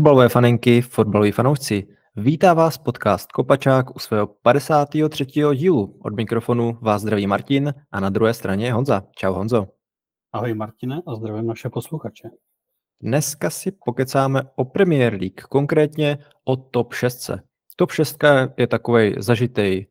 Fotbalové 0.00 0.28
fanenky, 0.28 0.82
fotbaloví 0.82 1.32
fanoušci, 1.32 1.86
vítá 2.16 2.54
vás 2.54 2.78
podcast 2.78 3.32
Kopačák 3.32 3.96
u 3.96 3.98
svého 3.98 4.26
53. 4.26 5.26
dílu. 5.54 5.98
Od 6.04 6.16
mikrofonu 6.16 6.78
vás 6.80 7.02
zdraví 7.02 7.26
Martin 7.26 7.74
a 7.92 8.00
na 8.00 8.10
druhé 8.10 8.34
straně 8.34 8.72
Honza. 8.72 9.02
Čau 9.16 9.32
Honzo. 9.32 9.66
Ahoj 10.32 10.54
Martine 10.54 11.02
a 11.06 11.14
zdravím 11.14 11.46
naše 11.46 11.68
posluchače. 11.68 12.30
Dneska 13.02 13.50
si 13.50 13.72
pokecáme 13.84 14.42
o 14.56 14.64
Premier 14.64 15.12
League, 15.12 15.40
konkrétně 15.40 16.18
o 16.44 16.56
top 16.56 16.94
6. 16.94 17.30
Top 17.76 17.92
6 17.92 18.24
je 18.56 18.66
takový 18.66 19.14
zažitý, 19.18 19.86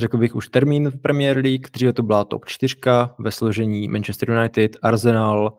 řekl 0.00 0.18
bych 0.18 0.34
už 0.34 0.48
termín 0.48 0.90
v 0.90 1.00
Premier 1.02 1.36
League, 1.36 1.70
dříve 1.72 1.92
to 1.92 2.02
byla 2.02 2.24
top 2.24 2.44
4 2.44 2.76
ve 3.18 3.30
složení 3.30 3.88
Manchester 3.88 4.30
United, 4.30 4.76
Arsenal, 4.82 5.56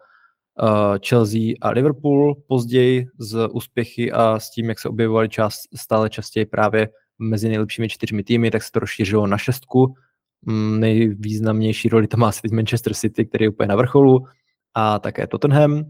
Chelsea 1.07 1.53
a 1.61 1.69
Liverpool. 1.69 2.35
Později 2.47 3.07
z 3.17 3.47
úspěchy 3.51 4.11
a 4.11 4.39
s 4.39 4.51
tím, 4.51 4.69
jak 4.69 4.79
se 4.79 4.89
objevovaly 4.89 5.29
čas, 5.29 5.53
stále 5.75 6.09
častěji 6.09 6.45
právě 6.45 6.89
mezi 7.19 7.49
nejlepšími 7.49 7.89
čtyřmi 7.89 8.23
týmy, 8.23 8.51
tak 8.51 8.63
se 8.63 8.71
to 8.71 8.79
rozšířilo 8.79 9.27
na 9.27 9.37
šestku. 9.37 9.93
Mm, 10.41 10.79
nejvýznamnější 10.79 11.89
roli 11.89 12.07
tam 12.07 12.19
má 12.19 12.27
asi 12.27 12.41
teď 12.41 12.51
Manchester 12.51 12.93
City, 12.93 13.25
který 13.25 13.45
je 13.45 13.49
úplně 13.49 13.67
na 13.67 13.75
vrcholu, 13.75 14.25
a 14.73 14.99
také 14.99 15.27
Tottenham. 15.27 15.83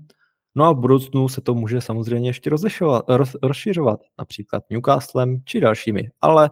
No 0.55 0.65
a 0.65 0.71
v 0.71 0.79
budoucnu 0.79 1.29
se 1.29 1.41
to 1.41 1.53
může 1.53 1.81
samozřejmě 1.81 2.29
ještě 2.29 2.49
roz, 2.49 3.35
rozšiřovat, 3.43 3.99
například 4.19 4.63
Newcastlem 4.69 5.37
či 5.45 5.59
dalšími. 5.59 6.09
Ale 6.21 6.49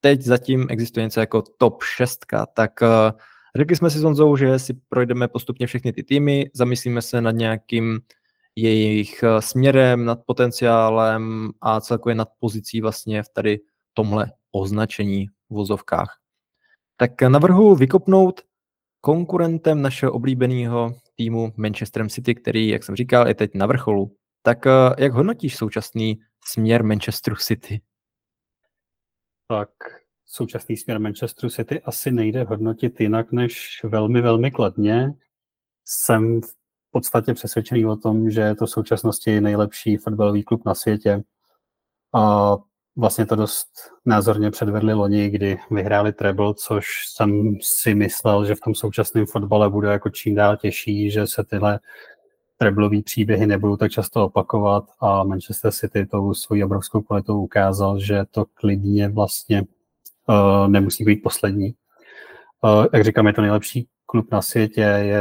teď 0.00 0.22
zatím 0.22 0.66
existuje 0.70 1.04
něco 1.04 1.20
jako 1.20 1.42
top 1.58 1.82
6, 1.82 2.26
tak 2.54 2.72
uh, 2.82 2.88
Řekli 3.56 3.76
jsme 3.76 3.90
si 3.90 3.98
s 3.98 4.02
Honzou, 4.02 4.36
že 4.36 4.58
si 4.58 4.74
projdeme 4.88 5.28
postupně 5.28 5.66
všechny 5.66 5.92
ty 5.92 6.02
týmy, 6.02 6.50
zamyslíme 6.54 7.02
se 7.02 7.20
nad 7.20 7.30
nějakým 7.30 8.00
jejich 8.56 9.22
eh, 9.22 9.42
směrem, 9.42 10.04
nad 10.04 10.18
potenciálem 10.26 11.50
a 11.60 11.80
celkově 11.80 12.14
nad 12.14 12.28
pozicí 12.38 12.80
vlastně 12.80 13.22
v 13.22 13.28
tady 13.28 13.60
tomhle 13.94 14.32
označení 14.52 15.26
v 15.26 15.54
vozovkách. 15.54 16.18
Tak 16.96 17.22
navrhu 17.22 17.74
vykopnout 17.74 18.40
konkurentem 19.00 19.82
našeho 19.82 20.12
oblíbeného 20.12 20.94
týmu 21.16 21.52
Manchester 21.56 22.08
City, 22.08 22.34
který, 22.34 22.68
jak 22.68 22.84
jsem 22.84 22.96
říkal, 22.96 23.28
je 23.28 23.34
teď 23.34 23.50
na 23.54 23.66
vrcholu. 23.66 24.16
Tak 24.42 24.66
eh, 24.66 24.70
jak 24.98 25.12
hodnotíš 25.12 25.56
současný 25.56 26.20
směr 26.44 26.84
Manchesteru 26.84 27.36
City? 27.36 27.80
Tak 29.48 29.70
současný 30.32 30.76
směr 30.76 31.00
Manchesteru 31.00 31.50
City 31.50 31.80
asi 31.80 32.10
nejde 32.10 32.44
hodnotit 32.44 33.00
jinak 33.00 33.32
než 33.32 33.80
velmi, 33.84 34.20
velmi 34.20 34.50
kladně. 34.50 35.14
Jsem 35.84 36.40
v 36.40 36.90
podstatě 36.90 37.34
přesvědčený 37.34 37.86
o 37.86 37.96
tom, 37.96 38.30
že 38.30 38.40
je 38.40 38.54
to 38.54 38.66
v 38.66 38.70
současnosti 38.70 39.40
nejlepší 39.40 39.96
fotbalový 39.96 40.42
klub 40.42 40.64
na 40.64 40.74
světě. 40.74 41.22
A 42.14 42.56
vlastně 42.96 43.26
to 43.26 43.36
dost 43.36 43.68
názorně 44.06 44.50
předvedli 44.50 44.94
loni, 44.94 45.30
kdy 45.30 45.58
vyhráli 45.70 46.12
treble, 46.12 46.54
což 46.54 46.86
jsem 47.08 47.58
si 47.62 47.94
myslel, 47.94 48.44
že 48.44 48.54
v 48.54 48.60
tom 48.60 48.74
současném 48.74 49.26
fotbale 49.26 49.70
bude 49.70 49.88
jako 49.88 50.10
čím 50.10 50.34
dál 50.34 50.56
těžší, 50.56 51.10
že 51.10 51.26
se 51.26 51.44
tyhle 51.44 51.80
treblový 52.56 53.02
příběhy 53.02 53.46
nebudou 53.46 53.76
tak 53.76 53.90
často 53.90 54.24
opakovat 54.24 54.84
a 55.00 55.24
Manchester 55.24 55.72
City 55.72 56.06
tou 56.06 56.34
svojí 56.34 56.64
obrovskou 56.64 57.00
kvalitou 57.00 57.42
ukázal, 57.42 58.00
že 58.00 58.24
to 58.30 58.44
klidně 58.54 59.08
vlastně 59.08 59.64
uh, 60.30 60.68
nemusí 60.68 61.04
být 61.04 61.22
poslední. 61.22 61.74
Uh, 62.62 62.86
jak 62.92 63.04
říkám, 63.04 63.26
je 63.26 63.32
to 63.32 63.42
nejlepší 63.42 63.88
klub 64.06 64.32
na 64.32 64.42
světě, 64.42 64.80
je, 64.80 65.20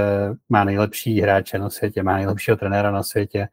má 0.50 0.64
nejlepší 0.64 1.22
hráče 1.22 1.60
na 1.60 1.70
světě, 1.70 2.04
má 2.04 2.16
nejlepšího 2.16 2.58
trenéra 2.58 2.92
na 2.92 3.04
světě 3.04 3.48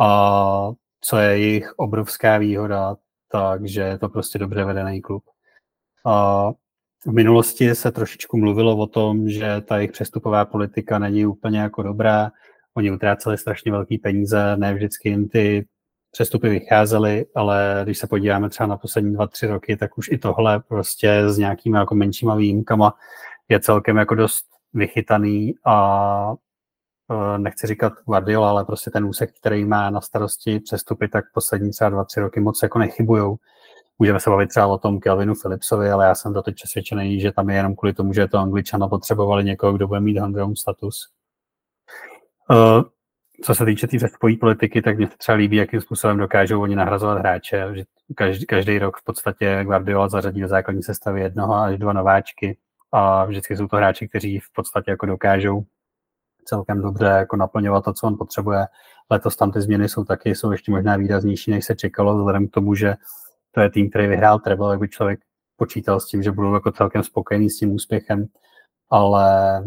a 0.00 0.70
co 1.00 1.16
je 1.16 1.38
jejich 1.38 1.72
obrovská 1.76 2.38
výhoda, 2.38 2.96
takže 3.32 3.80
je 3.80 3.98
to 3.98 4.08
prostě 4.08 4.38
dobře 4.38 4.64
vedený 4.64 5.00
klub. 5.00 5.24
A 6.06 6.48
v 7.06 7.12
minulosti 7.12 7.74
se 7.74 7.92
trošičku 7.92 8.38
mluvilo 8.38 8.76
o 8.76 8.86
tom, 8.86 9.28
že 9.28 9.60
ta 9.60 9.76
jejich 9.76 9.92
přestupová 9.92 10.44
politika 10.44 10.98
není 10.98 11.26
úplně 11.26 11.58
jako 11.58 11.82
dobrá. 11.82 12.32
Oni 12.74 12.90
utráceli 12.90 13.38
strašně 13.38 13.72
velký 13.72 13.98
peníze, 13.98 14.56
ne 14.56 14.74
vždycky 14.74 15.08
jim 15.08 15.28
ty 15.28 15.66
přestupy 16.10 16.48
vycházely, 16.48 17.26
ale 17.34 17.80
když 17.84 17.98
se 17.98 18.06
podíváme 18.06 18.50
třeba 18.50 18.66
na 18.66 18.76
poslední 18.76 19.14
dva, 19.14 19.26
tři 19.26 19.46
roky, 19.46 19.76
tak 19.76 19.98
už 19.98 20.08
i 20.08 20.18
tohle 20.18 20.60
prostě 20.60 21.28
s 21.28 21.38
nějakými 21.38 21.78
jako 21.78 21.94
menšíma 21.94 22.34
výjimkama 22.34 22.94
je 23.48 23.60
celkem 23.60 23.96
jako 23.96 24.14
dost 24.14 24.44
vychytaný 24.74 25.54
a 25.64 26.34
e, 27.10 27.38
nechci 27.38 27.66
říkat 27.66 27.92
Guardiola, 28.06 28.50
ale 28.50 28.64
prostě 28.64 28.90
ten 28.90 29.04
úsek, 29.04 29.38
který 29.38 29.64
má 29.64 29.90
na 29.90 30.00
starosti 30.00 30.60
přestupy, 30.60 31.08
tak 31.08 31.24
poslední 31.34 31.70
třeba 31.70 31.90
dva, 31.90 32.04
tři 32.04 32.20
roky 32.20 32.40
moc 32.40 32.62
jako 32.62 32.78
nechybujou. 32.78 33.36
Můžeme 33.98 34.20
se 34.20 34.30
bavit 34.30 34.48
třeba 34.48 34.66
o 34.66 34.78
tom 34.78 35.00
Kelvinu 35.00 35.34
Philipsovi, 35.34 35.90
ale 35.90 36.06
já 36.06 36.14
jsem 36.14 36.34
to 36.34 36.42
teď 36.42 36.54
přesvědčený, 36.54 37.20
že 37.20 37.32
tam 37.32 37.50
je 37.50 37.56
jenom 37.56 37.76
kvůli 37.76 37.92
tomu, 37.92 38.12
že 38.12 38.28
to 38.28 38.38
angličana, 38.38 38.88
potřebovali 38.88 39.44
někoho, 39.44 39.72
kdo 39.72 39.88
bude 39.88 40.00
mít 40.00 40.18
homegrown 40.18 40.56
status. 40.56 41.08
Uh, 42.50 42.82
co 43.42 43.54
se 43.54 43.64
týče 43.64 43.86
té 43.86 43.96
tý 43.98 44.36
politiky, 44.36 44.82
tak 44.82 44.96
mě 44.96 45.06
třeba 45.06 45.36
líbí, 45.36 45.56
jakým 45.56 45.80
způsobem 45.80 46.16
dokážou 46.16 46.62
oni 46.62 46.76
nahrazovat 46.76 47.18
hráče. 47.18 47.66
Že 47.74 47.84
každý, 48.14 48.46
každý 48.46 48.78
rok 48.78 48.96
v 48.96 49.04
podstatě 49.04 49.64
Guardiola 49.64 50.08
zařadí 50.08 50.40
do 50.40 50.48
základní 50.48 50.82
sestavy 50.82 51.20
jednoho 51.20 51.54
až 51.54 51.78
dva 51.78 51.92
nováčky 51.92 52.58
a 52.92 53.24
vždycky 53.24 53.56
jsou 53.56 53.68
to 53.68 53.76
hráči, 53.76 54.08
kteří 54.08 54.38
v 54.38 54.52
podstatě 54.54 54.90
jako 54.90 55.06
dokážou 55.06 55.64
celkem 56.44 56.82
dobře 56.82 57.04
jako 57.04 57.36
naplňovat 57.36 57.84
to, 57.84 57.92
co 57.92 58.06
on 58.06 58.18
potřebuje. 58.18 58.66
Letos 59.10 59.36
tam 59.36 59.52
ty 59.52 59.60
změny 59.60 59.88
jsou 59.88 60.04
taky, 60.04 60.34
jsou 60.34 60.52
ještě 60.52 60.70
možná 60.70 60.96
výraznější, 60.96 61.50
než 61.50 61.64
se 61.64 61.76
čekalo, 61.76 62.16
vzhledem 62.16 62.48
k 62.48 62.50
tomu, 62.50 62.74
že 62.74 62.94
to 63.52 63.60
je 63.60 63.70
tým, 63.70 63.90
který 63.90 64.06
vyhrál 64.06 64.38
treble, 64.38 64.72
jak 64.72 64.80
by 64.80 64.88
člověk 64.88 65.20
počítal 65.56 66.00
s 66.00 66.06
tím, 66.06 66.22
že 66.22 66.32
budou 66.32 66.54
jako 66.54 66.72
celkem 66.72 67.02
spokojený 67.02 67.50
s 67.50 67.58
tím 67.58 67.72
úspěchem, 67.72 68.26
ale 68.90 69.62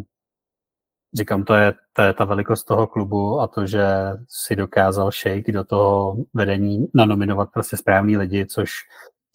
říkám, 1.14 1.44
to 1.44 1.54
je, 1.54 1.74
to 1.94 2.02
je 2.02 2.14
ta 2.14 2.26
velikost 2.26 2.64
toho 2.64 2.88
klubu 2.88 3.40
a 3.40 3.48
to, 3.48 3.68
že 3.68 3.86
si 4.28 4.56
dokázal 4.56 5.12
Shake 5.12 5.52
do 5.52 5.64
toho 5.64 6.18
vedení 6.34 6.88
nanominovat 6.94 7.50
prostě 7.54 7.78
správný 7.78 8.18
lidi, 8.18 8.46
což 8.46 8.70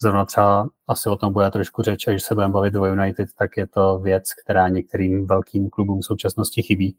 zrovna 0.01 0.25
třeba 0.25 0.69
asi 0.87 1.09
o 1.09 1.15
tom 1.15 1.33
bude 1.33 1.51
trošku 1.51 1.81
řeč, 1.81 2.07
až 2.07 2.23
se 2.23 2.33
budeme 2.33 2.53
bavit 2.53 2.75
o 2.75 2.85
United, 2.85 3.29
tak 3.39 3.57
je 3.57 3.67
to 3.67 3.99
věc, 3.99 4.23
která 4.43 4.69
některým 4.69 5.27
velkým 5.27 5.69
klubům 5.69 6.01
v 6.01 6.05
současnosti 6.05 6.61
chybí. 6.61 6.97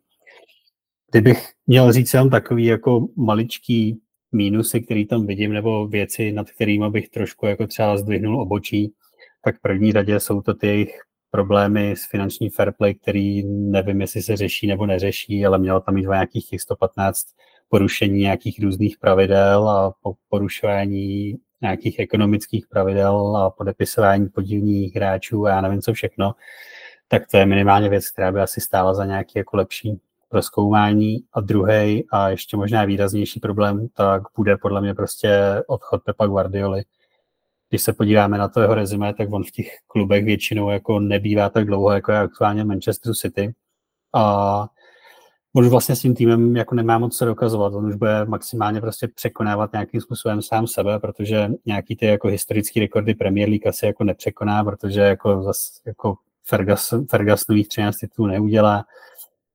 Kdybych 1.10 1.48
měl 1.66 1.92
říct 1.92 2.14
jenom 2.14 2.30
takový 2.30 2.64
jako 2.64 3.08
maličký 3.16 4.00
mínusy, 4.32 4.80
který 4.80 5.06
tam 5.06 5.26
vidím, 5.26 5.52
nebo 5.52 5.88
věci, 5.88 6.32
nad 6.32 6.50
kterými 6.50 6.90
bych 6.90 7.08
trošku 7.08 7.46
jako 7.46 7.66
třeba 7.66 7.96
zdvihnul 7.96 8.42
obočí, 8.42 8.92
tak 9.44 9.56
v 9.56 9.60
první 9.60 9.92
řadě 9.92 10.20
jsou 10.20 10.42
to 10.42 10.54
ty 10.54 10.66
jejich 10.66 11.00
problémy 11.30 11.90
s 11.90 12.10
finanční 12.10 12.50
fair 12.50 12.72
play, 12.72 12.94
který 12.94 13.42
nevím, 13.46 14.00
jestli 14.00 14.22
se 14.22 14.36
řeší 14.36 14.66
nebo 14.66 14.86
neřeší, 14.86 15.46
ale 15.46 15.58
mělo 15.58 15.80
tam 15.80 15.94
mít 15.94 16.08
nějakých 16.08 16.48
těch 16.48 16.60
115 16.60 17.26
porušení 17.68 18.18
nějakých 18.18 18.62
různých 18.62 18.98
pravidel 18.98 19.68
a 19.68 19.94
porušování 20.28 21.34
nějakých 21.62 21.98
ekonomických 21.98 22.66
pravidel 22.66 23.36
a 23.36 23.50
podepisování 23.50 24.28
podivních 24.28 24.96
hráčů 24.96 25.46
a 25.46 25.50
já 25.50 25.60
nevím 25.60 25.82
co 25.82 25.92
všechno, 25.92 26.34
tak 27.08 27.22
to 27.30 27.36
je 27.36 27.46
minimálně 27.46 27.88
věc, 27.88 28.10
která 28.10 28.32
by 28.32 28.40
asi 28.40 28.60
stála 28.60 28.94
za 28.94 29.04
nějaký 29.04 29.32
jako 29.36 29.56
lepší 29.56 30.00
proskoumání. 30.28 31.16
A 31.32 31.40
druhý 31.40 32.04
a 32.10 32.28
ještě 32.28 32.56
možná 32.56 32.84
výraznější 32.84 33.40
problém, 33.40 33.88
tak 33.88 34.22
bude 34.36 34.56
podle 34.56 34.80
mě 34.80 34.94
prostě 34.94 35.62
odchod 35.66 36.02
Pepa 36.04 36.26
Guardioli, 36.26 36.82
když 37.68 37.82
se 37.82 37.92
podíváme 37.92 38.38
na 38.38 38.48
to 38.48 38.60
jeho 38.60 38.74
rezime, 38.74 39.14
tak 39.14 39.32
on 39.32 39.44
v 39.44 39.50
těch 39.50 39.70
klubech 39.86 40.24
většinou 40.24 40.70
jako 40.70 41.00
nebývá 41.00 41.48
tak 41.48 41.66
dlouho, 41.66 41.92
jako 41.92 42.12
je 42.12 42.18
aktuálně 42.18 42.64
Manchester 42.64 43.14
City. 43.14 43.54
A 44.14 44.68
on 45.54 45.64
už 45.64 45.70
vlastně 45.70 45.96
s 45.96 46.00
tím 46.00 46.14
týmem 46.14 46.56
jako 46.56 46.74
nemá 46.74 46.98
moc 46.98 47.16
co 47.18 47.24
dokazovat. 47.24 47.74
On 47.74 47.86
už 47.86 47.94
bude 47.94 48.24
maximálně 48.24 48.80
prostě 48.80 49.08
překonávat 49.08 49.72
nějakým 49.72 50.00
způsobem 50.00 50.42
sám 50.42 50.66
sebe, 50.66 50.98
protože 50.98 51.50
nějaký 51.66 51.96
ty 51.96 52.06
jako 52.06 52.28
historický 52.28 52.80
rekordy 52.80 53.14
Premier 53.14 53.48
League 53.48 53.66
asi 53.66 53.86
jako 53.86 54.04
nepřekoná, 54.04 54.64
protože 54.64 55.00
jako, 55.00 55.42
zas, 55.42 55.80
jako 55.86 56.14
Ferguson, 56.44 57.06
Fergusonových 57.06 57.68
13 57.68 57.96
titulů 57.96 58.28
neudělá. 58.28 58.84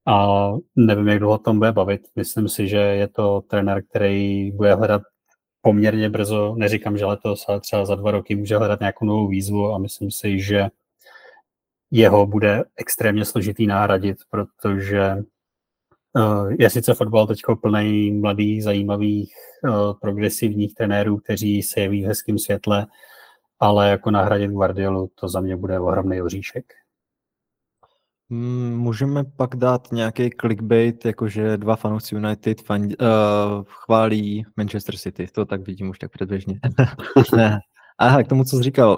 A 0.08 0.48
nevím, 0.76 1.08
jak 1.08 1.20
dlouho 1.20 1.38
tom 1.38 1.58
bude 1.58 1.72
bavit. 1.72 2.02
Myslím 2.16 2.50
si, 2.50 2.68
že 2.68 2.78
je 2.78 3.08
to 3.08 3.42
trenér, 3.42 3.84
který 3.90 4.52
bude 4.52 4.76
hledat 4.76 5.02
poměrně 5.66 6.10
brzo, 6.10 6.56
neříkám, 6.58 6.98
že 6.98 7.06
letos, 7.06 7.46
ale 7.48 7.60
třeba 7.60 7.86
za 7.86 7.96
dva 7.96 8.12
roky 8.12 8.36
může 8.36 8.58
hledat 8.58 8.80
nějakou 8.80 9.06
novou 9.06 9.28
výzvu 9.28 9.74
a 9.74 9.78
myslím 9.78 10.12
si, 10.12 10.40
že 10.40 10.68
jeho 11.92 12.28
bude 12.28 12.64
extrémně 12.76 13.26
složitý 13.26 13.68
nahradit, 13.68 14.18
protože 14.30 15.16
uh, 16.14 16.54
je 16.60 16.70
sice 16.70 16.94
fotbal 16.94 17.28
teď 17.28 17.40
plný 17.62 18.12
mladých, 18.12 18.64
zajímavých, 18.64 19.34
uh, 19.64 19.94
progresivních 20.02 20.76
trenérů, 20.76 21.18
kteří 21.18 21.64
se 21.64 21.80
jeví 21.80 22.04
v 22.04 22.08
hezkém 22.08 22.40
světle, 22.40 22.88
ale 23.60 23.90
jako 23.90 24.12
nahradit 24.12 24.52
Guardiolu, 24.52 25.10
to 25.16 25.30
za 25.30 25.40
mě 25.42 25.56
bude 25.58 25.80
ohromný 25.80 26.22
oříšek. 26.22 26.66
Můžeme 28.84 29.24
pak 29.24 29.56
dát 29.56 29.92
nějaký 29.92 30.30
clickbait, 30.42 31.06
jakože 31.06 31.58
dva 31.58 31.76
fanoušci 31.76 32.16
United 32.16 32.62
fan, 32.62 32.82
uh, 32.82 32.90
chválí 33.66 34.46
Manchester 34.58 34.98
City. 34.98 35.28
To 35.32 35.46
tak 35.46 35.68
vidím 35.68 35.90
už 35.90 36.00
tak 36.00 36.12
předběžně. 36.12 36.60
Aha, 37.98 38.24
k 38.24 38.28
tomu, 38.28 38.44
co 38.44 38.58
jsi 38.58 38.64
říkal. 38.64 38.98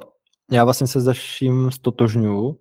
Já 0.51 0.63
vlastně 0.63 0.87
se 0.87 1.01
zaším 1.01 1.71
stotožňuju. 1.71 2.47
Uh, 2.47 2.57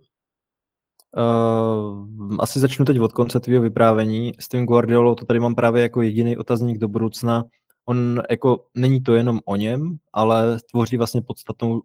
asi 2.39 2.61
začnu 2.61 2.85
teď 2.85 3.01
od 3.01 3.13
konce 3.13 3.41
tvého 3.41 3.63
vyprávění. 3.63 4.33
S 4.41 4.49
tím 4.49 4.67
Guardiolou 4.67 5.15
to 5.15 5.25
tady 5.25 5.41
mám 5.41 5.55
právě 5.55 5.83
jako 5.83 6.03
jediný 6.03 6.37
otazník 6.37 6.79
do 6.79 6.89
budoucna. 6.89 7.45
On 7.89 8.23
jako 8.31 8.67
není 8.75 9.03
to 9.03 9.15
jenom 9.15 9.41
o 9.45 9.57
něm, 9.57 9.97
ale 10.13 10.59
tvoří 10.71 10.97
vlastně 10.97 11.23
podstatnou 11.23 11.83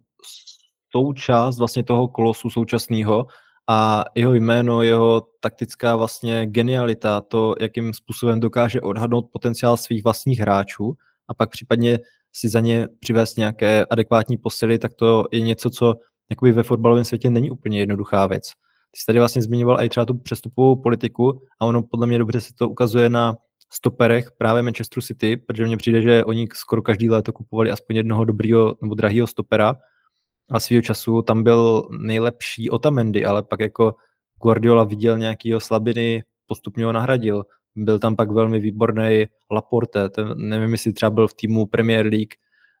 součást 0.92 1.58
vlastně 1.58 1.84
toho 1.84 2.08
kolosu 2.08 2.50
současného 2.50 3.26
a 3.72 4.04
jeho 4.14 4.34
jméno, 4.34 4.82
jeho 4.82 5.26
taktická 5.40 5.96
vlastně 5.96 6.46
genialita, 6.46 7.20
to, 7.20 7.54
jakým 7.60 7.94
způsobem 7.94 8.40
dokáže 8.40 8.80
odhadnout 8.80 9.26
potenciál 9.32 9.76
svých 9.76 10.04
vlastních 10.04 10.40
hráčů 10.40 10.94
a 11.28 11.34
pak 11.34 11.50
případně 11.50 11.98
si 12.32 12.48
za 12.48 12.60
ně 12.60 12.88
přivést 13.00 13.36
nějaké 13.36 13.84
adekvátní 13.90 14.36
posily, 14.36 14.78
tak 14.78 14.94
to 14.94 15.24
je 15.32 15.40
něco, 15.40 15.70
co 15.70 15.94
jakoby 16.30 16.52
ve 16.52 16.62
fotbalovém 16.62 17.04
světě 17.04 17.30
není 17.30 17.50
úplně 17.50 17.78
jednoduchá 17.78 18.26
věc. 18.26 18.48
Ty 18.90 19.00
jsi 19.00 19.06
tady 19.06 19.18
vlastně 19.18 19.42
zmiňoval 19.42 19.82
i 19.84 19.88
třeba 19.88 20.06
tu 20.06 20.14
přestupovou 20.14 20.76
politiku 20.76 21.42
a 21.60 21.66
ono 21.66 21.82
podle 21.82 22.06
mě 22.06 22.18
dobře 22.18 22.40
se 22.40 22.54
to 22.54 22.68
ukazuje 22.68 23.08
na 23.08 23.36
stoperech 23.72 24.30
právě 24.38 24.62
Manchester 24.62 25.02
City, 25.02 25.36
protože 25.36 25.66
mně 25.66 25.76
přijde, 25.76 26.02
že 26.02 26.24
oni 26.24 26.48
skoro 26.54 26.82
každý 26.82 27.10
léto 27.10 27.32
kupovali 27.32 27.70
aspoň 27.70 27.96
jednoho 27.96 28.24
dobrýho 28.24 28.76
nebo 28.82 28.94
drahého 28.94 29.26
stopera 29.26 29.76
a 30.50 30.60
svýho 30.60 30.82
času 30.82 31.22
tam 31.22 31.42
byl 31.42 31.88
nejlepší 31.98 32.70
Otamendi, 32.70 33.24
ale 33.24 33.42
pak 33.42 33.60
jako 33.60 33.94
Guardiola 34.42 34.84
viděl 34.84 35.18
nějakýho 35.18 35.60
slabiny, 35.60 36.24
postupně 36.46 36.84
ho 36.84 36.92
nahradil. 36.92 37.44
Byl 37.76 37.98
tam 37.98 38.16
pak 38.16 38.30
velmi 38.30 38.60
výborný 38.60 39.26
Laporte, 39.50 40.08
ten, 40.08 40.34
nevím, 40.36 40.72
jestli 40.72 40.92
třeba 40.92 41.10
byl 41.10 41.28
v 41.28 41.34
týmu 41.34 41.66
Premier 41.66 42.06
League, 42.06 42.34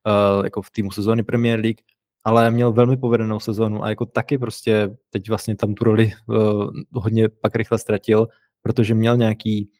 uh, 0.06 0.44
jako 0.44 0.62
v 0.62 0.70
týmu 0.70 0.90
sezóny 0.90 1.22
Premier 1.22 1.60
League, 1.60 1.80
ale 2.24 2.50
měl 2.50 2.72
velmi 2.72 2.96
povedenou 2.96 3.40
sezónu 3.40 3.84
a 3.84 3.88
jako 3.88 4.06
taky 4.06 4.38
prostě 4.38 4.96
teď 5.10 5.28
vlastně 5.28 5.56
tam 5.56 5.74
tu 5.74 5.84
roli 5.84 6.12
uh, 6.26 6.70
hodně 6.92 7.28
pak 7.28 7.56
rychle 7.56 7.78
ztratil, 7.78 8.28
protože 8.62 8.94
měl 8.94 9.16
nějaký 9.16 9.70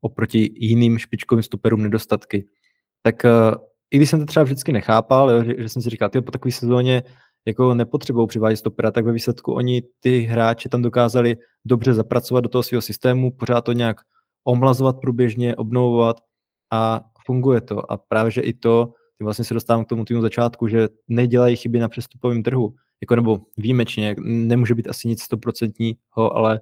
oproti 0.00 0.50
jiným 0.54 0.98
špičkovým 0.98 1.42
stoperům 1.42 1.82
nedostatky. 1.82 2.46
Tak 3.02 3.24
uh, 3.24 3.54
i 3.90 3.96
když 3.96 4.10
jsem 4.10 4.20
to 4.20 4.26
třeba 4.26 4.44
vždycky 4.44 4.72
nechápal, 4.72 5.30
jo, 5.30 5.44
že, 5.44 5.54
že 5.58 5.68
jsem 5.68 5.82
si 5.82 5.90
říkal, 5.90 6.08
ty 6.08 6.20
po 6.20 6.30
takové 6.30 6.52
sezóně 6.52 7.02
jako 7.46 7.74
nepotřebují 7.74 8.28
přivádět 8.28 8.58
stopera, 8.58 8.90
tak 8.90 9.04
ve 9.04 9.12
výsledku 9.12 9.52
oni 9.52 9.82
ty 10.00 10.20
hráči 10.20 10.68
tam 10.68 10.82
dokázali 10.82 11.36
dobře 11.64 11.94
zapracovat 11.94 12.40
do 12.40 12.48
toho 12.48 12.62
svého 12.62 12.82
systému, 12.82 13.30
pořád 13.30 13.60
to 13.60 13.72
nějak 13.72 14.00
omlazovat 14.44 15.00
průběžně, 15.00 15.56
obnovovat 15.56 16.16
a 16.72 17.00
funguje 17.26 17.60
to. 17.60 17.92
A 17.92 17.96
právě, 17.96 18.30
že 18.30 18.40
i 18.40 18.52
to, 18.52 18.92
vlastně 19.22 19.44
se 19.44 19.54
dostávám 19.54 19.84
k 19.84 19.88
tomu 19.88 20.04
týmu 20.04 20.22
začátku, 20.22 20.68
že 20.68 20.88
nedělají 21.08 21.56
chyby 21.56 21.78
na 21.78 21.88
přestupovém 21.88 22.42
trhu, 22.42 22.74
jako 23.02 23.16
nebo 23.16 23.40
výjimečně, 23.56 24.16
nemůže 24.24 24.74
být 24.74 24.88
asi 24.88 25.08
nic 25.08 25.22
stoprocentního, 25.22 26.36
ale 26.36 26.60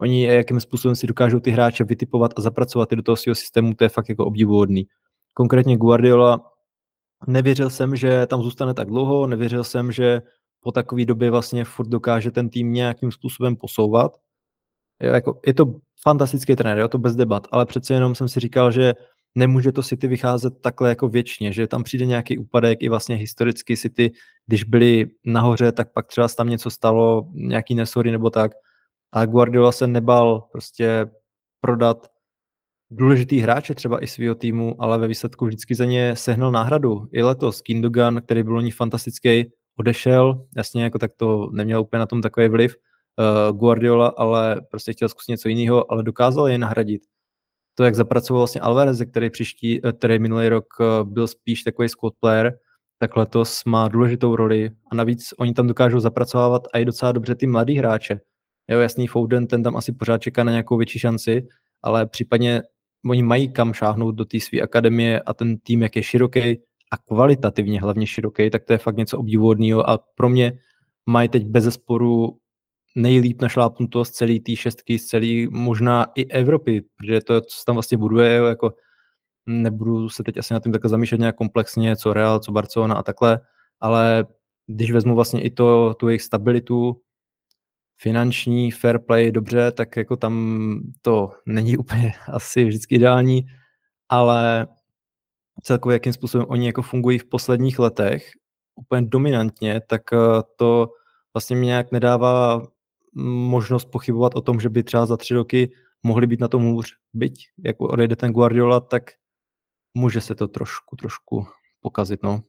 oni 0.00 0.24
jakým 0.24 0.60
způsobem 0.60 0.96
si 0.96 1.06
dokážou 1.06 1.40
ty 1.40 1.50
hráče 1.50 1.84
vytipovat 1.84 2.32
a 2.36 2.40
zapracovat 2.40 2.90
do 2.90 3.02
toho 3.02 3.16
svého 3.16 3.34
systému, 3.34 3.74
to 3.74 3.84
je 3.84 3.88
fakt 3.88 4.08
jako 4.08 4.26
obdivuhodný. 4.26 4.86
Konkrétně 5.34 5.76
Guardiola 5.76 6.51
nevěřil 7.26 7.70
jsem, 7.70 7.96
že 7.96 8.26
tam 8.26 8.42
zůstane 8.42 8.74
tak 8.74 8.88
dlouho, 8.88 9.26
nevěřil 9.26 9.64
jsem, 9.64 9.92
že 9.92 10.22
po 10.60 10.72
takové 10.72 11.04
době 11.04 11.30
vlastně 11.30 11.64
furt 11.64 11.88
dokáže 11.88 12.30
ten 12.30 12.48
tým 12.48 12.72
nějakým 12.72 13.12
způsobem 13.12 13.56
posouvat. 13.56 14.16
Je, 15.02 15.08
jako, 15.08 15.40
je 15.46 15.54
to 15.54 15.74
fantastický 16.02 16.56
trenér, 16.56 16.78
je 16.78 16.88
to 16.88 16.98
bez 16.98 17.16
debat, 17.16 17.48
ale 17.50 17.66
přece 17.66 17.94
jenom 17.94 18.14
jsem 18.14 18.28
si 18.28 18.40
říkal, 18.40 18.72
že 18.72 18.94
nemůže 19.34 19.72
to 19.72 19.82
City 19.82 20.08
vycházet 20.08 20.60
takhle 20.60 20.88
jako 20.88 21.08
věčně, 21.08 21.52
že 21.52 21.66
tam 21.66 21.82
přijde 21.82 22.06
nějaký 22.06 22.38
úpadek 22.38 22.82
i 22.82 22.88
vlastně 22.88 23.16
historicky 23.16 23.76
City, 23.76 24.12
když 24.46 24.64
byli 24.64 25.06
nahoře, 25.26 25.72
tak 25.72 25.92
pak 25.92 26.06
třeba 26.06 26.28
tam 26.28 26.48
něco 26.48 26.70
stalo, 26.70 27.28
nějaký 27.32 27.74
nesory 27.74 28.10
nebo 28.10 28.30
tak. 28.30 28.52
A 29.12 29.26
Guardiola 29.26 29.72
se 29.72 29.86
nebal 29.86 30.40
prostě 30.52 31.06
prodat 31.60 32.11
důležitý 32.94 33.40
hráče 33.40 33.74
třeba 33.74 34.04
i 34.04 34.06
svého 34.06 34.34
týmu, 34.34 34.82
ale 34.82 34.98
ve 34.98 35.08
výsledku 35.08 35.46
vždycky 35.46 35.74
za 35.74 35.84
ně 35.84 36.16
sehnal 36.16 36.52
náhradu. 36.52 37.08
I 37.12 37.22
letos 37.22 37.60
Kindogan, 37.60 38.22
který 38.22 38.42
byl 38.42 38.62
ní 38.62 38.70
fantastický, 38.70 39.44
odešel, 39.78 40.46
jasně 40.56 40.82
jako 40.84 40.98
tak 40.98 41.12
to 41.16 41.50
neměl 41.52 41.80
úplně 41.80 41.98
na 41.98 42.06
tom 42.06 42.22
takový 42.22 42.48
vliv, 42.48 42.76
uh, 43.18 43.58
Guardiola, 43.58 44.08
ale 44.16 44.60
prostě 44.70 44.92
chtěl 44.92 45.08
zkusit 45.08 45.30
něco 45.30 45.48
jiného, 45.48 45.92
ale 45.92 46.02
dokázal 46.02 46.48
je 46.48 46.58
nahradit. 46.58 47.02
To, 47.74 47.84
jak 47.84 47.94
zapracoval 47.94 48.40
vlastně 48.40 48.60
Alvarez, 48.60 49.02
který 49.10 49.30
příští, 49.30 49.86
eh, 49.86 49.92
který 49.92 50.18
minulý 50.18 50.48
rok 50.48 50.66
eh, 50.80 50.84
byl 51.04 51.26
spíš 51.26 51.62
takový 51.62 51.88
squad 51.88 52.14
player, 52.20 52.58
tak 52.98 53.16
letos 53.16 53.64
má 53.64 53.88
důležitou 53.88 54.36
roli 54.36 54.70
a 54.90 54.94
navíc 54.94 55.34
oni 55.38 55.54
tam 55.54 55.66
dokážou 55.66 56.00
zapracovávat 56.00 56.62
a 56.72 56.78
i 56.78 56.84
docela 56.84 57.12
dobře 57.12 57.34
ty 57.34 57.46
mladý 57.46 57.78
hráče. 57.78 58.20
Jo, 58.68 58.80
jasný 58.80 59.06
Foden, 59.06 59.46
ten 59.46 59.62
tam 59.62 59.76
asi 59.76 59.92
pořád 59.92 60.18
čeká 60.18 60.44
na 60.44 60.50
nějakou 60.50 60.76
větší 60.76 60.98
šanci, 60.98 61.48
ale 61.82 62.06
případně 62.06 62.62
oni 63.06 63.22
mají 63.22 63.52
kam 63.52 63.72
šáhnout 63.72 64.14
do 64.14 64.24
té 64.24 64.40
své 64.40 64.60
akademie 64.60 65.20
a 65.20 65.34
ten 65.34 65.58
tým, 65.58 65.82
jak 65.82 65.96
je 65.96 66.02
široký 66.02 66.40
a 66.92 66.96
kvalitativně 67.08 67.80
hlavně 67.80 68.06
široký, 68.06 68.50
tak 68.50 68.64
to 68.64 68.72
je 68.72 68.78
fakt 68.78 68.96
něco 68.96 69.18
obdivuhodného 69.18 69.90
a 69.90 69.98
pro 70.14 70.28
mě 70.28 70.58
mají 71.06 71.28
teď 71.28 71.46
bez 71.46 71.64
zesporu 71.64 72.38
nejlíp 72.96 73.42
našlápnuto 73.42 74.04
z 74.04 74.10
celé 74.10 74.40
té 74.40 74.56
šestky, 74.56 74.98
z 74.98 75.06
celé 75.06 75.46
možná 75.50 76.06
i 76.14 76.26
Evropy, 76.26 76.84
protože 76.96 77.20
to, 77.20 77.40
co 77.40 77.58
se 77.58 77.64
tam 77.66 77.76
vlastně 77.76 77.98
buduje, 77.98 78.32
jako 78.32 78.74
nebudu 79.46 80.08
se 80.08 80.22
teď 80.22 80.36
asi 80.38 80.54
na 80.54 80.60
tím 80.60 80.72
takhle 80.72 80.88
zamýšlet 80.88 81.18
nějak 81.18 81.36
komplexně, 81.36 81.96
co 81.96 82.12
Real, 82.12 82.40
co 82.40 82.52
Barcelona 82.52 82.94
a 82.94 83.02
takhle, 83.02 83.40
ale 83.80 84.26
když 84.66 84.92
vezmu 84.92 85.14
vlastně 85.14 85.42
i 85.42 85.50
to, 85.50 85.94
tu 85.94 86.08
jejich 86.08 86.22
stabilitu, 86.22 87.00
finanční 88.02 88.70
fair 88.70 88.98
play 88.98 89.32
dobře, 89.32 89.72
tak 89.72 89.96
jako 89.96 90.16
tam 90.16 90.80
to 91.02 91.32
není 91.46 91.76
úplně 91.78 92.12
asi 92.32 92.64
vždycky 92.64 92.94
ideální, 92.94 93.46
ale 94.08 94.66
celkově 95.62 95.94
jakým 95.94 96.12
způsobem 96.12 96.46
oni 96.50 96.66
jako 96.66 96.82
fungují 96.82 97.18
v 97.18 97.28
posledních 97.28 97.78
letech 97.78 98.30
úplně 98.74 99.02
dominantně, 99.02 99.80
tak 99.86 100.12
eh, 100.12 100.16
to 100.56 100.88
vlastně 101.34 101.56
mě 101.56 101.66
nějak 101.66 101.92
nedává 101.92 102.66
možnost 103.14 103.84
pochybovat 103.84 104.34
o 104.34 104.40
tom, 104.40 104.60
že 104.60 104.68
by 104.68 104.82
třeba 104.82 105.06
za 105.06 105.16
tři 105.16 105.34
roky 105.34 105.72
mohli 106.02 106.26
být 106.26 106.40
na 106.40 106.48
tom 106.48 106.62
hůř. 106.64 106.96
Byť, 107.12 107.48
jak 107.64 107.80
odejde 107.80 108.16
ten 108.16 108.32
Guardiola, 108.32 108.80
tak 108.80 109.02
může 109.94 110.20
se 110.20 110.34
to 110.34 110.48
trošku, 110.48 110.96
trošku 110.96 111.46
pokazit, 111.80 112.22
no. 112.22 112.42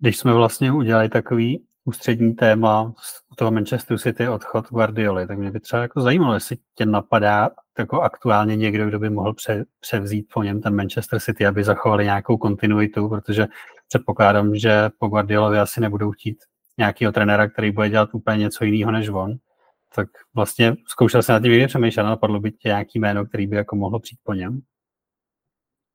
Když 0.00 0.18
jsme 0.18 0.34
vlastně 0.34 0.72
udělali 0.72 1.08
takový 1.08 1.66
ústřední 1.84 2.34
téma 2.34 2.94
z 2.98 3.36
toho 3.36 3.50
Manchester 3.50 3.98
City 3.98 4.28
odchod 4.28 4.68
Guardioli, 4.68 5.26
tak 5.26 5.38
mě 5.38 5.50
by 5.50 5.60
třeba 5.60 5.82
jako 5.82 6.00
zajímalo, 6.00 6.34
jestli 6.34 6.56
tě 6.74 6.86
napadá 6.86 7.50
jako 7.78 8.00
aktuálně 8.00 8.56
někdo, 8.56 8.86
kdo 8.86 8.98
by 8.98 9.10
mohl 9.10 9.34
pře, 9.34 9.64
převzít 9.80 10.26
po 10.34 10.42
něm 10.42 10.60
ten 10.60 10.76
Manchester 10.76 11.20
City, 11.20 11.46
aby 11.46 11.64
zachovali 11.64 12.04
nějakou 12.04 12.36
kontinuitu, 12.36 13.08
protože 13.08 13.46
předpokládám, 13.88 14.56
že 14.56 14.90
po 14.98 15.06
Guardiolovi 15.06 15.58
asi 15.58 15.80
nebudou 15.80 16.10
chtít 16.10 16.36
nějakého 16.78 17.12
trenéra, 17.12 17.48
který 17.48 17.70
bude 17.70 17.90
dělat 17.90 18.08
úplně 18.12 18.38
něco 18.38 18.64
jiného 18.64 18.92
než 18.92 19.08
on. 19.08 19.32
Tak 19.94 20.08
vlastně 20.34 20.74
zkoušel 20.88 21.22
jsem 21.22 21.32
na 21.32 21.40
tím 21.40 21.68
přemýšlet, 21.68 22.02
napadlo 22.02 22.40
by 22.40 22.52
tě 22.52 22.68
nějaký 22.68 22.98
jméno, 22.98 23.26
který 23.26 23.46
by 23.46 23.56
jako 23.56 23.76
mohlo 23.76 24.00
přijít 24.00 24.20
po 24.22 24.34
něm? 24.34 24.60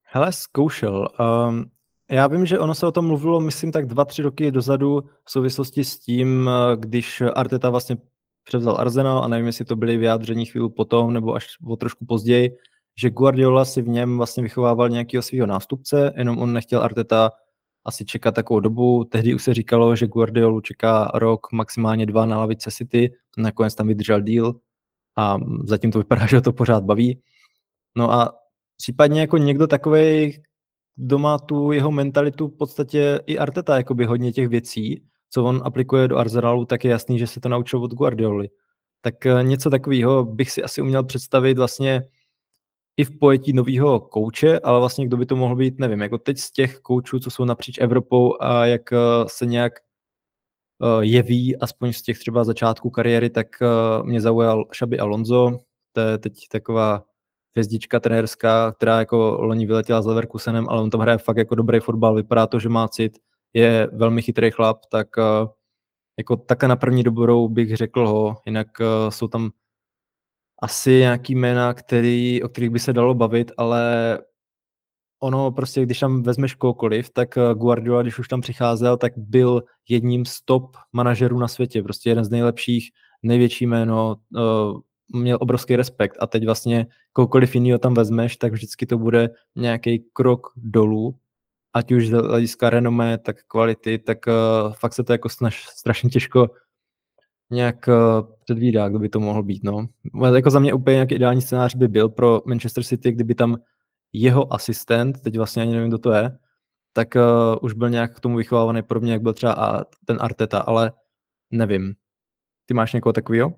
Hele, 0.04 0.32
zkoušel. 0.32 1.10
Um, 1.20 1.66
já 2.12 2.28
vím, 2.28 2.46
že 2.46 2.60
ono 2.60 2.76
se 2.76 2.88
o 2.88 2.92
tom 2.92 3.08
mluvilo, 3.08 3.40
myslím, 3.40 3.72
tak 3.72 3.86
dva, 3.86 4.06
tři 4.06 4.22
roky 4.22 4.52
dozadu 4.52 5.04
v 5.24 5.32
souvislosti 5.32 5.84
s 5.84 6.00
tím, 6.00 6.50
když 6.76 7.22
Arteta 7.36 7.70
vlastně 7.70 7.98
převzal 8.44 8.78
Arsenal 8.80 9.24
a 9.24 9.28
nevím, 9.28 9.46
jestli 9.46 9.66
to 9.66 9.76
byly 9.76 9.98
vyjádření 9.98 10.46
chvíli 10.46 10.70
potom 10.70 11.14
nebo 11.14 11.36
až 11.36 11.48
o 11.68 11.76
trošku 11.76 12.06
později, 12.06 12.58
že 12.98 13.10
Guardiola 13.10 13.66
si 13.66 13.82
v 13.82 13.88
něm 13.88 14.18
vlastně 14.18 14.44
vychovával 14.44 14.90
nějakého 14.90 15.22
svého 15.22 15.48
nástupce, 15.48 16.14
jenom 16.18 16.38
on 16.38 16.54
nechtěl 16.54 16.82
Arteta 16.82 17.32
asi 17.86 18.06
čekat 18.06 18.36
takovou 18.36 18.60
dobu. 18.60 19.04
Tehdy 19.04 19.36
už 19.36 19.44
se 19.44 19.54
říkalo, 19.54 19.96
že 19.96 20.08
Guardiolu 20.08 20.62
čeká 20.62 21.12
rok, 21.14 21.48
maximálně 21.52 22.06
dva 22.06 22.26
na 22.26 22.38
lavice 22.38 22.72
City, 22.72 23.14
nakonec 23.38 23.76
tam 23.76 23.88
vydržel 23.88 24.22
díl 24.22 24.56
a 25.18 25.38
zatím 25.64 25.92
to 25.92 26.00
vypadá, 26.00 26.26
že 26.30 26.42
to 26.42 26.54
pořád 26.54 26.84
baví. 26.84 27.22
No 27.96 28.14
a 28.14 28.34
případně 28.78 29.22
jako 29.22 29.38
někdo 29.38 29.68
takový, 29.68 30.34
kdo 30.98 31.20
má 31.20 31.40
tu 31.40 31.72
jeho 31.72 31.92
mentalitu 31.92 32.48
v 32.48 32.58
podstatě 32.58 33.20
i 33.26 33.38
Arteta, 33.38 33.78
jakoby 33.78 34.06
hodně 34.06 34.32
těch 34.32 34.48
věcí, 34.48 35.04
co 35.30 35.44
on 35.44 35.62
aplikuje 35.66 36.08
do 36.08 36.18
Arsenalu, 36.18 36.66
tak 36.66 36.84
je 36.84 36.92
jasný, 36.92 37.20
že 37.20 37.28
se 37.28 37.40
to 37.40 37.50
naučil 37.50 37.84
od 37.84 37.94
Guardioli. 37.94 38.50
Tak 39.02 39.26
eh, 39.26 39.44
něco 39.44 39.70
takového 39.70 40.26
bych 40.26 40.52
si 40.52 40.64
asi 40.64 40.82
uměl 40.82 41.04
představit 41.04 41.58
vlastně 41.58 42.04
i 42.98 43.04
v 43.04 43.20
pojetí 43.20 43.54
nového 43.54 44.00
kouče, 44.00 44.60
ale 44.60 44.80
vlastně 44.80 45.08
kdo 45.08 45.18
by 45.18 45.26
to 45.26 45.36
mohl 45.36 45.56
být, 45.56 45.80
nevím, 45.80 46.02
jako 46.02 46.18
teď 46.18 46.38
z 46.38 46.52
těch 46.52 46.80
koučů, 46.80 47.20
co 47.20 47.32
jsou 47.32 47.46
napříč 47.46 47.78
Evropou 47.82 48.34
a 48.40 48.66
jak 48.66 48.94
eh, 48.94 48.98
se 49.28 49.46
nějak 49.46 49.74
jeví, 51.02 51.58
aspoň 51.58 51.94
z 51.94 52.02
těch 52.02 52.20
třeba 52.20 52.44
začátků 52.44 52.90
kariéry, 52.90 53.30
tak 53.30 53.48
mě 54.04 54.22
zaujal 54.22 54.66
Šabi 54.72 55.00
Alonso, 55.00 55.58
to 55.92 56.02
je 56.02 56.18
teď 56.18 56.34
taková 56.52 57.04
hvězdička 57.56 58.00
trenérská, 58.00 58.72
která 58.72 59.00
jako 59.00 59.38
loni 59.40 59.66
vyletěla 59.66 60.02
s 60.02 60.06
Leverkusenem, 60.06 60.66
ale 60.70 60.82
on 60.82 60.90
tam 60.90 61.02
hraje 61.02 61.18
fakt 61.18 61.38
jako 61.38 61.56
dobrý 61.56 61.80
fotbal, 61.80 62.16
vypadá 62.16 62.48
to, 62.48 62.60
že 62.60 62.70
má 62.70 62.88
cit, 62.88 63.18
je 63.54 63.90
velmi 63.94 64.22
chytrý 64.22 64.52
chlap, 64.52 64.86
tak 64.92 65.08
jako 66.18 66.36
takhle 66.36 66.70
na 66.70 66.76
první 66.76 67.04
dobrou 67.04 67.48
bych 67.48 67.76
řekl 67.76 68.08
ho, 68.08 68.38
jinak 68.46 68.68
jsou 69.10 69.28
tam 69.28 69.52
asi 70.62 70.92
nějaký 70.92 71.36
jména, 71.36 71.74
který, 71.74 72.44
o 72.44 72.50
kterých 72.50 72.70
by 72.70 72.80
se 72.80 72.94
dalo 72.94 73.14
bavit, 73.14 73.52
ale 73.58 74.18
ono 75.20 75.52
prostě, 75.52 75.82
když 75.82 76.00
tam 76.00 76.24
vezmeš 76.24 76.56
kohokoliv, 76.56 77.10
tak 77.10 77.38
eh, 77.38 77.42
Guardiola, 77.54 78.02
když 78.02 78.20
už 78.20 78.28
tam 78.28 78.42
přicházel, 78.42 78.98
tak 78.98 79.14
byl 79.18 79.64
jedním 79.90 80.26
z 80.26 80.42
top 80.42 80.78
manažerů 80.94 81.40
na 81.40 81.48
světě, 81.48 81.84
prostě 81.84 82.10
jeden 82.10 82.26
z 82.26 82.30
nejlepších, 82.30 82.90
největší 83.24 83.68
jméno, 83.68 84.16
měl 85.14 85.38
obrovský 85.42 85.76
respekt 85.76 86.18
a 86.20 86.28
teď 86.28 86.46
vlastně 86.46 86.88
kohokoliv 87.14 87.56
jiného 87.56 87.80
tam 87.80 87.94
vezmeš, 87.94 88.38
tak 88.38 88.54
vždycky 88.54 88.86
to 88.86 88.98
bude 88.98 89.30
nějaký 89.56 90.00
krok 90.14 90.48
dolů, 90.56 91.16
ať 91.74 91.92
už 91.92 92.08
z 92.08 92.12
hlediska 92.12 92.70
renomé, 92.70 93.18
tak 93.18 93.44
kvality, 93.48 94.00
tak 94.00 94.18
uh, 94.28 94.74
fakt 94.74 94.94
se 94.94 95.04
to 95.04 95.12
jako 95.12 95.30
snaž, 95.30 95.66
strašně 95.66 96.10
těžko 96.10 96.50
nějak 97.50 97.88
uh, 97.88 98.36
předvídá, 98.44 98.90
kdo 98.90 99.00
by 99.00 99.10
to 99.10 99.20
mohl 99.20 99.44
být. 99.44 99.64
No. 99.64 99.88
Jako 100.36 100.50
za 100.50 100.60
mě 100.60 100.74
úplně 100.74 100.94
nějaký 100.94 101.16
ideální 101.16 101.42
scénář 101.42 101.76
by 101.76 101.88
byl 101.88 102.10
pro 102.10 102.42
Manchester 102.46 102.84
City, 102.84 103.12
kdyby 103.12 103.36
tam 103.36 103.58
jeho 104.14 104.54
asistent, 104.54 105.22
teď 105.22 105.38
vlastně 105.38 105.62
ani 105.62 105.74
nevím, 105.74 105.90
kdo 105.90 105.98
to 105.98 106.12
je, 106.12 106.38
tak 106.94 107.16
uh, 107.16 107.22
už 107.62 107.74
byl 107.74 107.90
nějak 107.90 108.16
k 108.16 108.20
tomu 108.20 108.38
vychovávaný 108.38 108.82
podobně, 108.82 109.12
jak 109.12 109.22
byl 109.22 109.34
třeba 109.34 109.54
a 109.54 109.84
ten 110.06 110.18
Arteta, 110.22 110.60
ale 110.60 110.92
nevím. 111.52 111.94
Ty 112.66 112.74
máš 112.74 112.94
někoho 112.94 113.14
takového? 113.14 113.54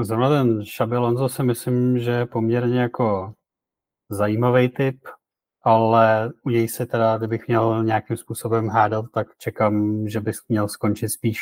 Zrovna 0.00 0.28
ten 0.28 0.64
Xabi 0.64 0.96
Alonso 0.96 1.28
si 1.28 1.42
myslím, 1.42 1.98
že 1.98 2.10
je 2.10 2.26
poměrně 2.26 2.80
jako 2.80 3.32
zajímavý 4.08 4.68
typ, 4.68 4.98
ale 5.62 6.30
u 6.44 6.50
něj 6.50 6.68
se 6.68 6.86
teda, 6.86 7.18
kdybych 7.18 7.48
měl 7.48 7.84
nějakým 7.84 8.16
způsobem 8.16 8.68
hádat, 8.68 9.04
tak 9.14 9.26
čekám, 9.38 10.08
že 10.08 10.20
bys 10.20 10.36
měl 10.48 10.68
skončit 10.68 11.08
spíš 11.08 11.40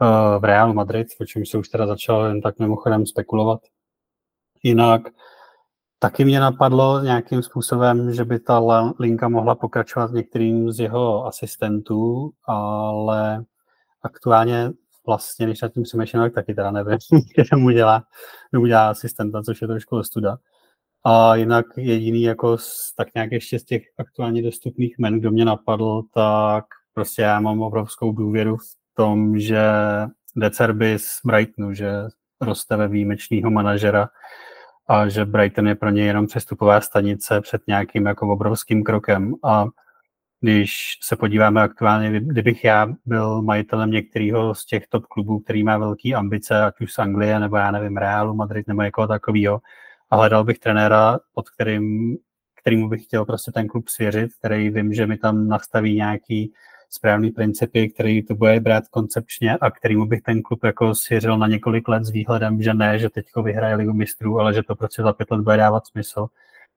uh, 0.00 0.40
v 0.40 0.44
Realu 0.44 0.74
Madrid, 0.74 1.08
o 1.20 1.24
čem 1.24 1.46
se 1.46 1.58
už 1.58 1.68
teda 1.68 1.86
začal 1.86 2.24
jen 2.24 2.40
tak 2.40 2.58
mimochodem 2.58 3.06
spekulovat. 3.06 3.60
Jinak 4.62 5.02
Taky 6.02 6.24
mě 6.24 6.40
napadlo 6.40 7.00
nějakým 7.00 7.42
způsobem, 7.42 8.12
že 8.12 8.24
by 8.24 8.38
ta 8.38 8.62
linka 8.98 9.28
mohla 9.28 9.54
pokračovat 9.54 10.10
některým 10.12 10.72
z 10.72 10.80
jeho 10.80 11.26
asistentů, 11.26 12.30
ale 12.44 13.44
aktuálně 14.02 14.70
vlastně, 15.06 15.46
když 15.46 15.60
nad 15.60 15.72
tím 15.72 15.82
přemýšlím, 15.82 16.22
tak 16.22 16.34
taky 16.34 16.54
teda 16.54 16.70
nevím, 16.70 16.98
kde 17.34 17.56
mu 17.56 17.70
dělá, 17.70 18.04
dělá 18.66 18.90
asistenta, 18.90 19.42
což 19.42 19.62
je 19.62 19.68
trošku 19.68 19.96
ostuda. 19.96 20.36
A 21.04 21.36
jinak 21.36 21.66
jediný 21.76 22.22
jako 22.22 22.58
z, 22.58 22.94
tak 22.96 23.08
nějak 23.14 23.32
ještě 23.32 23.58
z 23.58 23.64
těch 23.64 23.82
aktuálně 23.98 24.42
dostupných 24.42 24.94
men, 24.98 25.20
kdo 25.20 25.30
mě 25.30 25.44
napadl, 25.44 26.02
tak 26.14 26.64
prostě 26.94 27.22
já 27.22 27.40
mám 27.40 27.62
obrovskou 27.62 28.12
důvěru 28.12 28.56
v 28.56 28.94
tom, 28.94 29.38
že 29.38 29.62
Decerby 30.36 30.98
z 30.98 31.20
Brightonu, 31.24 31.74
že 31.74 31.92
roste 32.40 32.76
ve 32.76 32.88
výjimečného 32.88 33.50
manažera, 33.50 34.08
a 34.90 35.08
že 35.08 35.24
Brighton 35.24 35.68
je 35.68 35.74
pro 35.74 35.90
ně 35.90 36.02
jenom 36.02 36.26
přestupová 36.26 36.80
stanice 36.80 37.40
před 37.40 37.62
nějakým 37.66 38.06
jako 38.06 38.28
obrovským 38.28 38.84
krokem 38.84 39.34
a 39.44 39.66
když 40.40 40.98
se 41.02 41.16
podíváme 41.16 41.62
aktuálně, 41.62 42.20
kdybych 42.20 42.64
já 42.64 42.86
byl 43.06 43.42
majitelem 43.42 43.90
některého 43.90 44.54
z 44.54 44.66
těch 44.66 44.86
top 44.88 45.06
klubů, 45.06 45.40
který 45.40 45.64
má 45.64 45.78
velké 45.78 46.12
ambice, 46.14 46.62
ať 46.62 46.80
už 46.80 46.92
z 46.92 46.98
Anglie, 46.98 47.40
nebo 47.40 47.56
já 47.56 47.70
nevím, 47.70 47.96
Realu, 47.96 48.34
Madrid, 48.34 48.68
nebo 48.68 48.82
někoho 48.82 49.06
takového, 49.06 49.60
a 50.10 50.16
hledal 50.16 50.44
bych 50.44 50.58
trenéra, 50.58 51.18
pod 51.34 51.50
kterým, 51.50 52.16
kterýmu 52.60 52.88
bych 52.88 53.04
chtěl 53.04 53.24
prostě 53.24 53.52
ten 53.52 53.66
klub 53.66 53.88
svěřit, 53.88 54.30
který 54.38 54.70
vím, 54.70 54.94
že 54.94 55.06
mi 55.06 55.18
tam 55.18 55.48
nastaví 55.48 55.94
nějaký 55.94 56.52
správný 56.90 57.30
principy, 57.30 57.88
který 57.88 58.22
to 58.22 58.34
bude 58.34 58.60
brát 58.60 58.88
koncepčně 58.88 59.56
a 59.56 59.70
kterýmu 59.70 60.06
bych 60.06 60.22
ten 60.22 60.42
klub 60.42 60.64
jako 60.64 60.94
svěřil 60.94 61.38
na 61.38 61.46
několik 61.46 61.88
let 61.88 62.04
s 62.04 62.10
výhledem, 62.10 62.62
že 62.62 62.74
ne, 62.74 62.98
že 62.98 63.10
teďko 63.10 63.42
vyhraje 63.42 63.74
ligu 63.74 63.92
mistrů, 63.92 64.40
ale 64.40 64.54
že 64.54 64.62
to 64.62 64.76
prostě 64.76 65.02
za 65.02 65.12
pět 65.12 65.30
let 65.30 65.40
bude 65.40 65.56
dávat 65.56 65.86
smysl, 65.86 66.26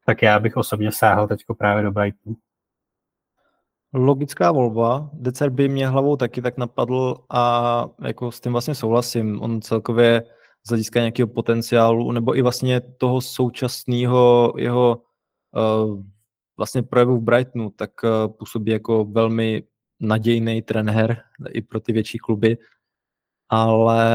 tak 0.05 0.21
já 0.21 0.39
bych 0.39 0.57
osobně 0.57 0.91
sáhl 0.91 1.27
teďko 1.27 1.55
právě 1.55 1.83
do 1.83 1.91
Brightonu. 1.91 2.35
Logická 3.93 4.51
volba. 4.51 5.09
Decer 5.13 5.49
by 5.49 5.69
mě 5.69 5.87
hlavou 5.87 6.15
taky 6.15 6.41
tak 6.41 6.57
napadl 6.57 7.15
a 7.29 7.85
jako 8.01 8.31
s 8.31 8.39
tím 8.39 8.51
vlastně 8.51 8.75
souhlasím. 8.75 9.41
On 9.41 9.61
celkově 9.61 10.23
z 10.65 10.69
hlediska 10.69 10.99
nějakého 10.99 11.27
potenciálu 11.27 12.11
nebo 12.11 12.37
i 12.37 12.41
vlastně 12.41 12.81
toho 12.81 13.21
současného 13.21 14.53
jeho 14.57 15.01
uh, 15.55 16.03
vlastně 16.57 16.83
projevu 16.83 17.17
v 17.17 17.23
Brightonu, 17.23 17.69
tak 17.69 17.91
uh, 18.03 18.33
působí 18.33 18.71
jako 18.71 19.05
velmi 19.05 19.63
nadějný 19.99 20.61
trenér 20.61 21.21
i 21.49 21.61
pro 21.61 21.79
ty 21.79 21.93
větší 21.93 22.17
kluby, 22.17 22.57
ale 23.49 24.05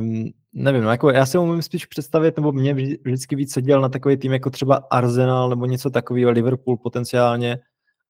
mm, 0.00 0.24
nevím, 0.52 0.82
no 0.82 0.90
jako 0.90 1.10
já 1.10 1.26
si 1.26 1.38
umím 1.38 1.62
spíš 1.62 1.86
představit, 1.86 2.36
nebo 2.36 2.52
mě 2.52 2.74
vždycky 2.74 3.36
víc 3.36 3.52
seděl 3.52 3.80
na 3.80 3.88
takový 3.88 4.16
tým 4.16 4.32
jako 4.32 4.50
třeba 4.50 4.76
Arsenal 4.90 5.48
nebo 5.48 5.66
něco 5.66 5.90
takového, 5.90 6.30
Liverpool 6.30 6.76
potenciálně, 6.76 7.58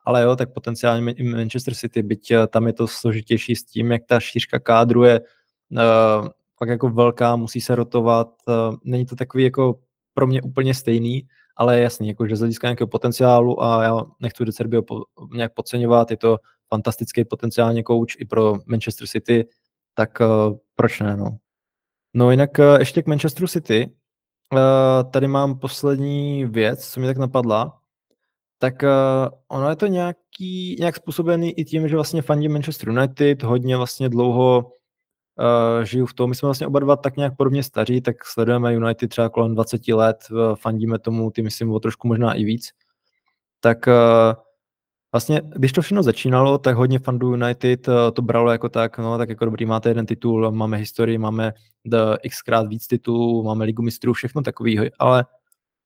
ale 0.05 0.23
jo, 0.23 0.37
tak 0.37 0.53
potenciálně 0.53 1.13
i 1.13 1.23
Manchester 1.23 1.75
City, 1.75 2.03
byť 2.03 2.31
eh, 2.31 2.47
tam 2.47 2.67
je 2.67 2.73
to 2.73 2.87
složitější 2.87 3.57
s 3.57 3.65
tím, 3.65 3.93
jak 3.93 4.03
ta 4.07 4.21
šířka 4.21 4.59
kádru 4.59 5.05
je 5.05 5.21
uh, 5.21 6.29
fakt 6.59 6.69
jako 6.69 6.89
velká, 6.89 7.37
musí 7.37 7.61
se 7.61 7.75
rotovat, 7.75 8.29
uh, 8.49 8.77
není 8.85 9.07
to 9.07 9.17
takový 9.17 9.45
jako 9.45 9.79
pro 10.15 10.27
mě 10.27 10.43
úplně 10.43 10.75
stejný, 10.75 11.29
ale 11.57 11.81
jasný, 11.81 12.09
jako, 12.09 12.27
že 12.27 12.37
z 12.37 12.39
hlediska 12.39 12.67
nějakého 12.67 12.89
potenciálu 12.89 13.63
a 13.63 13.85
já 13.85 14.01
nechci 14.21 14.45
Decerbio 14.45 14.83
po, 14.83 15.03
nějak 15.35 15.55
podceňovat, 15.55 16.11
je 16.11 16.17
to 16.17 16.39
fantastický 16.69 17.25
potenciálně 17.25 17.83
coach 17.83 18.21
i 18.21 18.25
pro 18.25 18.59
Manchester 18.67 19.07
City, 19.07 19.47
tak 19.95 20.21
uh, 20.21 20.57
proč 20.75 21.01
ne, 21.01 21.17
no. 21.17 21.37
No 22.15 22.31
jinak 22.31 22.59
uh, 22.59 22.79
ještě 22.79 23.03
k 23.03 23.07
Manchesteru 23.07 23.49
City, 23.49 23.91
uh, 24.53 25.11
tady 25.11 25.29
mám 25.29 25.59
poslední 25.59 26.45
věc, 26.45 26.89
co 26.89 27.01
mi 27.01 27.07
tak 27.07 27.17
napadla, 27.17 27.79
tak 28.59 28.83
uh, 28.83 28.89
ono 29.49 29.71
je 29.71 29.77
to 29.77 29.87
nějaký, 29.87 30.77
nějak 30.79 30.97
způsobený 30.97 31.59
i 31.59 31.65
tím, 31.65 31.89
že 31.89 31.95
vlastně 31.95 32.23
fandím 32.23 32.53
Manchester 32.53 32.89
United, 32.89 33.43
hodně 33.43 33.77
vlastně 33.77 34.09
dlouho 34.09 34.59
uh, 34.59 35.85
žiju 35.85 36.07
v 36.07 36.15
tom, 36.15 36.31
my 36.31 36.37
jsme 36.37 36.47
vlastně 36.47 36.67
oba 36.67 36.81
dva 36.81 36.97
tak 36.97 37.17
nějak 37.17 37.37
podobně 37.37 37.63
staří, 37.63 38.01
tak 38.01 38.25
sledujeme 38.25 38.75
United 38.75 39.11
třeba 39.11 39.29
kolem 39.29 39.55
20 39.55 39.89
let, 39.89 40.17
uh, 40.31 40.55
fandíme 40.55 40.99
tomu, 40.99 41.31
ty 41.31 41.43
myslím 41.43 41.73
o 41.73 41.81
trošku 41.81 42.09
možná 42.09 42.35
i 42.35 42.45
víc, 42.45 42.71
tak 43.61 43.87
uh, 43.87 44.45
Vlastně, 45.15 45.43
když 45.57 45.73
to 45.73 45.83
všechno 45.83 46.03
začínalo, 46.03 46.59
tak 46.59 46.77
hodně 46.77 46.99
fandů 46.99 47.31
United 47.31 47.89
to 48.13 48.23
bralo 48.23 48.53
jako 48.53 48.69
tak, 48.69 48.99
no 48.99 49.19
tak 49.19 49.29
jako 49.29 49.45
dobrý, 49.45 49.67
máte 49.67 49.91
jeden 49.91 50.07
titul, 50.07 50.51
máme 50.51 50.77
historii, 50.77 51.19
máme 51.19 51.53
xkrát 52.31 52.69
víc 52.69 52.87
titulů, 52.87 53.43
máme 53.43 53.65
ligu 53.65 53.83
mistrů, 53.83 54.13
všechno 54.13 54.43
takový, 54.43 54.81
ale 54.99 55.25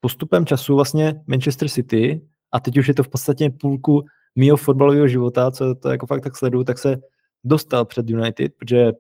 postupem 0.01 0.47
času 0.47 0.75
vlastně 0.75 1.21
Manchester 1.27 1.69
City, 1.69 2.21
a 2.53 2.61
teď 2.61 2.79
už 2.79 2.89
je 2.89 2.95
to 2.95 3.03
v 3.03 3.09
podstatě 3.09 3.51
půlku 3.61 4.05
mýho 4.37 4.57
fotbalového 4.57 5.09
života, 5.09 5.51
co 5.51 5.75
to 5.75 5.89
jako 5.91 6.07
fakt 6.07 6.21
tak 6.21 6.37
sleduju, 6.37 6.65
tak 6.65 6.79
se 6.79 6.97
dostal 7.45 7.85
před 7.85 8.11
United, 8.11 8.53
protože 8.59 8.93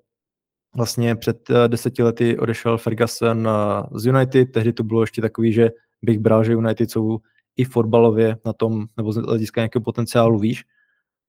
vlastně 0.77 1.17
před 1.17 1.51
eh, 1.51 1.69
deseti 1.69 2.03
lety 2.03 2.39
odešel 2.39 2.79
Ferguson 2.79 3.49
eh, 3.49 3.99
z 3.99 4.07
United, 4.07 4.53
tehdy 4.53 4.73
to 4.73 4.85
bylo 4.85 5.01
ještě 5.01 5.23
takový, 5.23 5.53
že 5.53 5.71
bych 6.03 6.19
bral, 6.19 6.45
že 6.45 6.53
United 6.53 6.91
jsou 6.91 7.19
i 7.57 7.65
fotbalově 7.65 8.37
na 8.45 8.53
tom, 8.53 8.87
nebo 8.97 9.13
z 9.13 9.17
hlediska 9.17 9.61
nějakého 9.61 9.83
potenciálu 9.83 10.39
výš. 10.39 10.65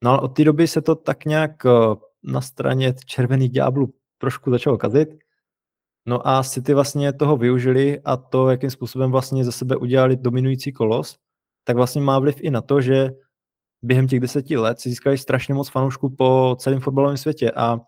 No 0.03 0.11
ale 0.11 0.19
od 0.19 0.27
té 0.27 0.43
doby 0.43 0.67
se 0.67 0.81
to 0.81 0.95
tak 0.95 1.25
nějak 1.25 1.65
eh, 1.65 1.69
na 2.23 2.41
straně 2.41 2.93
červených 3.05 3.51
ďáblů 3.51 3.93
trošku 4.17 4.51
začalo 4.51 4.77
kazit. 4.77 5.09
No 6.05 6.27
a 6.27 6.43
City 6.43 6.73
vlastně 6.73 7.13
toho 7.13 7.37
využili 7.37 7.99
a 8.05 8.17
to, 8.17 8.49
jakým 8.49 8.69
způsobem 8.69 9.11
vlastně 9.11 9.45
za 9.45 9.51
sebe 9.51 9.75
udělali 9.75 10.15
dominující 10.15 10.71
kolos, 10.71 11.17
tak 11.69 11.75
vlastně 11.75 12.01
má 12.01 12.19
vliv 12.19 12.35
i 12.41 12.49
na 12.49 12.61
to, 12.61 12.81
že 12.81 13.09
během 13.81 14.07
těch 14.07 14.19
deseti 14.19 14.57
let 14.57 14.79
si 14.79 14.89
získali 14.89 15.17
strašně 15.17 15.53
moc 15.53 15.69
fanoušků 15.69 16.09
po 16.09 16.55
celém 16.59 16.79
fotbalovém 16.79 17.17
světě 17.17 17.51
a 17.51 17.79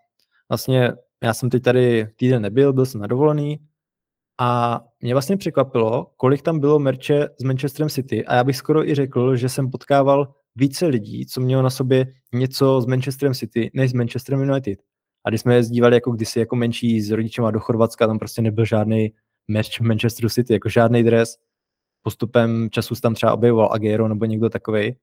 vlastně 0.50 0.94
já 1.24 1.34
jsem 1.34 1.50
teď 1.50 1.64
tady 1.64 2.08
týden 2.16 2.42
nebyl, 2.42 2.74
byl 2.74 2.86
jsem 2.86 3.02
na 3.02 3.08
dovolený 3.08 3.60
a 4.40 4.82
mě 5.00 5.14
vlastně 5.14 5.38
překvapilo, 5.38 6.12
kolik 6.18 6.42
tam 6.42 6.60
bylo 6.60 6.80
merče 6.80 7.28
s 7.40 7.44
Manchesterem 7.44 7.90
City 7.90 8.26
a 8.26 8.36
já 8.36 8.44
bych 8.44 8.58
skoro 8.58 8.90
i 8.90 8.96
řekl, 8.96 9.36
že 9.36 9.50
jsem 9.50 9.72
potkával 9.72 10.34
více 10.56 10.88
lidí, 10.88 11.26
co 11.26 11.42
mělo 11.42 11.62
na 11.62 11.70
sobě 11.70 12.06
něco 12.34 12.82
s 12.82 12.86
Manchesterem 12.86 13.34
City, 13.34 13.72
než 13.74 13.92
s 13.92 13.94
Manchesterem 13.94 14.42
United. 14.42 14.80
A 15.26 15.30
když 15.30 15.42
jsme 15.42 15.56
jezdívali 15.56 15.96
jako 15.96 16.12
kdysi 16.12 16.40
jako 16.40 16.56
menší 16.56 17.02
s 17.02 17.12
rodičema 17.12 17.52
do 17.52 17.60
Chorvatska, 17.60 18.08
tam 18.08 18.20
prostě 18.20 18.42
nebyl 18.42 18.66
žádný 18.66 19.14
merch 19.48 19.82
Manchesteru 19.82 20.30
City, 20.30 20.54
jako 20.54 20.70
žádný 20.70 21.04
dres. 21.04 21.38
Postupem 22.02 22.70
času 22.72 22.96
tam 22.96 23.14
třeba 23.14 23.34
objevoval 23.34 23.70
Agero 23.74 24.08
nebo 24.08 24.26
někdo 24.26 24.50
takový. 24.50 24.96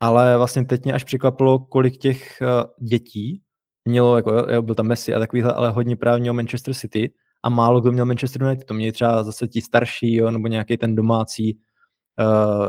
ale 0.00 0.36
vlastně 0.36 0.64
teď 0.64 0.84
mě 0.84 0.92
až 0.92 1.04
překvapilo, 1.04 1.58
kolik 1.58 1.96
těch 1.96 2.38
uh, 2.42 2.88
dětí 2.88 3.42
mělo, 3.84 4.16
jako 4.16 4.32
jo, 4.32 4.62
byl 4.62 4.74
tam 4.74 4.86
Messi 4.86 5.14
a 5.14 5.18
takovýhle, 5.18 5.52
ale 5.52 5.70
hodně 5.70 5.96
právě 5.96 6.20
měl 6.20 6.34
Manchester 6.34 6.74
City 6.74 7.12
a 7.42 7.48
málo 7.48 7.80
kdo 7.80 7.92
měl 7.92 8.06
Manchester 8.06 8.42
United. 8.42 8.64
To 8.66 8.74
měli 8.74 8.92
třeba 8.92 9.24
zase 9.24 9.48
ti 9.48 9.60
starší, 9.60 10.14
jo, 10.14 10.30
nebo 10.30 10.48
nějaký 10.48 10.76
ten 10.76 10.94
domácí, 10.94 11.58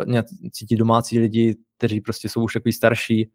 uh, 0.06 0.22
ti 0.68 0.76
domácí 0.76 1.20
lidi, 1.20 1.56
kteří 1.78 2.02
prostě 2.02 2.30
jsou 2.30 2.44
už 2.44 2.54
takový 2.54 2.74
starší, 2.74 3.32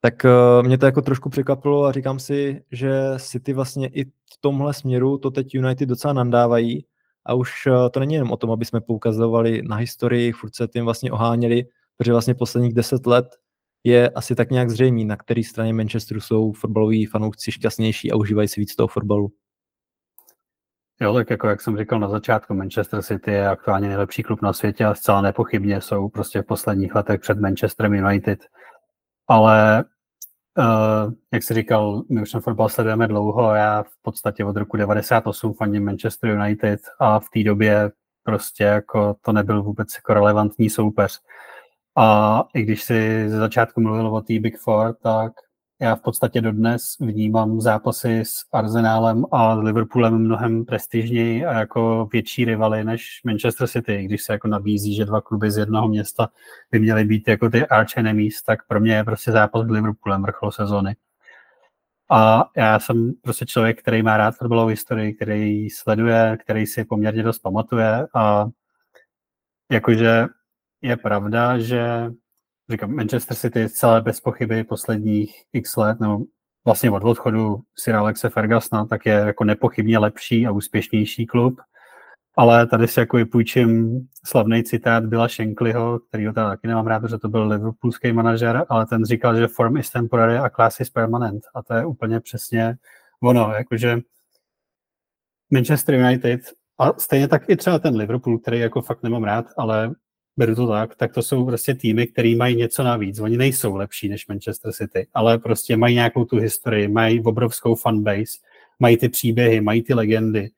tak 0.00 0.14
uh, 0.24 0.66
mě 0.66 0.78
to 0.78 0.86
jako 0.86 1.02
trošku 1.02 1.28
překvapilo 1.30 1.84
a 1.84 1.92
říkám 1.92 2.18
si, 2.18 2.62
že 2.72 2.92
City 3.18 3.52
vlastně 3.52 3.88
i 3.88 4.04
v 4.04 4.38
tomhle 4.40 4.74
směru 4.74 5.18
to 5.18 5.30
teď 5.30 5.54
United 5.54 5.88
docela 5.88 6.12
nandávají 6.12 6.86
a 7.26 7.34
už 7.34 7.66
uh, 7.66 7.88
to 7.88 8.00
není 8.00 8.14
jenom 8.14 8.32
o 8.32 8.36
tom, 8.36 8.50
aby 8.50 8.64
jsme 8.64 8.80
poukazovali 8.80 9.62
na 9.62 9.76
historii, 9.76 10.32
furt 10.32 10.54
se 10.54 10.68
tím 10.68 10.84
vlastně 10.84 11.12
oháněli, 11.12 11.64
protože 11.96 12.12
vlastně 12.12 12.34
posledních 12.34 12.74
deset 12.74 13.06
let 13.06 13.26
je 13.84 14.10
asi 14.10 14.34
tak 14.34 14.50
nějak 14.50 14.70
zřejmý, 14.70 15.04
na 15.04 15.16
které 15.16 15.42
straně 15.44 15.72
Manchesteru 15.72 16.20
jsou 16.20 16.52
fotbaloví 16.52 17.06
fanoušci 17.06 17.52
šťastnější 17.52 18.12
a 18.12 18.16
užívají 18.16 18.48
si 18.48 18.60
víc 18.60 18.76
toho 18.76 18.88
fotbalu. 18.88 19.28
Jo, 21.00 21.14
tak 21.14 21.30
jako 21.30 21.48
jak 21.48 21.60
jsem 21.60 21.78
říkal 21.78 22.00
na 22.00 22.08
začátku, 22.08 22.54
Manchester 22.54 23.02
City 23.02 23.30
je 23.30 23.48
aktuálně 23.48 23.88
nejlepší 23.88 24.22
klub 24.22 24.42
na 24.42 24.52
světě 24.52 24.84
a 24.84 24.94
zcela 24.94 25.20
nepochybně 25.20 25.80
jsou 25.80 26.08
prostě 26.08 26.42
v 26.42 26.46
posledních 26.46 26.94
letech 26.94 27.20
před 27.20 27.40
Manchesterem 27.40 27.94
United. 27.94 28.38
Ale 29.28 29.84
uh, 30.58 31.12
jak 31.32 31.42
jsi 31.42 31.54
říkal, 31.54 32.02
my 32.10 32.22
už 32.22 32.30
ten 32.30 32.40
fotbal 32.40 32.68
sledujeme 32.68 33.08
dlouho 33.08 33.54
já 33.54 33.82
v 33.82 34.02
podstatě 34.02 34.44
od 34.44 34.56
roku 34.56 34.76
98 34.76 35.54
fandím 35.54 35.84
Manchester 35.84 36.30
United 36.30 36.80
a 36.98 37.20
v 37.20 37.30
té 37.34 37.42
době 37.42 37.90
prostě 38.22 38.64
jako 38.64 39.16
to 39.20 39.32
nebyl 39.32 39.62
vůbec 39.62 39.88
jako 39.94 40.14
relevantní 40.14 40.70
soupeř. 40.70 41.20
A 41.96 42.44
i 42.54 42.62
když 42.62 42.82
si 42.82 43.28
ze 43.28 43.36
začátku 43.38 43.80
mluvil 43.80 44.08
o 44.08 44.20
té 44.20 44.38
Big 44.38 44.58
Four, 44.58 44.96
tak 45.02 45.32
já 45.80 45.96
v 45.96 46.00
podstatě 46.00 46.40
dodnes 46.40 46.96
vnímám 47.00 47.60
zápasy 47.60 48.20
s 48.20 48.34
Arsenálem 48.52 49.24
a 49.32 49.54
Liverpoolem 49.54 50.18
mnohem 50.18 50.64
prestižněji 50.64 51.46
a 51.46 51.58
jako 51.58 52.08
větší 52.12 52.44
rivaly 52.44 52.84
než 52.84 53.20
Manchester 53.24 53.68
City, 53.68 54.04
když 54.04 54.22
se 54.22 54.32
jako 54.32 54.48
nabízí, 54.48 54.94
že 54.94 55.04
dva 55.04 55.20
kluby 55.20 55.50
z 55.50 55.56
jednoho 55.56 55.88
města 55.88 56.28
by 56.70 56.78
měly 56.78 57.04
být 57.04 57.28
jako 57.28 57.50
ty 57.50 57.66
arch 57.66 57.96
enemies, 57.96 58.42
tak 58.42 58.66
pro 58.66 58.80
mě 58.80 58.94
je 58.94 59.04
prostě 59.04 59.32
zápas 59.32 59.66
s 59.66 59.70
Liverpoolem 59.70 60.22
vrchol 60.22 60.50
sezony. 60.50 60.96
A 62.10 62.50
já 62.56 62.78
jsem 62.78 63.12
prostě 63.22 63.46
člověk, 63.46 63.78
který 63.82 64.02
má 64.02 64.16
rád 64.16 64.34
fotbalovou 64.36 64.68
historii, 64.68 65.14
který 65.14 65.70
sleduje, 65.70 66.38
který 66.40 66.66
si 66.66 66.84
poměrně 66.84 67.22
dost 67.22 67.38
pamatuje 67.38 68.06
a 68.14 68.46
jakože 69.70 70.26
je 70.82 70.96
pravda, 70.96 71.58
že 71.58 72.10
říkám, 72.70 72.94
Manchester 72.94 73.36
City 73.36 73.58
je 73.60 73.68
celé 73.68 74.00
bez 74.02 74.20
pochyby 74.20 74.64
posledních 74.64 75.42
x 75.52 75.76
let, 75.76 76.00
nebo 76.00 76.18
vlastně 76.64 76.90
od 76.90 77.04
odchodu 77.04 77.60
Sir 77.78 77.94
Alexe 77.94 78.28
Fergusona, 78.28 78.86
tak 78.86 79.06
je 79.06 79.12
jako 79.12 79.44
nepochybně 79.44 79.98
lepší 79.98 80.46
a 80.46 80.50
úspěšnější 80.50 81.26
klub. 81.26 81.60
Ale 82.38 82.66
tady 82.66 82.88
si 82.88 83.00
jako 83.00 83.18
půjčím 83.32 84.00
slavný 84.24 84.64
citát 84.64 85.04
Bila 85.04 85.28
Shanklyho, 85.28 85.98
kterýho 85.98 86.32
teda 86.32 86.48
taky 86.48 86.66
nemám 86.68 86.86
rád, 86.86 87.00
protože 87.00 87.18
to 87.18 87.28
byl 87.28 87.48
liverpoolský 87.48 88.12
manažer, 88.12 88.64
ale 88.68 88.86
ten 88.86 89.04
říkal, 89.04 89.36
že 89.36 89.48
form 89.48 89.76
is 89.76 89.90
temporary 89.90 90.38
a 90.38 90.50
class 90.50 90.80
is 90.80 90.90
permanent. 90.90 91.42
A 91.54 91.62
to 91.62 91.74
je 91.74 91.86
úplně 91.86 92.20
přesně 92.20 92.76
ono, 93.22 93.52
jakože 93.52 93.98
Manchester 95.50 95.94
United 95.94 96.40
a 96.78 96.92
stejně 96.92 97.28
tak 97.28 97.48
i 97.48 97.56
třeba 97.56 97.78
ten 97.78 97.96
Liverpool, 97.96 98.38
který 98.38 98.58
jako 98.58 98.82
fakt 98.82 99.02
nemám 99.02 99.24
rád, 99.24 99.46
ale 99.56 99.90
beru 100.36 100.54
to 100.54 100.66
tak, 100.66 100.94
tak 100.94 101.12
to 101.12 101.22
jsou 101.22 101.46
prostě 101.46 101.74
týmy, 101.74 102.06
které 102.06 102.36
mají 102.36 102.56
něco 102.56 102.82
navíc. 102.82 103.20
Oni 103.20 103.36
nejsou 103.36 103.76
lepší 103.76 104.08
než 104.08 104.26
Manchester 104.26 104.72
City, 104.72 105.06
ale 105.14 105.38
prostě 105.38 105.76
mají 105.76 105.94
nějakou 105.94 106.24
tu 106.24 106.36
historii, 106.36 106.88
mají 106.88 107.22
obrovskou 107.22 107.74
fanbase, 107.74 108.38
mají 108.80 108.96
ty 108.96 109.08
příběhy, 109.08 109.60
mají 109.60 109.82
ty 109.82 109.94
legendy 109.94 110.50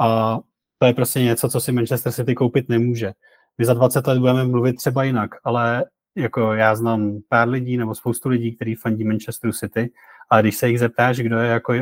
a 0.00 0.38
to 0.78 0.86
je 0.86 0.94
prostě 0.94 1.22
něco, 1.22 1.48
co 1.48 1.60
si 1.60 1.72
Manchester 1.72 2.12
City 2.12 2.34
koupit 2.34 2.68
nemůže. 2.68 3.12
My 3.58 3.64
za 3.64 3.74
20 3.74 4.06
let 4.06 4.18
budeme 4.18 4.44
mluvit 4.44 4.76
třeba 4.76 5.04
jinak, 5.04 5.30
ale 5.44 5.84
jako 6.16 6.52
já 6.52 6.74
znám 6.74 7.18
pár 7.28 7.48
lidí 7.48 7.76
nebo 7.76 7.94
spoustu 7.94 8.28
lidí, 8.28 8.56
kteří 8.56 8.74
fandí 8.74 9.04
Manchester 9.04 9.52
City, 9.52 9.90
a 10.30 10.40
když 10.40 10.56
se 10.56 10.68
jich 10.68 10.78
zeptáš, 10.78 11.16
kdo 11.16 11.38
je 11.38 11.48
jako 11.48 11.72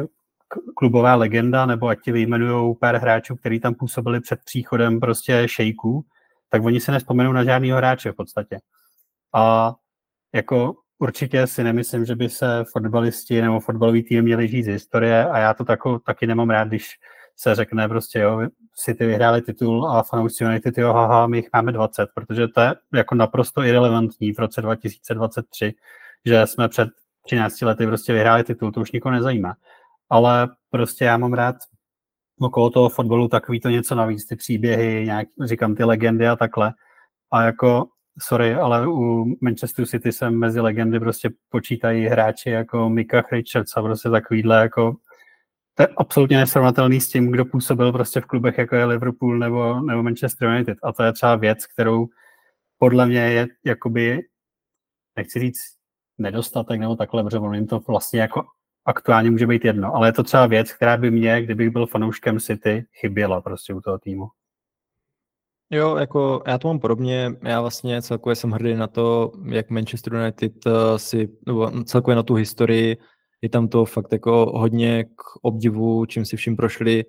klubová 0.77 1.15
legenda, 1.15 1.67
nebo 1.67 1.89
ať 1.89 1.99
ti 2.05 2.13
vyjmenují 2.13 2.75
pár 2.81 2.97
hráčů, 2.97 3.37
kteří 3.37 3.61
tam 3.61 3.75
působili 3.75 4.21
před 4.21 4.41
příchodem 4.45 5.01
prostě 5.01 5.43
šejků, 5.47 6.05
tak 6.53 6.65
oni 6.65 6.81
se 6.81 6.93
nespomenou 6.93 7.33
na 7.33 7.45
žádného 7.45 7.77
hráče 7.77 8.13
v 8.13 8.15
podstatě. 8.15 8.59
A 9.35 9.75
jako 10.35 10.75
určitě 10.99 11.47
si 11.47 11.65
nemyslím, 11.65 12.05
že 12.05 12.17
by 12.17 12.29
se 12.29 12.65
fotbalisti 12.73 13.43
nebo 13.43 13.61
fotbalový 13.61 14.03
tým 14.03 14.25
měli 14.25 14.49
žít 14.49 14.63
z 14.63 14.67
historie 14.67 15.25
a 15.25 15.39
já 15.39 15.55
to 15.55 15.65
tako, 15.65 15.99
taky 15.99 16.27
nemám 16.27 16.51
rád, 16.51 16.69
když 16.69 16.91
se 17.37 17.55
řekne 17.55 17.89
prostě, 17.89 18.19
jo, 18.19 18.41
ty 18.99 19.07
vyhráli 19.07 19.43
titul 19.43 19.91
a 19.91 20.03
fanoušci 20.03 20.45
United, 20.45 20.79
jo, 20.79 20.93
haha, 20.93 21.27
my 21.27 21.37
jich 21.37 21.49
máme 21.53 21.73
20, 21.73 22.09
protože 22.15 22.49
to 22.49 22.61
je 22.61 22.75
jako 22.95 23.15
naprosto 23.15 23.63
irrelevantní 23.63 24.33
v 24.33 24.39
roce 24.39 24.63
2023, 24.63 25.75
že 26.25 26.47
jsme 26.47 26.69
před 26.69 26.89
13 27.27 27.63
lety 27.63 27.87
prostě 27.87 28.13
vyhráli 28.13 28.45
titul, 28.45 28.73
to 28.73 28.81
už 28.81 28.93
nikoho 28.93 29.13
nezajímá. 29.13 29.55
Ale 30.11 30.49
prostě 30.71 31.05
já 31.05 31.17
mám 31.17 31.33
rád 31.33 31.57
okolo 32.45 32.71
toho 32.71 32.89
fotbalu 32.89 33.29
takový 33.29 33.61
to 33.61 33.69
něco 33.69 33.95
navíc, 33.95 34.27
ty 34.27 34.37
příběhy, 34.37 35.05
nějak, 35.05 35.29
říkám 35.45 35.75
ty 35.75 35.85
legendy 35.85 36.29
a 36.29 36.37
takhle. 36.37 36.73
A 37.33 37.43
jako, 37.43 37.85
sorry, 38.23 38.55
ale 38.55 38.87
u 38.89 39.25
Manchester 39.41 39.87
City 39.87 40.13
se 40.13 40.31
mezi 40.31 40.61
legendy 40.61 41.01
prostě 41.01 41.31
počítají 41.49 42.07
hráči 42.07 42.51
jako 42.51 42.89
Mika 42.89 43.23
Richards 43.33 43.77
a 43.77 43.83
prostě 43.83 44.11
takovýhle 44.11 44.57
jako 44.57 44.97
to 45.75 45.83
je 45.83 45.89
absolutně 45.97 46.37
nesrovnatelný 46.37 47.01
s 47.01 47.09
tím, 47.09 47.31
kdo 47.31 47.45
působil 47.45 47.93
prostě 47.93 48.21
v 48.21 48.25
klubech 48.25 48.59
jako 48.59 48.77
je 48.77 48.85
Liverpool 48.85 49.39
nebo, 49.39 49.81
nebo 49.81 50.03
Manchester 50.03 50.49
United. 50.49 50.79
A 50.83 50.93
to 50.93 51.03
je 51.03 51.13
třeba 51.13 51.37
věc, 51.37 51.67
kterou 51.67 52.07
podle 52.79 53.07
mě 53.07 53.21
je 53.21 53.49
jakoby, 53.65 54.21
nechci 55.17 55.41
říct 55.41 55.61
nedostatek 56.19 56.81
nebo 56.81 56.97
takhle, 56.97 57.25
protože 57.25 57.39
on 57.39 57.55
jim 57.55 57.67
to 57.67 57.81
vlastně 57.81 58.21
jako 58.21 58.43
aktuálně 58.85 59.31
může 59.31 59.47
být 59.47 59.65
jedno, 59.65 59.95
ale 59.95 60.09
je 60.09 60.13
to 60.13 60.23
třeba 60.23 60.47
věc, 60.47 60.73
která 60.73 60.97
by 60.97 61.11
mě, 61.11 61.43
kdybych 61.43 61.71
byl 61.71 61.87
fanouškem 61.87 62.41
City, 62.41 62.85
chyběla 63.01 63.41
prostě 63.41 63.75
u 63.75 63.81
toho 63.81 63.99
týmu. 63.99 64.29
Jo, 65.71 65.97
jako 65.97 66.43
já 66.47 66.59
to 66.59 66.69
mám 66.69 66.79
podobně, 66.79 67.33
já 67.43 67.61
vlastně 67.61 68.03
celkově 68.03 68.37
jsem 68.37 68.51
hrdý 68.51 68.75
na 68.75 68.87
to, 68.87 69.33
jak 69.45 69.71
Manchester 69.71 70.15
United 70.15 70.53
eh, 70.67 70.99
si, 70.99 71.29
nebo 71.47 71.85
celkově 71.85 72.17
na 72.17 72.23
tu 72.23 72.35
historii, 72.35 72.97
je 73.43 73.49
tam 73.49 73.69
to 73.69 73.85
fakt 73.85 74.13
jako 74.13 74.53
hodně 74.59 75.05
k 75.05 75.23
obdivu, 75.43 76.07
čím 76.07 76.25
si 76.25 76.37
vším 76.37 76.57
prošli, 76.57 77.05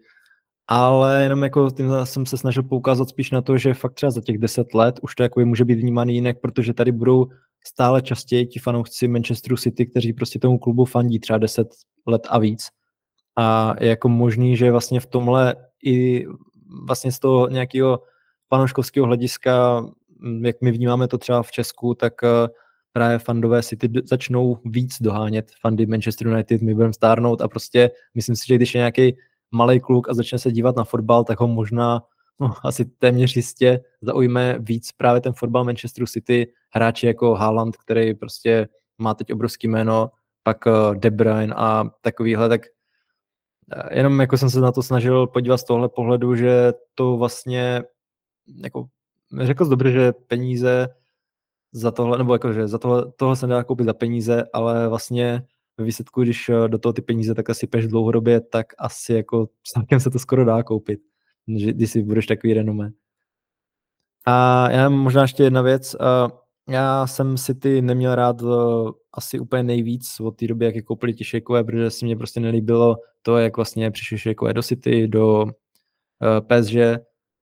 ale 0.67 1.23
jenom 1.23 1.43
jako 1.43 1.71
tím 1.71 1.91
jsem 2.04 2.26
se 2.26 2.38
snažil 2.38 2.63
poukázat 2.63 3.10
spíš 3.10 3.32
na 3.32 3.41
to, 3.41 3.58
že 3.58 3.73
fakt 3.73 3.93
třeba 3.93 4.12
za 4.12 4.21
těch 4.21 4.38
deset 4.38 4.73
let 4.73 4.99
už 5.02 5.15
to 5.15 5.23
jako 5.23 5.39
může 5.45 5.65
být 5.65 5.80
vnímaný 5.80 6.15
jinak, 6.15 6.41
protože 6.41 6.73
tady 6.73 6.91
budou 6.91 7.28
stále 7.67 8.02
častěji 8.02 8.45
ti 8.45 8.60
fanoušci 8.60 9.08
Manchesteru 9.08 9.58
City, 9.58 9.86
kteří 9.86 10.13
prostě 10.13 10.39
tomu 10.39 10.60
klubu 10.60 10.86
fandí 10.86 11.19
třeba 11.19 11.38
10 11.38 11.67
let 12.08 12.28
a 12.30 12.39
víc. 12.39 12.67
A 13.38 13.73
je 13.80 13.89
jako 13.89 14.10
možný, 14.10 14.58
že 14.58 14.71
vlastně 14.71 14.99
v 14.99 15.06
tomhle 15.06 15.56
i 15.86 16.26
vlastně 16.88 17.12
z 17.12 17.19
toho 17.19 17.49
nějakého 17.49 17.99
fanouškovského 18.49 19.06
hlediska, 19.06 19.84
jak 20.41 20.56
my 20.62 20.71
vnímáme 20.71 21.08
to 21.08 21.17
třeba 21.17 21.43
v 21.43 21.52
Česku, 21.52 21.95
tak 21.95 22.13
eh, 22.23 22.47
právě 22.91 23.19
fandové 23.19 23.63
City 23.63 23.89
začnou 24.06 24.58
víc 24.65 25.02
dohánět 25.02 25.52
fandy 25.62 25.86
Manchester 25.86 26.28
United, 26.28 26.62
my 26.62 26.73
budeme 26.73 26.93
stárnout 26.93 27.41
a 27.41 27.47
prostě 27.47 27.91
myslím 28.15 28.36
si, 28.36 28.47
že 28.47 28.56
když 28.56 28.76
je 28.76 28.80
nějaký 28.80 29.15
malý 29.54 29.80
kluk 29.80 30.10
a 30.10 30.13
začne 30.13 30.39
se 30.39 30.52
dívat 30.52 30.76
na 30.76 30.84
fotbal, 30.84 31.24
tak 31.24 31.39
ho 31.39 31.48
možná 31.48 32.04
no, 32.39 32.54
asi 32.63 32.86
téměř 32.86 33.36
jistě 33.36 33.82
zaujme 34.02 34.56
víc 34.60 34.92
právě 34.92 35.22
ten 35.22 35.34
fotbal 35.34 35.63
Manchesteru 35.63 36.08
City, 36.08 36.54
hráči 36.70 37.08
jako 37.08 37.36
Haaland, 37.36 37.78
který 37.78 38.13
prostě 38.13 38.68
má 38.98 39.13
teď 39.13 39.34
obrovský 39.34 39.68
jméno, 39.68 40.10
pak 40.44 40.66
uh, 40.66 40.96
De 40.96 41.12
Bruyne 41.12 41.54
a 41.58 41.86
takovýhle, 42.02 42.50
tak 42.50 42.62
uh, 43.76 43.98
jenom 43.98 44.22
jako 44.22 44.38
jsem 44.38 44.50
se 44.50 44.60
na 44.60 44.72
to 44.72 44.84
snažil 44.84 45.28
podívat 45.28 45.58
z 45.58 45.63
tohle 45.63 45.89
pohledu, 45.89 46.36
že 46.36 46.74
to 46.96 47.18
vlastně 47.18 47.84
jako 48.63 48.86
řekl 49.42 49.66
jsi 49.66 49.70
dobře, 49.70 49.92
že 49.92 50.12
peníze 50.12 50.88
za 51.72 51.92
tohle, 51.92 52.18
nebo 52.18 52.34
jako, 52.34 52.54
že 52.54 52.68
za 52.68 52.78
tohle, 52.78 53.12
tohle 53.16 53.36
se 53.36 53.48
nedá 53.48 53.63
koupit 53.63 53.86
za 53.86 53.94
peníze, 53.94 54.44
ale 54.54 54.88
vlastně 54.88 55.44
ve 55.78 55.86
výsledku, 55.86 56.24
když 56.24 56.50
eh, 56.50 56.68
do 56.68 56.78
toho 56.78 56.94
ty 56.94 57.02
peníze 57.02 57.36
tak 57.36 57.50
asi 57.50 57.68
peš 57.68 57.88
dlouhodobě, 57.88 58.42
tak 58.42 58.68
asi 58.78 59.14
jako 59.14 59.50
celkem 59.64 60.00
se 60.00 60.10
to 60.10 60.20
skoro 60.20 60.46
dá 60.46 60.64
koupit 60.64 61.00
když 61.46 61.92
si 61.92 62.02
budeš 62.02 62.26
takový 62.26 62.54
renomé. 62.54 62.92
A 64.26 64.70
já 64.72 64.90
možná 64.90 65.22
ještě 65.22 65.44
jedna 65.44 65.62
věc. 65.62 65.96
Já 66.70 67.08
jsem 67.08 67.38
si 67.38 67.56
ty 67.56 67.82
neměl 67.82 68.16
rád 68.16 68.42
e, 68.42 68.46
asi 69.14 69.40
úplně 69.40 69.64
nejvíc 69.64 70.20
od 70.20 70.32
té 70.32 70.48
doby, 70.48 70.66
jak 70.66 70.76
je 70.76 70.82
koupili 70.82 71.14
ti 71.14 71.24
šejkové, 71.24 71.64
protože 71.64 71.90
si 71.90 72.06
mě 72.06 72.16
prostě 72.16 72.40
nelíbilo 72.40 72.96
to, 73.22 73.38
jak 73.38 73.58
vlastně 73.58 73.92
přišli 73.92 74.18
šejkové 74.18 74.54
do 74.54 74.64
City, 74.64 75.08
do 75.08 75.46
PSG 76.48 76.76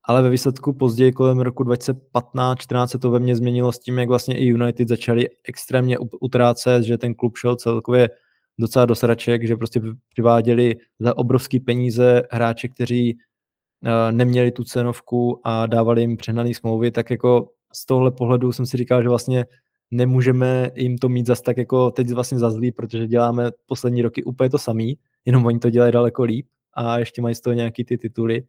ale 0.04 0.22
ve 0.22 0.30
výsledku 0.30 0.72
později 0.72 1.12
kolem 1.12 1.40
roku 1.40 1.64
2015-14 1.64 2.86
se 2.86 2.98
to 2.98 3.10
ve 3.10 3.18
mně 3.18 3.36
změnilo 3.36 3.72
s 3.72 3.78
tím, 3.78 3.98
jak 3.98 4.08
vlastně 4.08 4.38
i 4.38 4.44
United 4.44 4.88
začali 4.88 5.28
extrémně 5.48 5.98
utrácet, 5.98 6.84
že 6.84 6.98
ten 6.98 7.14
klub 7.14 7.36
šel 7.36 7.56
celkově 7.56 8.10
docela 8.58 8.86
do 8.86 8.94
sraček, 8.94 9.46
že 9.46 9.56
prostě 9.56 9.80
přiváděli 10.08 10.76
za 10.98 11.16
obrovský 11.16 11.60
peníze 11.60 12.22
hráče, 12.30 12.68
kteří 12.68 13.14
uh, 13.14 13.90
neměli 14.10 14.50
tu 14.50 14.64
cenovku 14.64 15.40
a 15.44 15.66
dávali 15.66 16.00
jim 16.00 16.16
přehnaný 16.16 16.54
smlouvy, 16.54 16.90
tak 16.90 17.10
jako 17.10 17.48
z 17.72 17.86
tohle 17.86 18.10
pohledu 18.10 18.52
jsem 18.52 18.66
si 18.66 18.76
říkal, 18.76 19.02
že 19.02 19.08
vlastně 19.08 19.46
nemůžeme 19.90 20.70
jim 20.74 20.98
to 20.98 21.08
mít 21.08 21.26
zas 21.26 21.40
tak 21.40 21.56
jako 21.56 21.90
teď 21.90 22.10
vlastně 22.10 22.38
za 22.38 22.50
zlý, 22.50 22.72
protože 22.72 23.06
děláme 23.06 23.50
poslední 23.66 24.02
roky 24.02 24.24
úplně 24.24 24.50
to 24.50 24.58
samý, 24.58 24.98
jenom 25.24 25.46
oni 25.46 25.58
to 25.58 25.70
dělají 25.70 25.92
daleko 25.92 26.22
líp 26.22 26.46
a 26.74 26.98
ještě 26.98 27.22
mají 27.22 27.34
z 27.34 27.40
toho 27.40 27.54
nějaký 27.54 27.84
ty 27.84 27.98
tituly. 27.98 28.44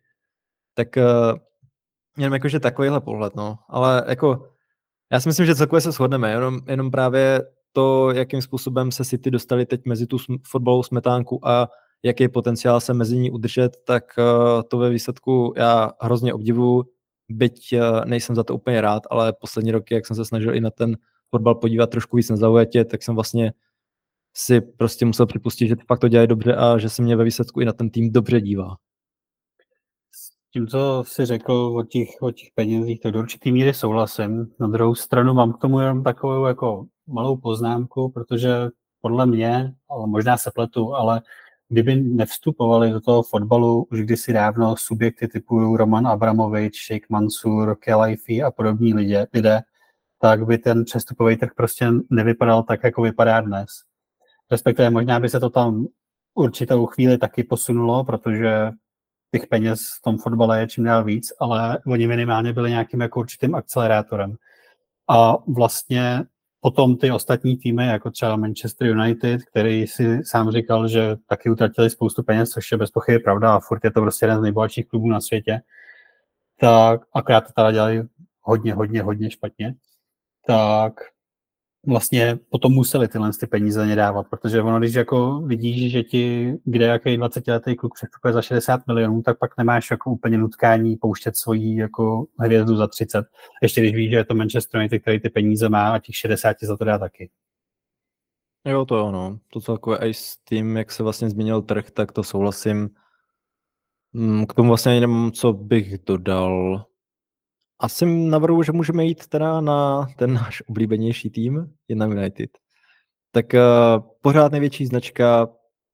Tak 0.73 0.87
uh, 0.97 1.37
jenom 2.17 2.33
jakože 2.33 2.59
takovýhle 2.59 3.01
pohled, 3.01 3.35
no. 3.35 3.59
Ale 3.67 4.03
jako 4.07 4.49
já 5.11 5.19
si 5.19 5.29
myslím, 5.29 5.45
že 5.45 5.55
celkově 5.55 5.81
se 5.81 5.91
shodneme, 5.91 6.31
jenom, 6.31 6.59
jenom 6.67 6.91
právě 6.91 7.41
to, 7.71 8.11
jakým 8.11 8.41
způsobem 8.41 8.91
se 8.91 9.05
City 9.05 9.31
dostali 9.31 9.65
teď 9.65 9.85
mezi 9.85 10.07
tu 10.07 10.17
fotbalovou 10.43 10.83
smetánku 10.83 11.47
a 11.47 11.69
jaký 12.03 12.27
potenciál 12.27 12.79
se 12.79 12.93
mezi 12.93 13.17
ní 13.17 13.31
udržet, 13.31 13.77
tak 13.85 14.03
uh, 14.17 14.61
to 14.67 14.77
ve 14.77 14.89
výsledku 14.89 15.53
já 15.57 15.91
hrozně 16.01 16.33
obdivuju, 16.33 16.83
byť 17.29 17.73
uh, 17.73 18.05
nejsem 18.05 18.35
za 18.35 18.43
to 18.43 18.55
úplně 18.55 18.81
rád, 18.81 19.03
ale 19.09 19.33
poslední 19.33 19.71
roky, 19.71 19.93
jak 19.93 20.07
jsem 20.07 20.15
se 20.15 20.25
snažil 20.25 20.55
i 20.55 20.61
na 20.61 20.69
ten 20.69 20.97
fotbal 21.29 21.55
podívat 21.55 21.89
trošku 21.89 22.17
víc 22.17 22.29
na 22.29 22.35
zaujatě, 22.35 22.85
tak 22.85 23.03
jsem 23.03 23.15
vlastně 23.15 23.53
si 24.35 24.61
prostě 24.61 25.05
musel 25.05 25.25
připustit, 25.25 25.67
že 25.67 25.75
fakt 25.87 25.99
to 25.99 26.07
dělají 26.07 26.27
dobře 26.27 26.55
a 26.55 26.77
že 26.77 26.89
se 26.89 27.01
mě 27.01 27.15
ve 27.15 27.23
výsledku 27.23 27.61
i 27.61 27.65
na 27.65 27.73
ten 27.73 27.89
tým 27.89 28.11
dobře 28.11 28.41
dívá. 28.41 28.75
Tím, 30.53 30.67
co 30.67 31.03
jsi 31.07 31.25
řekl 31.25 31.53
o 31.53 31.83
těch, 31.83 32.09
o 32.21 32.31
těch 32.31 32.47
penězích, 32.55 32.99
to 32.99 33.11
do 33.11 33.19
určitý 33.19 33.51
míry 33.51 33.73
souhlasím. 33.73 34.47
Na 34.59 34.67
druhou 34.67 34.95
stranu 34.95 35.33
mám 35.33 35.53
k 35.53 35.57
tomu 35.57 35.79
jenom 35.79 36.03
takovou 36.03 36.45
jako 36.45 36.85
malou 37.07 37.37
poznámku, 37.37 38.09
protože 38.09 38.69
podle 39.01 39.25
mě, 39.25 39.73
ale 39.89 40.07
možná 40.07 40.37
se 40.37 40.51
pletu, 40.55 40.95
ale 40.95 41.21
kdyby 41.69 41.95
nevstupovali 41.95 42.91
do 42.91 43.01
toho 43.01 43.23
fotbalu 43.23 43.87
už 43.91 44.01
kdysi 44.01 44.33
dávno 44.33 44.75
subjekty 44.77 45.27
typu 45.27 45.77
Roman 45.77 46.07
Abramovič, 46.07 46.85
Sheikh 46.85 47.09
Mansur, 47.09 47.75
Kelaifi 47.79 48.43
a 48.43 48.51
podobní 48.51 48.93
lidé, 48.93 49.27
lidé, 49.33 49.61
tak 50.21 50.45
by 50.45 50.57
ten 50.57 50.85
přestupový 50.85 51.37
trh 51.37 51.51
prostě 51.55 51.87
nevypadal 52.09 52.63
tak, 52.63 52.83
jako 52.83 53.01
vypadá 53.01 53.41
dnes. 53.41 53.69
Respektive 54.51 54.89
možná 54.89 55.19
by 55.19 55.29
se 55.29 55.39
to 55.39 55.49
tam 55.49 55.85
určitou 56.35 56.85
chvíli 56.85 57.17
taky 57.17 57.43
posunulo, 57.43 58.03
protože 58.03 58.71
těch 59.33 59.47
peněz 59.47 59.81
v 59.99 60.01
tom 60.01 60.17
fotbale 60.17 60.59
je 60.59 60.67
čím 60.67 60.83
dál 60.83 61.03
víc, 61.03 61.33
ale 61.39 61.79
oni 61.87 62.07
minimálně 62.07 62.53
byli 62.53 62.69
nějakým 62.69 63.01
jako 63.01 63.19
určitým 63.19 63.55
akcelerátorem. 63.55 64.35
A 65.09 65.37
vlastně 65.47 66.23
potom 66.61 66.97
ty 66.97 67.11
ostatní 67.11 67.57
týmy, 67.57 67.87
jako 67.87 68.11
třeba 68.11 68.35
Manchester 68.35 68.87
United, 68.87 69.41
který 69.43 69.87
si 69.87 70.19
sám 70.23 70.51
říkal, 70.51 70.87
že 70.87 71.15
taky 71.27 71.49
utratili 71.49 71.89
spoustu 71.89 72.23
peněz, 72.23 72.49
což 72.49 72.71
je 72.71 72.77
bez 72.77 72.91
pochyby 72.91 73.19
pravda 73.19 73.55
a 73.55 73.59
furt 73.59 73.83
je 73.83 73.91
to 73.91 74.01
prostě 74.01 74.25
jeden 74.25 74.39
z 74.39 74.41
nejbohatších 74.41 74.87
klubů 74.87 75.09
na 75.09 75.21
světě, 75.21 75.61
tak 76.59 77.01
akorát 77.13 77.41
to 77.41 77.53
teda 77.53 77.71
dělali 77.71 78.03
hodně, 78.41 78.73
hodně, 78.73 79.01
hodně 79.01 79.31
špatně, 79.31 79.75
tak 80.47 80.93
vlastně 81.87 82.39
potom 82.49 82.73
museli 82.73 83.07
tyhle 83.07 83.31
ty 83.39 83.47
peníze 83.47 83.85
nedávat, 83.85 84.27
protože 84.29 84.61
ono, 84.61 84.79
když 84.79 84.93
jako 84.93 85.41
vidíš, 85.41 85.91
že 85.91 86.03
ti 86.03 86.53
kde 86.65 86.85
jaký 86.85 87.17
20-letý 87.17 87.75
kluk 87.75 87.93
přestupuje 87.95 88.33
za 88.33 88.41
60 88.41 88.87
milionů, 88.87 89.21
tak 89.21 89.39
pak 89.39 89.57
nemáš 89.57 89.91
jako 89.91 90.11
úplně 90.11 90.37
nutkání 90.37 90.95
pouštět 90.95 91.37
svoji 91.37 91.75
jako 91.77 92.25
hvězdu 92.39 92.75
za 92.75 92.87
30. 92.87 93.25
Ještě 93.61 93.81
když 93.81 93.95
víš, 93.95 94.09
že 94.09 94.15
je 94.15 94.25
to 94.25 94.35
Manchester 94.35 94.79
United, 94.79 95.01
který 95.01 95.19
ty 95.19 95.29
peníze 95.29 95.69
má 95.69 95.93
a 95.93 95.99
těch 95.99 96.15
60 96.15 96.57
za 96.61 96.77
to 96.77 96.85
dá 96.85 96.97
taky. 96.97 97.29
Jo, 98.65 98.85
to 98.85 98.95
jo, 98.95 99.11
no. 99.11 99.39
To 99.53 99.61
celkově 99.61 99.99
i 99.99 100.13
s 100.13 100.37
tím, 100.37 100.77
jak 100.77 100.91
se 100.91 101.03
vlastně 101.03 101.29
změnil 101.29 101.61
trh, 101.61 101.91
tak 101.91 102.11
to 102.11 102.23
souhlasím. 102.23 102.89
Mm, 104.13 104.45
k 104.45 104.53
tomu 104.53 104.67
vlastně 104.67 104.91
ani 104.91 105.01
nemám, 105.01 105.31
co 105.31 105.53
bych 105.53 105.97
dodal. 106.05 106.85
Asi 107.83 108.05
navrhu, 108.05 108.63
že 108.63 108.71
můžeme 108.71 109.05
jít 109.05 109.27
teda 109.27 109.61
na 109.61 110.07
ten 110.17 110.33
náš 110.33 110.63
oblíbenější 110.67 111.29
tým, 111.29 111.73
jedna 111.87 112.05
United. 112.05 112.49
Tak 113.31 113.45
uh, 113.53 114.03
pořád 114.21 114.51
největší 114.51 114.85
značka, 114.85 115.47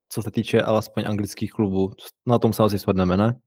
co 0.08 0.22
se 0.22 0.30
týče 0.30 0.62
alespoň 0.62 1.04
anglických 1.06 1.52
klubů. 1.52 1.92
Na 2.26 2.38
tom 2.38 2.52
se 2.52 2.62
asi 2.62 2.78
shodneme, 2.78 3.16
ne? 3.16 3.40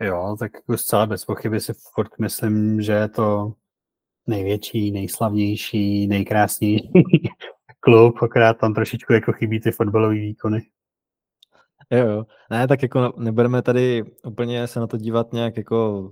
Jo, 0.00 0.36
tak 0.38 0.54
jako 0.54 0.76
zcela 0.76 1.06
bez 1.06 1.24
pochyby 1.24 1.60
si 1.60 1.72
furt 1.94 2.18
myslím, 2.20 2.82
že 2.82 2.92
je 2.92 3.08
to 3.08 3.52
největší, 4.26 4.90
nejslavnější, 4.90 6.06
nejkrásnější 6.06 6.92
klub, 7.80 8.22
akorát 8.22 8.58
tam 8.58 8.74
trošičku 8.74 9.12
jako 9.12 9.32
chybí 9.32 9.60
ty 9.60 9.70
fotbalové 9.70 10.14
výkony. 10.14 10.62
Jo, 11.90 12.06
jo. 12.06 12.24
Ne, 12.50 12.68
tak 12.68 12.82
jako 12.82 13.12
nebudeme 13.16 13.62
tady 13.62 14.04
úplně 14.24 14.66
se 14.66 14.80
na 14.80 14.86
to 14.86 14.96
dívat 14.96 15.32
nějak 15.32 15.56
jako 15.56 16.10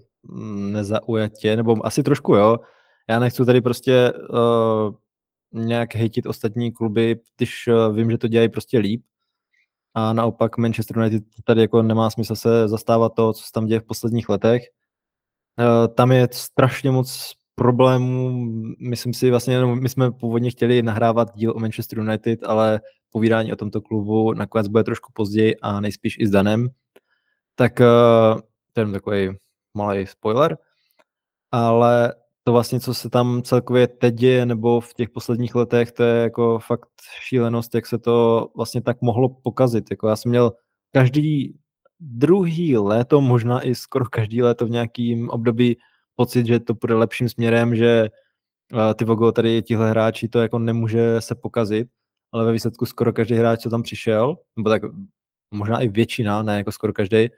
nezaujatě, 0.72 1.56
nebo 1.56 1.86
asi 1.86 2.02
trošku 2.02 2.34
jo. 2.34 2.58
Já 3.08 3.18
nechci 3.18 3.44
tady 3.44 3.60
prostě 3.60 4.12
uh, 4.12 4.94
nějak 5.52 5.94
hejtit 5.94 6.26
ostatní 6.26 6.72
kluby, 6.72 7.20
když 7.36 7.66
uh, 7.66 7.96
vím, 7.96 8.10
že 8.10 8.18
to 8.18 8.28
dělají 8.28 8.48
prostě 8.48 8.78
líp. 8.78 9.02
A 9.94 10.12
naopak 10.12 10.58
Manchester 10.58 10.98
United 10.98 11.22
tady 11.44 11.60
jako 11.60 11.82
nemá 11.82 12.10
smysl 12.10 12.34
se 12.34 12.68
zastávat 12.68 13.14
toho, 13.14 13.32
co 13.32 13.42
se 13.42 13.52
tam 13.52 13.66
děje 13.66 13.80
v 13.80 13.84
posledních 13.84 14.28
letech. 14.28 14.62
Uh, 15.58 15.94
tam 15.94 16.12
je 16.12 16.28
strašně 16.32 16.90
moc 16.90 17.32
problémů, 17.54 18.46
myslím 18.80 19.14
si 19.14 19.30
vlastně, 19.30 19.66
my 19.66 19.88
jsme 19.88 20.12
původně 20.12 20.50
chtěli 20.50 20.82
nahrávat 20.82 21.34
díl 21.34 21.52
o 21.56 21.58
Manchester 21.58 21.98
United, 21.98 22.44
ale 22.44 22.80
povídání 23.10 23.52
o 23.52 23.56
tomto 23.56 23.80
klubu 23.80 24.32
nakonec 24.32 24.68
bude 24.68 24.84
trošku 24.84 25.12
později 25.12 25.56
a 25.56 25.80
nejspíš 25.80 26.16
i 26.18 26.26
s 26.26 26.30
Danem. 26.30 26.68
Tak 27.54 27.80
uh, 27.80 28.40
to 28.72 28.80
je 28.80 28.86
takový 28.86 29.28
malý 29.76 30.06
spoiler, 30.06 30.58
ale 31.52 32.14
to 32.44 32.52
vlastně, 32.52 32.80
co 32.80 32.94
se 32.94 33.10
tam 33.10 33.42
celkově 33.42 33.86
teď 33.86 34.14
děje, 34.14 34.46
nebo 34.46 34.80
v 34.80 34.94
těch 34.94 35.10
posledních 35.10 35.54
letech, 35.54 35.92
to 35.92 36.02
je 36.02 36.22
jako 36.22 36.58
fakt 36.58 36.88
šílenost, 37.20 37.74
jak 37.74 37.86
se 37.86 37.98
to 37.98 38.48
vlastně 38.56 38.82
tak 38.82 39.02
mohlo 39.02 39.28
pokazit. 39.28 39.84
Jako 39.90 40.08
já 40.08 40.16
jsem 40.16 40.30
měl 40.30 40.52
každý 40.92 41.58
druhý 42.00 42.76
léto, 42.76 43.20
možná 43.20 43.66
i 43.66 43.74
skoro 43.74 44.04
každý 44.04 44.42
léto 44.42 44.66
v 44.66 44.70
nějakým 44.70 45.30
období 45.30 45.76
pocit, 46.16 46.46
že 46.46 46.60
to 46.60 46.74
půjde 46.74 46.94
lepším 46.94 47.28
směrem, 47.28 47.76
že 47.76 48.08
ty 48.96 49.04
Vogo 49.04 49.32
tady 49.32 49.62
tihle 49.62 49.90
hráči 49.90 50.28
to 50.28 50.40
jako 50.40 50.58
nemůže 50.58 51.20
se 51.20 51.34
pokazit, 51.34 51.88
ale 52.32 52.44
ve 52.44 52.52
výsledku 52.52 52.86
skoro 52.86 53.12
každý 53.12 53.34
hráč, 53.34 53.60
co 53.60 53.70
tam 53.70 53.82
přišel, 53.82 54.36
nebo 54.56 54.70
tak 54.70 54.82
možná 55.54 55.80
i 55.80 55.88
většina, 55.88 56.42
ne 56.42 56.56
jako 56.56 56.72
skoro 56.72 56.92
každý, 56.92 57.28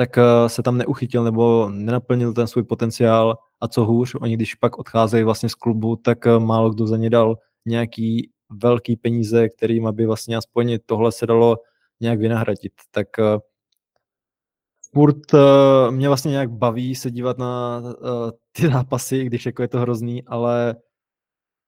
tak 0.00 0.18
eh, 0.18 0.48
se 0.48 0.62
tam 0.62 0.78
neuchytil 0.78 1.24
nebo 1.24 1.68
nenaplnil 1.68 2.32
ten 2.32 2.46
svůj 2.46 2.64
potenciál 2.64 3.38
a 3.60 3.68
co 3.68 3.84
hůř, 3.84 4.14
oni 4.20 4.36
když 4.36 4.54
pak 4.54 4.78
odcházejí 4.78 5.24
vlastně 5.24 5.48
z 5.48 5.54
klubu, 5.54 5.96
tak 5.96 6.26
eh, 6.26 6.38
málo 6.38 6.70
kdo 6.70 6.86
za 6.86 6.96
ně 6.96 7.10
dal 7.10 7.38
nějaký 7.66 8.30
velký 8.50 8.96
peníze, 8.96 9.48
kterým 9.48 9.86
aby 9.86 10.06
vlastně 10.06 10.36
aspoň 10.36 10.78
tohle 10.86 11.12
se 11.12 11.26
dalo 11.26 11.56
nějak 12.00 12.18
vynahradit. 12.18 12.72
Tak 12.90 13.18
eh, 13.18 13.38
furt 14.94 15.20
mě 15.90 16.08
vlastně 16.08 16.30
nějak 16.30 16.50
baví 16.50 16.94
se 16.94 17.10
dívat 17.10 17.38
na 17.38 17.82
ty 18.52 18.68
zápasy, 18.68 19.24
když 19.24 19.46
jako 19.46 19.62
je 19.62 19.68
to 19.68 19.80
hrozný, 19.80 20.24
ale 20.24 20.76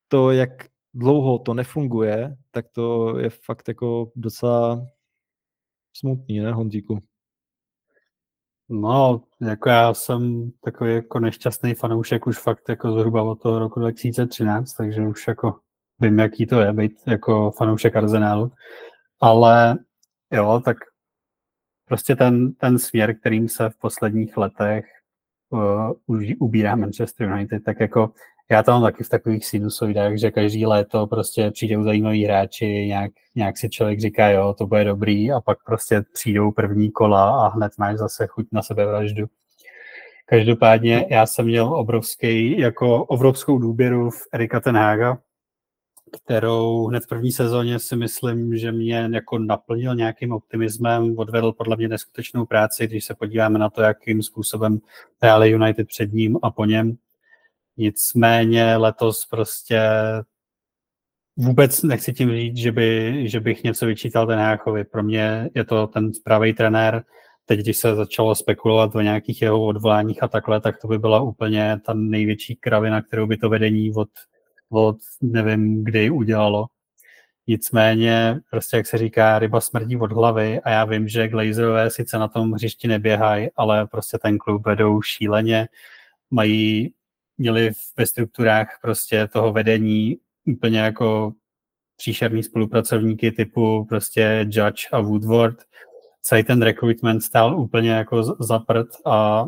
to, 0.08 0.30
jak 0.30 0.50
dlouho 0.94 1.38
to 1.38 1.54
nefunguje, 1.54 2.36
tak 2.50 2.66
to 2.68 3.18
je 3.18 3.30
fakt 3.30 3.68
jako 3.68 4.10
docela 4.16 4.86
smutný, 5.92 6.40
ne, 6.40 6.52
Honzíku? 6.52 7.11
No, 8.74 9.22
jako 9.40 9.68
já 9.68 9.94
jsem 9.94 10.50
takový 10.64 10.94
jako 10.94 11.18
nešťastný 11.18 11.74
fanoušek 11.74 12.26
už 12.26 12.38
fakt 12.38 12.68
jako 12.68 12.92
zhruba 12.92 13.22
od 13.22 13.42
toho 13.42 13.58
roku 13.58 13.80
2013, 13.80 14.72
takže 14.72 15.02
už 15.02 15.28
jako 15.28 15.58
vím, 16.00 16.18
jaký 16.18 16.46
to 16.46 16.60
je 16.60 16.72
být 16.72 16.92
jako 17.06 17.50
fanoušek 17.50 17.96
Arsenálu. 17.96 18.52
Ale 19.20 19.78
jo, 20.30 20.62
tak 20.64 20.76
prostě 21.88 22.16
ten, 22.16 22.52
ten 22.52 22.78
směr, 22.78 23.18
kterým 23.18 23.48
se 23.48 23.70
v 23.70 23.78
posledních 23.78 24.36
letech 24.36 24.84
uh, 25.50 25.92
ubírá 26.38 26.76
Manchester 26.76 27.28
United, 27.28 27.64
tak 27.64 27.80
jako 27.80 28.12
já 28.52 28.62
to 28.62 28.70
mám 28.70 28.82
taky 28.82 29.04
v 29.04 29.08
takových 29.08 29.46
sinusoidách, 29.46 30.16
že 30.16 30.30
každý 30.30 30.66
léto 30.66 31.06
prostě 31.06 31.50
přijdou 31.50 31.82
zajímaví 31.82 32.24
hráči, 32.24 32.66
nějak, 32.66 33.12
nějak 33.34 33.58
si 33.58 33.70
člověk 33.70 34.00
říká, 34.00 34.28
jo, 34.28 34.54
to 34.58 34.66
bude 34.66 34.84
dobrý 34.84 35.32
a 35.32 35.40
pak 35.40 35.58
prostě 35.66 36.04
přijdou 36.12 36.52
první 36.52 36.90
kola 36.90 37.46
a 37.46 37.48
hned 37.48 37.72
máš 37.78 37.98
zase 37.98 38.26
chuť 38.26 38.46
na 38.52 38.62
sebevraždu. 38.62 39.26
Každopádně 40.26 41.06
já 41.10 41.26
jsem 41.26 41.44
měl 41.44 41.74
obrovský, 41.74 42.58
jako 42.58 43.04
obrovskou 43.04 43.58
důběru 43.58 44.10
v 44.10 44.20
Erika 44.32 44.60
Tenhaga, 44.60 45.18
kterou 46.24 46.86
hned 46.86 47.04
v 47.04 47.08
první 47.08 47.32
sezóně 47.32 47.78
si 47.78 47.96
myslím, 47.96 48.56
že 48.56 48.72
mě 48.72 49.08
jako 49.12 49.38
naplnil 49.38 49.94
nějakým 49.94 50.32
optimismem, 50.32 51.18
odvedl 51.18 51.52
podle 51.52 51.76
mě 51.76 51.88
neskutečnou 51.88 52.46
práci, 52.46 52.86
když 52.86 53.04
se 53.04 53.14
podíváme 53.14 53.58
na 53.58 53.70
to, 53.70 53.82
jakým 53.82 54.22
způsobem 54.22 54.78
hráli 55.22 55.50
United 55.50 55.88
před 55.88 56.12
ním 56.12 56.38
a 56.42 56.50
po 56.50 56.64
něm. 56.64 56.96
Nicméně 57.76 58.76
letos 58.76 59.26
prostě 59.26 59.80
vůbec 61.36 61.82
nechci 61.82 62.12
tím 62.12 62.30
říct, 62.30 62.56
že, 62.56 62.72
by, 62.72 63.22
že 63.28 63.40
bych 63.40 63.64
něco 63.64 63.86
vyčítal 63.86 64.26
ten 64.26 64.38
Háchovi. 64.38 64.84
Pro 64.84 65.02
mě 65.02 65.50
je 65.54 65.64
to 65.64 65.86
ten 65.86 66.10
pravý 66.24 66.54
trenér. 66.54 67.04
Teď, 67.46 67.60
když 67.60 67.76
se 67.76 67.94
začalo 67.94 68.34
spekulovat 68.34 68.94
o 68.94 69.00
nějakých 69.00 69.42
jeho 69.42 69.64
odvoláních 69.64 70.22
a 70.22 70.28
takhle, 70.28 70.60
tak 70.60 70.80
to 70.80 70.88
by 70.88 70.98
byla 70.98 71.20
úplně 71.20 71.80
ta 71.86 71.94
největší 71.94 72.56
kravina, 72.56 73.02
kterou 73.02 73.26
by 73.26 73.36
to 73.36 73.48
vedení 73.48 73.94
od, 73.94 74.08
od 74.70 74.96
nevím 75.20 75.84
kdy 75.84 76.10
udělalo. 76.10 76.66
Nicméně, 77.46 78.40
prostě 78.50 78.76
jak 78.76 78.86
se 78.86 78.98
říká, 78.98 79.38
ryba 79.38 79.60
smrdí 79.60 79.96
od 79.96 80.12
hlavy 80.12 80.60
a 80.60 80.70
já 80.70 80.84
vím, 80.84 81.08
že 81.08 81.28
Glazerové 81.28 81.90
sice 81.90 82.18
na 82.18 82.28
tom 82.28 82.52
hřišti 82.52 82.88
neběhají, 82.88 83.48
ale 83.56 83.86
prostě 83.86 84.18
ten 84.18 84.38
klub 84.38 84.66
vedou 84.66 85.02
šíleně, 85.02 85.68
mají, 86.30 86.94
měli 87.38 87.70
ve 87.96 88.06
strukturách 88.06 88.78
prostě 88.82 89.28
toho 89.28 89.52
vedení 89.52 90.18
úplně 90.46 90.78
jako 90.78 91.32
příšerný 91.96 92.42
spolupracovníky 92.42 93.32
typu 93.32 93.84
prostě 93.84 94.46
Judge 94.50 94.88
a 94.92 95.00
Woodward. 95.00 95.56
Celý 96.22 96.44
ten 96.44 96.62
recruitment 96.62 97.22
stál 97.22 97.60
úplně 97.60 97.90
jako 97.90 98.22
zaprt 98.22 98.88
a 99.06 99.46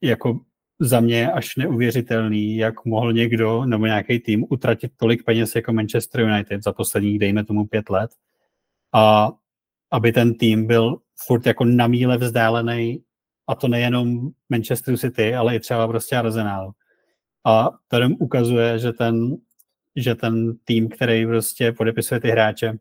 jako 0.00 0.40
za 0.80 1.00
mě 1.00 1.32
až 1.32 1.56
neuvěřitelný, 1.56 2.56
jak 2.56 2.84
mohl 2.84 3.12
někdo 3.12 3.64
nebo 3.64 3.86
nějaký 3.86 4.18
tým 4.18 4.46
utratit 4.50 4.92
tolik 4.96 5.24
peněz 5.24 5.54
jako 5.54 5.72
Manchester 5.72 6.20
United 6.20 6.62
za 6.62 6.72
posledních, 6.72 7.18
dejme 7.18 7.44
tomu, 7.44 7.66
pět 7.66 7.90
let. 7.90 8.10
A 8.94 9.32
aby 9.90 10.12
ten 10.12 10.34
tým 10.34 10.66
byl 10.66 10.98
furt 11.26 11.46
jako 11.46 11.64
na 11.64 11.86
míle 11.86 12.18
vzdálený 12.18 13.04
a 13.46 13.54
to 13.54 13.68
nejenom 13.68 14.30
Manchester 14.48 14.96
City, 14.96 15.34
ale 15.34 15.56
i 15.56 15.60
třeba 15.60 15.88
prostě 15.88 16.16
Arsenal. 16.16 16.72
A 17.44 17.70
to 17.88 17.96
ukazuje, 18.18 18.78
že 18.78 18.92
ten 18.92 19.36
že 19.96 20.14
ten 20.14 20.56
tým, 20.64 20.88
který 20.88 21.26
prostě 21.26 21.72
podepisuje 21.72 22.20
ty 22.20 22.28
hráče 22.30 22.78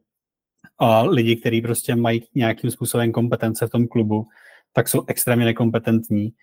a 0.77 1.01
lidi, 1.01 1.35
kteří 1.35 1.61
prostě 1.61 1.95
mají 1.95 2.27
nějakým 2.35 2.71
způsobem 2.71 3.11
kompetence 3.11 3.67
v 3.67 3.69
tom 3.69 3.87
klubu, 3.87 4.27
tak 4.73 4.87
jsou 4.87 5.03
extrémně 5.07 5.45
nekompetentní. 5.45 6.33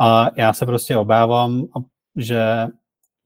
A 0.00 0.30
já 0.36 0.52
se 0.52 0.66
prostě 0.66 0.96
obávám, 0.96 1.66
že 2.16 2.66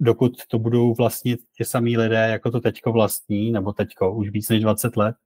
dokud 0.01 0.33
to 0.49 0.59
budou 0.59 0.94
vlastnit 0.94 1.40
ti 1.57 1.64
samý 1.64 1.99
lidé, 1.99 2.29
jako 2.31 2.51
to 2.51 2.61
teďko 2.61 2.92
vlastní, 2.92 3.53
nebo 3.53 3.72
teďko 3.72 4.14
už 4.14 4.31
víc 4.31 4.49
než 4.49 4.62
20 4.62 4.96
let, 4.96 5.16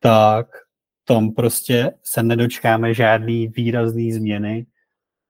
tak 0.00 0.46
tom 1.04 1.32
prostě 1.32 1.92
se 2.02 2.22
nedočkáme 2.22 2.94
žádný 2.94 3.48
výrazný 3.48 4.12
změny 4.12 4.66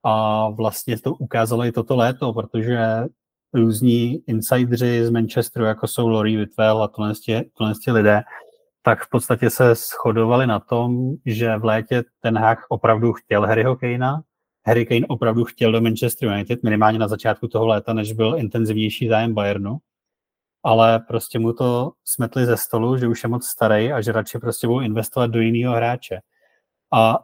a 0.03 0.49
vlastně 0.49 0.99
to 0.99 1.13
ukázalo 1.13 1.65
i 1.65 1.71
toto 1.71 1.95
léto, 1.95 2.33
protože 2.33 2.79
různí 3.53 4.23
insidři 4.27 5.05
z 5.05 5.09
Manchesteru, 5.09 5.65
jako 5.65 5.87
jsou 5.87 6.07
Laurie 6.07 6.37
Whitwell 6.37 6.83
a 6.83 6.87
tohle, 6.87 7.13
tohle 7.57 7.73
lidé, 7.87 8.21
tak 8.81 9.05
v 9.05 9.09
podstatě 9.09 9.49
se 9.49 9.75
shodovali 9.75 10.47
na 10.47 10.59
tom, 10.59 11.15
že 11.25 11.57
v 11.57 11.65
létě 11.65 12.03
ten 12.19 12.37
Hák 12.37 12.59
opravdu 12.69 13.13
chtěl 13.13 13.41
Harryho 13.41 13.75
Kanea, 13.75 14.19
Harry 14.65 14.85
Kane 14.85 15.07
opravdu 15.07 15.43
chtěl 15.43 15.71
do 15.71 15.81
Manchester 15.81 16.29
United, 16.29 16.63
minimálně 16.63 16.99
na 16.99 17.07
začátku 17.07 17.47
toho 17.47 17.67
léta, 17.67 17.93
než 17.93 18.13
byl 18.13 18.35
intenzivnější 18.37 19.07
zájem 19.07 19.33
Bayernu, 19.33 19.77
ale 20.63 20.99
prostě 20.99 21.39
mu 21.39 21.53
to 21.53 21.91
smetli 22.05 22.45
ze 22.45 22.57
stolu, 22.57 22.97
že 22.97 23.07
už 23.07 23.23
je 23.23 23.29
moc 23.29 23.45
starý 23.47 23.91
a 23.91 24.01
že 24.01 24.11
radši 24.11 24.39
prostě 24.39 24.67
budou 24.67 24.79
investovat 24.79 25.27
do 25.27 25.39
jiného 25.39 25.75
hráče. 25.75 26.19
A 26.93 27.19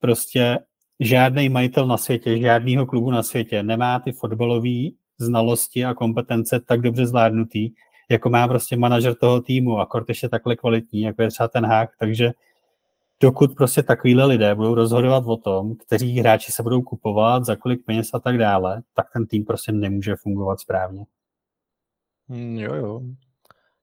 prostě 0.00 0.58
žádný 1.00 1.48
majitel 1.48 1.86
na 1.86 1.96
světě, 1.96 2.38
žádného 2.38 2.86
klubu 2.86 3.10
na 3.10 3.22
světě 3.22 3.62
nemá 3.62 3.98
ty 3.98 4.12
fotbalové 4.12 4.88
znalosti 5.18 5.84
a 5.84 5.94
kompetence 5.94 6.60
tak 6.60 6.80
dobře 6.80 7.06
zvládnutý, 7.06 7.70
jako 8.10 8.30
má 8.30 8.48
prostě 8.48 8.76
manažer 8.76 9.14
toho 9.14 9.40
týmu 9.40 9.78
a 9.78 9.86
kort 9.86 10.08
ještě 10.08 10.28
takhle 10.28 10.56
kvalitní, 10.56 11.00
jako 11.02 11.22
je 11.22 11.28
třeba 11.28 11.48
ten 11.48 11.66
hák, 11.66 11.90
takže 11.98 12.32
dokud 13.22 13.54
prostě 13.54 13.82
takovýhle 13.82 14.24
lidé 14.24 14.54
budou 14.54 14.74
rozhodovat 14.74 15.24
o 15.26 15.36
tom, 15.36 15.74
kteří 15.74 16.18
hráči 16.18 16.52
se 16.52 16.62
budou 16.62 16.82
kupovat, 16.82 17.44
za 17.44 17.56
kolik 17.56 17.84
peněz 17.84 18.10
a 18.14 18.18
tak 18.18 18.38
dále, 18.38 18.82
tak 18.94 19.06
ten 19.12 19.26
tým 19.26 19.44
prostě 19.44 19.72
nemůže 19.72 20.16
fungovat 20.16 20.60
správně. 20.60 21.04
Hmm, 22.28 22.56
jo, 22.56 22.74
jo. 22.74 23.00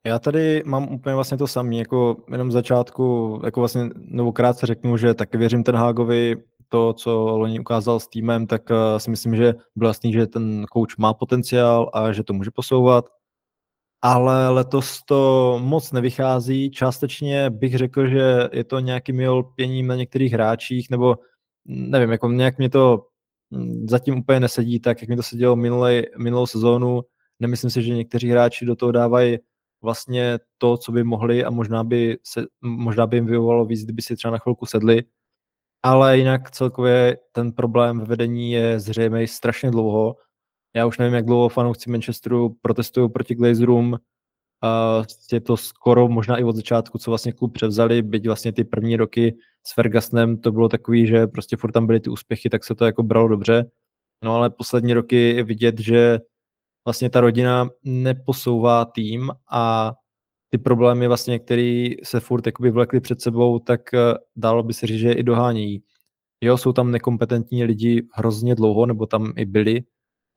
Já 0.03 0.19
tady 0.19 0.63
mám 0.65 0.93
úplně 0.93 1.15
vlastně 1.15 1.37
to 1.37 1.47
samé, 1.47 1.75
jako 1.75 2.17
jenom 2.31 2.47
v 2.47 2.51
začátku, 2.51 3.39
jako 3.45 3.59
vlastně 3.59 3.89
novokrát 3.95 4.57
se 4.57 4.65
řeknu, 4.65 4.97
že 4.97 5.13
taky 5.13 5.37
věřím 5.37 5.63
ten 5.63 5.75
Hágovi, 5.75 6.35
to, 6.69 6.93
co 6.93 7.37
loni 7.37 7.59
ukázal 7.59 7.99
s 7.99 8.07
týmem, 8.07 8.47
tak 8.47 8.69
uh, 8.69 8.97
si 8.97 9.09
myslím, 9.09 9.35
že 9.35 9.53
byl 9.75 9.87
jasný, 9.87 10.13
že 10.13 10.27
ten 10.27 10.65
coach 10.73 10.97
má 10.97 11.13
potenciál 11.13 11.89
a 11.93 12.11
že 12.13 12.23
to 12.23 12.33
může 12.33 12.51
posouvat. 12.51 13.05
Ale 14.01 14.49
letos 14.49 15.03
to 15.03 15.59
moc 15.63 15.91
nevychází. 15.91 16.71
Částečně 16.71 17.49
bych 17.49 17.77
řekl, 17.77 18.07
že 18.07 18.49
je 18.53 18.63
to 18.63 18.79
nějakým 18.79 19.19
jeho 19.19 19.37
lpěním 19.37 19.87
na 19.87 19.95
některých 19.95 20.33
hráčích, 20.33 20.89
nebo 20.89 21.15
nevím, 21.65 22.11
jako 22.11 22.31
nějak 22.31 22.57
mě 22.57 22.69
to 22.69 23.05
hm, 23.55 23.85
zatím 23.89 24.17
úplně 24.17 24.39
nesedí 24.39 24.79
tak, 24.79 25.01
jak 25.01 25.09
mi 25.09 25.15
to 25.15 25.23
sedělo 25.23 25.55
minulý, 25.55 26.01
minulou 26.17 26.45
sezónu. 26.45 27.01
Nemyslím 27.39 27.69
si, 27.69 27.83
že 27.83 27.95
někteří 27.95 28.29
hráči 28.29 28.65
do 28.65 28.75
toho 28.75 28.91
dávají 28.91 29.37
vlastně 29.81 30.39
to, 30.57 30.77
co 30.77 30.91
by 30.91 31.03
mohli 31.03 31.45
a 31.45 31.49
možná 31.49 31.83
by, 31.83 32.17
se, 32.23 32.45
možná 32.61 33.07
by 33.07 33.17
jim 33.17 33.25
vyhovovalo 33.25 33.65
víc, 33.65 33.83
kdyby 33.83 34.01
si 34.01 34.15
třeba 34.15 34.31
na 34.31 34.37
chvilku 34.37 34.65
sedli 34.65 35.03
ale 35.87 36.17
jinak 36.17 36.51
celkově 36.51 37.17
ten 37.31 37.51
problém 37.51 37.99
ve 37.99 38.05
vedení 38.05 38.51
je 38.51 38.79
zřejmý 38.79 39.27
strašně 39.27 39.71
dlouho. 39.71 40.15
Já 40.75 40.85
už 40.85 40.97
nevím, 40.97 41.13
jak 41.13 41.25
dlouho 41.25 41.49
fanoušci 41.49 41.89
Manchesteru 41.89 42.55
protestují 42.61 43.09
proti 43.09 43.35
Glazerům. 43.35 43.97
A 44.63 45.03
je 45.31 45.41
to 45.41 45.57
skoro 45.57 46.07
možná 46.07 46.37
i 46.37 46.43
od 46.43 46.55
začátku, 46.55 46.97
co 46.97 47.11
vlastně 47.11 47.31
klub 47.31 47.53
převzali, 47.53 48.01
byť 48.01 48.27
vlastně 48.27 48.53
ty 48.53 48.63
první 48.63 48.95
roky 48.95 49.37
s 49.67 49.73
Fergusonem 49.73 50.37
to 50.37 50.51
bylo 50.51 50.69
takový, 50.69 51.07
že 51.07 51.27
prostě 51.27 51.57
furt 51.57 51.71
tam 51.71 51.87
byly 51.87 51.99
ty 51.99 52.09
úspěchy, 52.09 52.49
tak 52.49 52.63
se 52.63 52.75
to 52.75 52.85
jako 52.85 53.03
bralo 53.03 53.27
dobře. 53.27 53.65
No 54.23 54.35
ale 54.35 54.49
poslední 54.49 54.93
roky 54.93 55.35
je 55.35 55.43
vidět, 55.43 55.79
že 55.79 56.19
vlastně 56.85 57.09
ta 57.09 57.21
rodina 57.21 57.69
neposouvá 57.83 58.85
tým 58.85 59.31
a 59.51 59.93
ty 60.49 60.57
problémy, 60.57 61.07
vlastně, 61.07 61.39
které 61.39 61.89
se 62.03 62.19
furt 62.19 62.45
jakoby 62.45 62.71
vlekly 62.71 62.99
před 62.99 63.21
sebou, 63.21 63.59
tak 63.59 63.93
eh, 63.93 63.99
dalo 64.35 64.63
by 64.63 64.73
se 64.73 64.87
říct, 64.87 64.99
že 64.99 65.11
i 65.11 65.23
dohánějí. 65.23 65.83
Jo, 66.41 66.57
jsou 66.57 66.73
tam 66.73 66.91
nekompetentní 66.91 67.63
lidi 67.63 68.07
hrozně 68.13 68.55
dlouho, 68.55 68.85
nebo 68.85 69.05
tam 69.05 69.33
i 69.35 69.45
byli, 69.45 69.83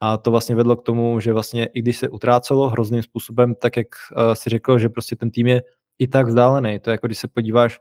a 0.00 0.16
to 0.16 0.30
vlastně 0.30 0.54
vedlo 0.54 0.76
k 0.76 0.82
tomu, 0.82 1.20
že 1.20 1.32
vlastně 1.32 1.66
i 1.66 1.82
když 1.82 1.96
se 1.96 2.08
utrácelo 2.08 2.68
hrozným 2.68 3.02
způsobem, 3.02 3.54
tak 3.54 3.76
jak 3.76 3.86
uh, 3.86 4.34
si 4.34 4.50
řekl, 4.50 4.78
že 4.78 4.88
prostě 4.88 5.16
ten 5.16 5.30
tým 5.30 5.46
je 5.46 5.62
i 5.98 6.08
tak 6.08 6.26
vzdálený. 6.26 6.78
To 6.78 6.90
je 6.90 6.92
jako 6.92 7.06
když 7.06 7.18
se 7.18 7.28
podíváš 7.28 7.80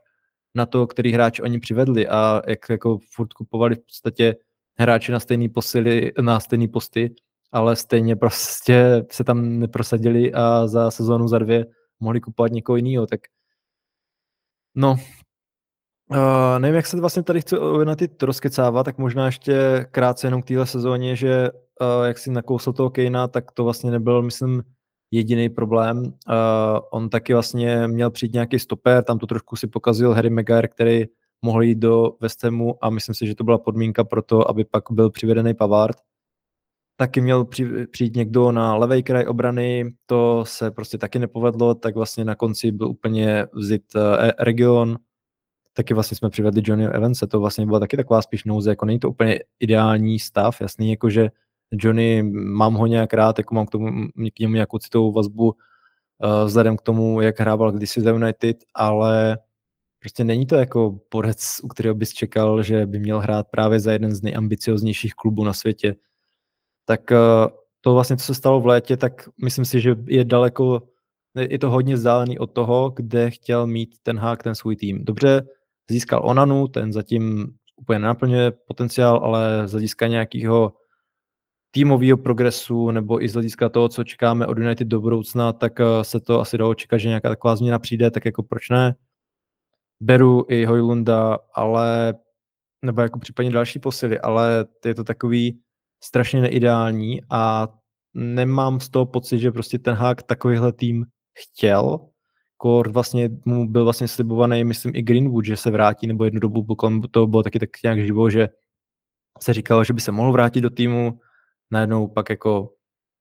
na 0.55 0.65
to, 0.65 0.87
který 0.87 1.11
hráč 1.11 1.39
oni 1.39 1.59
přivedli 1.59 2.07
a 2.07 2.41
jak 2.47 2.69
jako 2.69 2.99
furt 3.13 3.33
kupovali 3.33 3.75
v 3.75 3.79
podstatě 3.79 4.35
hráči 4.79 5.11
na 5.11 5.19
stejný 5.19 5.49
posily, 5.49 6.11
na 6.21 6.39
stejný 6.39 6.67
posty, 6.67 7.15
ale 7.51 7.75
stejně 7.75 8.15
prostě 8.15 9.05
se 9.11 9.23
tam 9.23 9.59
neprosadili 9.59 10.33
a 10.33 10.67
za 10.67 10.91
sezónu, 10.91 11.27
za 11.27 11.39
dvě 11.39 11.65
mohli 11.99 12.21
kupovat 12.21 12.51
někoho 12.51 12.75
jiného, 12.75 13.07
tak 13.07 13.19
no, 14.75 14.95
Uh, 16.11 16.59
nevím, 16.59 16.75
jak 16.75 16.85
se 16.87 16.99
vlastně 16.99 17.23
tady 17.23 17.41
chci 17.41 17.55
na 17.83 17.95
ty 17.95 18.09
rozkecávat, 18.21 18.83
tak 18.83 18.97
možná 18.97 19.25
ještě 19.25 19.85
krátce 19.91 20.27
jenom 20.27 20.41
k 20.41 20.45
téhle 20.45 20.65
sezóně, 20.65 21.15
že 21.15 21.49
uh, 21.51 22.05
jak 22.05 22.17
si 22.17 22.31
nakousl 22.31 22.73
toho 22.73 22.89
Kejna, 22.89 23.27
tak 23.27 23.51
to 23.51 23.63
vlastně 23.63 23.91
nebyl, 23.91 24.21
myslím, 24.21 24.63
jediný 25.11 25.49
problém. 25.49 25.97
Uh, 25.97 26.13
on 26.91 27.09
taky 27.09 27.33
vlastně 27.33 27.87
měl 27.87 28.11
přijít 28.11 28.33
nějaký 28.33 28.59
stoper, 28.59 29.03
tam 29.03 29.19
to 29.19 29.27
trošku 29.27 29.55
si 29.55 29.67
pokazil 29.67 30.13
Harry 30.13 30.29
Maguire, 30.29 30.67
který 30.67 31.05
mohl 31.41 31.63
jít 31.63 31.79
do 31.79 32.11
West 32.21 32.43
Hamu 32.43 32.85
a 32.85 32.89
myslím 32.89 33.15
si, 33.15 33.27
že 33.27 33.35
to 33.35 33.43
byla 33.43 33.57
podmínka 33.57 34.03
pro 34.03 34.21
to, 34.21 34.49
aby 34.49 34.65
pak 34.65 34.83
byl 34.91 35.09
přivedený 35.09 35.53
Pavard 35.53 35.97
taky 36.99 37.21
měl 37.21 37.45
přijít 37.91 38.15
někdo 38.15 38.51
na 38.51 38.75
levý 38.75 39.03
kraj 39.03 39.25
obrany, 39.25 39.93
to 40.05 40.43
se 40.47 40.71
prostě 40.71 40.97
taky 40.97 41.19
nepovedlo, 41.19 41.75
tak 41.75 41.95
vlastně 41.95 42.25
na 42.25 42.35
konci 42.35 42.71
byl 42.71 42.87
úplně 42.87 43.45
vzít 43.53 43.83
uh, 43.95 44.01
region, 44.39 44.97
taky 45.73 45.93
vlastně 45.93 46.17
jsme 46.17 46.29
přivedli 46.29 46.61
Johnny 46.65 46.87
Evanse, 46.87 47.27
to 47.27 47.39
vlastně 47.39 47.65
byla 47.65 47.79
taky 47.79 47.97
taková 47.97 48.21
spíš 48.21 48.43
nouze, 48.43 48.69
jako 48.69 48.85
není 48.85 48.99
to 48.99 49.09
úplně 49.09 49.39
ideální 49.59 50.19
stav, 50.19 50.61
jasný, 50.61 50.89
jako 50.89 51.09
že 51.09 51.29
Johnny, 51.71 52.23
mám 52.33 52.73
ho 52.73 52.87
nějak 52.87 53.13
rád, 53.13 53.37
jako 53.37 53.55
mám 53.55 53.65
k, 53.65 53.69
tomu, 53.69 54.07
k 54.35 54.39
němu 54.39 54.53
nějakou 54.53 54.77
citovou 54.77 55.11
vazbu 55.11 55.45
uh, 55.45 55.53
vzhledem 56.45 56.77
k 56.77 56.81
tomu, 56.81 57.21
jak 57.21 57.39
hrával 57.39 57.71
kdysi 57.71 58.01
za 58.01 58.11
United, 58.11 58.57
ale 58.75 59.37
prostě 59.99 60.23
není 60.23 60.45
to 60.45 60.55
jako 60.55 60.99
borec, 61.13 61.59
u 61.63 61.67
kterého 61.67 61.95
bys 61.95 62.13
čekal, 62.13 62.63
že 62.63 62.85
by 62.85 62.99
měl 62.99 63.19
hrát 63.19 63.47
právě 63.51 63.79
za 63.79 63.91
jeden 63.91 64.15
z 64.15 64.21
nejambicioznějších 64.21 65.13
klubů 65.13 65.43
na 65.43 65.53
světě 65.53 65.95
tak 66.89 67.11
eh, 67.11 67.17
to 67.81 67.93
vlastně, 67.93 68.17
co 68.17 68.25
se 68.25 68.35
stalo 68.35 68.61
v 68.61 68.65
létě, 68.65 68.97
tak 68.97 69.29
myslím 69.43 69.65
si, 69.65 69.81
že 69.81 69.95
je 70.05 70.25
daleko, 70.25 70.81
je 71.35 71.59
to 71.59 71.69
hodně 71.69 71.95
vzdálený 71.95 72.39
od 72.39 72.51
toho, 72.51 72.89
kde 72.89 73.31
chtěl 73.31 73.67
mít 73.67 73.95
ten 74.03 74.19
hák 74.19 74.43
ten 74.43 74.55
svůj 74.55 74.75
tým. 74.75 75.05
Dobře, 75.05 75.47
získal 75.89 76.21
Onanu, 76.25 76.67
ten 76.67 76.93
zatím 76.93 77.53
úplně 77.75 77.99
nenaplňuje 77.99 78.51
potenciál, 78.51 79.17
ale 79.23 79.67
z 79.67 79.71
hlediska 79.71 80.07
nějakého 80.07 80.73
týmového 81.71 82.17
progresu 82.17 82.91
nebo 82.91 83.23
i 83.23 83.29
z 83.29 83.33
hlediska 83.33 83.69
toho, 83.69 83.89
co 83.89 84.03
čekáme 84.03 84.47
od 84.47 84.57
United 84.57 84.87
do 84.87 85.01
budoucna, 85.01 85.53
tak 85.53 85.79
eh, 85.79 86.03
se 86.03 86.19
to 86.19 86.41
asi 86.41 86.57
dalo 86.57 86.75
čekat, 86.75 86.97
že 86.97 87.07
nějaká 87.07 87.29
taková 87.29 87.55
změna 87.55 87.79
přijde, 87.79 88.11
tak 88.11 88.25
jako 88.25 88.43
proč 88.43 88.69
ne? 88.69 88.95
Beru 90.01 90.45
i 90.49 90.65
Hojlunda, 90.65 91.37
ale 91.53 92.13
nebo 92.85 93.01
jako 93.01 93.19
případně 93.19 93.51
další 93.51 93.79
posily, 93.79 94.19
ale 94.19 94.65
je 94.85 94.95
to 94.95 95.03
takový 95.03 95.61
strašně 96.03 96.41
neideální 96.41 97.21
a 97.29 97.67
nemám 98.13 98.79
z 98.79 98.89
toho 98.89 99.05
pocit, 99.05 99.39
že 99.39 99.51
prostě 99.51 99.79
ten 99.79 99.95
hák 99.95 100.23
takovýhle 100.23 100.73
tým 100.73 101.05
chtěl. 101.33 101.99
Kor 102.57 102.91
vlastně 102.91 103.29
mu 103.45 103.69
byl 103.69 103.83
vlastně 103.83 104.07
slibovaný, 104.07 104.63
myslím, 104.63 104.95
i 104.95 105.01
Greenwood, 105.01 105.45
že 105.45 105.57
se 105.57 105.71
vrátí, 105.71 106.07
nebo 106.07 106.25
jednu 106.25 106.39
dobu 106.39 106.75
kolem 106.75 107.01
toho 107.01 107.27
bylo 107.27 107.43
taky 107.43 107.59
tak 107.59 107.69
nějak 107.83 107.99
živo, 107.99 108.29
že 108.29 108.49
se 109.41 109.53
říkalo, 109.53 109.83
že 109.83 109.93
by 109.93 110.01
se 110.01 110.11
mohl 110.11 110.31
vrátit 110.31 110.61
do 110.61 110.69
týmu, 110.69 111.19
najednou 111.71 112.07
pak 112.07 112.29
jako 112.29 112.73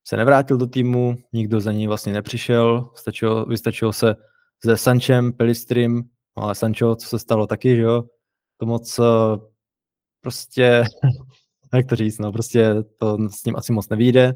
se 0.04 0.16
nevrátil 0.16 0.56
do 0.56 0.66
týmu, 0.66 1.16
nikdo 1.32 1.60
za 1.60 1.72
ní 1.72 1.86
vlastně 1.86 2.12
nepřišel, 2.12 2.90
stačilo, 2.94 3.44
vystačilo 3.44 3.92
se 3.92 4.16
se 4.64 4.76
Sanchem, 4.76 5.32
Pelistrim, 5.32 6.10
no 6.36 6.42
ale 6.42 6.54
Sancho, 6.54 6.96
co 6.96 7.08
se 7.08 7.18
stalo 7.18 7.46
taky, 7.46 7.76
že 7.76 7.82
jo, 7.82 8.04
to 8.56 8.66
moc 8.66 8.98
eh, 8.98 9.02
prostě, 10.20 10.84
jak 11.76 11.86
to 11.86 11.96
říct, 11.96 12.18
no 12.18 12.32
prostě 12.32 12.74
to 12.96 13.18
s 13.30 13.44
ním 13.44 13.56
asi 13.56 13.72
moc 13.72 13.88
nevíde. 13.88 14.34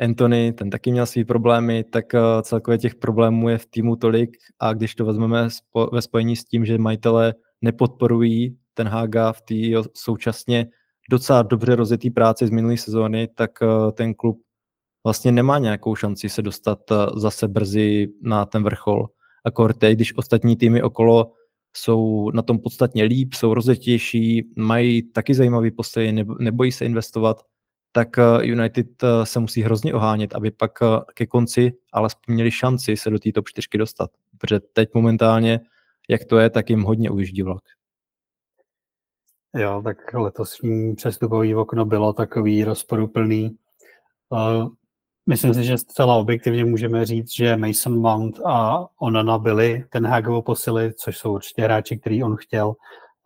Anthony, 0.00 0.52
ten 0.52 0.70
taky 0.70 0.90
měl 0.92 1.06
svý 1.06 1.24
problémy, 1.24 1.84
tak 1.84 2.14
eh, 2.14 2.20
celkově 2.42 2.78
těch 2.78 2.94
problémů 2.94 3.48
je 3.48 3.58
v 3.58 3.66
týmu 3.66 3.96
tolik 3.96 4.30
a 4.58 4.72
když 4.72 4.94
to 4.94 5.04
vezmeme 5.04 5.48
ve 5.92 6.02
spojení 6.02 6.36
s 6.36 6.44
tím, 6.44 6.64
že 6.64 6.78
majitele 6.78 7.34
nepodporují 7.62 8.56
ten 8.74 8.88
Haga 8.88 9.32
v 9.32 9.40
té 9.40 9.54
současně 9.94 10.66
docela 11.10 11.42
dobře 11.42 11.76
rozjetý 11.76 12.10
práci 12.10 12.46
z 12.46 12.50
minulé 12.50 12.76
sezóny, 12.76 13.28
tak 13.34 13.50
eh, 13.62 13.92
ten 13.92 14.14
klub 14.14 14.40
vlastně 15.04 15.32
nemá 15.32 15.58
nějakou 15.58 15.94
šanci 15.94 16.28
se 16.28 16.42
dostat 16.42 16.78
eh, 16.90 16.94
zase 17.16 17.48
brzy 17.48 18.08
na 18.22 18.46
ten 18.46 18.62
vrchol. 18.62 19.06
A 19.44 19.72
teď, 19.72 19.96
když 19.96 20.16
ostatní 20.16 20.56
týmy 20.56 20.82
okolo 20.82 21.32
jsou 21.76 22.30
na 22.30 22.42
tom 22.42 22.58
podstatně 22.58 23.04
líp, 23.04 23.34
jsou 23.34 23.54
rozjetější, 23.54 24.52
mají 24.56 25.02
taky 25.02 25.34
zajímavý 25.34 25.70
postoj, 25.70 26.12
nebojí 26.38 26.72
se 26.72 26.84
investovat, 26.84 27.42
tak 27.92 28.18
eh, 28.18 28.46
United 28.46 28.86
se 29.24 29.40
musí 29.40 29.62
hrozně 29.62 29.94
ohánět, 29.94 30.34
aby 30.34 30.50
pak 30.50 30.72
ke 31.14 31.26
konci 31.26 31.72
alespoň 31.92 32.34
měli 32.34 32.50
šanci 32.50 32.96
se 32.96 33.10
do 33.10 33.18
té 33.18 33.32
top 33.32 33.48
4 33.48 33.68
dostat. 33.78 34.10
Protože 34.38 34.60
teď 34.60 34.88
momentálně, 34.94 35.60
jak 36.08 36.24
to 36.24 36.38
je, 36.38 36.50
tak 36.50 36.70
jim 36.70 36.82
hodně 36.82 37.10
ujíždí 37.10 37.42
vlak. 37.42 37.62
Jo, 39.56 39.82
tak 39.84 40.14
letosní 40.14 40.94
přestupový 40.94 41.54
okno 41.54 41.84
bylo 41.84 42.12
takový 42.12 42.64
rozporuplný. 42.64 43.56
Myslím 45.30 45.54
si, 45.54 45.64
že 45.64 45.78
zcela 45.78 46.16
objektivně 46.16 46.64
můžeme 46.64 47.06
říct, 47.06 47.32
že 47.34 47.56
Mason 47.56 48.00
Mount 48.00 48.40
a 48.46 48.86
Onana 49.00 49.38
byli 49.38 49.84
ten 49.90 50.06
Hagovo 50.06 50.42
posily, 50.42 50.92
což 50.94 51.18
jsou 51.18 51.34
určitě 51.34 51.62
hráči, 51.62 51.98
který 51.98 52.24
on 52.24 52.36
chtěl, 52.36 52.74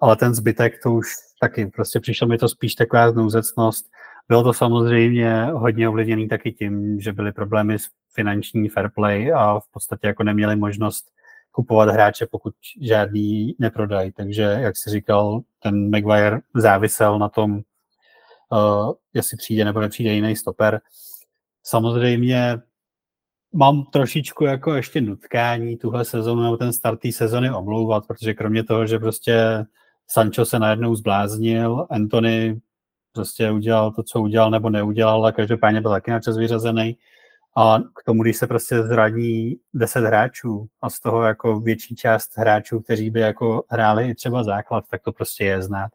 ale 0.00 0.16
ten 0.16 0.34
zbytek 0.34 0.82
to 0.82 0.92
už 0.92 1.06
taky, 1.40 1.66
prostě 1.66 2.00
přišlo 2.00 2.26
mi 2.28 2.38
to 2.38 2.48
spíš 2.48 2.74
taková 2.74 3.10
znouzecnost. 3.10 3.86
Bylo 4.28 4.42
to 4.42 4.52
samozřejmě 4.52 5.44
hodně 5.44 5.88
ovlivněný 5.88 6.28
taky 6.28 6.52
tím, 6.52 7.00
že 7.00 7.12
byly 7.12 7.32
problémy 7.32 7.78
s 7.78 7.86
finanční 8.14 8.68
fair 8.68 8.90
play 8.94 9.32
a 9.32 9.60
v 9.60 9.68
podstatě 9.72 10.06
jako 10.06 10.22
neměli 10.22 10.56
možnost 10.56 11.04
kupovat 11.52 11.88
hráče, 11.88 12.26
pokud 12.30 12.54
žádný 12.80 13.54
neprodají. 13.58 14.12
Takže, 14.12 14.42
jak 14.42 14.76
si 14.76 14.90
říkal, 14.90 15.40
ten 15.62 15.90
Maguire 15.90 16.40
závisel 16.54 17.18
na 17.18 17.28
tom, 17.28 17.52
uh, 17.52 18.92
jestli 19.14 19.36
přijde 19.36 19.64
nebo 19.64 19.80
nepřijde 19.80 20.12
jiný 20.12 20.36
stoper. 20.36 20.80
Samozřejmě 21.64 22.58
mám 23.52 23.84
trošičku 23.92 24.44
jako 24.44 24.74
ještě 24.74 25.00
nutkání 25.00 25.76
tuhle 25.76 26.04
sezonu 26.04 26.42
nebo 26.42 26.56
ten 26.56 26.72
start 26.72 27.00
té 27.00 27.12
sezony 27.12 27.50
omlouvat, 27.50 28.06
protože 28.06 28.34
kromě 28.34 28.64
toho, 28.64 28.86
že 28.86 28.98
prostě 28.98 29.64
Sancho 30.06 30.44
se 30.44 30.58
najednou 30.58 30.94
zbláznil, 30.94 31.86
Anthony 31.90 32.60
prostě 33.12 33.50
udělal 33.50 33.92
to, 33.92 34.02
co 34.02 34.20
udělal 34.20 34.50
nebo 34.50 34.70
neudělal, 34.70 35.26
a 35.26 35.32
každopádně 35.32 35.80
byl 35.80 35.90
taky 35.90 36.10
načas 36.10 36.36
vyřazený. 36.36 36.96
A 37.56 37.78
k 37.78 38.04
tomu, 38.04 38.22
když 38.22 38.36
se 38.36 38.46
prostě 38.46 38.82
zraní 38.82 39.56
10 39.74 40.00
hráčů 40.00 40.68
a 40.82 40.90
z 40.90 41.00
toho 41.00 41.22
jako 41.22 41.60
větší 41.60 41.96
část 41.96 42.36
hráčů, 42.36 42.80
kteří 42.80 43.10
by 43.10 43.20
jako 43.20 43.64
hráli 43.68 44.08
i 44.08 44.14
třeba 44.14 44.44
základ, 44.44 44.84
tak 44.90 45.02
to 45.02 45.12
prostě 45.12 45.44
je 45.44 45.62
znát. 45.62 45.90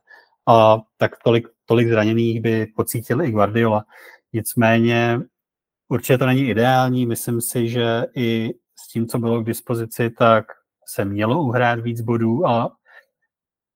A 0.47 0.77
tak 0.97 1.11
tolik, 1.23 1.47
tolik 1.65 1.89
zraněných 1.89 2.41
by 2.41 2.65
pocítil 2.75 3.21
i 3.21 3.31
Guardiola. 3.31 3.85
Nicméně 4.33 5.19
určitě 5.89 6.17
to 6.17 6.25
není 6.25 6.49
ideální. 6.49 7.05
Myslím 7.05 7.41
si, 7.41 7.69
že 7.69 8.05
i 8.15 8.53
s 8.79 8.87
tím, 8.87 9.07
co 9.07 9.19
bylo 9.19 9.41
k 9.41 9.45
dispozici, 9.45 10.09
tak 10.09 10.45
se 10.87 11.05
mělo 11.05 11.41
uhrát 11.41 11.79
víc 11.79 12.01
bodů 12.01 12.47
a 12.47 12.71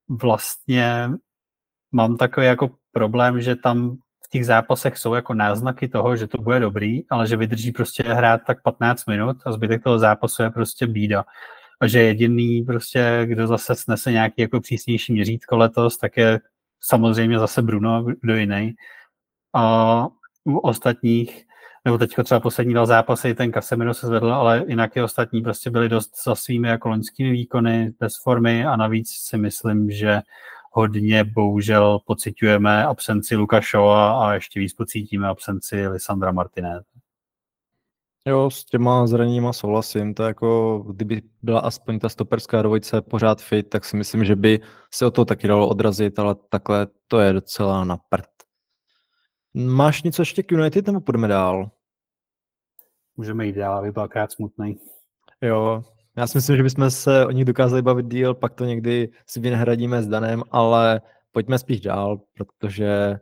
vlastně 0.08 1.10
mám 1.92 2.16
takový 2.16 2.46
jako 2.46 2.70
problém, 2.92 3.40
že 3.40 3.56
tam 3.56 3.98
těch 4.34 4.46
zápasech 4.46 4.98
jsou 4.98 5.14
jako 5.14 5.34
náznaky 5.34 5.88
toho, 5.88 6.16
že 6.16 6.26
to 6.26 6.42
bude 6.42 6.60
dobrý, 6.60 7.08
ale 7.10 7.26
že 7.26 7.36
vydrží 7.36 7.72
prostě 7.72 8.02
hrát 8.02 8.40
tak 8.46 8.62
15 8.62 9.06
minut 9.06 9.36
a 9.46 9.52
zbytek 9.52 9.82
toho 9.82 9.98
zápasu 9.98 10.42
je 10.42 10.50
prostě 10.50 10.86
bída. 10.86 11.24
A 11.80 11.86
že 11.86 12.02
jediný 12.02 12.62
prostě, 12.62 13.22
kdo 13.24 13.46
zase 13.46 13.74
snese 13.74 14.12
nějaký 14.12 14.42
jako 14.42 14.60
přísnější 14.60 15.12
měřítko 15.12 15.56
letos, 15.56 15.98
tak 15.98 16.16
je 16.16 16.40
samozřejmě 16.80 17.38
zase 17.38 17.62
Bruno, 17.62 18.04
kdo 18.20 18.36
jiný. 18.36 18.74
A 19.54 20.06
u 20.44 20.58
ostatních, 20.58 21.46
nebo 21.84 21.98
teď 21.98 22.14
třeba 22.24 22.40
poslední 22.40 22.74
dva 22.74 22.86
zápasy, 22.86 23.34
ten 23.34 23.52
Casemiro 23.52 23.94
se 23.94 24.06
zvedl, 24.06 24.34
ale 24.34 24.64
jinak 24.68 24.96
i 24.96 25.02
ostatní 25.02 25.42
prostě 25.42 25.70
byli 25.70 25.88
dost 25.88 26.24
za 26.24 26.34
svými 26.34 26.68
jako 26.68 26.88
loňskými 26.88 27.30
výkony, 27.30 27.92
bez 28.00 28.22
formy 28.22 28.66
a 28.66 28.76
navíc 28.76 29.10
si 29.10 29.38
myslím, 29.38 29.90
že 29.90 30.20
hodně 30.72 31.24
bohužel 31.24 31.98
pocitujeme 32.06 32.84
absenci 32.84 33.36
Luka 33.36 33.60
Shawa 33.60 34.26
a 34.26 34.34
ještě 34.34 34.60
víc 34.60 34.74
pocítíme 34.74 35.28
absenci 35.28 35.88
Lisandra 35.88 36.32
Martinez. 36.32 36.84
Jo, 38.26 38.50
s 38.50 38.64
těma 38.64 39.06
zraněníma 39.06 39.52
souhlasím. 39.52 40.14
To 40.14 40.22
jako, 40.22 40.78
kdyby 40.78 41.22
byla 41.42 41.60
aspoň 41.60 41.98
ta 41.98 42.08
stoperská 42.08 42.62
dvojice 42.62 43.02
pořád 43.02 43.42
fit, 43.42 43.70
tak 43.70 43.84
si 43.84 43.96
myslím, 43.96 44.24
že 44.24 44.36
by 44.36 44.60
se 44.94 45.06
o 45.06 45.10
to 45.10 45.24
taky 45.24 45.48
dalo 45.48 45.68
odrazit, 45.68 46.18
ale 46.18 46.34
takhle 46.48 46.86
to 47.08 47.20
je 47.20 47.32
docela 47.32 47.84
na 47.84 47.96
prd. 47.96 48.26
Máš 49.54 50.02
něco 50.02 50.22
ještě 50.22 50.42
k 50.42 50.52
United 50.52 50.86
nebo 50.86 51.00
půjdeme 51.00 51.28
dál? 51.28 51.70
Můžeme 53.16 53.46
jít 53.46 53.56
dál, 53.56 53.78
aby 53.78 53.92
byl 53.92 54.08
smutný. 54.28 54.78
Jo, 55.42 55.84
já 56.16 56.26
si 56.26 56.38
myslím, 56.38 56.56
že 56.56 56.62
bychom 56.62 56.90
se 56.90 57.26
o 57.26 57.30
nich 57.30 57.44
dokázali 57.44 57.82
bavit 57.82 58.06
díl, 58.06 58.34
pak 58.34 58.54
to 58.54 58.64
někdy 58.64 59.08
si 59.26 59.40
vynahradíme 59.40 60.02
s 60.02 60.08
Danem, 60.08 60.42
ale 60.50 61.00
pojďme 61.32 61.58
spíš 61.58 61.80
dál, 61.80 62.20
protože 62.34 63.18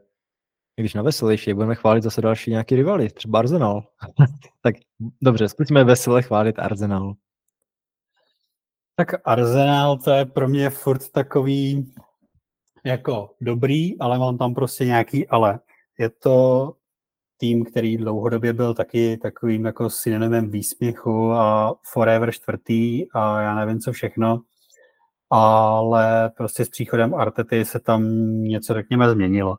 když 0.77 0.95
na 0.95 1.03
veselější 1.03 1.55
budeme 1.55 1.75
chválit 1.75 2.03
zase 2.03 2.21
další 2.21 2.51
nějaký 2.51 2.77
rivaly, 2.77 3.11
třeba 3.11 3.39
Arsenal. 3.39 3.85
tak 4.63 4.75
dobře, 5.23 5.49
zkusíme 5.49 5.85
veselé 5.85 6.23
chválit 6.23 6.59
Arsenal. 6.59 7.15
Tak 8.97 9.09
Arsenal 9.25 9.99
to 9.99 10.11
je 10.11 10.27
pro 10.27 10.49
mě 10.49 10.71
furt 10.71 11.09
takový 11.09 11.95
jako 12.85 13.35
dobrý, 13.41 13.99
ale 13.99 14.19
mám 14.19 14.39
tam 14.39 14.55
prostě 14.55 14.85
nějaký 14.85 15.29
ale. 15.29 15.61
Je 15.99 16.11
to 16.11 16.73
tým, 17.43 17.65
který 17.65 17.97
dlouhodobě 17.97 18.53
byl 18.53 18.75
taky 18.75 19.17
takovým 19.17 19.65
jako 19.65 19.91
synonymem 19.91 20.51
výsměchu 20.51 21.33
a 21.33 21.75
forever 21.93 22.33
čtvrtý 22.33 23.07
a 23.15 23.41
já 23.41 23.55
nevím 23.55 23.81
co 23.81 23.93
všechno, 23.93 24.41
ale 25.31 26.31
prostě 26.37 26.65
s 26.65 26.69
příchodem 26.69 27.15
Artety 27.15 27.65
se 27.65 27.81
tam 27.81 28.03
něco, 28.43 28.75
řekněme, 28.75 29.11
změnilo. 29.11 29.57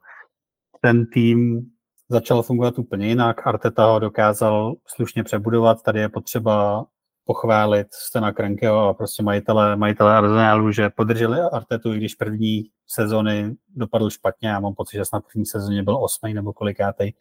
Ten 0.82 1.06
tým 1.06 1.62
začal 2.10 2.44
fungovat 2.44 2.80
úplně 2.80 3.08
jinak, 3.08 3.48
Arteta 3.48 3.86
ho 3.86 4.00
dokázal 4.00 4.74
slušně 4.88 5.24
přebudovat, 5.24 5.84
tady 5.84 6.00
je 6.00 6.10
potřeba 6.10 6.86
pochválit 7.26 7.88
Stena 7.92 8.32
Krenkeho 8.32 8.88
a 8.88 8.94
prostě 8.94 9.24
majitele, 9.24 9.76
majitele 9.76 10.16
Arsenalu, 10.16 10.72
že 10.72 10.90
podrželi 10.90 11.40
Artetu, 11.40 11.94
i 11.94 11.98
když 11.98 12.16
první 12.16 12.64
sezony 12.88 13.56
dopadl 13.76 14.10
špatně. 14.10 14.50
Já 14.50 14.60
mám 14.60 14.74
pocit, 14.74 14.98
že 14.98 15.06
snad 15.06 15.24
první 15.34 15.46
sezóně 15.46 15.84
byl 15.84 16.04
osmý 16.04 16.34
nebo 16.34 16.54
kolikátej 16.54 17.14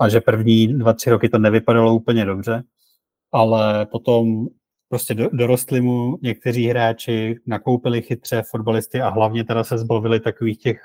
a 0.00 0.08
že 0.08 0.20
první 0.20 0.78
dva, 0.78 0.92
tři 0.92 1.10
roky 1.10 1.28
to 1.28 1.38
nevypadalo 1.38 1.94
úplně 1.94 2.24
dobře, 2.24 2.62
ale 3.32 3.86
potom 3.86 4.46
prostě 4.88 5.14
dorostli 5.32 5.80
mu 5.80 6.18
někteří 6.22 6.66
hráči, 6.66 7.36
nakoupili 7.46 8.02
chytře 8.02 8.42
fotbalisty 8.50 9.00
a 9.00 9.08
hlavně 9.08 9.44
teda 9.44 9.64
se 9.64 9.78
zbavili 9.78 10.20
takových 10.20 10.58
těch 10.58 10.80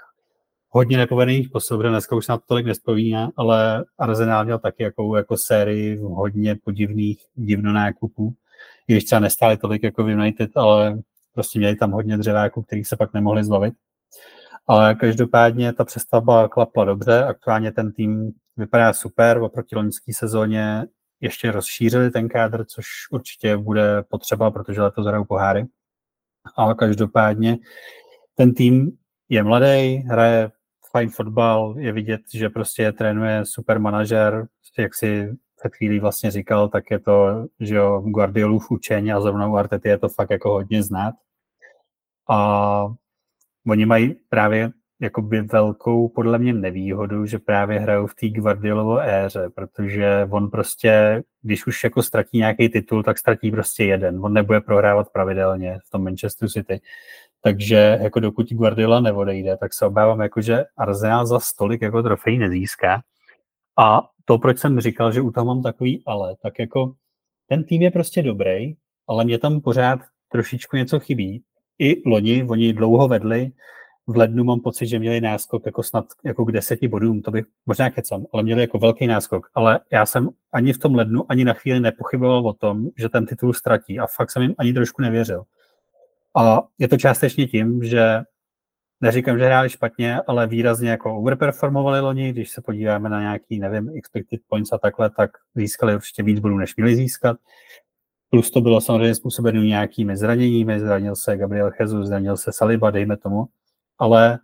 hodně 0.69 0.97
nepovedených 0.97 1.49
protože 1.49 1.89
dneska 1.89 2.15
už 2.15 2.25
se 2.25 2.31
na 2.31 2.37
to 2.37 2.43
tolik 2.47 2.65
nespomíná, 2.65 3.31
ale 3.37 3.85
Arsenal 3.97 4.45
měl 4.45 4.59
taky 4.59 4.83
jako, 4.83 5.17
jako 5.17 5.37
sérii 5.37 5.97
hodně 5.97 6.55
podivných 6.63 7.19
divno 7.35 7.73
nákupů, 7.73 8.33
i 8.87 8.93
když 8.93 9.05
třeba 9.05 9.19
nestáli 9.19 9.57
tolik 9.57 9.83
jako 9.83 10.03
v 10.03 10.09
United, 10.09 10.57
ale 10.57 10.99
prostě 11.33 11.59
měli 11.59 11.75
tam 11.75 11.91
hodně 11.91 12.17
dřeváků, 12.17 12.61
kterých 12.61 12.87
se 12.87 12.97
pak 12.97 13.13
nemohli 13.13 13.43
zbavit. 13.43 13.73
Ale 14.67 14.95
každopádně 14.95 15.73
ta 15.73 15.85
přestavba 15.85 16.47
klapla 16.47 16.85
dobře, 16.85 17.23
aktuálně 17.23 17.71
ten 17.71 17.91
tým 17.91 18.31
vypadá 18.59 18.93
super, 18.93 19.37
oproti 19.37 19.75
loňské 19.75 20.13
sezóně 20.13 20.85
ještě 21.21 21.51
rozšířili 21.51 22.11
ten 22.11 22.29
kádr, 22.29 22.65
což 22.65 22.85
určitě 23.11 23.57
bude 23.57 24.03
potřeba, 24.03 24.51
protože 24.51 24.81
letos 24.81 25.07
hrajou 25.07 25.25
poháry. 25.25 25.65
Ale 26.55 26.75
každopádně 26.75 27.57
ten 28.35 28.53
tým 28.53 28.91
je 29.29 29.43
mladý, 29.43 29.95
hraje 29.95 30.51
fajn 30.91 31.09
fotbal, 31.09 31.75
je 31.77 31.91
vidět, 31.91 32.21
že 32.33 32.49
prostě 32.49 32.91
trénuje 32.91 33.45
super 33.45 33.79
manažer, 33.79 34.47
jak 34.77 34.95
si 34.95 35.29
před 35.59 35.75
chvílí 35.75 35.99
vlastně 35.99 36.31
říkal, 36.31 36.69
tak 36.69 36.91
je 36.91 36.99
to, 36.99 37.45
že 37.59 37.75
jo, 37.75 37.99
Guardiolův 37.99 38.71
učení 38.71 39.11
a 39.11 39.21
zrovna 39.21 39.47
u 39.47 39.55
Artety 39.55 39.89
je 39.89 39.97
to 39.97 40.09
fakt 40.09 40.29
jako 40.29 40.51
hodně 40.51 40.83
znát. 40.83 41.15
A 42.29 42.87
oni 43.67 43.85
mají 43.85 44.15
právě 44.29 44.71
jakoby 45.01 45.41
velkou 45.41 46.09
podle 46.09 46.37
mě 46.39 46.53
nevýhodu, 46.53 47.25
že 47.25 47.39
právě 47.39 47.79
hrajou 47.79 48.07
v 48.07 48.15
té 48.15 48.29
Guardiolovo 48.29 48.99
éře, 48.99 49.49
protože 49.55 50.27
on 50.29 50.49
prostě, 50.49 51.23
když 51.41 51.67
už 51.67 51.83
jako 51.83 52.03
ztratí 52.03 52.37
nějaký 52.37 52.69
titul, 52.69 53.03
tak 53.03 53.17
ztratí 53.17 53.51
prostě 53.51 53.83
jeden. 53.83 54.19
On 54.25 54.33
nebude 54.33 54.61
prohrávat 54.61 55.09
pravidelně 55.09 55.79
v 55.87 55.89
tom 55.89 56.03
Manchester 56.03 56.49
City. 56.49 56.81
Takže 57.41 57.99
jako 58.01 58.19
dokud 58.19 58.49
Guardiola 58.49 58.99
neodejde, 58.99 59.57
tak 59.57 59.73
se 59.73 59.85
obávám, 59.85 60.19
jako, 60.19 60.41
že 60.41 60.65
Arsenal 60.77 61.25
za 61.25 61.39
stolik 61.39 61.81
jako 61.81 62.03
trofej 62.03 62.37
nezíská. 62.37 63.01
A 63.77 64.09
to, 64.25 64.37
proč 64.37 64.59
jsem 64.59 64.79
říkal, 64.79 65.11
že 65.11 65.21
u 65.21 65.31
toho 65.31 65.45
mám 65.45 65.63
takový 65.63 66.03
ale, 66.05 66.35
tak 66.43 66.59
jako 66.59 66.93
ten 67.47 67.63
tým 67.63 67.81
je 67.81 67.91
prostě 67.91 68.23
dobrý, 68.23 68.75
ale 69.07 69.25
mě 69.25 69.37
tam 69.37 69.61
pořád 69.61 69.99
trošičku 70.31 70.75
něco 70.75 70.99
chybí. 70.99 71.43
I 71.79 72.09
loni, 72.09 72.43
oni 72.49 72.73
dlouho 72.73 73.07
vedli, 73.07 73.51
v 74.09 74.17
lednu 74.17 74.43
mám 74.43 74.59
pocit, 74.59 74.87
že 74.87 74.99
měli 74.99 75.21
náskok 75.21 75.65
jako 75.65 75.83
snad 75.83 76.05
jako 76.25 76.45
k 76.45 76.51
deseti 76.51 76.87
bodům, 76.87 77.21
to 77.21 77.31
bych 77.31 77.45
možná 77.65 77.89
kecam, 77.89 78.25
ale 78.33 78.43
měli 78.43 78.61
jako 78.61 78.79
velký 78.79 79.07
náskok. 79.07 79.49
Ale 79.53 79.79
já 79.91 80.05
jsem 80.05 80.29
ani 80.51 80.73
v 80.73 80.77
tom 80.77 80.95
lednu, 80.95 81.25
ani 81.29 81.45
na 81.45 81.53
chvíli 81.53 81.79
nepochyboval 81.79 82.47
o 82.47 82.53
tom, 82.53 82.87
že 82.97 83.09
ten 83.09 83.25
titul 83.25 83.53
ztratí 83.53 83.99
a 83.99 84.07
fakt 84.07 84.31
jsem 84.31 84.41
jim 84.41 84.55
ani 84.57 84.73
trošku 84.73 85.01
nevěřil. 85.01 85.43
A 86.37 86.61
je 86.79 86.87
to 86.87 86.97
částečně 86.97 87.47
tím, 87.47 87.83
že 87.83 88.21
neříkám, 89.01 89.39
že 89.39 89.45
hráli 89.45 89.69
špatně, 89.69 90.21
ale 90.27 90.47
výrazně 90.47 90.89
jako 90.89 91.17
overperformovali 91.17 91.99
loni, 91.99 92.31
když 92.31 92.49
se 92.49 92.61
podíváme 92.61 93.09
na 93.09 93.21
nějaký, 93.21 93.59
nevím, 93.59 93.91
expected 93.95 94.39
points 94.47 94.73
a 94.73 94.77
takhle, 94.77 95.09
tak 95.09 95.31
získali 95.55 95.95
určitě 95.95 96.23
víc 96.23 96.39
bodů, 96.39 96.57
než 96.57 96.75
měli 96.75 96.95
získat. 96.95 97.37
Plus 98.29 98.51
to 98.51 98.61
bylo 98.61 98.81
samozřejmě 98.81 99.15
způsobeno 99.15 99.61
nějakými 99.61 100.17
zraněními, 100.17 100.79
zranil 100.79 101.15
se 101.15 101.37
Gabriel 101.37 101.71
Jesus, 101.79 102.07
zranil 102.07 102.37
se 102.37 102.51
Saliba, 102.53 102.91
dejme 102.91 103.17
tomu, 103.17 103.47
ale 103.99 104.39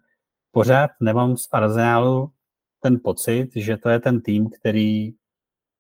pořád 0.52 0.92
nemám 1.00 1.38
z 1.38 1.48
Arsenalu 1.52 2.32
ten 2.80 3.00
pocit, 3.04 3.50
že 3.56 3.78
to 3.78 3.90
je 3.90 4.00
ten 4.00 4.22
tým, 4.22 4.50
který 4.50 5.14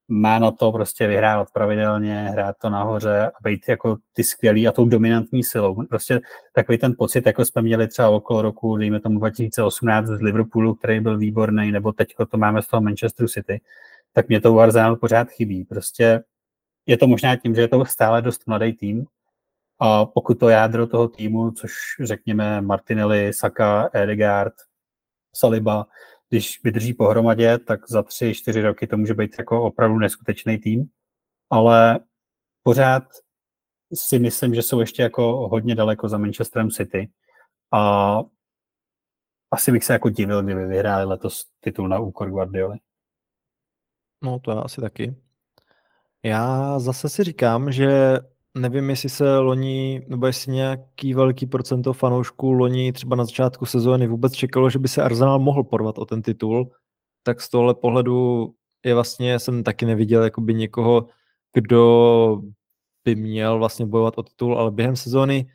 má 0.07 0.39
na 0.39 0.51
to 0.51 0.71
prostě 0.71 1.07
vyhrávat 1.07 1.51
pravidelně, 1.51 2.27
hrát 2.29 2.55
to 2.61 2.69
nahoře 2.69 3.27
a 3.27 3.31
být 3.43 3.69
jako 3.69 3.97
ty 4.13 4.23
skvělý 4.23 4.67
a 4.67 4.71
tou 4.71 4.85
dominantní 4.85 5.43
silou. 5.43 5.85
Prostě 5.89 6.21
takový 6.53 6.77
ten 6.77 6.93
pocit, 6.97 7.25
jako 7.25 7.45
jsme 7.45 7.61
měli 7.61 7.87
třeba 7.87 8.09
okolo 8.09 8.41
roku, 8.41 8.77
dejme 8.77 8.99
tomu 8.99 9.19
2018 9.19 10.07
z 10.07 10.21
Liverpoolu, 10.21 10.75
který 10.75 10.99
byl 10.99 11.17
výborný, 11.17 11.71
nebo 11.71 11.91
teď 11.91 12.15
to 12.31 12.37
máme 12.37 12.61
z 12.61 12.67
toho 12.67 12.81
Manchester 12.81 13.27
City, 13.27 13.61
tak 14.13 14.27
mě 14.27 14.41
to 14.41 14.53
u 14.53 14.59
Arsenal 14.59 14.95
pořád 14.95 15.29
chybí. 15.29 15.65
Prostě 15.65 16.23
je 16.85 16.97
to 16.97 17.07
možná 17.07 17.35
tím, 17.35 17.55
že 17.55 17.61
je 17.61 17.67
to 17.67 17.85
stále 17.85 18.21
dost 18.21 18.47
mladý 18.47 18.73
tým 18.73 19.05
a 19.79 20.05
pokud 20.05 20.39
to 20.39 20.49
jádro 20.49 20.87
toho 20.87 21.07
týmu, 21.07 21.51
což 21.51 21.71
řekněme 22.03 22.61
Martinelli, 22.61 23.33
Saka, 23.33 23.89
Edegaard, 23.93 24.53
Saliba, 25.35 25.87
když 26.29 26.63
vydrží 26.63 26.93
pohromadě, 26.93 27.57
tak 27.57 27.89
za 27.89 28.03
tři, 28.03 28.33
čtyři 28.33 28.61
roky 28.61 28.87
to 28.87 28.97
může 28.97 29.13
být 29.13 29.35
jako 29.39 29.63
opravdu 29.63 29.99
neskutečný 29.99 30.57
tým, 30.57 30.89
ale 31.49 31.99
pořád 32.63 33.03
si 33.93 34.19
myslím, 34.19 34.55
že 34.55 34.61
jsou 34.61 34.79
ještě 34.79 35.03
jako 35.03 35.47
hodně 35.47 35.75
daleko 35.75 36.09
za 36.09 36.17
Manchesterem 36.17 36.69
City 36.69 37.09
a 37.71 38.19
asi 39.51 39.71
bych 39.71 39.83
se 39.83 39.93
jako 39.93 40.09
divil, 40.09 40.43
kdyby 40.43 40.65
vyhráli 40.65 41.05
letos 41.05 41.45
titul 41.59 41.87
na 41.87 41.99
úkor 41.99 42.29
Guardioli. 42.29 42.77
No 44.23 44.39
to 44.39 44.51
já 44.51 44.59
asi 44.59 44.81
taky. 44.81 45.15
Já 46.23 46.79
zase 46.79 47.09
si 47.09 47.23
říkám, 47.23 47.71
že 47.71 48.19
nevím, 48.55 48.89
jestli 48.89 49.09
se 49.09 49.37
loni, 49.37 50.05
nebo 50.07 50.27
jestli 50.27 50.51
nějaký 50.51 51.13
velký 51.13 51.45
procento 51.45 51.93
fanoušků 51.93 52.51
loni 52.51 52.93
třeba 52.93 53.15
na 53.15 53.25
začátku 53.25 53.65
sezóny 53.65 54.07
vůbec 54.07 54.33
čekalo, 54.33 54.69
že 54.69 54.79
by 54.79 54.87
se 54.87 55.03
Arsenal 55.03 55.39
mohl 55.39 55.63
porvat 55.63 55.97
o 55.97 56.05
ten 56.05 56.21
titul, 56.21 56.71
tak 57.23 57.41
z 57.41 57.49
tohle 57.49 57.75
pohledu 57.75 58.49
je 58.85 58.93
vlastně, 58.93 59.39
jsem 59.39 59.63
taky 59.63 59.85
neviděl 59.85 60.23
jakoby 60.23 60.53
někoho, 60.53 61.07
kdo 61.53 62.41
by 63.05 63.15
měl 63.15 63.59
vlastně 63.59 63.85
bojovat 63.85 64.17
o 64.17 64.23
titul, 64.23 64.59
ale 64.59 64.71
během 64.71 64.95
sezóny 64.95 65.47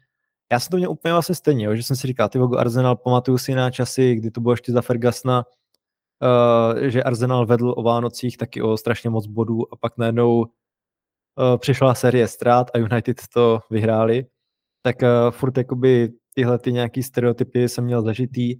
já 0.52 0.60
jsem 0.60 0.70
to 0.70 0.76
měl 0.76 0.90
úplně 0.90 1.12
vlastně 1.12 1.34
stejně, 1.34 1.64
jo, 1.64 1.74
že 1.74 1.82
jsem 1.82 1.96
si 1.96 2.06
říkal, 2.06 2.28
ty 2.28 2.38
Arsenal, 2.58 2.96
pamatuju 2.96 3.38
si 3.38 3.54
na 3.54 3.70
časy, 3.70 4.14
kdy 4.14 4.30
to 4.30 4.40
bylo 4.40 4.52
ještě 4.52 4.72
za 4.72 4.82
Fergasna, 4.82 5.44
uh, 6.22 6.88
že 6.88 7.02
Arsenal 7.02 7.46
vedl 7.46 7.74
o 7.76 7.82
Vánocích 7.82 8.36
taky 8.36 8.62
o 8.62 8.76
strašně 8.76 9.10
moc 9.10 9.26
bodů 9.26 9.72
a 9.72 9.76
pak 9.76 9.98
najednou 9.98 10.46
přišla 11.58 11.94
série 11.94 12.28
ztrát 12.28 12.70
a 12.74 12.78
United 12.78 13.20
to 13.34 13.60
vyhráli, 13.70 14.26
tak 14.82 14.96
uh, 15.02 15.30
furt 15.30 15.58
jakoby 15.58 16.12
tyhle 16.34 16.58
ty 16.58 16.72
nějaký 16.72 17.02
stereotypy 17.02 17.68
jsem 17.68 17.84
měl 17.84 18.02
zažitý. 18.02 18.56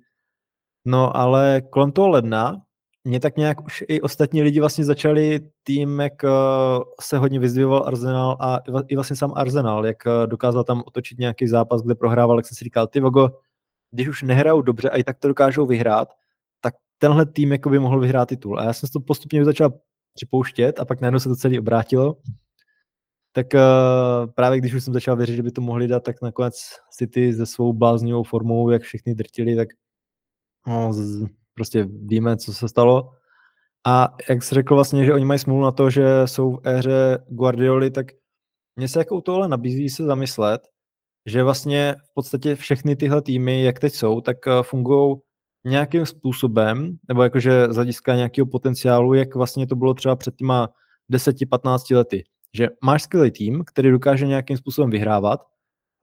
No 0.86 1.16
ale 1.16 1.62
kolem 1.70 1.92
toho 1.92 2.08
ledna 2.08 2.62
mě 3.04 3.20
tak 3.20 3.36
nějak 3.36 3.64
už 3.64 3.84
i 3.88 4.00
ostatní 4.00 4.42
lidi 4.42 4.60
vlastně 4.60 4.84
začali 4.84 5.40
tím, 5.66 6.00
jak 6.00 6.12
uh, 6.24 6.30
se 7.00 7.18
hodně 7.18 7.40
vyzdvihoval 7.40 7.86
Arsenal 7.86 8.36
a 8.40 8.58
i 8.88 8.94
vlastně 8.94 9.16
sám 9.16 9.32
Arsenal, 9.36 9.86
jak 9.86 9.96
dokázal 10.26 10.64
tam 10.64 10.82
otočit 10.86 11.18
nějaký 11.18 11.48
zápas, 11.48 11.82
kde 11.82 11.94
prohrával, 11.94 12.38
jak 12.38 12.46
jsem 12.46 12.56
si 12.56 12.64
říkal, 12.64 12.86
ty 12.86 13.00
Vogo, 13.00 13.28
když 13.90 14.08
už 14.08 14.22
nehrajou 14.22 14.62
dobře 14.62 14.90
a 14.90 14.96
i 14.96 15.04
tak 15.04 15.18
to 15.18 15.28
dokážou 15.28 15.66
vyhrát, 15.66 16.08
tak 16.60 16.74
tenhle 16.98 17.26
tým 17.26 17.52
jako 17.52 17.70
by 17.70 17.78
mohl 17.78 18.00
vyhrát 18.00 18.28
titul. 18.28 18.60
A 18.60 18.64
já 18.64 18.72
jsem 18.72 18.88
to 18.88 19.00
postupně 19.00 19.44
začal 19.44 19.72
připouštět 20.14 20.80
a 20.80 20.84
pak 20.84 21.00
najednou 21.00 21.18
se 21.18 21.28
to 21.28 21.36
celé 21.36 21.58
obrátilo 21.58 22.16
tak 23.32 23.46
uh, 23.54 24.32
právě 24.32 24.58
když 24.58 24.74
už 24.74 24.84
jsem 24.84 24.94
začal 24.94 25.16
věřit, 25.16 25.36
že 25.36 25.42
by 25.42 25.50
to 25.50 25.60
mohli 25.60 25.88
dát, 25.88 26.00
tak 26.00 26.22
nakonec 26.22 26.54
City 26.90 27.34
se 27.34 27.46
svou 27.46 27.72
bláznivou 27.72 28.22
formou, 28.22 28.70
jak 28.70 28.82
všichni 28.82 29.14
drtili, 29.14 29.56
tak 29.56 29.68
no, 30.66 30.92
z, 30.92 31.26
prostě 31.54 31.86
víme, 31.90 32.36
co 32.36 32.54
se 32.54 32.68
stalo. 32.68 33.10
A 33.86 34.14
jak 34.28 34.42
jsi 34.42 34.54
řekl 34.54 34.74
vlastně, 34.74 35.04
že 35.04 35.14
oni 35.14 35.24
mají 35.24 35.38
smůlu 35.38 35.62
na 35.62 35.72
to, 35.72 35.90
že 35.90 36.26
jsou 36.26 36.52
v 36.52 36.60
éře 36.68 37.18
Guardioli, 37.28 37.90
tak 37.90 38.06
mně 38.76 38.88
se 38.88 38.98
jako 38.98 39.16
u 39.16 39.20
tohle 39.20 39.48
nabízí 39.48 39.88
se 39.88 40.04
zamyslet, 40.04 40.68
že 41.26 41.42
vlastně 41.42 41.94
v 42.10 42.14
podstatě 42.14 42.56
všechny 42.56 42.96
tyhle 42.96 43.22
týmy, 43.22 43.62
jak 43.62 43.78
teď 43.78 43.94
jsou, 43.94 44.20
tak 44.20 44.46
eh, 44.46 44.62
fungují 44.62 45.16
nějakým 45.64 46.06
způsobem, 46.06 46.98
nebo 47.08 47.22
jakože 47.22 47.66
z 47.70 47.74
hlediska 47.74 48.16
nějakého 48.16 48.46
potenciálu, 48.46 49.14
jak 49.14 49.34
vlastně 49.34 49.66
to 49.66 49.76
bylo 49.76 49.94
třeba 49.94 50.16
před 50.16 50.36
těma 50.36 50.68
10-15 51.12 51.96
lety 51.96 52.24
že 52.54 52.68
máš 52.82 53.02
skvělý 53.02 53.30
tým, 53.30 53.64
který 53.66 53.90
dokáže 53.90 54.26
nějakým 54.26 54.56
způsobem 54.56 54.90
vyhrávat, 54.90 55.46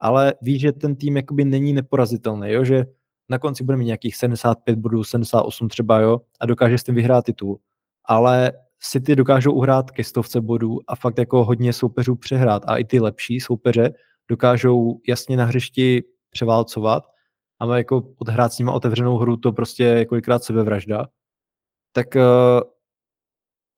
ale 0.00 0.34
víš, 0.42 0.60
že 0.60 0.72
ten 0.72 0.96
tým 0.96 1.16
jakoby 1.16 1.44
není 1.44 1.72
neporazitelný, 1.72 2.52
jo? 2.52 2.64
že 2.64 2.86
na 3.28 3.38
konci 3.38 3.64
bude 3.64 3.76
mít 3.76 3.84
nějakých 3.84 4.16
75 4.16 4.78
bodů, 4.78 5.04
78 5.04 5.68
třeba, 5.68 6.00
jo, 6.00 6.20
a 6.40 6.46
dokáže 6.46 6.78
s 6.78 6.84
tím 6.84 6.94
vyhrát 6.94 7.24
titul. 7.24 7.60
Ale 8.04 8.52
City 8.80 9.16
dokážou 9.16 9.52
uhrát 9.52 9.90
ke 9.90 10.04
stovce 10.04 10.40
bodů 10.40 10.80
a 10.88 10.96
fakt 10.96 11.18
jako 11.18 11.44
hodně 11.44 11.72
soupeřů 11.72 12.16
přehrát 12.16 12.62
a 12.66 12.76
i 12.76 12.84
ty 12.84 13.00
lepší 13.00 13.40
soupeře 13.40 13.94
dokážou 14.28 15.00
jasně 15.08 15.36
na 15.36 15.44
hřišti 15.44 16.04
převálcovat 16.30 17.04
a 17.60 17.76
jako 17.76 18.02
odhrát 18.18 18.52
s 18.52 18.58
nimi 18.58 18.70
otevřenou 18.70 19.16
hru, 19.16 19.36
to 19.36 19.52
prostě 19.52 19.84
je 19.84 20.06
kolikrát 20.06 20.44
sebevražda. 20.44 21.06
Tak 21.92 22.06
uh, 22.14 22.22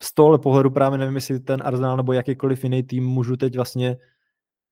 z 0.02 0.14
tohle 0.14 0.38
pohledu 0.38 0.70
právě 0.70 0.98
nevím, 0.98 1.14
jestli 1.14 1.40
ten 1.40 1.62
Arsenal 1.64 1.96
nebo 1.96 2.12
jakýkoliv 2.12 2.64
jiný 2.64 2.82
tým 2.82 3.06
můžu 3.06 3.36
teď 3.36 3.56
vlastně 3.56 3.96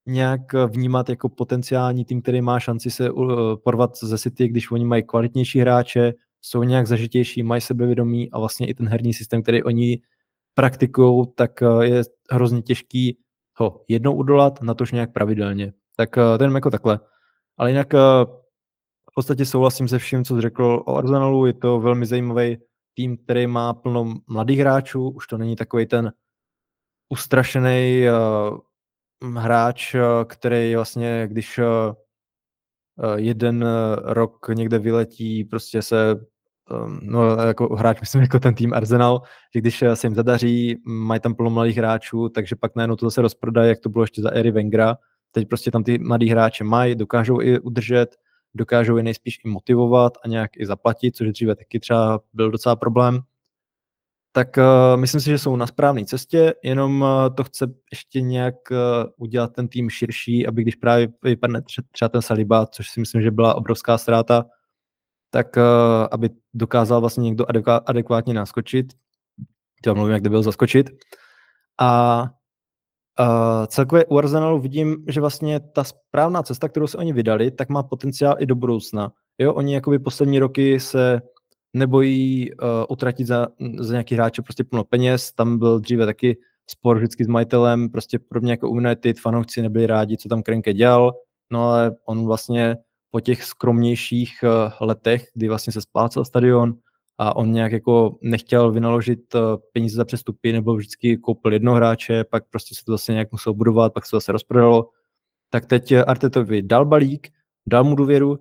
nějak 0.06 0.52
vnímat 0.52 1.08
jako 1.08 1.28
potenciální 1.28 2.04
tým, 2.04 2.22
který 2.22 2.40
má 2.40 2.60
šanci 2.60 2.90
se 2.90 3.10
uh, 3.10 3.56
porvat 3.64 3.98
ze 3.98 4.18
City, 4.18 4.48
když 4.48 4.70
oni 4.70 4.84
mají 4.84 5.02
kvalitnější 5.02 5.60
hráče, 5.60 6.14
jsou 6.40 6.62
nějak 6.62 6.86
zažitější, 6.86 7.42
mají 7.42 7.60
sebevědomí 7.60 8.30
a 8.30 8.38
vlastně 8.38 8.66
i 8.66 8.74
ten 8.74 8.88
herní 8.88 9.14
systém, 9.14 9.42
který 9.42 9.62
oni 9.62 10.00
praktikují, 10.54 11.26
tak 11.34 11.50
uh, 11.62 11.80
je 11.80 12.02
hrozně 12.30 12.62
těžký 12.62 13.18
ho 13.56 13.84
jednou 13.88 14.14
udolat, 14.14 14.62
na 14.62 14.74
tož 14.74 14.92
nějak 14.92 15.12
pravidelně. 15.12 15.72
Tak 15.96 16.16
uh, 16.16 16.38
ten 16.38 16.54
jako 16.54 16.70
takhle. 16.70 17.00
Ale 17.56 17.70
jinak 17.70 17.94
podstatě 19.18 19.46
souhlasím 19.46 19.88
se 19.88 19.98
vším, 19.98 20.24
co 20.24 20.34
jsi 20.34 20.40
řekl 20.40 20.82
o 20.86 20.96
Arsenalu. 20.96 21.46
Je 21.46 21.52
to 21.52 21.80
velmi 21.80 22.06
zajímavý 22.06 22.58
tým, 22.98 23.16
který 23.16 23.46
má 23.46 23.74
plno 23.74 24.14
mladých 24.26 24.58
hráčů. 24.58 25.10
Už 25.10 25.26
to 25.26 25.38
není 25.38 25.56
takový 25.56 25.86
ten 25.86 26.12
ustrašený 27.08 28.04
uh, 29.22 29.38
hráč, 29.38 29.94
uh, 29.94 30.00
který 30.24 30.74
vlastně, 30.74 31.28
když 31.30 31.58
uh, 31.58 31.94
jeden 33.16 33.66
rok 34.02 34.46
někde 34.54 34.78
vyletí, 34.78 35.44
prostě 35.44 35.82
se 35.82 36.14
um, 36.70 37.00
no 37.02 37.36
jako 37.36 37.76
hráč, 37.76 38.00
myslím 38.04 38.22
jako 38.22 38.40
ten 38.40 38.54
tým 38.54 38.74
Arsenal, 38.74 39.22
že 39.54 39.60
když 39.60 39.84
se 39.94 40.06
jim 40.06 40.14
zadaří, 40.14 40.82
mají 40.84 41.20
tam 41.20 41.34
plno 41.34 41.50
mladých 41.50 41.76
hráčů, 41.76 42.28
takže 42.28 42.56
pak 42.56 42.76
najednou 42.76 42.96
to 42.96 43.06
zase 43.06 43.22
rozprodají, 43.22 43.68
jak 43.68 43.78
to 43.78 43.88
bylo 43.88 44.04
ještě 44.04 44.22
za 44.22 44.30
éry 44.30 44.50
Wengera. 44.50 44.96
Teď 45.32 45.48
prostě 45.48 45.70
tam 45.70 45.84
ty 45.84 45.98
mladí 45.98 46.30
hráče 46.30 46.64
mají, 46.64 46.94
dokážou 46.94 47.40
i 47.40 47.60
udržet, 47.60 48.16
dokážou 48.58 48.96
je 48.96 49.02
nejspíš 49.02 49.38
i 49.44 49.48
motivovat 49.48 50.12
a 50.24 50.28
nějak 50.28 50.50
i 50.56 50.66
zaplatit, 50.66 51.16
což 51.16 51.28
dříve 51.28 51.56
taky 51.56 51.80
třeba 51.80 52.20
byl 52.32 52.50
docela 52.50 52.76
problém. 52.76 53.20
Tak 54.32 54.56
uh, 54.56 55.00
myslím 55.00 55.20
si, 55.20 55.30
že 55.30 55.38
jsou 55.38 55.56
na 55.56 55.66
správné 55.66 56.04
cestě, 56.04 56.54
jenom 56.64 57.02
uh, 57.02 57.34
to 57.34 57.44
chce 57.44 57.66
ještě 57.90 58.20
nějak 58.20 58.54
uh, 58.70 58.78
udělat 59.16 59.52
ten 59.54 59.68
tým 59.68 59.90
širší, 59.90 60.46
aby 60.46 60.62
když 60.62 60.74
právě 60.74 61.08
vypadne 61.22 61.62
třeba 61.92 62.08
ten 62.08 62.22
Saliba, 62.22 62.66
což 62.66 62.90
si 62.90 63.00
myslím, 63.00 63.22
že 63.22 63.30
byla 63.30 63.54
obrovská 63.54 63.98
ztráta, 63.98 64.44
tak 65.30 65.56
uh, 65.56 65.62
aby 66.10 66.30
dokázal 66.54 67.00
vlastně 67.00 67.22
někdo 67.22 67.46
adekvátně 67.86 68.34
naskočit. 68.34 68.92
Teď 69.82 69.94
mluvím, 69.94 70.14
jak 70.14 70.28
byl 70.28 70.42
zaskočit. 70.42 70.90
A 71.80 72.30
Uh, 73.20 73.66
celkově 73.66 74.06
u 74.06 74.18
Arsenalu 74.18 74.60
vidím, 74.60 75.04
že 75.08 75.20
vlastně 75.20 75.60
ta 75.60 75.84
správná 75.84 76.42
cesta, 76.42 76.68
kterou 76.68 76.86
se 76.86 76.98
oni 76.98 77.12
vydali, 77.12 77.50
tak 77.50 77.68
má 77.68 77.82
potenciál 77.82 78.36
i 78.38 78.46
do 78.46 78.54
budoucna. 78.54 79.12
Jo, 79.38 79.54
oni 79.54 79.74
jakoby 79.74 79.98
poslední 79.98 80.38
roky 80.38 80.80
se 80.80 81.22
nebojí 81.74 82.52
uh, 82.52 82.68
utratit 82.88 83.26
za, 83.26 83.48
za 83.78 83.92
nějaký 83.92 84.14
hráče 84.14 84.42
prostě 84.42 84.64
plno 84.64 84.84
peněz, 84.84 85.32
tam 85.32 85.58
byl 85.58 85.80
dříve 85.80 86.06
taky 86.06 86.38
spor 86.66 86.96
vždycky 86.96 87.24
s 87.24 87.28
majitelem, 87.28 87.88
prostě 87.88 88.18
podobně 88.18 88.52
jako 88.52 88.68
United, 88.68 89.20
fanoušci 89.20 89.62
nebyli 89.62 89.86
rádi, 89.86 90.16
co 90.16 90.28
tam 90.28 90.42
Krenke 90.42 90.72
dělal, 90.72 91.12
no 91.52 91.70
ale 91.70 91.96
on 92.04 92.26
vlastně 92.26 92.76
po 93.10 93.20
těch 93.20 93.44
skromnějších 93.44 94.38
uh, 94.42 94.86
letech, 94.86 95.24
kdy 95.34 95.48
vlastně 95.48 95.72
se 95.72 95.80
splácel 95.80 96.24
stadion, 96.24 96.74
a 97.18 97.36
on 97.36 97.52
nějak 97.52 97.72
jako 97.72 98.18
nechtěl 98.22 98.72
vynaložit 98.72 99.34
eh, 99.34 99.38
peníze 99.72 99.96
za 99.96 100.04
přestupy, 100.04 100.52
nebo 100.52 100.76
vždycky 100.76 101.16
koupil 101.16 101.52
jedno 101.52 101.74
hráče, 101.74 102.24
pak 102.24 102.48
prostě 102.50 102.74
se 102.74 102.84
to 102.84 102.92
zase 102.92 103.12
nějak 103.12 103.32
musel 103.32 103.54
budovat, 103.54 103.92
pak 103.92 104.06
se 104.06 104.10
to 104.10 104.16
zase 104.16 104.32
rozprodalo. 104.32 104.90
Tak 105.50 105.66
teď 105.66 105.92
Artetovi 106.06 106.62
dal 106.62 106.86
balík, 106.86 107.28
dal 107.66 107.84
mu 107.84 107.96
důvěru, 107.96 108.38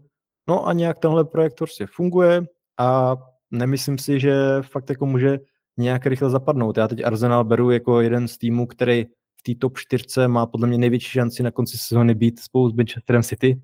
no 0.48 0.68
a 0.68 0.74
nějak 0.74 1.00
tenhle 1.00 1.26
projekt 1.26 1.58
prostě 1.58 1.86
funguje 1.88 2.42
a 2.78 3.16
nemyslím 3.52 3.98
si, 3.98 4.20
že 4.20 4.36
fakt 4.62 4.90
jako 4.90 5.06
může 5.06 5.40
nějak 5.78 6.06
rychle 6.06 6.30
zapadnout. 6.30 6.78
Já 6.78 6.88
teď 6.88 7.04
Arsenal 7.04 7.44
beru 7.44 7.72
jako 7.72 8.02
jeden 8.02 8.28
z 8.28 8.38
týmů, 8.38 8.68
který 8.68 9.06
v 9.40 9.44
té 9.44 9.56
top 9.60 9.78
4 9.78 10.28
má 10.28 10.46
podle 10.46 10.68
mě 10.68 10.78
největší 10.78 11.10
šanci 11.10 11.44
na 11.44 11.52
konci 11.52 11.78
sezóny 11.78 12.16
být 12.16 12.40
spolu 12.40 12.70
s 12.70 12.74
Manchesterem 12.74 13.24
City. 13.24 13.62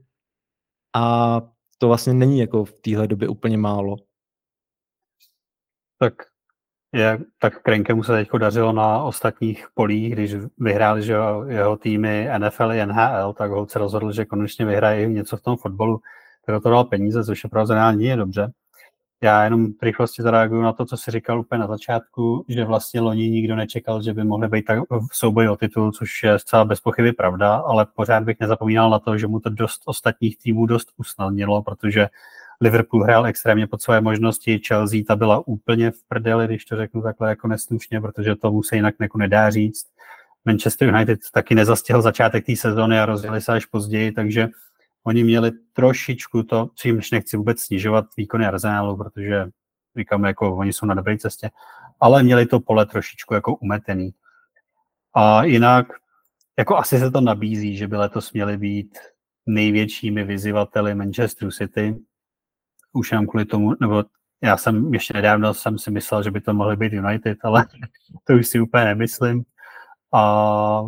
A 0.96 1.42
to 1.78 1.88
vlastně 1.88 2.14
není 2.14 2.40
jako 2.40 2.66
v 2.66 2.74
téhle 2.74 3.08
době 3.08 3.28
úplně 3.28 3.58
málo 3.58 3.96
tak 6.00 6.14
je, 6.94 7.20
tak 7.40 7.62
Krenkemu 7.62 8.04
se 8.04 8.12
teď 8.12 8.30
dařilo 8.38 8.72
na 8.72 9.04
ostatních 9.04 9.68
polích, 9.74 10.14
když 10.14 10.36
vyhráli 10.58 11.04
že 11.04 11.16
jeho 11.48 11.78
týmy 11.78 12.30
NFL 12.38 12.74
i 12.74 12.86
NHL, 12.86 13.34
tak 13.34 13.52
ho 13.52 13.68
se 13.68 13.80
rozhodl, 13.80 14.12
že 14.12 14.26
konečně 14.26 14.66
vyhraje 14.66 15.08
něco 15.08 15.38
v 15.38 15.42
tom 15.42 15.58
fotbalu, 15.58 16.00
tak 16.46 16.64
to 16.64 16.70
dal 16.70 16.84
peníze, 16.84 17.24
což 17.24 17.44
je 17.44 17.50
pravděpodobně 17.50 18.10
je 18.10 18.16
dobře. 18.16 18.52
Já 19.24 19.44
jenom 19.44 19.74
v 19.74 19.84
rychlosti 19.84 20.22
zareaguju 20.22 20.62
na 20.62 20.74
to, 20.74 20.86
co 20.86 20.98
jsi 20.98 21.12
říkal 21.12 21.40
úplně 21.40 21.60
na 21.60 21.68
začátku, 21.68 22.46
že 22.48 22.66
vlastně 22.66 23.02
loni 23.02 23.30
nikdo 23.30 23.56
nečekal, 23.56 24.02
že 24.02 24.14
by 24.14 24.24
mohli 24.24 24.48
být 24.48 24.66
tak 24.66 24.80
v 24.90 25.18
souboji 25.18 25.50
o 25.50 25.58
titul, 25.58 25.92
což 25.92 26.24
je 26.24 26.40
zcela 26.40 26.66
bez 26.66 26.82
pochyby 26.82 27.12
pravda, 27.12 27.56
ale 27.56 27.86
pořád 27.96 28.24
bych 28.24 28.40
nezapomínal 28.40 28.90
na 28.90 29.00
to, 29.00 29.18
že 29.18 29.28
mu 29.28 29.40
to 29.40 29.50
dost 29.50 29.82
ostatních 29.86 30.38
týmů 30.38 30.66
dost 30.66 30.88
usnadnilo, 30.98 31.62
protože 31.64 32.08
Liverpool 32.62 33.04
hrál 33.04 33.26
extrémně 33.26 33.68
pod 33.68 33.82
své 33.82 34.02
možnosti, 34.02 34.62
Chelsea 34.68 35.00
ta 35.08 35.16
byla 35.16 35.48
úplně 35.48 35.92
v 35.92 36.04
prdeli, 36.08 36.48
když 36.48 36.66
to 36.66 36.76
řeknu 36.76 37.02
takhle 37.02 37.30
jako 37.30 37.48
neslušně, 37.48 38.02
protože 38.02 38.36
to 38.36 38.64
se 38.64 38.76
jinak 38.76 38.96
jako 39.00 39.18
nedá 39.18 39.50
říct. 39.50 39.86
Manchester 40.46 40.90
United 40.90 41.20
taky 41.34 41.56
nezastihl 41.56 42.02
začátek 42.02 42.46
té 42.46 42.56
sezóny 42.56 43.00
a 43.00 43.06
rozjeli 43.06 43.42
se 43.42 43.54
až 43.54 43.66
později, 43.66 44.12
takže 44.12 44.48
oni 45.04 45.24
měli 45.24 45.52
trošičku 45.74 46.44
to, 46.44 46.70
čímž 46.76 47.12
nechci 47.12 47.38
vůbec 47.38 47.62
snižovat 47.62 48.06
výkony 48.18 48.46
Arsenalu, 48.46 48.98
protože 48.98 49.50
říkám, 49.98 50.24
jako 50.24 50.56
oni 50.56 50.74
jsou 50.74 50.86
na 50.86 50.94
dobré 50.94 51.18
cestě, 51.18 51.52
ale 52.00 52.24
měli 52.24 52.46
to 52.46 52.60
pole 52.60 52.86
trošičku 52.86 53.34
jako 53.34 53.56
umetený. 53.56 54.14
A 55.16 55.44
jinak, 55.44 55.88
jako 56.58 56.78
asi 56.78 57.00
se 57.00 57.12
to 57.12 57.22
nabízí, 57.22 57.78
že 57.78 57.88
by 57.88 57.98
letos 57.98 58.34
měli 58.34 58.58
být 58.58 58.98
největšími 59.46 60.24
vyzývateli 60.24 60.96
Manchesteru 60.96 61.52
City, 61.52 61.96
už 62.94 63.12
jenom 63.12 63.28
kvůli 63.28 63.46
tomu, 63.46 63.74
nebo 63.82 64.04
já 64.44 64.58
jsem 64.58 64.94
ještě 64.94 65.14
nedávno 65.14 65.54
jsem 65.54 65.78
si 65.78 65.92
myslel, 65.92 66.24
že 66.24 66.32
by 66.32 66.42
to 66.42 66.54
mohly 66.54 66.76
být 66.76 66.94
United, 66.94 67.38
ale 67.44 67.66
to 68.24 68.34
už 68.34 68.48
si 68.48 68.60
úplně 68.60 68.86
nemyslím. 68.86 69.44
A 70.14 70.84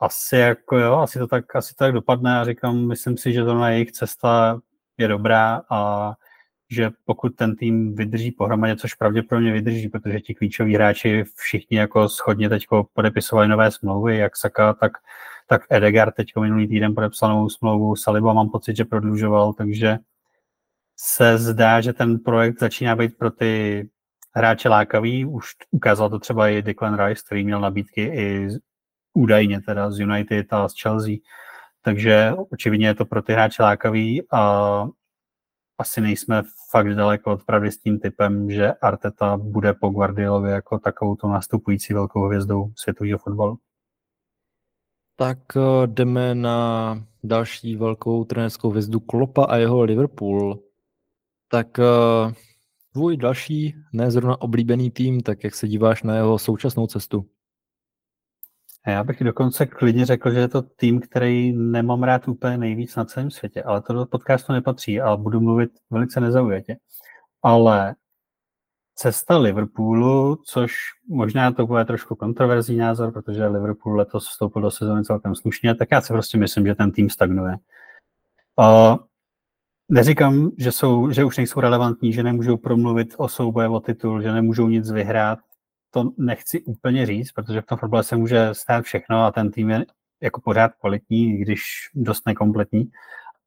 asi 0.00 0.36
jako 0.36 0.78
jo, 0.78 0.94
asi 0.98 1.18
to 1.18 1.26
tak, 1.26 1.56
asi 1.56 1.74
to 1.74 1.84
tak 1.84 1.92
dopadne 1.92 2.40
a 2.40 2.44
říkám, 2.44 2.86
myslím 2.88 3.16
si, 3.16 3.32
že 3.32 3.44
zrovna 3.44 3.70
jejich 3.70 3.92
cesta 3.92 4.60
je 4.98 5.08
dobrá 5.08 5.62
a 5.70 6.12
že 6.70 6.90
pokud 7.04 7.36
ten 7.36 7.56
tým 7.56 7.94
vydrží 7.94 8.30
pohromadě, 8.30 8.76
což 8.76 8.94
pravděpodobně 8.94 9.52
vydrží, 9.52 9.88
protože 9.88 10.20
ti 10.20 10.34
klíčoví 10.34 10.74
hráči 10.74 11.24
všichni 11.36 11.78
jako 11.78 12.08
schodně 12.08 12.48
teď 12.48 12.66
podepisovali 12.94 13.48
nové 13.48 13.70
smlouvy, 13.70 14.18
jak 14.18 14.36
Saka, 14.36 14.74
tak, 14.74 14.92
tak 15.46 15.62
Edegard 15.70 16.14
teď 16.14 16.26
minulý 16.40 16.68
týden 16.68 16.94
podepsal 16.94 17.30
novou 17.30 17.48
smlouvu, 17.48 17.96
Saliba 17.96 18.32
mám 18.32 18.50
pocit, 18.50 18.76
že 18.76 18.84
prodlužoval, 18.84 19.52
takže 19.52 19.98
se 20.96 21.38
zdá, 21.38 21.80
že 21.80 21.92
ten 21.92 22.18
projekt 22.18 22.60
začíná 22.60 22.96
být 22.96 23.18
pro 23.18 23.30
ty 23.30 23.88
hráče 24.34 24.68
lákavý. 24.68 25.24
Už 25.24 25.46
ukázal 25.70 26.10
to 26.10 26.18
třeba 26.18 26.48
i 26.48 26.62
Declan 26.62 27.06
Rice, 27.06 27.22
který 27.26 27.44
měl 27.44 27.60
nabídky 27.60 28.02
i 28.02 28.48
údajně 29.14 29.60
teda 29.60 29.90
z 29.90 30.00
United 30.00 30.52
a 30.52 30.68
z 30.68 30.72
Chelsea. 30.82 31.14
Takže 31.82 32.32
očividně 32.52 32.86
je 32.86 32.94
to 32.94 33.04
pro 33.04 33.22
ty 33.22 33.32
hráče 33.32 33.62
lákavý 33.62 34.22
a 34.32 34.84
asi 35.78 36.00
nejsme 36.00 36.42
fakt 36.70 36.94
daleko 36.94 37.32
od 37.32 37.44
pravdy 37.44 37.72
s 37.72 37.78
tím 37.78 38.00
typem, 38.00 38.50
že 38.50 38.72
Arteta 38.72 39.36
bude 39.36 39.74
po 39.74 39.88
Guardiolovi 39.88 40.50
jako 40.50 40.78
takovou 40.78 41.16
to 41.16 41.28
nastupující 41.28 41.94
velkou 41.94 42.26
hvězdou 42.26 42.72
světového 42.76 43.18
fotbalu. 43.18 43.58
Tak 45.16 45.38
eh, 45.56 45.86
jdeme 45.86 46.34
na 46.34 46.98
další 47.24 47.76
velkou 47.76 48.24
trenérskou 48.24 48.70
hvězdu 48.70 49.00
Klopa 49.00 49.44
a 49.44 49.56
jeho 49.56 49.82
Liverpool. 49.82 50.62
Tak 51.52 51.78
uh, 51.78 52.32
tvůj 52.92 53.16
další, 53.16 53.74
ne 53.92 54.10
zrovna 54.10 54.40
oblíbený 54.40 54.90
tým, 54.90 55.20
tak 55.20 55.44
jak 55.44 55.54
se 55.54 55.68
díváš 55.68 56.02
na 56.02 56.16
jeho 56.16 56.38
současnou 56.38 56.86
cestu? 56.86 57.26
Já 58.86 59.04
bych 59.04 59.22
dokonce 59.24 59.66
klidně 59.66 60.06
řekl, 60.06 60.30
že 60.30 60.38
je 60.38 60.48
to 60.48 60.62
tým, 60.62 61.00
který 61.00 61.52
nemám 61.52 62.02
rád 62.02 62.28
úplně 62.28 62.58
nejvíc 62.58 62.96
na 62.96 63.04
celém 63.04 63.30
světě, 63.30 63.62
ale 63.62 63.82
to 63.82 63.92
do 63.92 64.06
podcastu 64.06 64.52
nepatří 64.52 65.00
a 65.00 65.16
budu 65.16 65.40
mluvit 65.40 65.70
velice 65.90 66.20
nezaujatě. 66.20 66.76
Ale 67.42 67.94
cesta 68.94 69.38
Liverpoolu, 69.38 70.36
což 70.36 70.74
možná 71.08 71.52
to 71.52 71.66
bude 71.66 71.84
trošku 71.84 72.14
kontroverzní 72.14 72.76
názor, 72.76 73.12
protože 73.12 73.46
Liverpool 73.46 73.96
letos 73.96 74.28
vstoupil 74.28 74.62
do 74.62 74.70
sezóny 74.70 75.04
celkem 75.04 75.34
slušně, 75.34 75.74
tak 75.74 75.88
já 75.92 76.00
si 76.00 76.12
prostě 76.12 76.38
myslím, 76.38 76.66
že 76.66 76.74
ten 76.74 76.92
tým 76.92 77.10
stagnuje. 77.10 77.56
Uh, 78.58 78.96
Neříkám, 79.92 80.50
že, 80.58 80.72
jsou, 80.72 81.10
že 81.10 81.24
už 81.24 81.36
nejsou 81.36 81.60
relevantní, 81.60 82.12
že 82.12 82.22
nemůžou 82.22 82.56
promluvit 82.56 83.14
o 83.18 83.28
souboje 83.28 83.68
o 83.68 83.80
titul, 83.80 84.22
že 84.22 84.32
nemůžou 84.32 84.68
nic 84.68 84.90
vyhrát. 84.90 85.38
To 85.90 86.10
nechci 86.18 86.60
úplně 86.62 87.06
říct, 87.06 87.32
protože 87.32 87.60
v 87.60 87.66
tom 87.66 87.78
fotbale 87.78 88.02
se 88.02 88.16
může 88.16 88.48
stát 88.52 88.84
všechno 88.84 89.24
a 89.24 89.32
ten 89.32 89.50
tým 89.50 89.70
je 89.70 89.86
jako 90.22 90.40
pořád 90.40 90.72
kvalitní, 90.80 91.36
když 91.36 91.62
dost 91.94 92.26
nekompletní. 92.26 92.90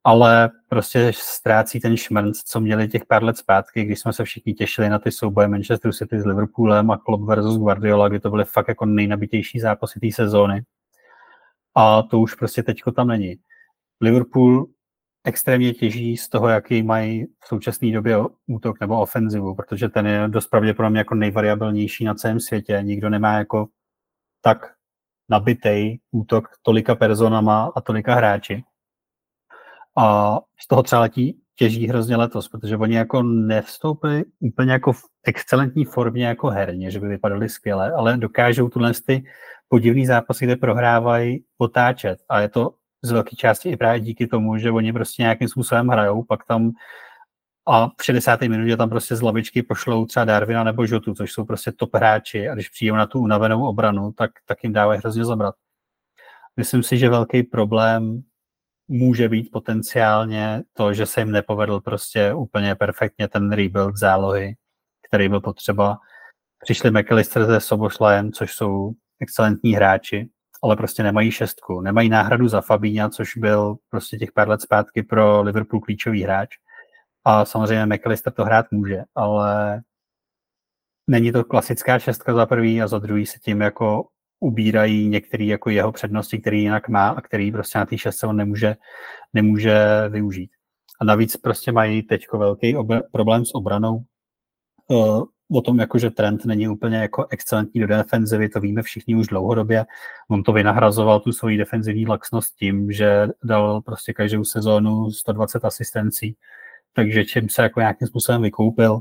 Ale 0.04 0.50
prostě 0.68 1.12
ztrácí 1.14 1.80
ten 1.80 1.96
šmrnc, 1.96 2.42
co 2.42 2.60
měli 2.60 2.88
těch 2.88 3.04
pár 3.04 3.24
let 3.24 3.36
zpátky, 3.36 3.84
když 3.84 4.00
jsme 4.00 4.12
se 4.12 4.24
všichni 4.24 4.54
těšili 4.54 4.88
na 4.88 4.98
ty 4.98 5.12
souboje 5.12 5.48
Manchester 5.48 5.92
City 5.92 6.20
s 6.20 6.26
Liverpoolem 6.26 6.90
a 6.90 6.98
Klopp 6.98 7.24
versus 7.24 7.58
Guardiola, 7.58 8.08
kdy 8.08 8.20
to 8.20 8.30
byly 8.30 8.44
fakt 8.44 8.68
jako 8.68 8.86
nejnabitější 8.86 9.60
zápasy 9.60 10.00
té 10.00 10.12
sezóny. 10.12 10.62
A 11.74 12.02
to 12.02 12.20
už 12.20 12.34
prostě 12.34 12.62
teďko 12.62 12.92
tam 12.92 13.08
není. 13.08 13.36
Liverpool 14.00 14.66
extrémně 15.26 15.74
těží 15.74 16.16
z 16.16 16.28
toho, 16.28 16.48
jaký 16.48 16.82
mají 16.82 17.24
v 17.24 17.46
současné 17.46 17.92
době 17.92 18.16
útok 18.46 18.80
nebo 18.80 19.00
ofenzivu, 19.00 19.54
protože 19.54 19.88
ten 19.88 20.06
je 20.06 20.28
dost 20.28 20.46
pravděpodobně 20.46 20.98
jako 20.98 21.14
nejvariabilnější 21.14 22.04
na 22.04 22.14
celém 22.14 22.40
světě. 22.40 22.80
Nikdo 22.82 23.10
nemá 23.10 23.38
jako 23.38 23.68
tak 24.40 24.72
nabitej 25.28 25.98
útok 26.10 26.48
tolika 26.62 26.94
personama 26.94 27.72
a 27.76 27.80
tolika 27.80 28.14
hráči. 28.14 28.64
A 29.98 30.36
z 30.60 30.66
toho 30.66 30.82
třeba 30.82 31.00
letí 31.00 31.40
těží 31.56 31.88
hrozně 31.88 32.16
letos, 32.16 32.48
protože 32.48 32.76
oni 32.76 32.96
jako 32.96 33.22
nevstoupili 33.22 34.24
úplně 34.40 34.72
jako 34.72 34.92
v 34.92 35.02
excelentní 35.26 35.84
formě 35.84 36.26
jako 36.26 36.48
herně, 36.48 36.90
že 36.90 37.00
by 37.00 37.08
vypadali 37.08 37.48
skvěle, 37.48 37.92
ale 37.92 38.16
dokážou 38.16 38.68
tuhle 38.68 38.92
ty 39.06 39.24
podivný 39.68 40.06
zápasy, 40.06 40.44
kde 40.44 40.56
prohrávají, 40.56 41.44
otáčet. 41.58 42.18
A 42.28 42.40
je 42.40 42.48
to 42.48 42.74
z 43.06 43.10
velké 43.10 43.36
části 43.36 43.68
i 43.68 43.76
právě 43.76 44.00
díky 44.00 44.26
tomu, 44.26 44.58
že 44.58 44.70
oni 44.70 44.92
prostě 44.92 45.22
nějakým 45.22 45.48
způsobem 45.48 45.88
hrajou, 45.88 46.22
pak 46.22 46.44
tam 46.44 46.72
a 47.68 47.88
v 48.00 48.04
60. 48.04 48.40
minutě 48.40 48.76
tam 48.76 48.88
prostě 48.88 49.16
z 49.16 49.22
lavičky 49.22 49.62
pošlou 49.62 50.06
třeba 50.06 50.24
Darwina 50.24 50.64
nebo 50.64 50.86
Žotu, 50.86 51.14
což 51.14 51.32
jsou 51.32 51.44
prostě 51.44 51.72
top 51.72 51.94
hráči 51.94 52.48
a 52.48 52.54
když 52.54 52.68
přijdou 52.68 52.96
na 52.96 53.06
tu 53.06 53.20
unavenou 53.20 53.66
obranu, 53.66 54.12
tak, 54.12 54.30
tak 54.44 54.64
jim 54.64 54.72
dávají 54.72 55.00
hrozně 55.00 55.24
zabrat. 55.24 55.54
Myslím 56.56 56.82
si, 56.82 56.98
že 56.98 57.08
velký 57.08 57.42
problém 57.42 58.22
může 58.88 59.28
být 59.28 59.50
potenciálně 59.52 60.62
to, 60.72 60.94
že 60.94 61.06
se 61.06 61.20
jim 61.20 61.30
nepovedl 61.30 61.80
prostě 61.80 62.34
úplně 62.34 62.74
perfektně 62.74 63.28
ten 63.28 63.52
rebuild 63.52 63.96
zálohy, 63.96 64.54
který 65.08 65.28
byl 65.28 65.40
potřeba. 65.40 65.98
Přišli 66.64 66.90
McAllister 66.90 67.46
se 67.46 67.60
Sobošlajem, 67.60 68.32
což 68.32 68.54
jsou 68.54 68.92
excelentní 69.20 69.74
hráči, 69.74 70.28
ale 70.62 70.76
prostě 70.76 71.02
nemají 71.02 71.30
šestku. 71.30 71.80
Nemají 71.80 72.08
náhradu 72.08 72.48
za 72.48 72.60
Fabíňa, 72.60 73.08
což 73.08 73.36
byl 73.36 73.76
prostě 73.90 74.16
těch 74.16 74.32
pár 74.32 74.48
let 74.48 74.60
zpátky 74.60 75.02
pro 75.02 75.42
Liverpool 75.42 75.80
klíčový 75.80 76.22
hráč. 76.22 76.48
A 77.24 77.44
samozřejmě 77.44 77.86
McAllister 77.86 78.32
to 78.32 78.44
hrát 78.44 78.66
může, 78.70 79.02
ale 79.14 79.80
není 81.06 81.32
to 81.32 81.44
klasická 81.44 81.98
šestka 81.98 82.34
za 82.34 82.46
prvý 82.46 82.82
a 82.82 82.88
za 82.88 82.98
druhý 82.98 83.26
se 83.26 83.38
tím 83.38 83.60
jako 83.60 84.08
ubírají 84.40 85.08
některé 85.08 85.44
jako 85.44 85.70
jeho 85.70 85.92
přednosti, 85.92 86.38
který 86.38 86.62
jinak 86.62 86.88
má 86.88 87.08
a 87.08 87.20
který 87.20 87.52
prostě 87.52 87.78
na 87.78 87.86
té 87.86 87.98
šestce 87.98 88.26
on 88.26 88.36
nemůže, 88.36 88.76
nemůže 89.32 89.78
využít. 90.08 90.50
A 91.00 91.04
navíc 91.04 91.36
prostě 91.36 91.72
mají 91.72 92.02
teď 92.02 92.26
velký 92.32 92.76
ob- 92.76 93.10
problém 93.12 93.44
s 93.44 93.54
obranou. 93.54 94.04
Uh, 94.88 95.24
o 95.50 95.60
tom, 95.60 95.78
jako, 95.78 95.98
že 95.98 96.10
trend 96.10 96.44
není 96.44 96.68
úplně 96.68 96.96
jako 96.96 97.26
excelentní 97.30 97.80
do 97.80 97.86
defenzivy, 97.86 98.48
to 98.48 98.60
víme 98.60 98.82
všichni 98.82 99.14
už 99.14 99.26
dlouhodobě. 99.26 99.86
On 100.28 100.42
to 100.42 100.52
vynahrazoval 100.52 101.20
tu 101.20 101.32
svoji 101.32 101.58
defenzivní 101.58 102.06
laxnost 102.06 102.54
tím, 102.56 102.92
že 102.92 103.28
dal 103.44 103.80
prostě 103.80 104.12
každou 104.12 104.44
sezónu 104.44 105.10
120 105.10 105.64
asistencí, 105.64 106.36
takže 106.92 107.24
čím 107.24 107.48
se 107.48 107.62
jako 107.62 107.80
nějakým 107.80 108.08
způsobem 108.08 108.42
vykoupil. 108.42 109.00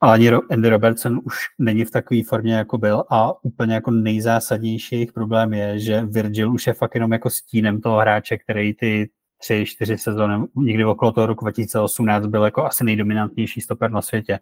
A 0.00 0.12
ani 0.12 0.30
Andy 0.50 0.68
Robertson 0.68 1.20
už 1.24 1.34
není 1.58 1.84
v 1.84 1.90
takové 1.90 2.20
formě, 2.28 2.54
jako 2.54 2.78
byl 2.78 3.04
a 3.10 3.44
úplně 3.44 3.74
jako 3.74 3.90
nejzásadnější 3.90 4.94
jejich 4.94 5.12
problém 5.12 5.54
je, 5.54 5.78
že 5.78 6.04
Virgil 6.04 6.52
už 6.52 6.66
je 6.66 6.72
fakt 6.72 6.94
jenom 6.94 7.12
jako 7.12 7.30
stínem 7.30 7.80
toho 7.80 7.98
hráče, 7.98 8.36
který 8.36 8.74
ty 8.74 9.10
tři, 9.42 9.66
čtyři 9.66 9.98
sezóny, 9.98 10.46
někdy 10.56 10.84
okolo 10.84 11.12
toho 11.12 11.26
roku 11.26 11.44
2018 11.44 12.26
byl 12.26 12.44
jako 12.44 12.64
asi 12.64 12.84
nejdominantnější 12.84 13.60
stoper 13.60 13.90
na 13.90 14.02
světě. 14.02 14.38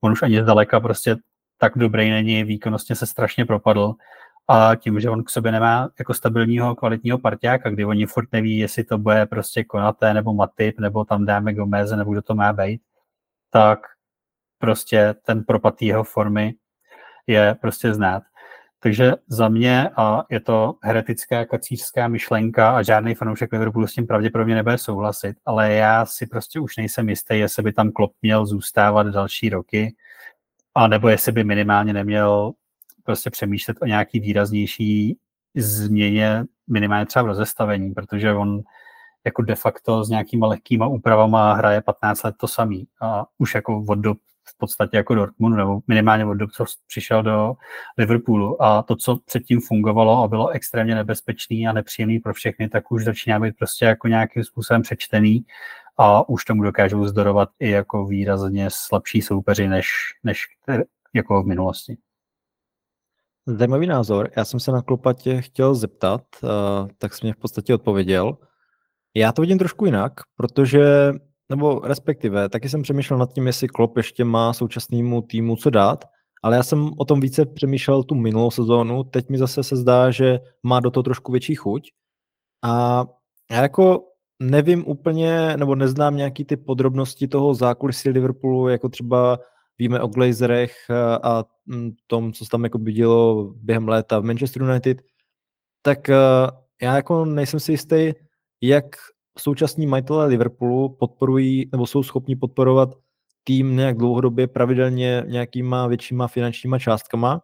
On 0.00 0.12
už 0.12 0.22
ani 0.22 0.42
zdaleka 0.42 0.80
prostě 0.80 1.16
tak 1.58 1.78
dobrý 1.78 2.10
není, 2.10 2.44
výkonnostně 2.44 2.96
se 2.96 3.06
strašně 3.06 3.44
propadl 3.44 3.94
a 4.48 4.74
tím, 4.74 5.00
že 5.00 5.10
on 5.10 5.24
k 5.24 5.30
sobě 5.30 5.52
nemá 5.52 5.88
jako 5.98 6.14
stabilního 6.14 6.74
kvalitního 6.74 7.18
partiáka, 7.18 7.70
kdy 7.70 7.84
oni 7.84 8.06
furt 8.06 8.32
neví, 8.32 8.58
jestli 8.58 8.84
to 8.84 8.98
bude 8.98 9.26
prostě 9.26 9.64
Konaté 9.64 10.14
nebo 10.14 10.34
Matip, 10.34 10.80
nebo 10.80 11.04
tam 11.04 11.24
dáme 11.24 11.54
Gomeze, 11.54 11.96
nebo 11.96 12.12
kdo 12.12 12.22
to 12.22 12.34
má 12.34 12.52
být, 12.52 12.82
tak 13.50 13.78
prostě 14.58 15.14
ten 15.22 15.44
propad 15.44 15.82
jeho 15.82 16.04
formy 16.04 16.54
je 17.26 17.56
prostě 17.60 17.94
znát. 17.94 18.22
Takže 18.82 19.12
za 19.28 19.48
mě 19.48 19.88
a 19.96 20.24
je 20.30 20.40
to 20.40 20.74
heretická 20.82 21.44
kacířská 21.44 22.08
myšlenka 22.08 22.70
a 22.76 22.82
žádný 22.82 23.14
fanoušek 23.14 23.52
Liverpoolu 23.52 23.86
s 23.86 23.94
tím 23.94 24.06
pravděpodobně 24.06 24.54
nebude 24.54 24.78
souhlasit, 24.78 25.36
ale 25.46 25.72
já 25.72 26.06
si 26.06 26.26
prostě 26.26 26.60
už 26.60 26.76
nejsem 26.76 27.08
jistý, 27.08 27.38
jestli 27.38 27.62
by 27.62 27.72
tam 27.72 27.90
Klopp 27.90 28.14
měl 28.22 28.46
zůstávat 28.46 29.06
další 29.06 29.48
roky, 29.48 29.94
a 30.74 30.88
nebo 30.88 31.08
jestli 31.08 31.32
by 31.32 31.44
minimálně 31.44 31.92
neměl 31.92 32.52
prostě 33.04 33.30
přemýšlet 33.30 33.76
o 33.82 33.86
nějaký 33.86 34.20
výraznější 34.20 35.18
změně 35.56 36.44
minimálně 36.70 37.06
třeba 37.06 37.22
v 37.22 37.26
rozestavení, 37.26 37.94
protože 37.94 38.32
on 38.34 38.62
jako 39.24 39.42
de 39.42 39.54
facto 39.54 40.04
s 40.04 40.08
nějakýma 40.08 40.46
lehkýma 40.46 40.86
úpravama 40.86 41.54
hraje 41.54 41.80
15 41.80 42.22
let 42.22 42.34
to 42.40 42.48
samý 42.48 42.86
a 43.00 43.26
už 43.38 43.54
jako 43.54 43.84
od 43.88 43.94
dob 43.94 44.18
v 44.54 44.58
podstatě 44.58 44.96
jako 44.96 45.14
Dortmund, 45.14 45.56
nebo 45.56 45.80
minimálně 45.88 46.24
od 46.24 46.34
dob, 46.34 46.50
co 46.50 46.64
přišel 46.86 47.22
do 47.22 47.54
Liverpoolu. 47.98 48.62
A 48.62 48.82
to, 48.82 48.96
co 48.96 49.18
předtím 49.26 49.60
fungovalo 49.60 50.24
a 50.24 50.28
bylo 50.28 50.48
extrémně 50.48 50.94
nebezpečný 50.94 51.68
a 51.68 51.72
nepříjemný 51.72 52.18
pro 52.18 52.34
všechny, 52.34 52.68
tak 52.68 52.92
už 52.92 53.04
začíná 53.04 53.40
být 53.40 53.56
prostě 53.58 53.84
jako 53.84 54.08
nějakým 54.08 54.44
způsobem 54.44 54.82
přečtený 54.82 55.44
a 55.96 56.28
už 56.28 56.44
tomu 56.44 56.62
dokážou 56.62 57.06
zdorovat 57.06 57.48
i 57.60 57.70
jako 57.70 58.06
výrazně 58.06 58.68
slabší 58.70 59.22
soupeři, 59.22 59.68
než, 59.68 59.88
než 60.24 60.46
jako 61.14 61.42
v 61.42 61.46
minulosti. 61.46 61.96
Zajímavý 63.46 63.86
názor. 63.86 64.30
Já 64.36 64.44
jsem 64.44 64.60
se 64.60 64.72
na 64.72 64.82
Klopatě 64.82 65.42
chtěl 65.42 65.74
zeptat, 65.74 66.22
uh, 66.42 66.50
tak 66.98 67.14
jsem 67.14 67.26
mě 67.26 67.32
v 67.32 67.36
podstatě 67.36 67.74
odpověděl. 67.74 68.38
Já 69.14 69.32
to 69.32 69.42
vidím 69.42 69.58
trošku 69.58 69.86
jinak, 69.86 70.12
protože 70.36 71.12
nebo 71.50 71.80
respektive, 71.84 72.48
taky 72.48 72.68
jsem 72.68 72.82
přemýšlel 72.82 73.18
nad 73.18 73.32
tím, 73.32 73.46
jestli 73.46 73.68
Klopp 73.68 73.96
ještě 73.96 74.24
má 74.24 74.52
současnému 74.52 75.22
týmu 75.22 75.56
co 75.56 75.70
dát, 75.70 76.04
ale 76.42 76.56
já 76.56 76.62
jsem 76.62 76.90
o 76.98 77.04
tom 77.04 77.20
více 77.20 77.46
přemýšlel 77.46 78.02
tu 78.02 78.14
minulou 78.14 78.50
sezónu, 78.50 79.04
teď 79.04 79.28
mi 79.28 79.38
zase 79.38 79.62
se 79.62 79.76
zdá, 79.76 80.10
že 80.10 80.38
má 80.62 80.80
do 80.80 80.90
toho 80.90 81.02
trošku 81.02 81.32
větší 81.32 81.54
chuť. 81.54 81.90
A 82.64 83.04
já 83.50 83.62
jako 83.62 84.04
nevím 84.42 84.84
úplně, 84.86 85.56
nebo 85.56 85.74
neznám 85.74 86.16
nějaký 86.16 86.44
ty 86.44 86.56
podrobnosti 86.56 87.28
toho 87.28 87.54
zákulisí 87.54 88.10
Liverpoolu, 88.10 88.68
jako 88.68 88.88
třeba 88.88 89.38
víme 89.78 90.00
o 90.00 90.08
Glazerech 90.08 90.90
a 91.22 91.44
mm, 91.66 91.90
tom, 92.06 92.32
co 92.32 92.44
se 92.44 92.50
tam 92.50 92.64
jako 92.64 92.78
dělo 92.78 93.52
během 93.56 93.88
léta 93.88 94.18
v 94.18 94.24
Manchester 94.24 94.62
United, 94.62 95.02
tak 95.82 96.08
eh, 96.08 96.16
já 96.82 96.96
jako 96.96 97.24
nejsem 97.24 97.60
si 97.60 97.72
jistý, 97.72 98.12
jak 98.62 98.84
současní 99.38 99.86
majitelé 99.86 100.26
Liverpoolu 100.26 100.88
podporují 100.88 101.68
nebo 101.72 101.86
jsou 101.86 102.02
schopni 102.02 102.36
podporovat 102.36 102.88
tým 103.44 103.76
nějak 103.76 103.96
dlouhodobě 103.96 104.46
pravidelně 104.46 105.24
nějakýma 105.26 105.86
většíma 105.86 106.28
finančníma 106.28 106.78
částkama. 106.78 107.42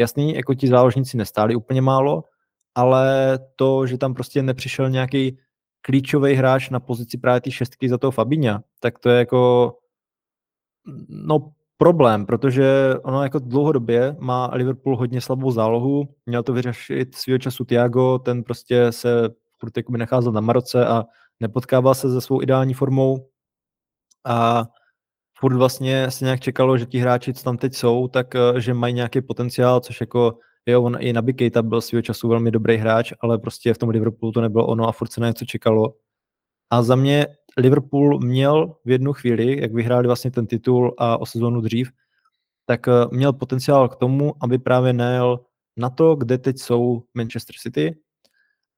Jasný, 0.00 0.34
jako 0.34 0.54
ti 0.54 0.68
záložníci 0.68 1.16
nestáli 1.16 1.56
úplně 1.56 1.82
málo, 1.82 2.24
ale 2.74 3.38
to, 3.56 3.86
že 3.86 3.98
tam 3.98 4.14
prostě 4.14 4.42
nepřišel 4.42 4.90
nějaký 4.90 5.38
klíčový 5.82 6.34
hráč 6.34 6.70
na 6.70 6.80
pozici 6.80 7.18
právě 7.18 7.40
té 7.40 7.50
šestky 7.50 7.88
za 7.88 7.98
toho 7.98 8.10
Fabíňa, 8.10 8.62
tak 8.80 8.98
to 8.98 9.08
je 9.08 9.18
jako 9.18 9.72
no 11.08 11.52
problém, 11.76 12.26
protože 12.26 12.94
ono 13.02 13.22
jako 13.22 13.38
dlouhodobě 13.38 14.16
má 14.18 14.50
Liverpool 14.52 14.96
hodně 14.96 15.20
slabou 15.20 15.50
zálohu, 15.50 16.08
měl 16.26 16.42
to 16.42 16.52
vyřešit 16.52 17.14
svého 17.14 17.38
času 17.38 17.64
Tiago, 17.64 18.18
ten 18.18 18.42
prostě 18.42 18.92
se 18.92 19.28
furt 19.58 19.72
necházel 19.90 20.32
na 20.32 20.40
Maroce 20.40 20.86
a 20.86 21.04
nepotkával 21.40 21.94
se 21.94 22.10
se 22.12 22.20
svou 22.20 22.42
ideální 22.42 22.74
formou 22.74 23.28
a 24.24 24.64
furt 25.38 25.56
vlastně 25.56 26.10
se 26.10 26.24
nějak 26.24 26.40
čekalo, 26.40 26.78
že 26.78 26.86
ti 26.86 26.98
hráči, 26.98 27.34
co 27.34 27.44
tam 27.44 27.56
teď 27.56 27.74
jsou, 27.74 28.08
tak 28.08 28.34
eh, 28.34 28.60
že 28.60 28.74
mají 28.74 28.94
nějaký 28.94 29.20
potenciál, 29.20 29.80
což 29.80 30.00
jako 30.00 30.38
jo, 30.66 30.82
on 30.82 30.96
i 31.00 31.12
na 31.12 31.22
Keita 31.22 31.62
byl 31.62 31.80
svého 31.80 32.02
času 32.02 32.28
velmi 32.28 32.50
dobrý 32.50 32.76
hráč, 32.76 33.12
ale 33.20 33.38
prostě 33.38 33.74
v 33.74 33.78
tom 33.78 33.88
Liverpoolu 33.88 34.32
to 34.32 34.40
nebylo 34.40 34.66
ono 34.66 34.88
a 34.88 34.92
furt 34.92 35.12
se 35.12 35.20
na 35.20 35.26
něco 35.26 35.44
čekalo. 35.44 35.94
A 36.70 36.82
za 36.82 36.96
mě 36.96 37.26
Liverpool 37.56 38.18
měl 38.18 38.76
v 38.84 38.90
jednu 38.90 39.12
chvíli, 39.12 39.60
jak 39.60 39.72
vyhráli 39.72 40.06
vlastně 40.06 40.30
ten 40.30 40.46
titul 40.46 40.94
a 40.98 41.20
o 41.20 41.26
sezónu 41.26 41.60
dřív, 41.60 41.90
tak 42.66 42.88
eh, 42.88 42.92
měl 43.10 43.32
potenciál 43.32 43.88
k 43.88 43.96
tomu, 43.96 44.34
aby 44.40 44.58
právě 44.58 44.92
nejel 44.92 45.40
na 45.76 45.90
to, 45.90 46.14
kde 46.14 46.38
teď 46.38 46.58
jsou 46.58 47.02
Manchester 47.14 47.56
City, 47.62 47.96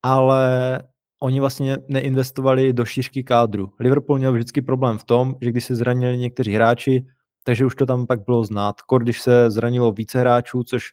ale 0.03 0.79
oni 1.23 1.41
vlastně 1.41 1.77
neinvestovali 1.89 2.73
do 2.73 2.85
šířky 2.85 3.25
kádru. 3.25 3.73
Liverpool 3.81 4.19
měl 4.19 4.33
vždycky 4.33 4.63
problém 4.63 4.99
v 4.99 5.05
tom, 5.05 5.35
že 5.41 5.51
když 5.51 5.65
se 5.65 5.75
zranili 5.75 6.19
někteří 6.19 6.55
hráči, 6.55 7.07
takže 7.45 7.67
už 7.67 7.75
to 7.75 7.87
tam 7.87 8.07
pak 8.07 8.25
bylo 8.25 8.45
znát. 8.45 8.83
Kor, 8.83 9.03
když 9.03 9.23
se 9.23 9.51
zranilo 9.51 9.93
více 9.93 10.21
hráčů, 10.21 10.65
což 10.65 10.91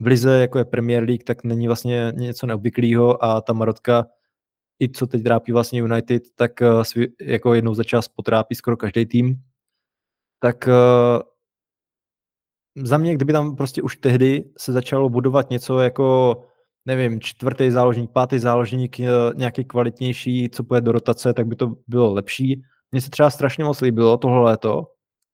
v 0.00 0.06
lize, 0.06 0.40
jako 0.40 0.58
je 0.58 0.64
Premier 0.64 1.04
League, 1.04 1.24
tak 1.24 1.44
není 1.44 1.66
vlastně 1.66 2.12
něco 2.16 2.46
neobvyklého 2.46 3.24
a 3.24 3.40
ta 3.40 3.52
Marotka, 3.52 4.06
i 4.82 4.88
co 4.88 5.06
teď 5.06 5.22
trápí 5.22 5.52
vlastně 5.52 5.80
United, 5.80 6.22
tak 6.34 6.62
eh, 6.62 6.68
jako 7.20 7.54
jednou 7.54 7.74
za 7.74 7.84
čas 7.84 8.08
potrápí 8.08 8.54
skoro 8.54 8.76
každý 8.76 9.06
tým. 9.06 9.42
Tak 10.40 10.68
eh, 10.68 10.72
za 12.76 12.98
mě, 12.98 13.14
kdyby 13.14 13.32
tam 13.32 13.56
prostě 13.56 13.82
už 13.82 13.96
tehdy 13.96 14.44
se 14.58 14.72
začalo 14.72 15.08
budovat 15.08 15.50
něco 15.50 15.78
jako 15.78 16.36
nevím, 16.86 17.20
čtvrtý 17.20 17.70
záložník, 17.70 18.10
pátý 18.10 18.38
záložník, 18.38 19.00
eh, 19.00 19.06
nějaký 19.34 19.64
kvalitnější, 19.64 20.50
co 20.50 20.64
půjde 20.64 20.80
do 20.80 20.92
rotace, 20.92 21.34
tak 21.34 21.46
by 21.46 21.56
to 21.56 21.74
bylo 21.86 22.14
lepší. 22.14 22.62
Mně 22.92 23.00
se 23.00 23.10
třeba 23.10 23.30
strašně 23.30 23.64
moc 23.64 23.80
líbilo 23.80 24.16
tohle 24.16 24.42
léto, 24.42 24.86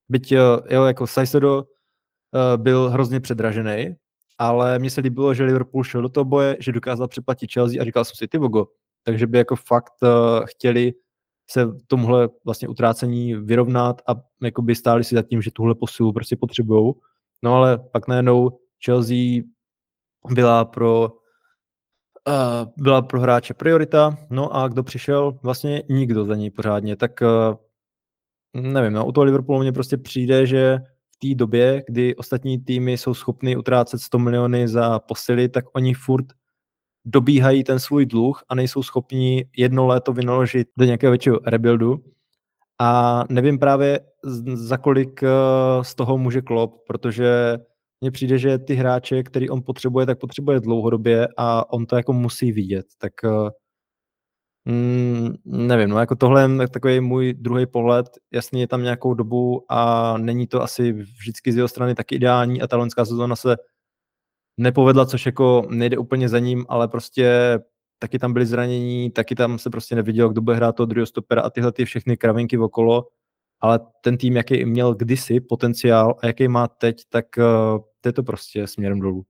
byť 0.08 0.32
eh, 0.32 0.38
jo, 0.70 0.84
jako 0.84 1.06
Sajsedo 1.06 1.64
eh, 1.64 2.56
byl 2.56 2.90
hrozně 2.90 3.20
předražený, 3.20 3.94
ale 4.38 4.78
mně 4.78 4.90
se 4.90 5.00
líbilo, 5.00 5.34
že 5.34 5.44
Liverpool 5.44 5.84
šel 5.84 6.02
do 6.02 6.08
toho 6.08 6.24
boje, 6.24 6.56
že 6.60 6.72
dokázal 6.72 7.08
přeplatit 7.08 7.52
Chelsea 7.52 7.82
a 7.82 7.84
říkal 7.84 8.04
jsem 8.04 8.14
si, 8.16 8.28
ty 8.28 8.38
vogo, 8.38 8.66
takže 9.04 9.26
by 9.26 9.38
jako 9.38 9.56
fakt 9.56 9.92
chtěli 10.44 10.92
se 11.50 11.68
tomuhle 11.86 12.28
vlastně 12.44 12.68
utrácení 12.68 13.34
vyrovnat 13.34 14.02
a 14.06 14.14
jakoby 14.42 14.74
stáli 14.74 15.04
si 15.04 15.14
za 15.14 15.22
tím, 15.22 15.42
že 15.42 15.50
tuhle 15.50 15.74
posilu 15.74 16.12
prostě 16.12 16.36
potřebují. 16.36 16.94
No 17.42 17.54
ale 17.54 17.78
pak 17.78 18.08
najednou 18.08 18.58
Chelsea 18.84 19.42
byla 20.28 20.64
pro 20.64 21.19
byla 22.76 23.02
pro 23.02 23.20
hráče 23.20 23.54
priorita, 23.54 24.18
no 24.30 24.56
a 24.56 24.68
kdo 24.68 24.82
přišel? 24.82 25.38
Vlastně 25.42 25.82
nikdo 25.88 26.24
za 26.24 26.34
něj 26.34 26.50
pořádně, 26.50 26.96
tak 26.96 27.20
uh, 27.20 27.56
nevím, 28.62 28.92
no, 28.92 29.06
u 29.06 29.12
toho 29.12 29.24
Liverpoolu 29.24 29.60
mně 29.60 29.72
prostě 29.72 29.96
přijde, 29.96 30.46
že 30.46 30.78
v 31.10 31.28
té 31.28 31.34
době, 31.34 31.82
kdy 31.86 32.16
ostatní 32.16 32.58
týmy 32.58 32.92
jsou 32.92 33.14
schopny 33.14 33.56
utrácet 33.56 34.00
100 34.00 34.18
miliony 34.18 34.68
za 34.68 34.98
posily, 34.98 35.48
tak 35.48 35.64
oni 35.72 35.94
furt 35.94 36.26
dobíhají 37.04 37.64
ten 37.64 37.78
svůj 37.78 38.06
dluh 38.06 38.42
a 38.48 38.54
nejsou 38.54 38.82
schopni 38.82 39.44
jedno 39.56 39.86
léto 39.86 40.12
vynaložit 40.12 40.68
do 40.76 40.84
nějakého 40.84 41.10
většího 41.10 41.40
rebuildu. 41.46 42.04
A 42.78 43.24
nevím 43.28 43.58
právě, 43.58 44.00
za 44.54 44.76
kolik 44.76 45.22
eh, 45.22 45.28
z 45.82 45.94
toho 45.94 46.18
může 46.18 46.42
klop, 46.42 46.76
protože 46.86 47.58
mně 48.00 48.10
přijde, 48.10 48.38
že 48.38 48.58
ty 48.58 48.74
hráče, 48.74 49.22
který 49.22 49.50
on 49.50 49.62
potřebuje, 49.62 50.06
tak 50.06 50.18
potřebuje 50.18 50.60
dlouhodobě 50.60 51.28
a 51.36 51.72
on 51.72 51.86
to 51.86 51.96
jako 51.96 52.12
musí 52.12 52.52
vidět. 52.52 52.86
Tak 52.98 53.12
mm, 54.64 55.34
nevím, 55.44 55.88
no 55.88 55.98
jako 55.98 56.16
tohle 56.16 56.50
je 56.60 56.68
takový 56.68 57.00
můj 57.00 57.34
druhý 57.34 57.66
pohled. 57.66 58.06
Jasně 58.32 58.62
je 58.62 58.68
tam 58.68 58.82
nějakou 58.82 59.14
dobu 59.14 59.64
a 59.68 60.14
není 60.18 60.46
to 60.46 60.62
asi 60.62 60.92
vždycky 60.92 61.52
z 61.52 61.56
jeho 61.56 61.68
strany 61.68 61.94
tak 61.94 62.12
ideální 62.12 62.62
a 62.62 62.66
ta 62.66 62.76
loňská 62.76 63.04
sezóna 63.04 63.36
se 63.36 63.56
nepovedla, 64.58 65.06
což 65.06 65.26
jako 65.26 65.66
nejde 65.70 65.98
úplně 65.98 66.28
za 66.28 66.38
ním, 66.38 66.66
ale 66.68 66.88
prostě 66.88 67.58
taky 67.98 68.18
tam 68.18 68.32
byly 68.32 68.46
zranění, 68.46 69.10
taky 69.10 69.34
tam 69.34 69.58
se 69.58 69.70
prostě 69.70 69.94
neviděl, 69.94 70.28
kdo 70.28 70.40
bude 70.42 70.56
hrát 70.56 70.76
toho 70.76 70.86
druhého 70.86 71.06
stopera 71.06 71.42
a 71.42 71.50
tyhle 71.50 71.72
ty 71.72 71.84
všechny 71.84 72.16
kravinky 72.16 72.58
okolo, 72.58 73.06
ale 73.60 73.80
ten 74.00 74.18
tým, 74.18 74.36
jaký 74.36 74.64
měl 74.64 74.94
kdysi 74.94 75.40
potenciál 75.40 76.14
a 76.22 76.26
jaký 76.26 76.48
má 76.48 76.68
teď, 76.68 77.02
tak 77.08 77.26
uh, 77.38 77.80
je 78.06 78.12
to 78.12 78.22
prostě 78.22 78.66
směrem 78.66 79.00
dolů. 79.00 79.24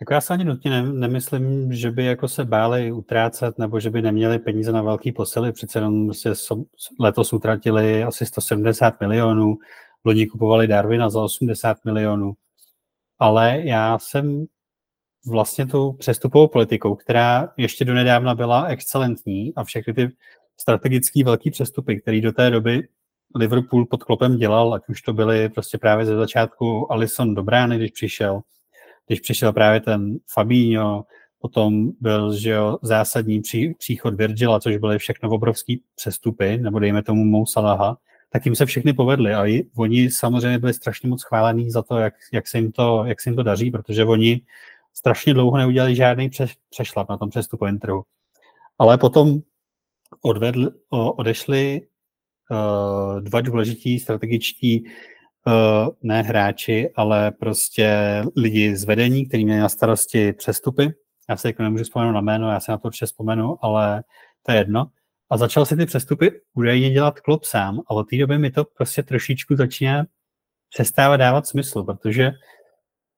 Jako 0.00 0.14
já 0.14 0.20
se 0.20 0.32
ani 0.34 0.44
nutně 0.44 0.70
ne, 0.70 0.92
nemyslím, 0.92 1.72
že 1.72 1.90
by 1.90 2.04
jako 2.04 2.28
se 2.28 2.44
báli 2.44 2.92
utrácet 2.92 3.58
nebo 3.58 3.80
že 3.80 3.90
by 3.90 4.02
neměli 4.02 4.38
peníze 4.38 4.72
na 4.72 4.82
velký 4.82 5.12
posily. 5.12 5.52
Přece 5.52 5.78
jenom 5.78 6.06
prostě 6.06 6.32
letos 7.00 7.32
utratili 7.32 8.04
asi 8.04 8.26
170 8.26 9.00
milionů, 9.00 9.58
loni 10.04 10.26
kupovali 10.26 10.66
Darwina 10.66 11.10
za 11.10 11.22
80 11.22 11.84
milionů 11.84 12.34
ale 13.20 13.60
já 13.64 13.98
jsem 13.98 14.46
vlastně 15.26 15.66
tou 15.66 15.92
přestupovou 15.92 16.48
politikou, 16.48 16.94
která 16.94 17.52
ještě 17.56 17.84
do 17.84 17.94
nedávna 17.94 18.34
byla 18.34 18.64
excelentní 18.66 19.54
a 19.54 19.64
všechny 19.64 19.94
ty 19.94 20.08
strategické 20.60 21.24
velké 21.24 21.50
přestupy, 21.50 22.00
které 22.00 22.20
do 22.20 22.32
té 22.32 22.50
doby 22.50 22.88
Liverpool 23.34 23.86
pod 23.86 24.04
klopem 24.04 24.36
dělal, 24.36 24.74
ať 24.74 24.82
už 24.88 25.02
to 25.02 25.12
byly 25.12 25.48
prostě 25.48 25.78
právě 25.78 26.06
ze 26.06 26.16
začátku 26.16 26.92
Alison 26.92 27.34
do 27.34 27.42
brány, 27.42 27.76
když 27.76 27.90
přišel, 27.90 28.40
když 29.06 29.20
přišel 29.20 29.52
právě 29.52 29.80
ten 29.80 30.18
Fabinho, 30.32 31.04
potom 31.38 31.90
byl 32.00 32.36
že 32.36 32.50
jo, 32.50 32.78
zásadní 32.82 33.40
pří, 33.40 33.74
příchod 33.78 34.14
Virgila, 34.14 34.60
což 34.60 34.76
byly 34.76 34.98
všechno 34.98 35.30
obrovský 35.30 35.82
přestupy, 35.96 36.58
nebo 36.58 36.78
dejme 36.78 37.02
tomu 37.02 37.24
Mou 37.24 37.46
Salaha, 37.46 37.96
tak 38.30 38.46
jim 38.46 38.54
se 38.54 38.66
všechny 38.66 38.92
povedly. 38.92 39.34
A 39.34 39.46
i, 39.46 39.66
oni 39.76 40.10
samozřejmě 40.10 40.58
byli 40.58 40.74
strašně 40.74 41.08
moc 41.08 41.22
chválení 41.22 41.70
za 41.70 41.82
to, 41.82 41.98
jak, 41.98 42.14
jak, 42.32 42.46
se 42.46 42.58
jim 42.58 42.72
to, 42.72 43.04
jak 43.06 43.20
se 43.20 43.30
jim 43.30 43.36
to 43.36 43.42
daří, 43.42 43.70
protože 43.70 44.04
oni 44.04 44.40
strašně 44.94 45.34
dlouho 45.34 45.56
neudělali 45.56 45.96
žádný 45.96 46.30
pře, 46.30 46.46
přešlap 46.70 47.08
na 47.08 47.16
tom 47.16 47.30
přestupovém 47.30 47.78
trhu. 47.78 48.02
Ale 48.78 48.98
potom 48.98 49.40
odvedl, 50.22 50.70
odešli 50.90 51.80
uh, 52.50 53.20
dva 53.20 53.40
důležití 53.40 53.98
strategičtí 53.98 54.84
uh, 55.46 55.88
ne 56.02 56.22
hráči, 56.22 56.90
ale 56.96 57.30
prostě 57.30 58.22
lidi 58.36 58.76
z 58.76 58.84
vedení, 58.84 59.26
kteří 59.26 59.44
měli 59.44 59.60
na 59.60 59.68
starosti 59.68 60.32
přestupy. 60.32 60.94
Já 61.28 61.36
se 61.36 61.48
jako 61.48 61.62
nemůžu 61.62 61.84
vzpomenout 61.84 62.12
na 62.12 62.20
jméno, 62.20 62.50
já 62.50 62.60
se 62.60 62.72
na 62.72 62.78
to 62.78 62.88
určitě 62.88 63.06
vzpomenu, 63.06 63.56
ale 63.64 64.02
to 64.46 64.52
je 64.52 64.58
jedno 64.58 64.90
a 65.30 65.36
začal 65.36 65.66
si 65.66 65.76
ty 65.76 65.86
přestupy 65.86 66.40
údajně 66.54 66.90
dělat 66.90 67.20
klub 67.20 67.44
sám 67.44 67.80
a 67.86 67.90
od 67.90 68.04
té 68.04 68.16
doby 68.16 68.38
mi 68.38 68.50
to 68.50 68.64
prostě 68.64 69.02
trošičku 69.02 69.56
začíná 69.56 70.06
přestávat 70.68 71.20
dávat 71.20 71.46
smysl, 71.46 71.82
protože 71.82 72.32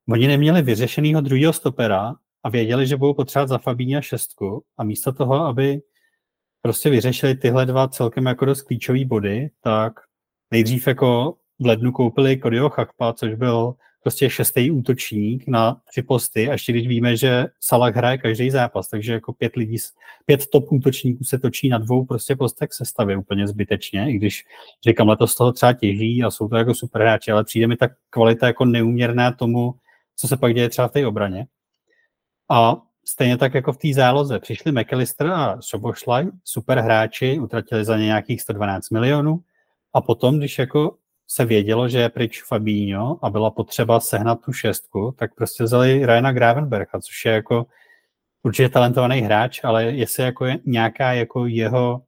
oni 0.08 0.28
neměli 0.28 0.62
vyřešenýho 0.62 1.20
druhého 1.20 1.52
stopera 1.52 2.14
a 2.42 2.48
věděli, 2.48 2.86
že 2.86 2.96
budou 2.96 3.14
potřebovat 3.14 3.48
za 3.48 3.58
Fabíně 3.58 4.02
šestku 4.02 4.64
a 4.76 4.84
místo 4.84 5.12
toho, 5.12 5.34
aby 5.34 5.80
prostě 6.62 6.90
vyřešili 6.90 7.34
tyhle 7.34 7.66
dva 7.66 7.88
celkem 7.88 8.26
jako 8.26 8.44
dost 8.44 8.62
klíčové 8.62 9.04
body, 9.04 9.50
tak 9.60 9.92
nejdřív 10.50 10.86
jako 10.86 11.36
v 11.58 11.66
lednu 11.66 11.92
koupili 11.92 12.36
Kodio 12.36 12.68
Chakpa, 12.68 13.12
což 13.12 13.34
byl 13.34 13.74
prostě 14.02 14.30
šestý 14.30 14.70
útočník 14.70 15.44
na 15.46 15.80
tři 15.90 16.02
posty, 16.02 16.48
a 16.48 16.52
ještě 16.52 16.72
když 16.72 16.88
víme, 16.88 17.16
že 17.16 17.46
Salah 17.60 17.96
hraje 17.96 18.18
každý 18.18 18.50
zápas, 18.50 18.88
takže 18.88 19.12
jako 19.12 19.32
pět 19.32 19.56
lidí, 19.56 19.76
pět 20.26 20.46
top 20.46 20.72
útočníků 20.72 21.24
se 21.24 21.38
točí 21.38 21.68
na 21.68 21.78
dvou 21.78 22.04
prostě 22.04 22.36
postech 22.36 22.72
sestavy 22.72 23.16
úplně 23.16 23.48
zbytečně, 23.48 24.10
i 24.10 24.12
když 24.12 24.44
říkám, 24.86 25.08
letos 25.08 25.34
toho 25.34 25.52
třeba 25.52 25.72
těží 25.72 26.22
a 26.22 26.30
jsou 26.30 26.48
to 26.48 26.56
jako 26.56 26.74
super 26.74 27.02
hráči, 27.02 27.32
ale 27.32 27.44
přijde 27.44 27.66
mi 27.66 27.76
ta 27.76 27.88
kvalita 28.10 28.46
jako 28.46 28.64
neuměrná 28.64 29.32
tomu, 29.32 29.74
co 30.16 30.28
se 30.28 30.36
pak 30.36 30.54
děje 30.54 30.68
třeba 30.68 30.88
v 30.88 30.92
té 30.92 31.06
obraně. 31.06 31.46
A 32.50 32.76
stejně 33.04 33.36
tak 33.36 33.54
jako 33.54 33.72
v 33.72 33.76
té 33.76 33.88
záloze. 33.94 34.38
Přišli 34.38 34.72
McAllister 34.72 35.26
a 35.26 35.56
Sobošlaj, 35.60 36.26
super 36.44 36.78
hráči, 36.78 37.38
utratili 37.38 37.84
za 37.84 37.96
ně 37.96 38.04
nějakých 38.04 38.42
112 38.42 38.90
milionů 38.90 39.40
a 39.94 40.00
potom, 40.00 40.38
když 40.38 40.58
jako 40.58 40.96
se 41.28 41.44
vědělo, 41.44 41.88
že 41.88 41.98
je 41.98 42.08
pryč 42.08 42.42
Fabinho 42.42 43.18
a 43.22 43.30
byla 43.30 43.50
potřeba 43.50 44.00
sehnat 44.00 44.40
tu 44.44 44.52
šestku, 44.52 45.14
tak 45.18 45.34
prostě 45.34 45.64
vzali 45.64 46.06
Ryana 46.06 46.32
Gravenbercha, 46.32 47.00
což 47.00 47.24
je 47.24 47.32
jako 47.32 47.66
určitě 48.42 48.68
talentovaný 48.68 49.20
hráč, 49.20 49.60
ale 49.64 49.84
jestli 49.84 50.22
jako 50.22 50.44
je 50.44 50.58
nějaká 50.64 51.12
jako 51.12 51.46
jeho, 51.46 52.02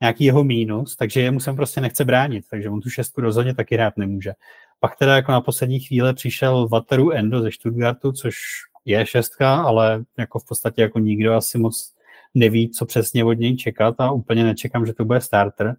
nějaký 0.00 0.24
jeho 0.24 0.44
mínus, 0.44 0.96
takže 0.96 1.20
jemu 1.20 1.40
se 1.40 1.52
prostě 1.52 1.80
nechce 1.80 2.04
bránit, 2.04 2.44
takže 2.50 2.70
on 2.70 2.80
tu 2.80 2.90
šestku 2.90 3.20
rozhodně 3.20 3.54
taky 3.54 3.74
hrát 3.74 3.96
nemůže. 3.96 4.32
Pak 4.80 4.96
teda 4.96 5.16
jako 5.16 5.32
na 5.32 5.40
poslední 5.40 5.80
chvíli 5.80 6.14
přišel 6.14 6.68
Vateru 6.68 7.12
Endo 7.12 7.42
ze 7.42 7.52
Stuttgartu, 7.52 8.12
což 8.12 8.36
je 8.84 9.06
šestka, 9.06 9.62
ale 9.62 10.04
jako 10.18 10.38
v 10.38 10.46
podstatě 10.46 10.82
jako 10.82 10.98
nikdo 10.98 11.34
asi 11.34 11.58
moc 11.58 11.94
neví, 12.34 12.70
co 12.70 12.86
přesně 12.86 13.24
od 13.24 13.32
něj 13.32 13.56
čekat 13.56 13.94
a 13.98 14.10
úplně 14.10 14.44
nečekám, 14.44 14.86
že 14.86 14.92
to 14.92 15.04
bude 15.04 15.20
starter. 15.20 15.76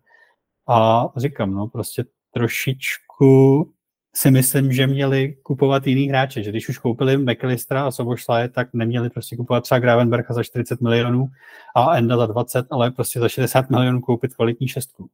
A 0.68 1.06
říkám, 1.18 1.52
no 1.52 1.68
prostě 1.68 2.06
trošičku 2.32 3.72
si 4.16 4.32
myslím, 4.32 4.74
že 4.74 4.88
měli 4.88 5.36
kupovat 5.44 5.88
jiný 5.88 6.10
hráče, 6.10 6.44
že 6.44 6.50
když 6.50 6.70
už 6.70 6.78
koupili 6.78 7.18
McAllistera 7.18 7.86
a 7.86 7.92
Sobošlaje, 7.92 8.50
tak 8.50 8.74
neměli 8.74 9.10
prostě 9.10 9.36
kupovat 9.36 9.64
třeba 9.64 9.80
Gravenberga 9.80 10.34
za 10.34 10.44
40 10.44 10.82
milionů 10.82 11.28
a 11.76 11.98
Enda 11.98 12.18
za 12.18 12.26
20, 12.26 12.66
ale 12.72 12.92
prostě 12.92 13.20
za 13.20 13.30
60 13.30 13.70
milionů 13.70 14.02
koupit 14.02 14.36
kvalitní 14.36 14.68
šestku. 14.68 15.10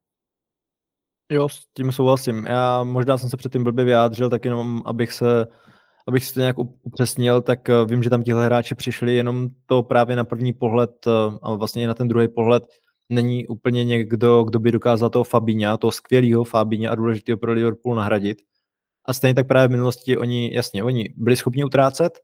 Jo, 1.31 1.49
s 1.49 1.65
tím 1.73 1.91
souhlasím. 1.91 2.45
Já 2.45 2.83
možná 2.83 3.17
jsem 3.17 3.29
se 3.29 3.37
předtím 3.37 3.63
blbě 3.63 3.85
vyjádřil, 3.85 4.29
tak 4.29 4.45
jenom 4.45 4.81
abych 4.85 5.13
se 5.13 5.47
abych 6.07 6.25
si 6.25 6.33
to 6.33 6.39
nějak 6.39 6.55
upřesnil, 6.83 7.41
tak 7.41 7.69
eh, 7.69 7.85
vím, 7.85 8.03
že 8.03 8.09
tam 8.09 8.23
tihle 8.23 8.45
hráči 8.45 8.75
přišli, 8.75 9.15
jenom 9.15 9.49
to 9.65 9.83
právě 9.83 10.15
na 10.15 10.23
první 10.23 10.53
pohled 10.53 10.91
eh, 11.07 11.11
a 11.41 11.53
vlastně 11.53 11.87
na 11.87 11.93
ten 11.93 12.07
druhý 12.07 12.27
pohled 12.27 12.63
není 13.09 13.47
úplně 13.47 13.85
někdo, 13.85 14.43
kdo 14.43 14.59
by 14.59 14.71
dokázal 14.71 15.09
toho 15.09 15.23
Fabíňa, 15.23 15.77
toho 15.77 15.91
skvělého 15.91 16.43
Fabíňa 16.43 16.91
a 16.91 16.95
důležitého 16.95 17.37
pro 17.37 17.53
Liverpool 17.53 17.95
nahradit. 17.95 18.37
A 19.05 19.13
stejně 19.13 19.35
tak 19.35 19.47
právě 19.47 19.67
v 19.67 19.71
minulosti 19.71 20.17
oni, 20.17 20.53
jasně, 20.53 20.83
oni 20.83 21.13
byli 21.17 21.35
schopni 21.35 21.63
utrácet, 21.63 22.19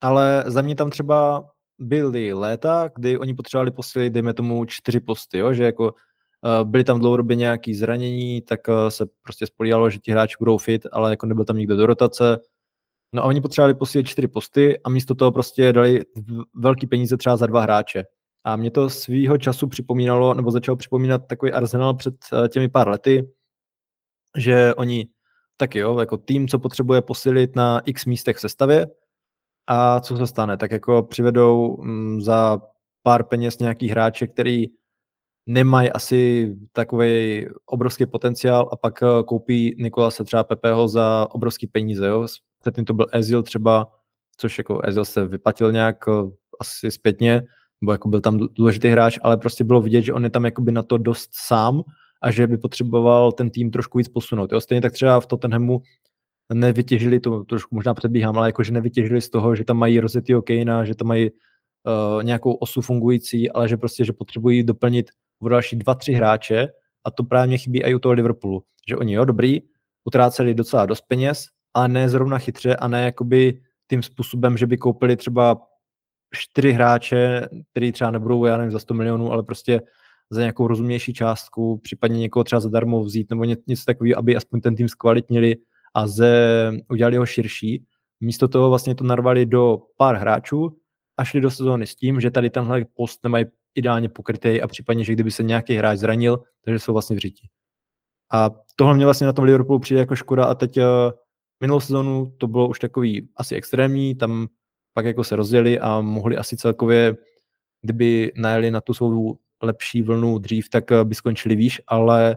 ale 0.00 0.44
za 0.46 0.62
mě 0.62 0.74
tam 0.74 0.90
třeba 0.90 1.48
byly 1.78 2.32
léta, 2.32 2.90
kdy 2.96 3.18
oni 3.18 3.34
potřebovali 3.34 3.70
posílit, 3.70 4.12
dejme 4.12 4.34
tomu, 4.34 4.64
čtyři 4.64 5.00
posty, 5.00 5.38
jo? 5.38 5.54
že 5.54 5.64
jako 5.64 5.84
uh, 5.84 6.70
byly 6.70 6.84
tam 6.84 6.98
dlouhodobě 6.98 7.36
nějaké 7.36 7.74
zranění, 7.74 8.40
tak 8.40 8.60
se 8.88 9.06
prostě 9.22 9.46
spolíhalo, 9.46 9.90
že 9.90 9.98
ti 9.98 10.10
hráči 10.12 10.36
budou 10.38 10.58
fit, 10.58 10.86
ale 10.92 11.10
jako 11.10 11.26
nebyl 11.26 11.44
tam 11.44 11.56
nikdo 11.56 11.76
do 11.76 11.86
rotace. 11.86 12.38
No 13.12 13.22
a 13.22 13.24
oni 13.24 13.40
potřebovali 13.40 13.74
posílit 13.74 14.06
čtyři 14.06 14.28
posty 14.28 14.80
a 14.82 14.88
místo 14.88 15.14
toho 15.14 15.32
prostě 15.32 15.72
dali 15.72 16.04
velký 16.54 16.86
peníze 16.86 17.16
třeba 17.16 17.36
za 17.36 17.46
dva 17.46 17.60
hráče. 17.60 18.04
A 18.44 18.56
mě 18.56 18.70
to 18.70 18.90
svýho 18.90 19.38
času 19.38 19.68
připomínalo, 19.68 20.34
nebo 20.34 20.50
začalo 20.50 20.76
připomínat 20.76 21.26
takový 21.26 21.52
Arsenal 21.52 21.94
před 21.94 22.14
eh, 22.32 22.48
těmi 22.48 22.68
pár 22.68 22.88
lety, 22.88 23.28
že 24.36 24.74
oni 24.74 25.06
taky 25.56 25.78
jo, 25.78 25.98
jako 25.98 26.16
tým, 26.16 26.48
co 26.48 26.58
potřebuje 26.58 27.02
posilit 27.02 27.56
na 27.56 27.80
x 27.80 28.04
místech 28.04 28.36
v 28.36 28.40
sestavě 28.40 28.86
a 29.66 30.00
co 30.00 30.16
se 30.16 30.26
stane, 30.26 30.56
tak 30.56 30.70
jako 30.70 31.02
přivedou 31.02 31.82
mm, 31.82 32.20
za 32.20 32.60
pár 33.02 33.24
peněz 33.24 33.58
nějaký 33.58 33.88
hráče, 33.88 34.26
který 34.26 34.66
nemají 35.46 35.92
asi 35.92 36.52
takový 36.72 37.46
obrovský 37.66 38.06
potenciál 38.06 38.68
a 38.72 38.76
pak 38.76 39.02
eh, 39.02 39.06
koupí 39.26 39.74
Nikolase 39.78 40.24
třeba 40.24 40.44
Pepeho 40.44 40.88
za 40.88 41.26
obrovský 41.30 41.66
peníze. 41.66 42.06
Jo. 42.06 42.26
Předtím 42.62 42.84
to 42.84 42.94
byl 42.94 43.06
Ezil 43.12 43.42
třeba, 43.42 43.92
což 44.36 44.58
jako 44.58 44.80
Ezil 44.84 45.04
se 45.04 45.26
vyplatil 45.26 45.72
nějak 45.72 45.96
eh, 46.08 46.12
asi 46.60 46.90
zpětně, 46.90 47.42
nebo 47.80 47.92
jako 47.92 48.08
byl 48.08 48.20
tam 48.20 48.38
důležitý 48.38 48.88
hráč, 48.88 49.18
ale 49.22 49.36
prostě 49.36 49.64
bylo 49.64 49.80
vidět, 49.80 50.02
že 50.02 50.12
on 50.12 50.24
je 50.24 50.30
tam 50.30 50.44
jakoby 50.44 50.72
na 50.72 50.82
to 50.82 50.98
dost 50.98 51.30
sám 51.32 51.82
a 52.22 52.30
že 52.30 52.46
by 52.46 52.58
potřeboval 52.58 53.32
ten 53.32 53.50
tým 53.50 53.70
trošku 53.70 53.98
víc 53.98 54.08
posunout. 54.08 54.52
Jo? 54.52 54.60
Stejně 54.60 54.80
tak 54.80 54.92
třeba 54.92 55.20
v 55.20 55.26
Tottenhamu 55.26 55.82
nevytěžili, 56.54 57.20
to 57.20 57.44
trošku 57.44 57.74
možná 57.74 57.94
předbíhám, 57.94 58.38
ale 58.38 58.48
jakože 58.48 58.72
nevytěžili 58.72 59.20
z 59.20 59.30
toho, 59.30 59.56
že 59.56 59.64
tam 59.64 59.76
mají 59.76 60.00
rozetýho 60.00 60.42
Kejna, 60.42 60.84
že 60.84 60.94
tam 60.94 61.08
mají 61.08 61.30
uh, 61.30 62.22
nějakou 62.22 62.52
osu 62.52 62.80
fungující, 62.80 63.50
ale 63.50 63.68
že 63.68 63.76
prostě, 63.76 64.04
že 64.04 64.12
potřebují 64.12 64.62
doplnit 64.62 65.10
v 65.40 65.48
další 65.48 65.76
dva, 65.76 65.94
tři 65.94 66.12
hráče 66.12 66.68
a 67.04 67.10
to 67.10 67.24
právě 67.24 67.58
chybí 67.58 67.82
i 67.82 67.94
u 67.94 67.98
toho 67.98 68.12
Liverpoolu, 68.12 68.62
že 68.88 68.96
oni 68.96 69.12
jo, 69.12 69.24
dobrý, 69.24 69.60
utráceli 70.04 70.54
docela 70.54 70.86
dost 70.86 71.00
peněz, 71.08 71.46
ale 71.74 71.88
ne 71.88 72.08
zrovna 72.08 72.38
chytře 72.38 72.76
a 72.76 72.88
ne 72.88 73.04
jakoby 73.04 73.60
tím 73.90 74.02
způsobem, 74.02 74.56
že 74.56 74.66
by 74.66 74.76
koupili 74.76 75.16
třeba 75.16 75.62
čtyři 76.34 76.72
hráče, 76.72 77.48
který 77.70 77.92
třeba 77.92 78.10
nebudou, 78.10 78.44
já 78.44 78.56
nevím, 78.56 78.72
za 78.72 78.78
100 78.78 78.94
milionů, 78.94 79.32
ale 79.32 79.42
prostě 79.42 79.80
za 80.30 80.40
nějakou 80.40 80.66
rozumnější 80.66 81.12
částku, 81.12 81.80
případně 81.82 82.18
někoho 82.18 82.44
třeba 82.44 82.60
zadarmo 82.60 83.04
vzít, 83.04 83.30
nebo 83.30 83.44
něco 83.44 83.84
takového, 83.86 84.18
aby 84.18 84.36
aspoň 84.36 84.60
ten 84.60 84.76
tým 84.76 84.88
zkvalitnili 84.88 85.56
a 85.94 86.06
ze, 86.06 86.72
udělali 86.90 87.16
ho 87.16 87.26
širší. 87.26 87.84
Místo 88.20 88.48
toho 88.48 88.68
vlastně 88.68 88.94
to 88.94 89.04
narvali 89.04 89.46
do 89.46 89.78
pár 89.96 90.16
hráčů 90.16 90.76
a 91.16 91.24
šli 91.24 91.40
do 91.40 91.50
sezóny 91.50 91.86
s 91.86 91.94
tím, 91.94 92.20
že 92.20 92.30
tady 92.30 92.50
tenhle 92.50 92.84
post 92.94 93.20
nemají 93.24 93.44
ideálně 93.74 94.08
pokrytý 94.08 94.62
a 94.62 94.68
případně, 94.68 95.04
že 95.04 95.12
kdyby 95.12 95.30
se 95.30 95.42
nějaký 95.42 95.74
hráč 95.74 95.98
zranil, 95.98 96.42
takže 96.64 96.78
jsou 96.78 96.92
vlastně 96.92 97.16
v 97.16 97.18
řiti. 97.18 97.48
A 98.32 98.50
tohle 98.76 98.94
mě 98.94 99.04
vlastně 99.04 99.26
na 99.26 99.32
tom 99.32 99.44
Liverpoolu 99.44 99.78
přijde 99.78 100.00
jako 100.00 100.16
škoda 100.16 100.44
a 100.44 100.54
teď 100.54 100.76
uh, 100.76 100.84
minulou 101.62 101.80
sezonu 101.80 102.34
to 102.38 102.46
bylo 102.46 102.68
už 102.68 102.78
takový 102.78 103.28
asi 103.36 103.54
extrémní, 103.54 104.14
tam 104.14 104.48
pak 104.94 105.04
jako 105.04 105.24
se 105.24 105.36
rozdělili 105.36 105.80
a 105.80 106.00
mohli 106.00 106.36
asi 106.36 106.56
celkově, 106.56 107.16
kdyby 107.82 108.32
najeli 108.36 108.70
na 108.70 108.80
tu 108.80 108.94
svou 108.94 109.38
lepší 109.62 110.02
vlnu 110.02 110.38
dřív, 110.38 110.68
tak 110.68 110.90
uh, 110.90 111.04
by 111.04 111.14
skončili 111.14 111.56
výš, 111.56 111.80
ale 111.86 112.36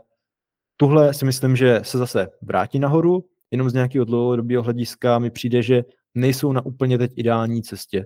tuhle 0.78 1.14
si 1.14 1.26
myslím, 1.26 1.56
že 1.56 1.80
se 1.84 1.98
zase 1.98 2.28
vrátí 2.42 2.80
nahoru, 2.80 3.26
jenom 3.52 3.70
z 3.70 3.74
nějakého 3.74 4.06
dlouhodobého 4.06 4.64
hlediska 4.64 5.20
mi 5.20 5.30
přijde, 5.30 5.62
že 5.62 5.84
nejsou 6.16 6.52
na 6.52 6.66
úplně 6.66 6.98
teď 6.98 7.12
ideální 7.16 7.64
cestě. 7.64 8.06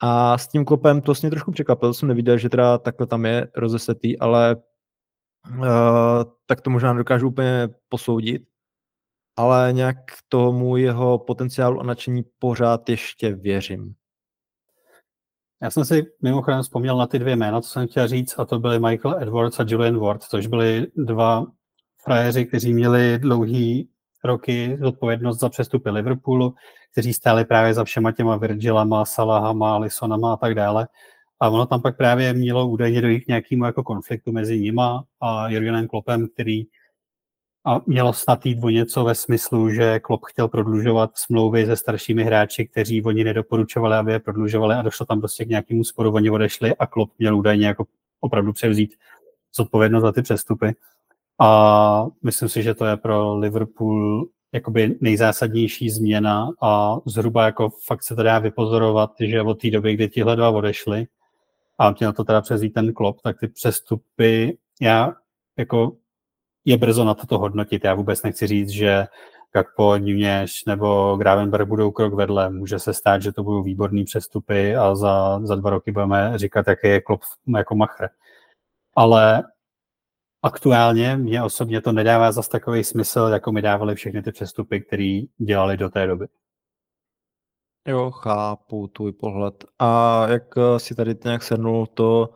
A 0.00 0.38
s 0.38 0.48
tím 0.48 0.64
klopem 0.64 1.00
to 1.00 1.12
mě 1.22 1.30
trošku 1.30 1.52
překvapil, 1.52 1.94
jsem 1.94 2.08
neviděl, 2.08 2.38
že 2.38 2.48
teda 2.48 2.78
takhle 2.78 3.06
tam 3.06 3.26
je 3.26 3.48
rozesetý, 3.56 4.18
ale 4.18 4.56
uh, 5.50 5.64
tak 6.46 6.60
to 6.60 6.70
možná 6.70 6.92
dokážu 6.92 7.28
úplně 7.28 7.68
posoudit. 7.88 8.42
Ale 9.38 9.72
nějak 9.72 9.96
tomu 10.28 10.76
jeho 10.76 11.18
potenciálu 11.18 11.80
a 11.80 11.82
nadšení 11.82 12.24
pořád 12.38 12.88
ještě 12.88 13.34
věřím. 13.34 13.94
Já 15.62 15.70
jsem 15.70 15.84
si 15.84 16.06
mimochodem 16.22 16.62
vzpomněl 16.62 16.96
na 16.96 17.06
ty 17.06 17.18
dvě 17.18 17.36
jména, 17.36 17.60
co 17.60 17.68
jsem 17.68 17.88
chtěl 17.88 18.08
říct, 18.08 18.38
a 18.38 18.44
to 18.44 18.58
byly 18.58 18.80
Michael 18.80 19.22
Edwards 19.22 19.60
a 19.60 19.64
Julian 19.68 19.98
Ward, 19.98 20.22
což 20.22 20.46
byli 20.46 20.86
dva 20.96 21.46
frajeři, 22.04 22.46
kteří 22.46 22.74
měli 22.74 23.18
dlouhý 23.18 23.88
roky 24.24 24.78
zodpovědnost 24.80 25.40
za 25.40 25.48
přestupy 25.48 25.90
Liverpoolu, 25.90 26.54
kteří 26.92 27.14
stáli 27.14 27.44
právě 27.44 27.74
za 27.74 27.84
všema 27.84 28.12
těma 28.12 28.36
Virgilama, 28.36 29.04
Salahama, 29.04 29.74
Alisonama 29.74 30.32
a 30.32 30.36
tak 30.36 30.54
dále. 30.54 30.88
A 31.40 31.48
ono 31.48 31.66
tam 31.66 31.82
pak 31.82 31.96
právě 31.96 32.32
mělo 32.32 32.68
údajně 32.68 33.00
dojít 33.00 33.20
k 33.20 33.28
nějakému 33.28 33.64
jako 33.64 33.82
konfliktu 33.82 34.32
mezi 34.32 34.60
nima 34.60 35.04
a 35.20 35.48
Jurgenem 35.48 35.88
Kloppem, 35.88 36.28
který 36.28 36.64
a 37.68 37.80
mělo 37.86 38.12
snad 38.12 38.46
jít 38.46 38.64
o 38.64 38.68
něco 38.68 39.04
ve 39.04 39.14
smyslu, 39.14 39.70
že 39.70 40.00
Klopp 40.00 40.24
chtěl 40.24 40.48
prodlužovat 40.48 41.10
smlouvy 41.14 41.66
se 41.66 41.76
staršími 41.76 42.24
hráči, 42.24 42.66
kteří 42.66 43.02
oni 43.02 43.24
nedoporučovali, 43.24 43.96
aby 43.96 44.12
je 44.12 44.20
prodlužovali 44.20 44.74
a 44.74 44.82
došlo 44.82 45.06
tam 45.06 45.18
prostě 45.20 45.44
k 45.44 45.48
nějakému 45.48 45.84
sporu, 45.84 46.12
oni 46.12 46.30
odešli 46.30 46.76
a 46.76 46.86
Klopp 46.86 47.12
měl 47.18 47.36
údajně 47.36 47.66
jako 47.66 47.84
opravdu 48.20 48.52
převzít 48.52 48.94
zodpovědnost 49.54 50.02
za 50.02 50.12
ty 50.12 50.22
přestupy. 50.22 50.74
A 51.40 52.06
myslím 52.22 52.48
si, 52.48 52.62
že 52.62 52.74
to 52.74 52.84
je 52.84 52.96
pro 52.96 53.36
Liverpool 53.38 54.26
jakoby 54.52 54.96
nejzásadnější 55.00 55.90
změna 55.90 56.48
a 56.62 56.96
zhruba 57.06 57.44
jako 57.44 57.70
fakt 57.86 58.02
se 58.02 58.16
to 58.16 58.22
dá 58.22 58.38
vypozorovat, 58.38 59.12
že 59.20 59.42
od 59.42 59.60
té 59.60 59.70
doby, 59.70 59.94
kdy 59.94 60.08
tihle 60.08 60.36
dva 60.36 60.50
odešli 60.50 61.06
a 61.78 61.94
měl 61.98 62.12
to 62.12 62.24
teda 62.24 62.40
přezít 62.40 62.74
ten 62.74 62.92
klop, 62.92 63.20
tak 63.20 63.40
ty 63.40 63.48
přestupy, 63.48 64.58
já 64.80 65.14
jako 65.58 65.92
je 66.68 66.76
brzo 66.76 67.04
na 67.04 67.14
toto 67.14 67.38
hodnotit. 67.38 67.84
Já 67.84 67.94
vůbec 67.94 68.22
nechci 68.22 68.46
říct, 68.46 68.68
že 68.68 69.06
jak 69.54 69.66
po 69.76 69.98
Nunez 69.98 70.50
nebo 70.66 71.16
Gravenberg 71.16 71.68
budou 71.68 71.90
krok 71.90 72.14
vedle. 72.14 72.50
Může 72.50 72.78
se 72.78 72.94
stát, 72.94 73.22
že 73.22 73.32
to 73.32 73.42
budou 73.42 73.62
výborný 73.62 74.04
přestupy 74.04 74.76
a 74.76 74.94
za, 74.94 75.40
za 75.42 75.54
dva 75.54 75.70
roky 75.70 75.92
budeme 75.92 76.32
říkat, 76.38 76.68
jaký 76.68 76.88
je 76.88 77.00
klop 77.00 77.20
jako 77.56 77.74
machr. 77.74 78.08
Ale 78.96 79.42
aktuálně 80.42 81.16
mě 81.16 81.42
osobně 81.42 81.80
to 81.80 81.92
nedává 81.92 82.32
zas 82.32 82.48
takový 82.48 82.84
smysl, 82.84 83.20
jako 83.32 83.52
mi 83.52 83.62
dávali 83.62 83.94
všechny 83.94 84.22
ty 84.22 84.32
přestupy, 84.32 84.80
které 84.80 85.20
dělali 85.38 85.76
do 85.76 85.90
té 85.90 86.06
doby. 86.06 86.26
Jo, 87.88 88.10
chápu 88.10 88.86
tvůj 88.86 89.12
pohled. 89.12 89.64
A 89.78 90.22
jak 90.28 90.42
eh, 90.58 90.78
si 90.78 90.94
tady 90.94 91.16
nějak 91.24 91.42
shrnul 91.42 91.86
to, 91.86 92.28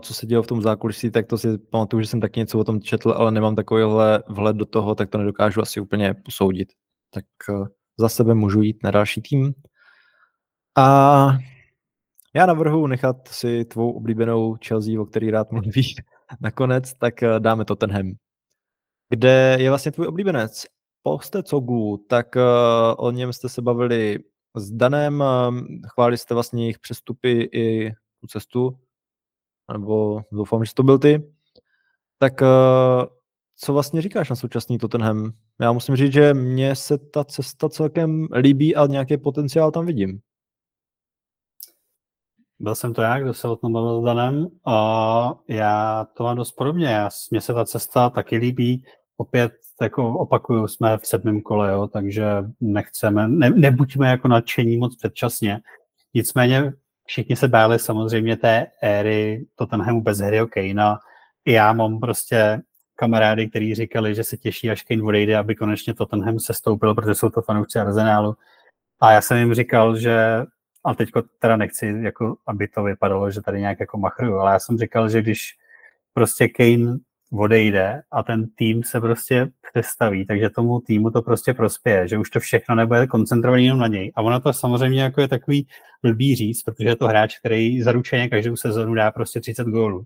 co 0.00 0.14
se 0.14 0.26
dělo 0.26 0.42
v 0.42 0.46
tom 0.46 0.62
zákulisí, 0.62 1.10
tak 1.10 1.26
to 1.26 1.38
si 1.38 1.58
pamatuju, 1.58 2.02
že 2.02 2.08
jsem 2.08 2.20
taky 2.20 2.40
něco 2.40 2.58
o 2.58 2.64
tom 2.64 2.80
četl, 2.80 3.10
ale 3.10 3.30
nemám 3.30 3.56
takovýhle 3.56 4.22
vhled 4.28 4.56
do 4.56 4.66
toho, 4.66 4.94
tak 4.94 5.10
to 5.10 5.18
nedokážu 5.18 5.60
asi 5.60 5.80
úplně 5.80 6.14
posoudit. 6.14 6.68
Tak 7.10 7.24
uh, 7.48 7.66
za 7.98 8.08
sebe 8.08 8.34
můžu 8.34 8.62
jít 8.62 8.82
na 8.84 8.90
další 8.90 9.22
tým. 9.22 9.54
A 10.78 11.28
já 12.34 12.46
navrhu 12.46 12.86
nechat 12.86 13.28
si 13.28 13.64
tvou 13.64 13.92
oblíbenou 13.92 14.56
Chelsea, 14.66 15.00
o 15.00 15.04
který 15.04 15.30
rád 15.30 15.52
mluvíš, 15.52 15.94
nakonec, 16.40 16.94
tak 16.94 17.22
eh, 17.22 17.40
dáme 17.40 17.64
Tottenham. 17.64 18.12
Kde 19.08 19.56
je 19.60 19.68
vlastně 19.70 19.92
tvůj 19.92 20.06
oblíbenec? 20.06 20.66
Poste 21.02 21.42
Coglu, 21.42 22.04
tak 22.08 22.36
uh, 22.36 22.42
o 23.06 23.10
něm 23.10 23.32
jste 23.32 23.48
se 23.48 23.62
bavili 23.62 24.18
s 24.56 24.70
Danem, 24.70 25.24
chválili 25.86 26.18
jste 26.18 26.34
vlastně 26.34 26.64
jejich 26.64 26.78
přestupy 26.78 27.48
i 27.52 27.90
tu 28.20 28.26
cestu, 28.26 28.78
nebo 29.72 30.22
doufám, 30.32 30.64
že 30.64 30.74
to 30.74 30.82
byl 30.82 30.98
ty. 30.98 31.32
Tak 32.18 32.40
uh, 32.40 33.04
co 33.56 33.72
vlastně 33.72 34.02
říkáš 34.02 34.30
na 34.30 34.36
současný 34.36 34.78
Tottenham? 34.78 35.32
Já 35.60 35.72
musím 35.72 35.96
říct, 35.96 36.12
že 36.12 36.34
mně 36.34 36.76
se 36.76 36.98
ta 36.98 37.24
cesta 37.24 37.68
celkem 37.68 38.28
líbí 38.36 38.76
a 38.76 38.86
nějaký 38.86 39.16
potenciál 39.16 39.70
tam 39.70 39.86
vidím. 39.86 40.20
Byl 42.58 42.74
jsem 42.74 42.94
to 42.94 43.02
já, 43.02 43.20
kdo 43.20 43.34
se 43.34 43.48
o 43.48 43.56
tom 43.56 43.72
bavil 43.72 44.00
s 44.00 44.04
Danem 44.04 44.46
a 44.66 45.34
já 45.48 46.06
to 46.14 46.24
mám 46.24 46.36
dost 46.36 46.52
podobně. 46.52 47.08
Mně 47.30 47.40
se 47.40 47.54
ta 47.54 47.64
cesta 47.64 48.10
taky 48.10 48.36
líbí. 48.36 48.84
Opět 49.16 49.52
jako 49.82 50.18
opakuju, 50.18 50.68
jsme 50.68 50.98
v 50.98 51.06
sedmém 51.06 51.40
kole, 51.40 51.72
jo, 51.72 51.86
takže 51.86 52.24
nechceme, 52.60 53.28
ne, 53.28 53.50
nebuďme 53.50 54.08
jako 54.08 54.28
nadšení 54.28 54.76
moc 54.76 54.96
předčasně. 54.96 55.60
Nicméně 56.14 56.72
všichni 57.10 57.36
se 57.36 57.48
báli 57.48 57.78
samozřejmě 57.78 58.36
té 58.36 58.66
éry 58.82 59.46
Tottenhamu 59.54 60.00
bez 60.02 60.18
Harryho 60.18 60.46
Kanea. 60.46 60.98
I 61.44 61.52
já 61.52 61.72
mám 61.72 62.00
prostě 62.00 62.60
kamarády, 62.96 63.48
kteří 63.48 63.74
říkali, 63.74 64.14
že 64.14 64.24
se 64.24 64.36
těší, 64.36 64.70
až 64.70 64.82
Kane 64.82 65.02
odejde, 65.02 65.36
aby 65.36 65.54
konečně 65.54 65.94
Tottenham 65.94 66.38
se 66.38 66.54
stoupil, 66.54 66.94
protože 66.94 67.14
jsou 67.14 67.30
to 67.30 67.42
fanoušci 67.42 67.78
Arsenálu. 67.78 68.36
A 69.00 69.12
já 69.12 69.20
jsem 69.20 69.38
jim 69.38 69.54
říkal, 69.54 69.96
že 69.96 70.42
a 70.84 70.94
teď 70.94 71.10
teda 71.38 71.56
nechci, 71.56 71.94
jako, 72.00 72.36
aby 72.46 72.68
to 72.68 72.82
vypadalo, 72.82 73.30
že 73.30 73.42
tady 73.42 73.60
nějak 73.60 73.80
jako 73.80 73.98
machruju, 73.98 74.36
ale 74.38 74.52
já 74.52 74.58
jsem 74.58 74.78
říkal, 74.78 75.08
že 75.08 75.22
když 75.22 75.56
prostě 76.14 76.48
Kane 76.48 76.98
odejde 77.32 78.02
a 78.10 78.22
ten 78.22 78.46
tým 78.54 78.82
se 78.82 79.00
prostě 79.00 79.48
přestaví, 79.70 80.26
takže 80.26 80.50
tomu 80.50 80.80
týmu 80.80 81.10
to 81.10 81.22
prostě 81.22 81.54
prospěje, 81.54 82.08
že 82.08 82.18
už 82.18 82.30
to 82.30 82.40
všechno 82.40 82.74
nebude 82.74 83.06
koncentrované 83.06 83.62
jenom 83.62 83.78
na 83.78 83.86
něj. 83.86 84.12
A 84.16 84.22
ono 84.22 84.40
to 84.40 84.52
samozřejmě 84.52 85.02
jako 85.02 85.20
je 85.20 85.28
takový 85.28 85.66
blbý 86.02 86.36
říct, 86.36 86.62
protože 86.62 86.88
je 86.88 86.96
to 86.96 87.06
hráč, 87.06 87.38
který 87.38 87.82
zaručeně 87.82 88.28
každou 88.28 88.56
sezonu 88.56 88.94
dá 88.94 89.10
prostě 89.10 89.40
30 89.40 89.66
gólů. 89.66 90.04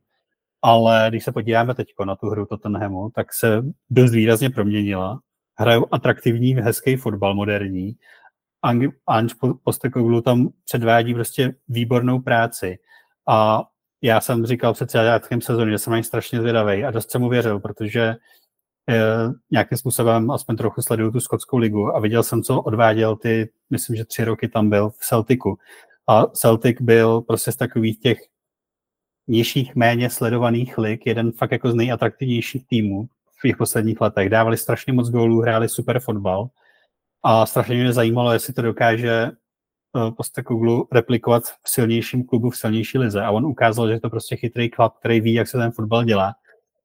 Ale 0.63 1.07
když 1.09 1.25
se 1.25 1.33
podíváme 1.33 1.75
teď 1.75 1.89
na 2.05 2.17
tu 2.17 2.27
hru 2.27 2.47
Tottenhamu, 2.47 3.11
tak 3.15 3.35
se 3.35 3.63
dost 3.91 4.11
výrazně 4.11 4.51
proměnila. 4.51 5.21
Hrajou 5.59 5.87
atraktivní, 5.93 6.55
hezký 6.55 6.97
fotbal 6.97 7.35
moderní 7.35 7.97
Ange 8.63 8.89
Postecoglou 9.65 10.21
tam 10.21 10.49
předvádí 10.65 11.15
prostě 11.15 11.55
výbornou 11.69 12.21
práci. 12.21 12.79
A 13.29 13.63
já 14.05 14.21
jsem 14.21 14.47
říkal 14.47 14.75
před 14.75 14.91
začátkem 14.91 15.41
sezóny, 15.41 15.71
že 15.71 15.79
jsem 15.79 15.93
na 15.93 16.03
strašně 16.03 16.41
zvědavý 16.41 16.85
a 16.85 16.91
dost 16.91 17.11
jsem 17.11 17.21
mu 17.21 17.29
věřil, 17.29 17.61
protože 17.61 18.01
e, 18.01 18.17
nějakým 19.51 19.79
způsobem 19.79 20.31
aspoň 20.31 20.57
trochu 20.57 20.83
sleduju 20.83 21.11
tu 21.11 21.21
skotskou 21.21 21.57
ligu 21.57 21.97
a 21.97 22.01
viděl 22.01 22.23
jsem, 22.23 22.43
co 22.43 22.63
odváděl 22.63 23.17
ty, 23.17 23.51
myslím, 23.71 23.97
že 23.97 24.05
tři 24.05 24.25
roky 24.25 24.49
tam 24.49 24.71
byl 24.71 24.91
v 24.91 24.99
Celticu. 24.99 25.57
A 26.09 26.27
Celtic 26.27 26.81
byl 26.81 27.21
prostě 27.21 27.53
z 27.53 27.57
takových 27.57 28.01
těch 28.01 28.19
nižších, 29.29 29.75
méně 29.75 30.11
sledovaných 30.11 30.79
lig, 30.79 31.07
jeden 31.07 31.33
fakt 31.33 31.53
jako 31.53 31.71
z 31.71 31.75
nejatraktivnějších 31.75 32.67
týmů 32.67 33.09
v 33.39 33.49
těch 33.49 33.57
posledních 33.57 34.01
letech. 34.01 34.29
Dávali 34.29 34.57
strašně 34.57 34.93
moc 34.93 35.11
gólů, 35.11 35.41
hráli 35.41 35.69
super 35.69 36.01
fotbal 36.01 36.49
a 37.23 37.47
strašně 37.47 37.75
mě 37.75 37.93
zajímalo, 37.93 38.33
jestli 38.33 38.53
to 38.53 38.63
dokáže 38.63 39.31
Postekoglu 40.17 40.89
replikovat 40.93 41.43
v 41.45 41.69
silnějším 41.69 42.25
klubu, 42.25 42.51
v 42.51 42.57
silnější 42.57 42.99
lize. 42.99 43.23
A 43.23 43.31
on 43.31 43.47
ukázal, 43.47 43.87
že 43.89 43.93
je 43.93 44.01
to 44.01 44.11
prostě 44.11 44.37
chytrý 44.37 44.71
chlap, 44.71 44.99
který 44.99 45.21
ví, 45.21 45.35
jak 45.35 45.49
se 45.49 45.59
ten 45.59 45.71
fotbal 45.71 46.05
dělá. 46.05 46.35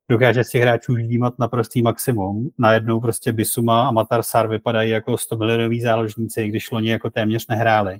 Dokáže 0.09 0.43
těch 0.43 0.61
hráčů 0.61 0.93
vnímat 0.93 1.39
naprostý 1.39 1.81
maximum. 1.81 2.49
Najednou 2.57 2.99
prostě 2.99 3.31
Bisuma 3.31 3.87
a 3.87 3.91
Matar 3.91 4.23
Sar 4.23 4.47
vypadají 4.47 4.91
jako 4.91 5.17
100 5.17 5.37
milionový 5.37 5.81
záložníci, 5.81 6.47
když 6.47 6.71
loni 6.71 6.89
jako 6.89 7.09
téměř 7.09 7.47
nehráli. 7.47 7.99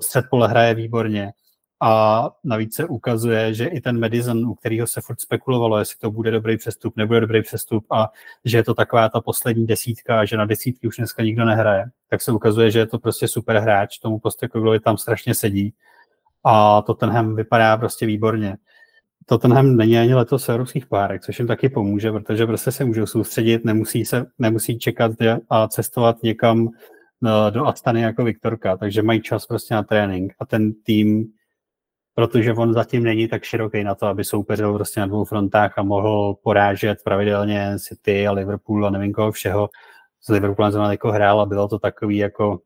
Střed 0.00 0.24
pole 0.30 0.48
hraje 0.48 0.74
výborně 0.74 1.32
a 1.80 2.30
navíc 2.44 2.74
se 2.74 2.84
ukazuje, 2.84 3.54
že 3.54 3.66
i 3.66 3.80
ten 3.80 4.00
Madison, 4.00 4.46
u 4.46 4.54
kterého 4.54 4.86
se 4.86 5.00
furt 5.00 5.20
spekulovalo, 5.20 5.78
jestli 5.78 5.98
to 5.98 6.10
bude 6.10 6.30
dobrý 6.30 6.56
přestup, 6.56 6.96
nebude 6.96 7.20
dobrý 7.20 7.42
přestup 7.42 7.86
a 7.92 8.08
že 8.44 8.58
je 8.58 8.64
to 8.64 8.74
taková 8.74 9.08
ta 9.08 9.20
poslední 9.20 9.66
desítka 9.66 10.24
že 10.24 10.36
na 10.36 10.44
desítky 10.44 10.88
už 10.88 10.96
dneska 10.96 11.22
nikdo 11.22 11.44
nehraje, 11.44 11.84
tak 12.10 12.22
se 12.22 12.32
ukazuje, 12.32 12.70
že 12.70 12.78
je 12.78 12.86
to 12.86 12.98
prostě 12.98 13.28
super 13.28 13.56
hráč, 13.56 13.98
tomu 13.98 14.18
Postekoglovi 14.18 14.80
tam 14.80 14.96
strašně 14.96 15.34
sedí 15.34 15.74
a 16.44 16.82
Tottenham 16.82 17.36
vypadá 17.36 17.76
prostě 17.76 18.06
výborně. 18.06 18.56
Tottenham 19.26 19.76
není 19.76 19.98
ani 19.98 20.14
letos 20.14 20.44
v 20.44 20.48
evropských 20.48 20.86
párek, 20.86 21.22
což 21.22 21.38
jim 21.38 21.48
taky 21.48 21.68
pomůže, 21.68 22.12
protože 22.12 22.46
prostě 22.46 22.72
se 22.72 22.84
můžou 22.84 23.06
soustředit, 23.06 23.64
nemusí, 23.64 24.04
se, 24.04 24.26
nemusí 24.38 24.78
čekat 24.78 25.12
a 25.50 25.68
cestovat 25.68 26.22
někam 26.22 26.68
no, 27.20 27.50
do 27.50 27.66
Astany 27.66 28.00
jako 28.00 28.24
Viktorka, 28.24 28.76
takže 28.76 29.02
mají 29.02 29.22
čas 29.22 29.46
prostě 29.46 29.74
na 29.74 29.82
trénink 29.82 30.32
a 30.40 30.46
ten 30.46 30.72
tým 30.72 31.32
protože 32.18 32.52
on 32.52 32.72
zatím 32.72 33.02
není 33.02 33.28
tak 33.28 33.44
široký 33.44 33.84
na 33.84 33.94
to, 33.94 34.06
aby 34.06 34.24
soupeřil 34.24 34.74
prostě 34.74 35.00
na 35.00 35.06
dvou 35.06 35.24
frontách 35.24 35.78
a 35.78 35.82
mohl 35.82 36.34
porážet 36.42 36.98
pravidelně 37.04 37.78
City 37.78 38.26
a 38.26 38.32
Liverpool 38.32 38.86
a 38.86 38.90
nevím 38.90 39.12
koho 39.12 39.32
všeho. 39.32 39.68
S 40.20 40.28
Liverpoolem 40.28 40.72
jsem 40.72 40.82
jako 40.82 41.12
hrál 41.12 41.40
a 41.40 41.46
bylo 41.46 41.68
to 41.68 41.78
takový 41.78 42.16
jako 42.16 42.60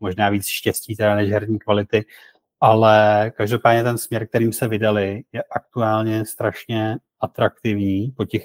možná 0.00 0.28
víc 0.28 0.46
štěstí 0.46 0.96
teda 0.96 1.14
než 1.14 1.30
herní 1.30 1.58
kvality, 1.58 2.04
ale 2.60 3.32
každopádně 3.36 3.82
ten 3.82 3.98
směr, 3.98 4.26
kterým 4.26 4.52
se 4.52 4.68
vydali, 4.68 5.22
je 5.32 5.42
aktuálně 5.42 6.24
strašně 6.24 6.96
atraktivní 7.20 8.12
po 8.16 8.24
těch 8.24 8.44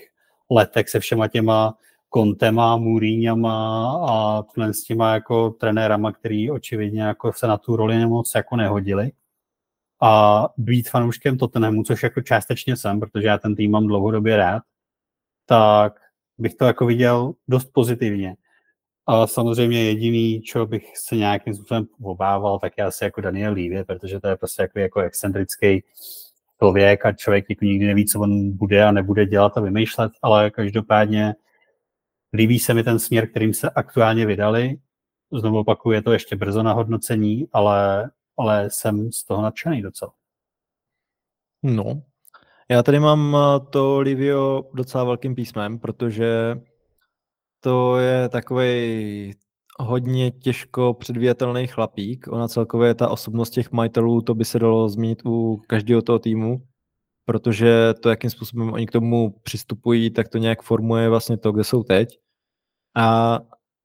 letech 0.52 0.90
se 0.90 1.00
všema 1.00 1.28
těma 1.28 1.78
Kontema, 2.10 2.78
Mourinhama 2.78 3.86
a 4.10 4.44
s 4.72 4.84
těma 4.84 5.14
jako 5.14 5.50
trenérama, 5.50 6.12
který 6.12 6.52
očividně 6.52 7.02
jako 7.02 7.34
se 7.34 7.48
na 7.48 7.58
tu 7.58 7.76
roli 7.76 7.98
nemoc 7.98 8.32
jako 8.36 8.56
nehodili 8.56 9.12
a 10.06 10.47
být 10.58 10.89
fanouškem 10.89 11.38
Tottenhamu, 11.38 11.84
což 11.84 12.03
jako 12.03 12.22
částečně 12.22 12.76
jsem, 12.76 12.99
protože 12.99 13.28
já 13.28 13.38
ten 13.38 13.56
tým 13.56 13.72
mám 13.72 13.88
dlouhodobě 13.88 14.38
rád, 14.38 14.64
tak 15.45 15.93
bych 16.38 16.56
to 16.56 16.66
jako 16.66 16.86
viděl 16.86 17.34
dost 17.47 17.70
pozitivně. 17.74 18.36
A 19.08 19.28
samozřejmě 19.28 19.84
jediný, 19.84 20.41
čo 20.41 20.66
bych 20.66 20.97
se 20.97 21.16
nějakým 21.16 21.53
způsobem 21.53 21.88
obával, 22.01 22.60
tak 22.60 22.74
je 22.78 22.84
asi 22.84 23.03
jako 23.03 23.22
Daniel 23.22 23.53
Levy, 23.53 23.84
protože 23.84 24.20
to 24.20 24.28
je 24.28 24.36
prostě 24.36 24.62
jako, 24.62 24.80
jako 24.80 24.99
excentrický 24.99 25.84
člověk 26.60 27.06
a 27.06 27.12
člověk 27.12 27.45
jako 27.49 27.66
nikdy 27.66 27.86
neví, 27.86 28.06
co 28.06 28.20
on 28.20 28.51
bude 28.58 28.84
a 28.84 28.91
nebude 28.91 29.26
dělat 29.26 29.58
a 29.58 29.62
vymýšlet, 29.62 30.12
ale 30.22 30.51
každopádně 30.51 31.36
líbí 32.34 32.60
se 32.60 32.74
mi 32.74 32.84
ten 32.84 32.99
směr, 32.99 33.30
kterým 33.30 33.53
se 33.53 33.70
aktuálně 33.70 34.26
vydali. 34.26 34.78
Znovu 35.34 35.60
opakuju, 35.60 35.93
je 35.93 36.01
to 36.01 36.12
ještě 36.14 36.36
brzo 36.36 36.64
na 36.64 36.74
hodnocení, 36.74 37.47
ale 37.53 38.10
ale 38.38 38.70
jsem 38.70 39.12
z 39.12 39.24
toho 39.24 39.42
nadšený 39.42 39.82
docela. 39.82 40.14
No, 41.64 42.02
já 42.70 42.84
tady 42.84 43.00
mám 43.00 43.36
eh, 43.36 43.60
to 43.70 44.00
Livio 44.00 44.64
docela 44.74 45.04
velkým 45.04 45.36
písmem, 45.36 45.80
protože 45.80 46.56
to 47.60 47.98
je 47.98 48.30
takový 48.30 49.34
hodně 49.80 50.32
těžko 50.32 50.94
předvídatelný 50.94 51.68
chlapík. 51.68 52.28
Ona 52.28 52.48
celkově 52.48 52.96
ta 52.96 53.10
osobnost 53.10 53.50
těch 53.50 53.72
majitelů, 53.72 54.22
to 54.22 54.36
by 54.36 54.46
se 54.46 54.60
dalo 54.60 54.90
zmínit 54.90 55.26
u 55.26 55.62
každého 55.68 56.02
toho 56.02 56.20
týmu, 56.20 56.68
protože 57.26 57.94
to, 57.94 58.10
jakým 58.10 58.30
způsobem 58.30 58.74
oni 58.74 58.88
k 58.88 58.92
tomu 58.92 59.40
přistupují, 59.44 60.10
tak 60.10 60.30
to 60.30 60.38
nějak 60.38 60.62
formuje 60.62 61.10
vlastně 61.10 61.38
to, 61.38 61.52
kde 61.52 61.64
jsou 61.64 61.84
teď. 61.84 62.20
A 62.96 63.40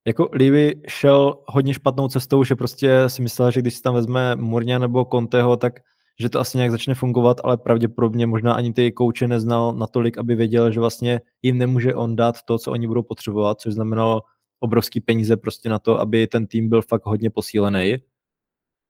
jako 0.07 0.29
Levy 0.33 0.75
šel 0.89 1.43
hodně 1.47 1.75
špatnou 1.75 2.09
cestou, 2.09 2.45
že 2.45 2.57
prostě 2.57 3.09
si 3.09 3.23
myslel, 3.23 3.51
že 3.51 3.61
když 3.61 3.75
si 3.75 3.83
tam 3.83 3.95
vezme 3.95 4.37
Murnia 4.37 4.79
nebo 4.79 5.07
Conteho, 5.13 5.57
tak 5.57 5.81
že 6.21 6.29
to 6.29 6.41
asi 6.41 6.59
nějak 6.59 6.71
začne 6.71 6.95
fungovat, 6.95 7.41
ale 7.45 7.57
pravděpodobně 7.57 8.27
možná 8.27 8.55
ani 8.55 8.73
ty 8.73 8.93
kouče 8.93 9.29
neznal 9.29 9.75
natolik, 9.75 10.19
aby 10.19 10.35
věděl, 10.35 10.73
že 10.73 10.81
vlastně 10.81 11.21
jim 11.43 11.59
nemůže 11.59 11.95
on 11.95 12.17
dát 12.17 12.43
to, 12.43 12.59
co 12.59 12.73
oni 12.73 12.87
budou 12.87 13.03
potřebovat, 13.03 13.61
což 13.61 13.75
znamenalo 13.75 14.23
obrovský 14.61 15.01
peníze 15.01 15.37
prostě 15.37 15.69
na 15.69 15.79
to, 15.79 16.01
aby 16.01 16.27
ten 16.27 16.47
tým 16.47 16.69
byl 16.69 16.83
fakt 16.83 17.07
hodně 17.07 17.31
posílený. 17.31 17.97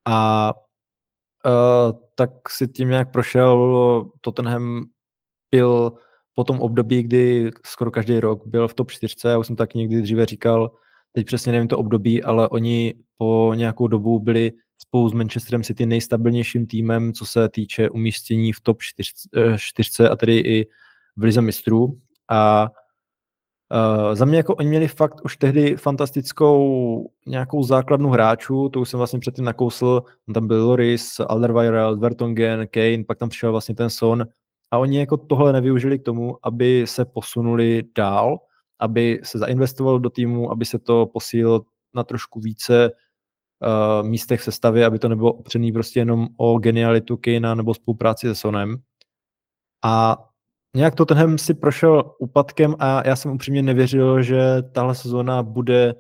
A 0.07 0.53
uh, 1.47 1.99
tak 2.15 2.31
si 2.49 2.69
tím 2.69 2.89
nějak 2.89 3.13
prošel, 3.13 4.11
Tottenham 4.21 4.85
byl 5.51 5.93
po 6.35 6.45
tom 6.45 6.61
období, 6.61 7.03
kdy 7.03 7.51
skoro 7.67 7.91
každý 7.91 8.21
rok 8.21 8.47
byl 8.47 8.69
v 8.69 8.75
top 8.75 8.91
4, 8.91 9.15
já 9.25 9.39
už 9.39 9.47
jsem 9.47 9.57
tak 9.57 9.75
někdy 9.75 10.03
dříve 10.03 10.27
říkal, 10.27 10.71
teď 11.13 11.27
přesně 11.27 11.53
nevím 11.53 11.69
to 11.69 11.79
období, 11.79 12.23
ale 12.23 12.49
oni 12.49 12.95
po 13.19 13.53
nějakou 13.55 13.89
dobu 13.89 14.19
byli 14.19 14.53
spolu 14.79 15.09
s 15.09 15.13
Manchesterem 15.13 15.63
City 15.63 15.87
nejstabilnějším 15.87 16.67
týmem, 16.67 17.13
co 17.13 17.27
se 17.27 17.49
týče 17.49 17.91
umístění 17.91 18.53
v 18.53 18.61
top 18.61 18.79
4 19.57 20.05
eh, 20.05 20.09
a 20.09 20.17
tedy 20.17 20.39
i 20.39 20.67
v 21.17 21.23
Lize 21.23 21.41
mistrů. 21.41 21.99
A 22.31 22.71
Uh, 23.75 24.15
za 24.15 24.25
mě 24.25 24.37
jako 24.37 24.55
oni 24.55 24.69
měli 24.69 24.89
fakt 24.89 25.25
už 25.25 25.37
tehdy 25.37 25.77
fantastickou 25.77 27.11
nějakou 27.27 27.63
základnu 27.63 28.09
hráčů, 28.09 28.69
to 28.69 28.81
už 28.81 28.89
jsem 28.89 28.99
vlastně 28.99 29.19
předtím 29.19 29.45
nakousl, 29.45 30.03
tam 30.35 30.47
byl 30.47 30.67
Loris, 30.67 31.21
Alderweireld, 31.29 31.99
Vertongen, 31.99 32.67
Kane, 32.71 33.05
pak 33.05 33.19
tam 33.19 33.29
přišel 33.29 33.53
vlastně 33.53 33.75
ten 33.75 33.91
Son. 33.91 34.27
A 34.71 34.79
oni 34.79 34.99
jako 34.99 35.17
tohle 35.17 35.53
nevyužili 35.53 35.99
k 35.99 36.03
tomu, 36.03 36.37
aby 36.43 36.85
se 36.87 37.05
posunuli 37.05 37.83
dál 37.97 38.39
aby 38.81 39.20
se 39.22 39.39
zainvestovalo 39.39 39.99
do 39.99 40.11
týmu, 40.11 40.53
aby 40.53 40.64
se 40.64 40.78
to 40.78 41.07
posílilo 41.07 41.61
na 41.95 42.05
trošku 42.05 42.41
více 42.41 42.91
uh, 42.91 44.09
místech 44.09 44.43
sestavy, 44.43 44.85
aby 44.85 44.99
to 44.99 45.09
nebylo 45.09 45.33
opřený 45.33 45.72
prostě 45.72 46.01
jenom 46.01 46.28
o 46.37 46.59
genialitu 46.59 47.16
Kejna 47.16 47.55
nebo 47.55 47.74
spolupráci 47.74 48.26
se 48.26 48.35
Sonem. 48.35 48.76
A 49.85 50.16
nějak 50.76 50.95
to 50.95 51.05
tenhle 51.05 51.39
si 51.39 51.55
prošel 51.55 52.14
úpadkem 52.18 52.76
a 52.78 53.09
já 53.09 53.16
jsem 53.16 53.33
upřímně 53.33 53.62
nevěřil, 53.62 54.22
že 54.22 54.62
tahle 54.62 54.95
sezóna 54.95 55.43
bude 55.43 55.95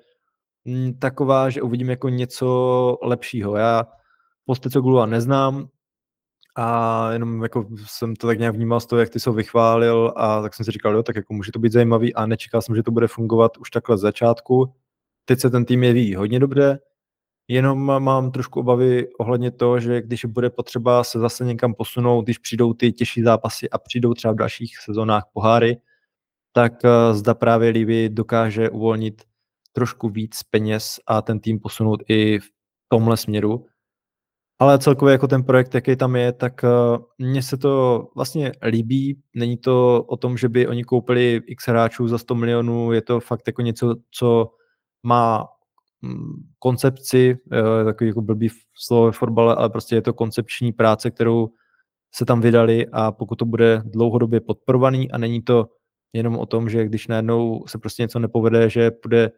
mm, 0.64 0.98
taková, 0.98 1.50
že 1.50 1.62
uvidím 1.62 1.90
jako 1.90 2.08
něco 2.08 2.98
lepšího. 3.02 3.56
Já 3.56 3.86
Postecoglu 4.44 5.06
neznám, 5.06 5.68
a 6.56 7.12
jenom 7.12 7.42
jako 7.42 7.66
jsem 7.86 8.16
to 8.16 8.26
tak 8.26 8.38
nějak 8.38 8.54
vnímal 8.54 8.80
z 8.80 8.86
toho, 8.86 9.00
jak 9.00 9.10
ty 9.10 9.20
se 9.20 9.30
vychválil 9.30 10.12
a 10.16 10.42
tak 10.42 10.54
jsem 10.54 10.64
si 10.64 10.70
říkal, 10.70 10.94
jo, 10.94 11.02
tak 11.02 11.16
jako 11.16 11.34
může 11.34 11.52
to 11.52 11.58
být 11.58 11.72
zajímavý 11.72 12.14
a 12.14 12.26
nečekal 12.26 12.62
jsem, 12.62 12.76
že 12.76 12.82
to 12.82 12.90
bude 12.90 13.08
fungovat 13.08 13.56
už 13.56 13.70
takhle 13.70 13.98
z 13.98 14.00
začátku. 14.00 14.74
Teď 15.24 15.40
se 15.40 15.50
ten 15.50 15.64
tým 15.64 15.84
jeví 15.84 16.14
hodně 16.14 16.40
dobře, 16.40 16.78
jenom 17.48 18.02
mám 18.02 18.30
trošku 18.30 18.60
obavy 18.60 19.08
ohledně 19.18 19.50
toho, 19.50 19.80
že 19.80 20.02
když 20.02 20.24
bude 20.24 20.50
potřeba 20.50 21.04
se 21.04 21.18
zase 21.18 21.44
někam 21.44 21.74
posunout, 21.74 22.22
když 22.22 22.38
přijdou 22.38 22.74
ty 22.74 22.92
těžší 22.92 23.22
zápasy 23.22 23.70
a 23.70 23.78
přijdou 23.78 24.14
třeba 24.14 24.32
v 24.32 24.36
dalších 24.36 24.78
sezónách 24.78 25.24
poháry, 25.32 25.80
tak 26.52 26.84
eh, 26.84 27.14
zda 27.14 27.34
právě 27.34 27.70
Lívy 27.70 28.08
dokáže 28.08 28.70
uvolnit 28.70 29.22
trošku 29.72 30.08
víc 30.08 30.42
peněz 30.42 31.00
a 31.06 31.22
ten 31.22 31.40
tým 31.40 31.60
posunout 31.60 32.02
i 32.08 32.38
v 32.38 32.48
tomhle 32.88 33.16
směru, 33.16 33.66
ale 34.60 34.78
celkově 34.78 35.12
jako 35.12 35.28
ten 35.28 35.42
projekt, 35.42 35.74
jaký 35.74 35.96
tam 35.96 36.16
je, 36.16 36.32
tak 36.32 36.64
uh, 36.64 37.04
mně 37.18 37.42
se 37.42 37.56
to 37.56 38.04
vlastně 38.16 38.52
líbí. 38.66 39.20
Není 39.36 39.56
to 39.56 40.04
o 40.08 40.16
tom, 40.16 40.36
že 40.36 40.48
by 40.48 40.68
oni 40.68 40.84
koupili 40.84 41.40
x 41.46 41.68
hráčů 41.68 42.08
za 42.08 42.18
100 42.18 42.34
milionů, 42.34 42.92
je 42.92 43.02
to 43.02 43.20
fakt 43.20 43.42
jako 43.46 43.62
něco, 43.62 43.94
co 44.10 44.50
má 45.02 45.46
mm, 46.02 46.32
koncepci, 46.58 47.36
uh, 47.52 47.84
takový 47.84 48.08
jako 48.08 48.22
blbý 48.22 48.48
slovo 48.74 49.06
ve 49.06 49.12
fotbale, 49.12 49.54
ale 49.54 49.70
prostě 49.70 49.94
je 49.94 50.02
to 50.02 50.12
koncepční 50.12 50.72
práce, 50.72 51.10
kterou 51.10 51.48
se 52.14 52.24
tam 52.24 52.40
vydali 52.40 52.86
a 52.92 53.12
pokud 53.12 53.36
to 53.36 53.44
bude 53.44 53.82
dlouhodobě 53.84 54.40
podporovaný 54.40 55.10
a 55.10 55.18
není 55.18 55.42
to 55.42 55.66
jenom 56.12 56.38
o 56.38 56.46
tom, 56.46 56.68
že 56.68 56.84
když 56.84 57.08
najednou 57.08 57.64
se 57.66 57.78
prostě 57.78 58.02
něco 58.02 58.18
nepovede, 58.18 58.70
že 58.70 58.90
bude 59.02 59.30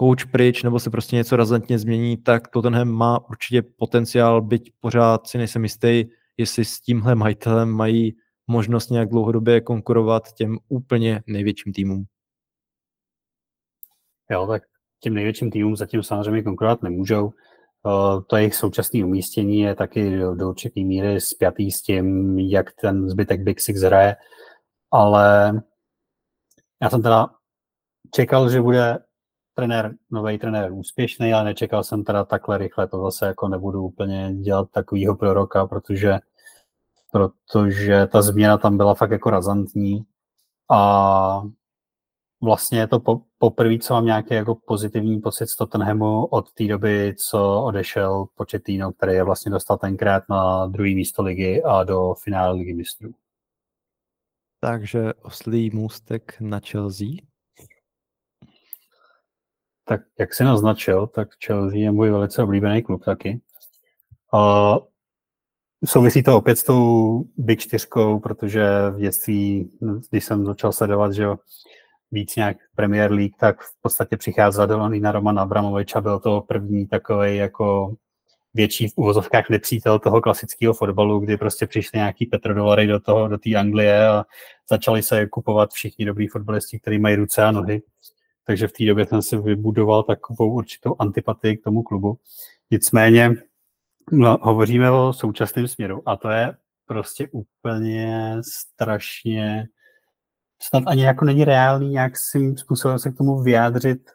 coach 0.00 0.30
pryč 0.32 0.62
nebo 0.62 0.80
se 0.80 0.90
prostě 0.90 1.16
něco 1.16 1.36
razantně 1.36 1.78
změní, 1.78 2.16
tak 2.16 2.48
Tottenham 2.48 2.88
má 2.88 3.28
určitě 3.28 3.62
potenciál, 3.62 4.42
byť 4.42 4.72
pořád 4.80 5.26
si 5.26 5.38
nejsem 5.38 5.62
jistý, 5.62 6.04
jestli 6.36 6.64
s 6.64 6.80
tímhle 6.80 7.14
majitelem 7.14 7.70
mají 7.70 8.16
možnost 8.46 8.90
nějak 8.90 9.08
dlouhodobě 9.08 9.60
konkurovat 9.60 10.32
těm 10.32 10.58
úplně 10.68 11.22
největším 11.26 11.72
týmům. 11.72 12.04
Jo, 14.30 14.46
tak 14.46 14.62
těm 15.00 15.14
největším 15.14 15.50
týmům 15.50 15.76
zatím 15.76 16.02
samozřejmě 16.02 16.42
konkurovat 16.42 16.82
nemůžou. 16.82 17.32
To 18.26 18.36
jejich 18.36 18.54
současné 18.54 19.04
umístění 19.04 19.60
je 19.60 19.74
taky 19.74 20.18
do 20.18 20.48
určité 20.48 20.80
míry 20.80 21.20
spjatý 21.20 21.70
s 21.70 21.82
tím, 21.82 22.38
jak 22.38 22.72
ten 22.80 23.08
zbytek 23.08 23.40
Big 23.40 23.60
Six 23.60 23.80
hraje, 23.80 24.16
ale 24.90 25.52
já 26.82 26.90
jsem 26.90 27.02
teda 27.02 27.26
čekal, 28.14 28.50
že 28.50 28.62
bude 28.62 28.98
trenér, 29.58 29.94
nový 30.10 30.38
trenér 30.38 30.72
úspěšný, 30.72 31.32
ale 31.32 31.44
nečekal 31.44 31.84
jsem 31.84 32.04
teda 32.04 32.24
takhle 32.24 32.58
rychle, 32.58 32.88
to 32.88 33.04
zase 33.04 33.26
jako 33.26 33.48
nebudu 33.48 33.82
úplně 33.82 34.34
dělat 34.34 34.70
takovýho 34.70 35.16
proroka, 35.16 35.66
protože, 35.66 36.18
protože 37.12 38.06
ta 38.06 38.22
změna 38.22 38.58
tam 38.58 38.76
byla 38.76 38.94
fakt 38.94 39.10
jako 39.10 39.30
razantní 39.30 40.04
a 40.70 41.42
vlastně 42.42 42.78
je 42.78 42.86
to 42.86 43.00
po, 43.00 43.20
poprvé, 43.38 43.78
co 43.78 43.94
mám 43.94 44.06
nějaký 44.06 44.34
jako 44.34 44.54
pozitivní 44.54 45.20
pocit 45.20 45.46
z 45.46 45.56
Tottenhamu 45.56 46.24
od 46.24 46.52
té 46.52 46.64
doby, 46.64 47.14
co 47.18 47.62
odešel 47.62 48.26
Početino, 48.34 48.92
který 48.92 49.12
je 49.12 49.24
vlastně 49.24 49.52
dostal 49.52 49.78
tenkrát 49.78 50.22
na 50.28 50.66
druhý 50.66 50.94
místo 50.94 51.22
ligy 51.22 51.62
a 51.62 51.84
do 51.84 52.14
finále 52.14 52.54
ligy 52.54 52.74
mistrů. 52.74 53.10
Takže 54.60 55.12
oslý 55.22 55.70
můstek 55.70 56.36
na 56.40 56.60
Chelsea. 56.60 57.27
Tak 59.88 60.00
jak 60.18 60.34
se 60.34 60.44
naznačil, 60.44 61.06
tak 61.06 61.28
Chelsea 61.46 61.78
je 61.78 61.90
můj 61.90 62.10
velice 62.10 62.42
oblíbený 62.42 62.82
klub 62.82 63.04
taky. 63.04 63.40
A 64.34 64.74
souvisí 65.86 66.22
to 66.22 66.36
opět 66.36 66.56
s 66.56 66.62
tou 66.62 67.24
Big 67.36 67.60
4, 67.60 67.86
protože 68.22 68.66
v 68.90 69.00
dětství, 69.00 69.70
když 70.10 70.24
jsem 70.24 70.46
začal 70.46 70.72
sledovat, 70.72 71.12
že 71.12 71.26
víc 72.10 72.36
nějak 72.36 72.56
Premier 72.74 73.12
League, 73.12 73.36
tak 73.40 73.62
v 73.62 73.80
podstatě 73.80 74.16
přicházel 74.16 74.90
na 75.00 75.12
Romana 75.12 75.42
Abramoviča, 75.42 76.00
byl 76.00 76.18
to 76.18 76.40
první 76.40 76.86
takový 76.86 77.36
jako 77.36 77.94
větší 78.54 78.88
v 78.88 78.92
uvozovkách 78.96 79.50
nepřítel 79.50 79.98
toho 79.98 80.20
klasického 80.20 80.74
fotbalu, 80.74 81.18
kdy 81.18 81.36
prostě 81.36 81.66
přišli 81.66 81.96
nějaký 81.96 82.26
petrodolary 82.26 82.86
do 82.86 83.00
toho, 83.00 83.28
do 83.28 83.38
té 83.38 83.54
Anglie 83.54 84.08
a 84.08 84.24
začali 84.70 85.02
se 85.02 85.26
kupovat 85.26 85.70
všichni 85.72 86.04
dobrý 86.04 86.28
fotbalisti, 86.28 86.80
kteří 86.80 86.98
mají 86.98 87.16
ruce 87.16 87.44
a 87.44 87.50
nohy. 87.50 87.82
Takže 88.48 88.68
v 88.68 88.72
té 88.72 88.84
době 88.84 89.06
jsem 89.06 89.22
si 89.22 89.36
vybudoval 89.36 90.02
takovou 90.02 90.54
určitou 90.54 90.96
antipatii 90.98 91.56
k 91.56 91.64
tomu 91.64 91.82
klubu. 91.82 92.18
Nicméně 92.70 93.34
no, 94.12 94.38
hovoříme 94.40 94.90
o 94.90 95.12
současném 95.12 95.68
směru 95.68 96.02
a 96.06 96.16
to 96.16 96.28
je 96.28 96.56
prostě 96.86 97.28
úplně 97.32 98.36
strašně 98.42 99.68
snad 100.62 100.82
ani 100.86 101.04
jako 101.04 101.24
není 101.24 101.44
reálný 101.44 101.88
nějak 101.88 102.16
svým 102.16 102.56
způsobem 102.56 102.98
se 102.98 103.10
k 103.10 103.16
tomu 103.16 103.42
vyjádřit, 103.42 104.10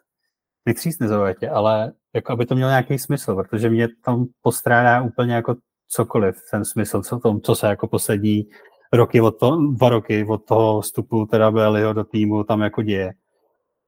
nechci 0.66 0.88
říct 0.88 0.98
nezaujatě, 0.98 1.50
ale 1.50 1.92
jako 2.14 2.32
aby 2.32 2.46
to 2.46 2.54
mělo 2.54 2.70
nějaký 2.70 2.98
smysl, 2.98 3.34
protože 3.34 3.70
mě 3.70 3.88
tam 4.04 4.26
postrádá 4.42 5.02
úplně 5.02 5.34
jako 5.34 5.56
cokoliv, 5.88 6.36
ten 6.50 6.64
smysl, 6.64 7.02
co, 7.02 7.18
tom, 7.18 7.40
co 7.40 7.54
se 7.54 7.66
jako 7.66 7.88
poslední 7.88 8.48
roky, 8.92 9.20
od 9.20 9.38
to, 9.38 9.56
dva 9.56 9.88
roky 9.88 10.24
od 10.24 10.44
toho 10.44 10.80
vstupu 10.80 11.26
teda 11.26 11.50
Beliho 11.50 11.92
do 11.92 12.04
týmu 12.04 12.44
tam 12.44 12.60
jako 12.60 12.82
děje. 12.82 13.14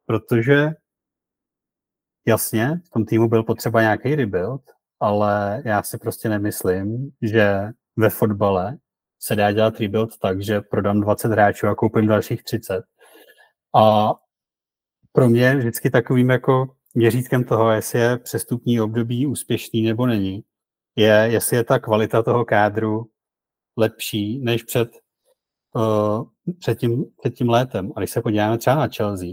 Protože 0.07 0.69
jasně, 2.27 2.81
v 2.87 2.91
tom 2.91 3.05
týmu 3.05 3.29
byl 3.29 3.43
potřeba 3.43 3.81
nějaký 3.81 4.15
rebuild, 4.15 4.63
ale 5.01 5.63
já 5.65 5.83
si 5.83 5.99
prostě 5.99 6.29
nemyslím, 6.29 7.11
že 7.23 7.69
ve 7.97 8.11
fotbale 8.11 8.79
se 9.19 9.37
dá 9.37 9.53
dělat 9.53 9.81
rebuild 9.81 10.19
tak, 10.19 10.43
že 10.43 10.61
prodám 10.61 11.01
20 11.01 11.29
hráčů 11.29 11.67
a 11.67 11.75
koupím 11.75 12.07
dalších 12.07 12.43
30. 12.43 12.85
A 13.75 14.13
pro 15.13 15.29
mě 15.29 15.57
vždycky 15.57 15.91
takovým 15.91 16.31
jako 16.31 16.77
měřítkem 16.95 17.45
toho, 17.45 17.71
jestli 17.71 17.99
je 17.99 18.19
přestupní 18.19 18.81
období 18.81 19.27
úspěšný 19.27 19.83
nebo 19.83 20.07
není, 20.07 20.45
je, 20.97 21.29
jestli 21.31 21.57
je 21.57 21.65
ta 21.65 21.79
kvalita 21.79 22.23
toho 22.23 22.45
kádru 22.45 23.07
lepší 23.77 24.39
než 24.39 24.63
před, 24.63 24.89
uh, 25.75 26.25
před, 26.59 26.79
tím, 26.79 27.05
před 27.21 27.35
tím 27.35 27.49
létem. 27.49 27.93
A 27.97 28.01
když 28.01 28.11
se 28.11 28.23
podíváme 28.23 28.59
třeba 28.59 28.77
na 28.77 28.89
Chelsea, 28.97 29.29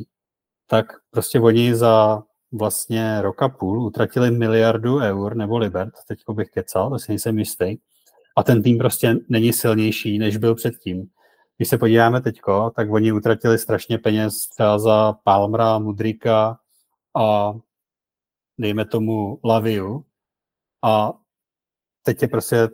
tak 0.68 0.86
prostě 1.12 1.40
oni 1.40 1.76
za 1.76 2.24
vlastně 2.52 3.22
roka 3.22 3.50
půl 3.50 3.84
utratili 3.84 4.32
miliardu 4.32 4.98
eur 4.98 5.36
nebo 5.36 5.58
liber, 5.58 5.92
teď 6.08 6.20
bych 6.34 6.50
kecal, 6.50 6.90
to 6.90 7.00
si 7.00 7.12
nejsem 7.12 7.40
jistý, 7.40 7.78
a 8.38 8.44
ten 8.44 8.64
tým 8.64 8.78
prostě 8.78 9.16
není 9.30 9.54
silnější, 9.54 10.20
než 10.20 10.38
byl 10.38 10.56
předtím. 10.56 11.08
Když 11.58 11.70
se 11.70 11.78
podíváme 11.78 12.22
teďko, 12.22 12.72
tak 12.76 12.92
oni 12.92 13.12
utratili 13.12 13.58
strašně 13.58 13.98
peněz 13.98 14.48
třeba 14.48 14.80
za 14.80 15.14
Palmra, 15.24 15.80
Mudrika 15.80 16.60
a 17.18 17.54
dejme 18.58 18.86
tomu 18.86 19.40
Laviu 19.44 20.06
a 20.84 21.14
teď 22.04 22.22
je 22.22 22.28
prostě 22.28 22.70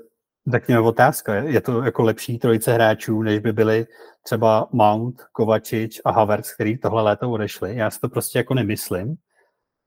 řekněme 0.52 0.82
otázka, 0.82 1.36
je 1.36 1.62
to 1.62 1.84
jako 1.84 2.04
lepší 2.04 2.40
trojice 2.40 2.74
hráčů, 2.74 3.22
než 3.22 3.40
by 3.40 3.54
byli 3.54 3.88
třeba 4.24 4.68
Mount, 4.72 5.22
Kovačič 5.32 6.02
a 6.06 6.12
Havertz, 6.12 6.54
který 6.54 6.78
tohle 6.78 7.02
léto 7.02 7.32
odešli. 7.32 7.76
Já 7.76 7.92
si 7.92 8.00
to 8.00 8.10
prostě 8.10 8.40
jako 8.40 8.54
nemyslím. 8.54 9.16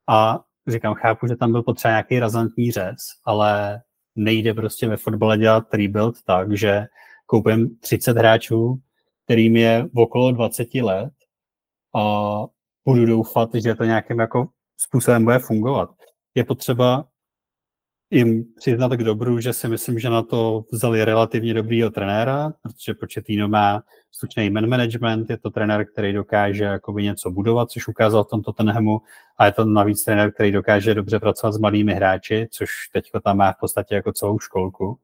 A 0.09 0.41
říkám, 0.67 0.95
chápu, 0.95 1.27
že 1.27 1.37
tam 1.37 1.53
byl 1.53 1.63
potřeba 1.63 1.93
nějaký 1.93 2.19
razantní 2.19 2.73
řez, 2.73 2.97
ale 3.25 3.83
nejde 4.17 4.55
prostě 4.55 4.89
ve 4.89 4.97
fotbale 4.97 5.39
dělat 5.39 5.75
rebuild 5.75 6.23
tak, 6.27 6.57
že 6.57 6.87
koupím 7.27 7.77
30 7.81 8.17
hráčů, 8.17 8.81
kterým 9.25 9.57
je 9.57 9.89
v 9.95 9.99
okolo 9.99 10.33
20 10.33 10.75
let 10.75 11.13
a 11.97 12.33
budu 12.85 13.07
doufat, 13.07 13.55
že 13.55 13.75
to 13.75 13.85
nějakým 13.85 14.21
jako 14.21 14.49
způsobem 14.77 15.25
bude 15.25 15.39
fungovat. 15.39 15.91
Je 16.35 16.45
potřeba 16.45 17.05
jim 18.13 18.45
přiznat 18.57 18.93
k 18.93 19.05
dobru, 19.05 19.41
že 19.41 19.53
si 19.53 19.69
myslím, 19.69 19.99
že 19.99 20.11
na 20.11 20.23
to 20.23 20.65
vzali 20.73 21.05
relativně 21.05 21.55
dobrýho 21.55 21.91
trenéra, 21.91 22.53
protože 22.63 22.95
Početino 22.95 23.49
má 23.49 23.83
slušný 24.11 24.51
man 24.51 24.67
management, 24.67 25.31
je 25.31 25.37
to 25.39 25.51
trenér, 25.51 25.87
který 25.87 26.13
dokáže 26.13 26.65
jakoby 26.65 27.03
něco 27.03 27.31
budovat, 27.31 27.71
což 27.71 27.89
ukázal 27.89 28.25
v 28.25 28.29
tomto 28.29 28.53
Tenhemu, 28.53 29.01
a 29.39 29.47
je 29.47 29.53
to 29.53 29.65
navíc 29.65 30.05
trenér, 30.05 30.33
který 30.33 30.53
dokáže 30.53 30.95
dobře 30.95 31.21
pracovat 31.21 31.53
s 31.53 31.59
malými 31.59 31.95
hráči, 31.95 32.49
což 32.51 32.69
teďko 32.93 33.21
tam 33.21 33.37
má 33.37 33.53
v 33.53 33.61
podstatě 33.61 33.95
jako 33.95 34.13
celou 34.13 34.39
školku. 34.39 34.99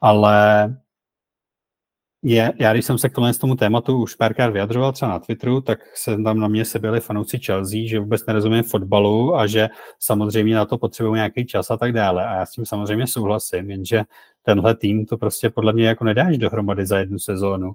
Ale 0.00 0.76
je, 2.22 2.52
já 2.58 2.72
když 2.72 2.84
jsem 2.84 2.98
se 2.98 3.08
k 3.08 3.14
tomu, 3.40 3.56
tématu 3.56 4.02
už 4.02 4.14
párkrát 4.14 4.50
vyjadřoval 4.50 4.92
třeba 4.92 5.10
na 5.10 5.18
Twitteru, 5.18 5.60
tak 5.60 5.96
se 5.96 6.16
tam 6.16 6.38
na 6.40 6.48
mě 6.48 6.64
seběli 6.64 7.00
fanouci 7.00 7.38
Chelsea, 7.38 7.80
že 7.86 8.00
vůbec 8.00 8.26
nerozumím 8.26 8.62
fotbalu 8.62 9.36
a 9.36 9.46
že 9.46 9.68
samozřejmě 9.98 10.54
na 10.54 10.64
to 10.64 10.78
potřebují 10.78 11.14
nějaký 11.14 11.46
čas 11.46 11.70
a 11.70 11.76
tak 11.76 11.92
dále. 11.92 12.26
A 12.26 12.34
já 12.34 12.46
s 12.46 12.50
tím 12.50 12.66
samozřejmě 12.66 13.06
souhlasím, 13.06 13.70
jenže 13.70 14.02
tenhle 14.42 14.74
tým 14.74 15.06
to 15.06 15.16
prostě 15.16 15.50
podle 15.50 15.72
mě 15.72 15.86
jako 15.86 16.04
nedáš 16.04 16.38
dohromady 16.38 16.86
za 16.86 16.98
jednu 16.98 17.18
sezónu. 17.18 17.72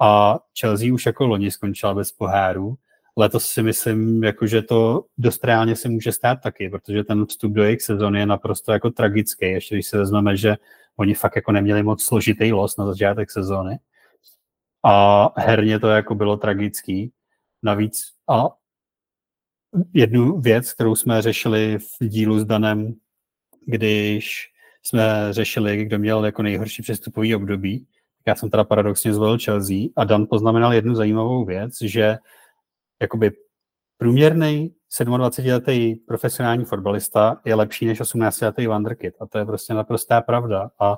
A 0.00 0.38
Chelsea 0.60 0.94
už 0.94 1.06
jako 1.06 1.26
loni 1.26 1.50
skončila 1.50 1.94
bez 1.94 2.12
poháru. 2.12 2.76
Letos 3.16 3.46
si 3.46 3.62
myslím, 3.62 4.24
jako, 4.24 4.46
že 4.46 4.62
to 4.62 5.04
dost 5.18 5.44
reálně 5.44 5.76
se 5.76 5.88
může 5.88 6.12
stát 6.12 6.38
taky, 6.42 6.68
protože 6.68 7.04
ten 7.04 7.26
vstup 7.26 7.52
do 7.52 7.64
jejich 7.64 7.82
sezóny 7.82 8.18
je 8.18 8.26
naprosto 8.26 8.72
jako 8.72 8.90
tragický, 8.90 9.46
ještě 9.46 9.74
když 9.74 9.86
se 9.86 9.98
vezmeme, 9.98 10.36
že 10.36 10.56
Oni 10.96 11.14
fakt 11.14 11.36
jako 11.36 11.52
neměli 11.52 11.82
moc 11.82 12.04
složitý 12.04 12.52
los 12.52 12.76
na 12.76 12.86
začátek 12.86 13.30
sezóny. 13.30 13.78
A 14.84 15.28
herně 15.40 15.80
to 15.80 15.88
jako 15.88 16.14
bylo 16.14 16.36
tragický. 16.36 17.12
Navíc 17.62 18.02
a 18.30 18.48
jednu 19.94 20.40
věc, 20.40 20.72
kterou 20.72 20.94
jsme 20.94 21.22
řešili 21.22 21.78
v 21.78 22.08
dílu 22.08 22.38
s 22.38 22.44
Danem, 22.44 22.94
když 23.66 24.48
jsme 24.82 25.28
řešili, 25.30 25.84
kdo 25.84 25.98
měl 25.98 26.24
jako 26.24 26.42
nejhorší 26.42 26.82
přestupový 26.82 27.34
období, 27.34 27.86
já 28.26 28.34
jsem 28.34 28.50
teda 28.50 28.64
paradoxně 28.64 29.14
zvolil 29.14 29.38
Chelsea 29.44 29.76
a 29.96 30.04
Dan 30.04 30.26
poznamenal 30.30 30.74
jednu 30.74 30.94
zajímavou 30.94 31.44
věc, 31.44 31.72
že 31.80 32.18
jakoby 33.00 33.30
průměrný 33.98 34.75
27-letý 34.90 35.94
profesionální 35.94 36.64
fotbalista 36.64 37.40
je 37.44 37.54
lepší 37.54 37.86
než 37.86 38.00
18-letý 38.00 38.66
wonderkid. 38.66 39.14
A 39.20 39.26
to 39.26 39.38
je 39.38 39.44
prostě 39.44 39.74
naprostá 39.74 40.20
pravda. 40.20 40.70
A 40.80 40.96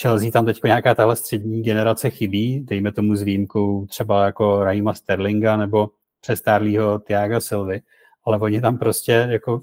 Chelsea 0.00 0.30
tam 0.30 0.44
teď 0.46 0.60
nějaká 0.64 0.94
tahle 0.94 1.16
střední 1.16 1.62
generace 1.62 2.10
chybí, 2.10 2.60
dejme 2.60 2.92
tomu 2.92 3.16
s 3.16 3.22
výjimkou 3.22 3.86
třeba 3.86 4.24
jako 4.26 4.64
Raima 4.64 4.94
Sterlinga 4.94 5.56
nebo 5.56 5.90
přestárlýho 6.20 6.98
Tiaga 6.98 7.40
Silvy, 7.40 7.82
ale 8.24 8.38
oni 8.38 8.60
tam 8.60 8.78
prostě 8.78 9.26
jako 9.30 9.60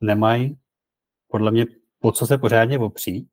nemají 0.00 0.58
podle 1.28 1.50
mě 1.50 1.66
po 2.00 2.12
co 2.12 2.26
se 2.26 2.38
pořádně 2.38 2.78
opřít. 2.78 3.28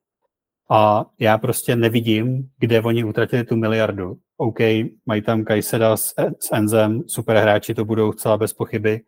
A 0.70 1.06
já 1.20 1.38
prostě 1.38 1.76
nevidím, 1.76 2.50
kde 2.60 2.82
oni 2.82 3.04
utratili 3.04 3.44
tu 3.44 3.56
miliardu. 3.56 4.18
OK, 4.38 4.60
mají 5.06 5.22
tam 5.22 5.44
Kajseda 5.44 5.98
s, 5.98 6.14
s 6.40 6.52
Enzem, 6.52 7.02
super 7.08 7.38
hráči 7.38 7.74
to 7.74 7.86
budou 7.86 8.14
celá 8.14 8.38
bez 8.38 8.54
pochyby. 8.54 9.02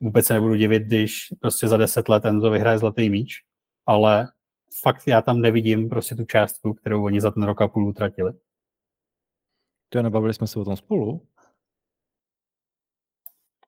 Vůbec 0.00 0.26
se 0.26 0.34
nebudu 0.34 0.54
divit, 0.54 0.82
když 0.82 1.28
prostě 1.40 1.68
za 1.68 1.76
deset 1.76 2.08
let 2.08 2.24
Enzo 2.24 2.50
vyhraje 2.50 2.78
zlatý 2.78 3.10
míč, 3.10 3.34
ale 3.86 4.28
fakt 4.82 5.06
já 5.06 5.22
tam 5.22 5.40
nevidím 5.40 5.88
prostě 5.88 6.14
tu 6.14 6.24
částku, 6.24 6.74
kterou 6.74 7.04
oni 7.04 7.20
za 7.20 7.30
ten 7.30 7.42
rok 7.42 7.62
a 7.62 7.68
půl 7.68 7.88
utratili. 7.88 8.32
To 9.88 9.98
je, 9.98 10.02
nebavili 10.02 10.34
jsme 10.34 10.46
se 10.46 10.58
o 10.58 10.64
tom 10.64 10.76
spolu? 10.76 11.26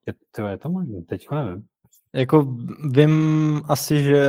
Je, 0.07 0.15
to 0.31 0.47
je 0.47 0.59
to 0.59 0.69
možné, 0.69 1.03
teď 1.03 1.31
nevím. 1.31 1.67
Jako 2.13 2.57
vím 2.91 3.63
asi, 3.69 4.03
že 4.03 4.27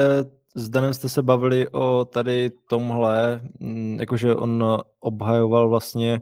s 0.55 0.69
Danem 0.69 0.93
jste 0.93 1.09
se 1.09 1.21
bavili 1.21 1.69
o 1.69 2.05
tady 2.05 2.49
tomhle, 2.49 3.41
mm, 3.59 3.99
jakože 3.99 4.35
on 4.35 4.63
obhajoval 4.99 5.69
vlastně 5.69 6.21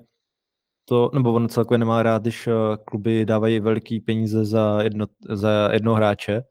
to, 0.92 1.10
nebo 1.14 1.34
on 1.34 1.50
celkově 1.50 1.78
nemá 1.78 2.04
rád, 2.04 2.22
když 2.22 2.48
eh, 2.48 2.52
kluby 2.86 3.26
dávají 3.26 3.60
veliký 3.60 4.00
peníze 4.00 4.46
za, 4.46 4.84
jedno, 4.84 5.06
za 5.30 5.70
jednoho 5.74 5.98
hráče, 5.98 6.44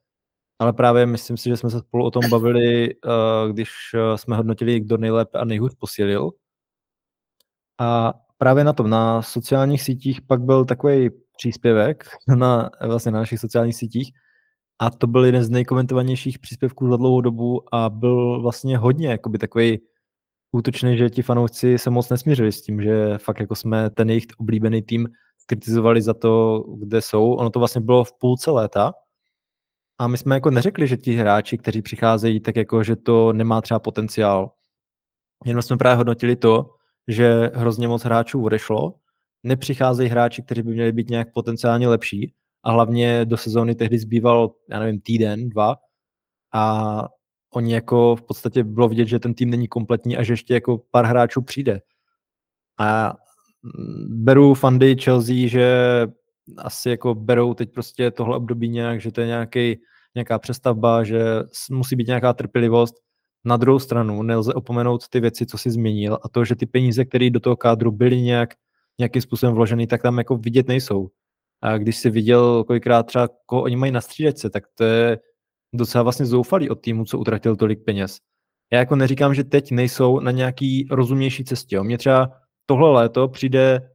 ale 0.59 0.73
právě 0.73 1.07
myslím 1.07 1.37
si, 1.37 1.49
že 1.49 1.57
jsme 1.57 1.71
se 1.71 1.79
spolu 1.79 2.05
o 2.05 2.11
tom 2.11 2.23
bavili, 2.31 2.91
eh, 2.91 3.53
když 3.53 3.71
eh, 3.95 4.19
jsme 4.19 4.37
hodnotili, 4.37 4.81
kdo 4.81 4.97
nejlépe 4.97 5.39
a 5.39 5.45
nejhůř 5.45 5.75
posílil. 5.79 6.31
A 7.81 8.15
právě 8.39 8.65
na 8.65 8.73
tom, 8.73 8.91
na 8.91 9.23
sociálních 9.23 9.83
sítích 9.83 10.23
pak 10.23 10.41
byl 10.41 10.65
takový 10.65 11.11
příspěvek 11.37 12.05
na, 12.37 12.71
vlastně 12.87 13.13
na 13.13 13.19
našich 13.19 13.41
sociálních 13.41 13.77
sítích 13.77 14.13
a 14.79 14.91
to 14.91 15.07
byl 15.07 15.25
jeden 15.25 15.45
z 15.45 15.51
nejkomentovanějších 15.51 16.39
příspěvků 16.39 16.91
za 16.91 16.97
dlouhou 16.97 17.21
dobu 17.21 17.75
a 17.75 17.91
byl 17.91 18.43
vlastně 18.43 18.79
hodně 18.79 19.09
jakoby 19.09 19.39
takový 19.39 19.81
útočný, 20.53 20.97
že 20.97 21.11
ti 21.11 21.23
fanoušci 21.23 21.79
se 21.79 21.91
moc 21.91 22.09
nesmířili 22.09 22.53
s 22.53 22.63
tím, 22.63 22.83
že 22.83 23.19
fakt 23.19 23.41
jako 23.41 23.55
jsme 23.55 23.91
ten 23.91 24.09
jejich 24.09 24.27
oblíbený 24.39 24.83
tým 24.83 25.09
kritizovali 25.47 26.03
za 26.03 26.15
to, 26.15 26.65
kde 26.79 27.03
jsou. 27.03 27.33
Ono 27.33 27.51
to 27.51 27.59
vlastně 27.59 27.81
bylo 27.81 28.05
v 28.05 28.13
půlce 28.19 28.51
léta 28.51 28.93
a 29.99 30.07
my 30.07 30.19
jsme 30.19 30.35
jako 30.35 30.51
neřekli, 30.51 30.87
že 30.87 30.97
ti 30.97 31.17
hráči, 31.17 31.59
kteří 31.59 31.83
přicházejí, 31.83 32.41
tak 32.41 32.57
jako, 32.57 32.83
že 32.83 32.97
to 32.97 33.33
nemá 33.33 33.61
třeba 33.61 33.81
potenciál. 33.81 34.53
Jenom 35.45 35.63
jsme 35.63 35.77
právě 35.77 35.97
hodnotili 35.97 36.37
to, 36.37 36.71
že 37.09 37.51
hrozně 37.55 37.89
moc 37.89 38.03
hráčů 38.03 38.45
odešlo, 38.45 38.95
nepřicházejí 39.43 40.09
hráči, 40.09 40.43
kteří 40.43 40.63
by 40.63 40.73
měli 40.73 40.93
být 40.93 41.11
nějak 41.11 41.33
potenciálně 41.33 41.89
lepší 41.89 42.35
a 42.63 42.71
hlavně 42.71 43.25
do 43.25 43.37
sezóny 43.37 43.75
tehdy 43.75 43.99
zbýval, 43.99 44.51
já 44.71 44.79
nevím, 44.79 45.01
týden, 45.01 45.49
dva 45.49 45.77
a 46.55 47.05
oni 47.55 47.75
jako 47.75 48.17
v 48.17 48.23
podstatě 48.23 48.65
bylo 48.65 48.89
vidět, 48.89 49.09
že 49.09 49.19
ten 49.19 49.35
tým 49.35 49.51
není 49.51 49.69
kompletní 49.69 50.17
a 50.17 50.23
že 50.23 50.33
ještě 50.33 50.55
jako 50.55 50.83
pár 50.91 51.05
hráčů 51.05 51.43
přijde. 51.43 51.81
A 52.79 53.15
beru 54.09 54.55
fandy 54.55 54.97
Chelsea, 54.97 55.49
že 55.49 55.67
asi 56.59 56.91
jako 56.91 57.15
berou 57.15 57.55
teď 57.55 57.73
prostě 57.73 58.11
tohle 58.11 58.37
období 58.37 58.69
nějak, 58.69 59.01
že 59.01 59.13
to 59.13 59.21
je 59.21 59.27
nějaký, 59.27 59.81
nějaká 60.15 60.39
přestavba, 60.39 61.05
že 61.05 61.25
musí 61.71 61.97
být 61.97 62.07
nějaká 62.07 62.33
trpělivost. 62.33 62.95
Na 63.45 63.57
druhou 63.57 63.79
stranu 63.79 64.23
nelze 64.23 64.55
opomenout 64.55 65.09
ty 65.09 65.21
věci, 65.21 65.47
co 65.47 65.59
si 65.59 65.71
změnil 65.71 66.19
a 66.23 66.29
to, 66.29 66.45
že 66.45 66.57
ty 66.57 66.67
peníze, 66.67 67.05
které 67.05 67.31
do 67.31 67.41
toho 67.41 67.57
kádru 67.57 67.91
byly 67.91 68.21
nějak, 68.21 68.55
nějakým 68.99 69.23
způsobem 69.23 69.55
vloženy, 69.55 69.87
tak 69.87 70.03
tam 70.03 70.19
jako 70.19 70.37
vidět 70.37 70.69
nejsou. 70.69 71.09
A 71.63 71.79
když 71.79 71.97
si 71.97 72.11
viděl 72.11 72.65
kolikrát 72.65 73.03
třeba, 73.03 73.29
koho 73.47 73.63
oni 73.63 73.77
mají 73.77 73.93
na 73.93 74.01
střídačce, 74.01 74.51
tak 74.51 74.65
to 74.75 74.85
je 74.85 75.19
docela 75.73 76.03
vlastně 76.03 76.27
zoufalý 76.27 76.71
od 76.71 76.81
týmu, 76.81 77.05
co 77.05 77.19
utratil 77.19 77.57
tolik 77.57 77.85
peněz. 77.85 78.19
Já 78.73 78.79
jako 78.79 78.97
neříkám, 78.97 79.35
že 79.35 79.45
teď 79.45 79.71
nejsou 79.71 80.21
na 80.21 80.31
nějaký 80.31 80.89
rozumnější 80.91 81.45
cestě. 81.45 81.81
Mně 81.81 81.99
třeba 81.99 82.33
tohle 82.67 82.93
léto 82.93 83.29
přijde 83.29 83.91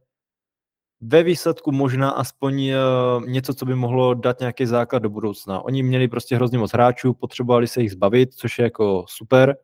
ve 1.00 1.22
výsledku 1.22 1.72
možná 1.72 2.10
aspoň 2.10 2.70
uh, 2.70 3.26
něco, 3.26 3.54
co 3.54 3.66
by 3.66 3.74
mohlo 3.74 4.14
dát 4.14 4.40
nějaký 4.40 4.66
základ 4.66 4.98
do 4.98 5.10
budoucna. 5.10 5.60
Oni 5.60 5.82
měli 5.82 6.08
prostě 6.08 6.36
hrozně 6.36 6.58
moc 6.58 6.72
hráčů, 6.72 7.14
potřebovali 7.14 7.68
se 7.68 7.82
jich 7.82 7.92
zbavit, 7.92 8.34
což 8.34 8.58
je 8.58 8.62
jako 8.62 9.04
super, 9.08 9.56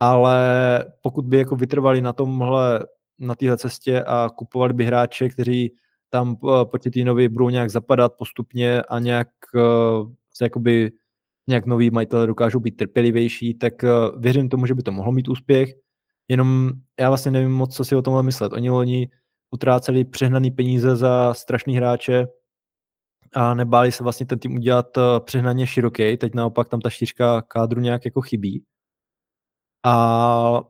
ale 0.00 0.38
pokud 1.02 1.24
by 1.24 1.38
jako 1.38 1.56
vytrvali 1.56 2.00
na 2.00 2.12
tomhle, 2.12 2.86
na 3.18 3.34
téhle 3.34 3.56
cestě 3.56 4.02
a 4.02 4.28
kupovali 4.36 4.72
by 4.72 4.84
hráče, 4.84 5.28
kteří 5.28 5.74
tam 6.10 6.36
uh, 6.40 6.64
Pochettinovi 6.64 7.28
budou 7.28 7.50
nějak 7.50 7.70
zapadat 7.70 8.12
postupně 8.18 8.82
a 8.82 8.98
nějak 8.98 9.28
se 9.54 10.16
jakoby 10.44 10.92
nějak 11.48 11.66
noví 11.66 11.90
majitele 11.90 12.26
dokážou 12.26 12.60
být 12.60 12.76
trpělivější, 12.76 13.54
tak 13.54 13.72
uh, 13.82 14.20
věřím 14.20 14.48
tomu, 14.48 14.66
že 14.66 14.74
by 14.74 14.82
to 14.82 14.92
mohlo 14.92 15.12
mít 15.12 15.28
úspěch. 15.28 15.74
Jenom 16.28 16.72
já 17.00 17.08
vlastně 17.08 17.30
nevím 17.30 17.52
moc, 17.52 17.76
co 17.76 17.84
si 17.84 17.96
o 17.96 18.02
tomhle 18.02 18.22
myslet. 18.22 18.52
Oni 18.52 18.70
loni 18.70 19.10
utráceli 19.50 20.04
přehnaný 20.04 20.50
peníze 20.50 20.96
za 20.96 21.34
strašný 21.34 21.76
hráče 21.76 22.26
a 23.34 23.54
nebáli 23.54 23.92
se 23.92 24.02
vlastně 24.02 24.26
ten 24.26 24.38
tým 24.38 24.54
udělat 24.54 24.96
uh, 24.96 25.02
přehnaně 25.20 25.66
široký. 25.66 26.16
Teď 26.16 26.34
naopak 26.34 26.68
tam 26.68 26.80
ta 26.80 26.90
šířka 26.90 27.42
kádru 27.42 27.80
nějak 27.80 28.04
jako 28.04 28.20
chybí. 28.20 28.64
A 29.84 30.60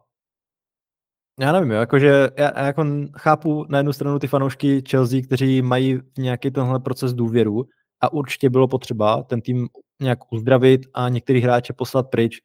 já 1.40 1.52
nevím, 1.52 1.70
jo, 1.70 1.76
jakože 1.76 2.28
já, 2.36 2.58
já 2.58 2.66
jako 2.66 2.84
chápu 3.16 3.66
na 3.68 3.78
jednu 3.78 3.92
stranu 3.92 4.18
ty 4.18 4.26
fanoušky 4.26 4.82
Chelsea, 4.90 5.22
kteří 5.22 5.62
mají 5.62 6.00
nějaký 6.18 6.50
tenhle 6.50 6.80
proces 6.80 7.14
důvěru 7.14 7.64
a 8.00 8.12
určitě 8.12 8.50
bylo 8.50 8.68
potřeba 8.68 9.22
ten 9.22 9.40
tým 9.40 9.68
nějak 10.02 10.32
uzdravit 10.32 10.80
a 10.94 11.08
některý 11.08 11.40
hráče 11.40 11.72
poslat 11.72 12.10
pryč, 12.10 12.40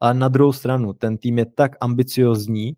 ale 0.00 0.14
na 0.14 0.28
druhou 0.28 0.52
stranu 0.52 0.92
ten 0.92 1.18
tým 1.18 1.38
je 1.38 1.46
tak 1.46 1.72
ambiciozní 1.80 2.76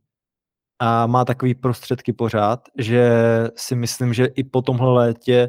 a 0.79 1.07
má 1.07 1.25
takový 1.25 1.55
prostředky 1.55 2.13
pořád, 2.13 2.69
že 2.79 3.11
si 3.57 3.77
myslím, 3.77 4.15
že 4.15 4.27
i 4.27 4.45
po 4.45 4.63
tomhle 4.63 4.93
létě 4.93 5.49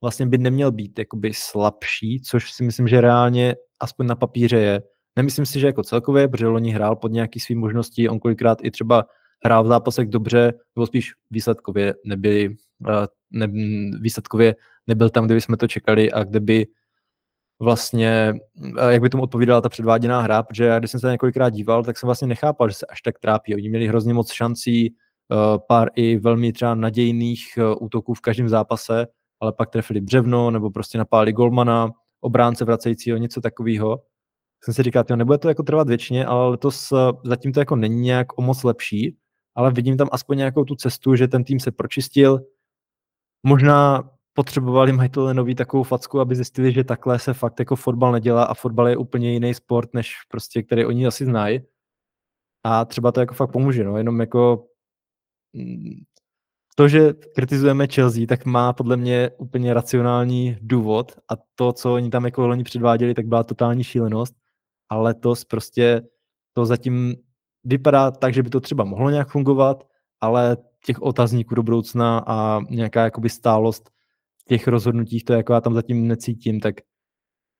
vlastně 0.00 0.26
by 0.26 0.38
neměl 0.38 0.72
být 0.72 0.98
jakoby 0.98 1.32
slabší, 1.34 2.20
což 2.20 2.52
si 2.52 2.64
myslím, 2.64 2.88
že 2.88 3.00
reálně 3.00 3.56
aspoň 3.80 4.06
na 4.06 4.14
papíře 4.14 4.58
je. 4.58 4.82
Nemyslím 5.16 5.46
si, 5.46 5.60
že 5.60 5.66
jako 5.66 5.82
celkově, 5.82 6.28
protože 6.28 6.46
Loni 6.46 6.70
hrál 6.70 6.96
pod 6.96 7.12
nějaký 7.12 7.40
svým 7.40 7.60
možností, 7.60 8.08
on 8.08 8.18
kolikrát 8.18 8.58
i 8.62 8.70
třeba 8.70 9.04
hrál 9.44 9.64
v 9.64 9.66
zápasech 9.66 10.08
dobře, 10.08 10.52
nebo 10.76 10.86
spíš 10.86 11.12
výsledkově 11.30 11.94
nebyli, 12.04 12.56
eh, 12.88 13.06
ne, 13.30 13.46
výsledkově 14.00 14.54
nebyl 14.88 15.10
tam, 15.10 15.26
kde 15.26 15.34
bychom 15.34 15.56
to 15.56 15.68
čekali 15.68 16.12
a 16.12 16.24
kde 16.24 16.40
by 16.40 16.66
vlastně, 17.60 18.34
eh, 18.78 18.92
jak 18.92 19.02
by 19.02 19.08
tomu 19.08 19.22
odpovídala 19.22 19.60
ta 19.60 19.68
předváděná 19.68 20.20
hra, 20.20 20.42
protože 20.42 20.64
já, 20.64 20.78
když 20.78 20.90
jsem 20.90 21.00
se 21.00 21.10
několikrát 21.10 21.50
díval, 21.50 21.84
tak 21.84 21.98
jsem 21.98 22.06
vlastně 22.06 22.28
nechápal, 22.28 22.68
že 22.68 22.74
se 22.74 22.86
až 22.86 23.02
tak 23.02 23.18
trápí. 23.18 23.54
Oni 23.54 23.68
měli 23.68 23.88
hrozně 23.88 24.14
moc 24.14 24.32
šancí, 24.32 24.86
eh, 24.86 25.58
pár 25.68 25.88
i 25.94 26.18
velmi 26.18 26.52
třeba 26.52 26.74
nadějných 26.74 27.58
útoků 27.80 28.14
v 28.14 28.20
každém 28.20 28.48
zápase, 28.48 29.06
ale 29.40 29.52
pak 29.52 29.70
trefili 29.70 30.00
břevno 30.00 30.50
nebo 30.50 30.70
prostě 30.70 30.98
napálili 30.98 31.32
golmana, 31.32 31.90
obránce 32.20 32.64
vracejícího, 32.64 33.16
něco 33.16 33.40
takového. 33.40 34.02
Jsem 34.64 34.74
si 34.74 34.82
říkal, 34.82 35.04
nebude 35.16 35.38
to 35.38 35.48
jako 35.48 35.62
trvat 35.62 35.88
věčně, 35.88 36.26
ale 36.26 36.50
letos 36.50 36.92
zatím 37.24 37.52
to 37.52 37.60
jako 37.60 37.76
není 37.76 38.00
nějak 38.00 38.38
o 38.38 38.42
moc 38.42 38.64
lepší, 38.64 39.16
ale 39.54 39.72
vidím 39.72 39.96
tam 39.96 40.08
aspoň 40.12 40.38
nějakou 40.38 40.64
tu 40.64 40.74
cestu, 40.74 41.16
že 41.16 41.28
ten 41.28 41.44
tým 41.44 41.60
se 41.60 41.70
pročistil. 41.72 42.40
Možná 43.46 44.10
potřebovali 44.38 44.92
majitele 44.92 45.34
nový 45.34 45.54
takovou 45.54 45.82
facku, 45.82 46.20
aby 46.20 46.36
zjistili, 46.36 46.72
že 46.72 46.84
takhle 46.84 47.18
se 47.18 47.34
fakt 47.34 47.58
jako 47.58 47.76
fotbal 47.76 48.12
nedělá 48.12 48.44
a 48.44 48.54
fotbal 48.54 48.88
je 48.88 48.96
úplně 48.96 49.32
jiný 49.32 49.54
sport, 49.54 49.94
než 49.94 50.14
prostě, 50.28 50.62
který 50.62 50.84
oni 50.84 51.06
asi 51.06 51.24
znají. 51.24 51.60
A 52.64 52.84
třeba 52.84 53.12
to 53.12 53.20
jako 53.20 53.34
fakt 53.34 53.52
pomůže, 53.52 53.84
no, 53.84 53.98
jenom 53.98 54.20
jako 54.20 54.66
mm, 55.52 56.02
to, 56.74 56.88
že 56.88 57.12
kritizujeme 57.34 57.86
Chelsea, 57.86 58.26
tak 58.26 58.44
má 58.44 58.72
podle 58.72 58.96
mě 58.96 59.30
úplně 59.38 59.74
racionální 59.74 60.56
důvod 60.60 61.12
a 61.30 61.34
to, 61.54 61.72
co 61.72 61.94
oni 61.94 62.10
tam 62.10 62.24
jako 62.24 62.46
loni 62.46 62.64
předváděli, 62.64 63.14
tak 63.14 63.26
byla 63.26 63.44
totální 63.44 63.84
šílenost, 63.84 64.34
ale 64.88 65.02
letos 65.02 65.44
prostě 65.44 66.02
to 66.52 66.66
zatím 66.66 67.14
vypadá 67.64 68.10
tak, 68.10 68.34
že 68.34 68.42
by 68.42 68.50
to 68.50 68.60
třeba 68.60 68.84
mohlo 68.84 69.10
nějak 69.10 69.28
fungovat, 69.28 69.86
ale 70.20 70.56
těch 70.86 71.02
otazníků 71.02 71.54
do 71.54 71.62
budoucna 71.62 72.24
a 72.26 72.60
nějaká 72.70 73.04
jakoby 73.04 73.28
stálost 73.28 73.97
těch 74.48 74.68
rozhodnutích, 74.68 75.24
to 75.24 75.32
jako 75.32 75.52
já 75.52 75.60
tam 75.60 75.74
zatím 75.74 76.08
necítím, 76.08 76.60
tak 76.60 76.74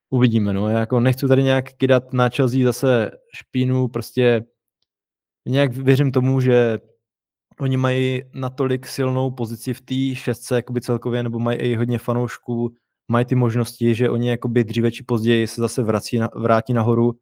uvidíme. 0.09 0.53
No. 0.53 0.69
Já 0.69 0.79
jako 0.79 0.99
nechci 0.99 1.27
tady 1.27 1.43
nějak 1.43 1.73
kydat 1.73 2.13
na 2.13 2.29
Chelsea 2.29 2.63
zase 2.63 3.11
špínu, 3.35 3.87
prostě 3.87 4.45
nějak 5.47 5.71
věřím 5.73 6.11
tomu, 6.11 6.41
že 6.41 6.79
oni 7.59 7.77
mají 7.77 8.23
natolik 8.33 8.87
silnou 8.87 9.31
pozici 9.31 9.73
v 9.73 9.81
té 9.81 10.15
šestce 10.15 10.55
jakoby 10.55 10.81
celkově, 10.81 11.23
nebo 11.23 11.39
mají 11.39 11.59
i 11.59 11.75
hodně 11.75 11.99
fanoušků, 11.99 12.73
mají 13.07 13.25
ty 13.25 13.35
možnosti, 13.35 13.95
že 13.95 14.09
oni 14.09 14.29
jakoby 14.29 14.63
dříve 14.63 14.91
či 14.91 15.03
později 15.03 15.47
se 15.47 15.61
zase 15.61 15.83
vrací 15.83 16.17
na, 16.17 16.29
vrátí 16.35 16.73
nahoru 16.73 17.19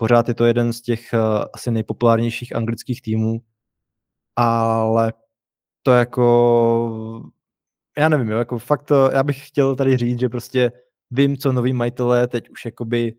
Pořád 0.00 0.28
je 0.28 0.34
to 0.34 0.44
jeden 0.44 0.72
z 0.72 0.80
těch 0.80 1.10
uh, 1.14 1.44
asi 1.52 1.70
nejpopulárnějších 1.70 2.56
anglických 2.56 3.02
týmů, 3.02 3.40
ale 4.36 5.12
to 5.82 5.92
jako, 5.92 7.30
já 7.98 8.08
nevím, 8.08 8.28
jo, 8.28 8.38
jako 8.38 8.58
fakt 8.58 8.82
to, 8.82 9.10
já 9.10 9.22
bych 9.22 9.48
chtěl 9.48 9.76
tady 9.76 9.96
říct, 9.96 10.20
že 10.20 10.28
prostě 10.28 10.72
vím, 11.10 11.36
co 11.36 11.52
noví 11.52 11.72
majitelé 11.72 12.28
teď 12.28 12.50
už 12.50 12.64
jakoby 12.64 13.14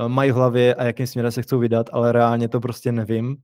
uh, 0.00 0.08
mají 0.08 0.30
v 0.30 0.34
hlavě 0.34 0.74
a 0.74 0.84
jakým 0.84 1.06
směrem 1.06 1.32
se 1.32 1.42
chcou 1.42 1.58
vydat, 1.58 1.86
ale 1.92 2.12
reálně 2.12 2.48
to 2.48 2.60
prostě 2.60 2.92
nevím. 2.92 3.36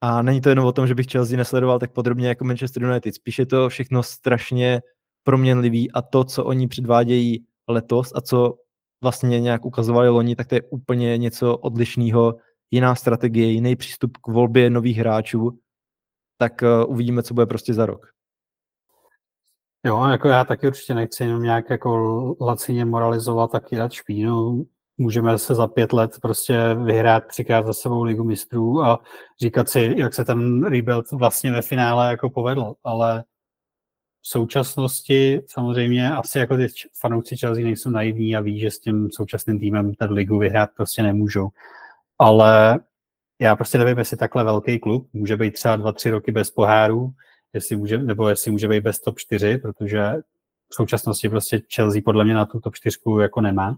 A 0.00 0.22
není 0.22 0.40
to 0.40 0.48
jenom 0.48 0.64
o 0.64 0.72
tom, 0.72 0.86
že 0.86 0.94
bych 0.94 1.06
Chelsea 1.12 1.36
nesledoval 1.36 1.78
tak 1.78 1.92
podrobně 1.92 2.28
jako 2.28 2.44
Manchester 2.44 2.82
United. 2.82 3.14
Spíš 3.14 3.38
je 3.38 3.46
to 3.46 3.68
všechno 3.68 4.02
strašně 4.02 4.82
proměnlivý 5.22 5.92
a 5.92 6.02
to, 6.02 6.24
co 6.24 6.44
oni 6.44 6.68
předvádějí 6.68 7.46
letos 7.68 8.12
a 8.14 8.20
co 8.20 8.54
vlastně 9.02 9.40
nějak 9.40 9.64
ukazovali 9.64 10.08
loni, 10.08 10.36
tak 10.36 10.46
to 10.46 10.54
je 10.54 10.62
úplně 10.62 11.18
něco 11.18 11.56
odlišného, 11.56 12.36
jiná 12.70 12.94
strategie, 12.94 13.52
jiný 13.52 13.76
přístup 13.76 14.16
k 14.16 14.26
volbě 14.26 14.70
nových 14.70 14.96
hráčů, 14.96 15.58
tak 16.38 16.62
uh, 16.62 16.92
uvidíme, 16.92 17.22
co 17.22 17.34
bude 17.34 17.46
prostě 17.46 17.74
za 17.74 17.86
rok. 17.86 18.06
Jo, 19.84 20.04
jako 20.04 20.28
já 20.28 20.44
taky 20.44 20.66
určitě 20.66 20.94
nechci 20.94 21.24
jenom 21.24 21.42
nějak 21.42 21.70
jako 21.70 22.36
lacině 22.40 22.84
moralizovat 22.84 23.54
a 23.54 23.60
dát 23.72 23.92
špínu. 23.92 24.66
Můžeme 24.98 25.38
se 25.38 25.54
za 25.54 25.66
pět 25.66 25.92
let 25.92 26.10
prostě 26.22 26.74
vyhrát 26.74 27.26
třikrát 27.26 27.66
za 27.66 27.72
sebou 27.72 28.02
ligu 28.02 28.24
mistrů 28.24 28.82
a 28.82 29.00
říkat 29.40 29.68
si, 29.68 29.94
jak 29.96 30.14
se 30.14 30.24
ten 30.24 30.64
rebuild 30.64 31.10
vlastně 31.12 31.52
ve 31.52 31.62
finále 31.62 32.10
jako 32.10 32.30
povedl, 32.30 32.74
ale 32.84 33.24
v 34.22 34.28
současnosti 34.28 35.40
samozřejmě 35.46 36.10
asi 36.10 36.38
jako 36.38 36.56
ty 36.56 36.66
fanoušci 37.00 37.36
Chelsea 37.36 37.64
nejsou 37.64 37.90
naivní 37.90 38.36
a 38.36 38.40
ví, 38.40 38.60
že 38.60 38.70
s 38.70 38.78
tím 38.78 39.08
současným 39.10 39.60
týmem 39.60 39.94
ten 39.94 40.12
ligu 40.12 40.38
vyhrát 40.38 40.70
prostě 40.76 41.02
nemůžou. 41.02 41.48
Ale 42.18 42.80
já 43.40 43.56
prostě 43.56 43.78
nevím, 43.78 43.98
jestli 43.98 44.16
takhle 44.16 44.44
velký 44.44 44.78
klub 44.78 45.08
může 45.12 45.36
být 45.36 45.54
třeba 45.54 45.76
dva, 45.76 45.92
tři 45.92 46.10
roky 46.10 46.32
bez 46.32 46.50
poháru, 46.50 47.12
jestli 47.52 47.76
může, 47.76 47.98
nebo 47.98 48.28
jestli 48.28 48.50
může 48.50 48.68
být 48.68 48.80
bez 48.80 49.00
top 49.00 49.18
4, 49.18 49.58
protože 49.58 50.12
v 50.68 50.74
současnosti 50.74 51.28
prostě 51.28 51.62
Chelsea 51.74 52.02
podle 52.04 52.24
mě 52.24 52.34
na 52.34 52.46
tu 52.46 52.60
top 52.60 52.74
4 52.74 52.98
jako 53.20 53.40
nemá. 53.40 53.76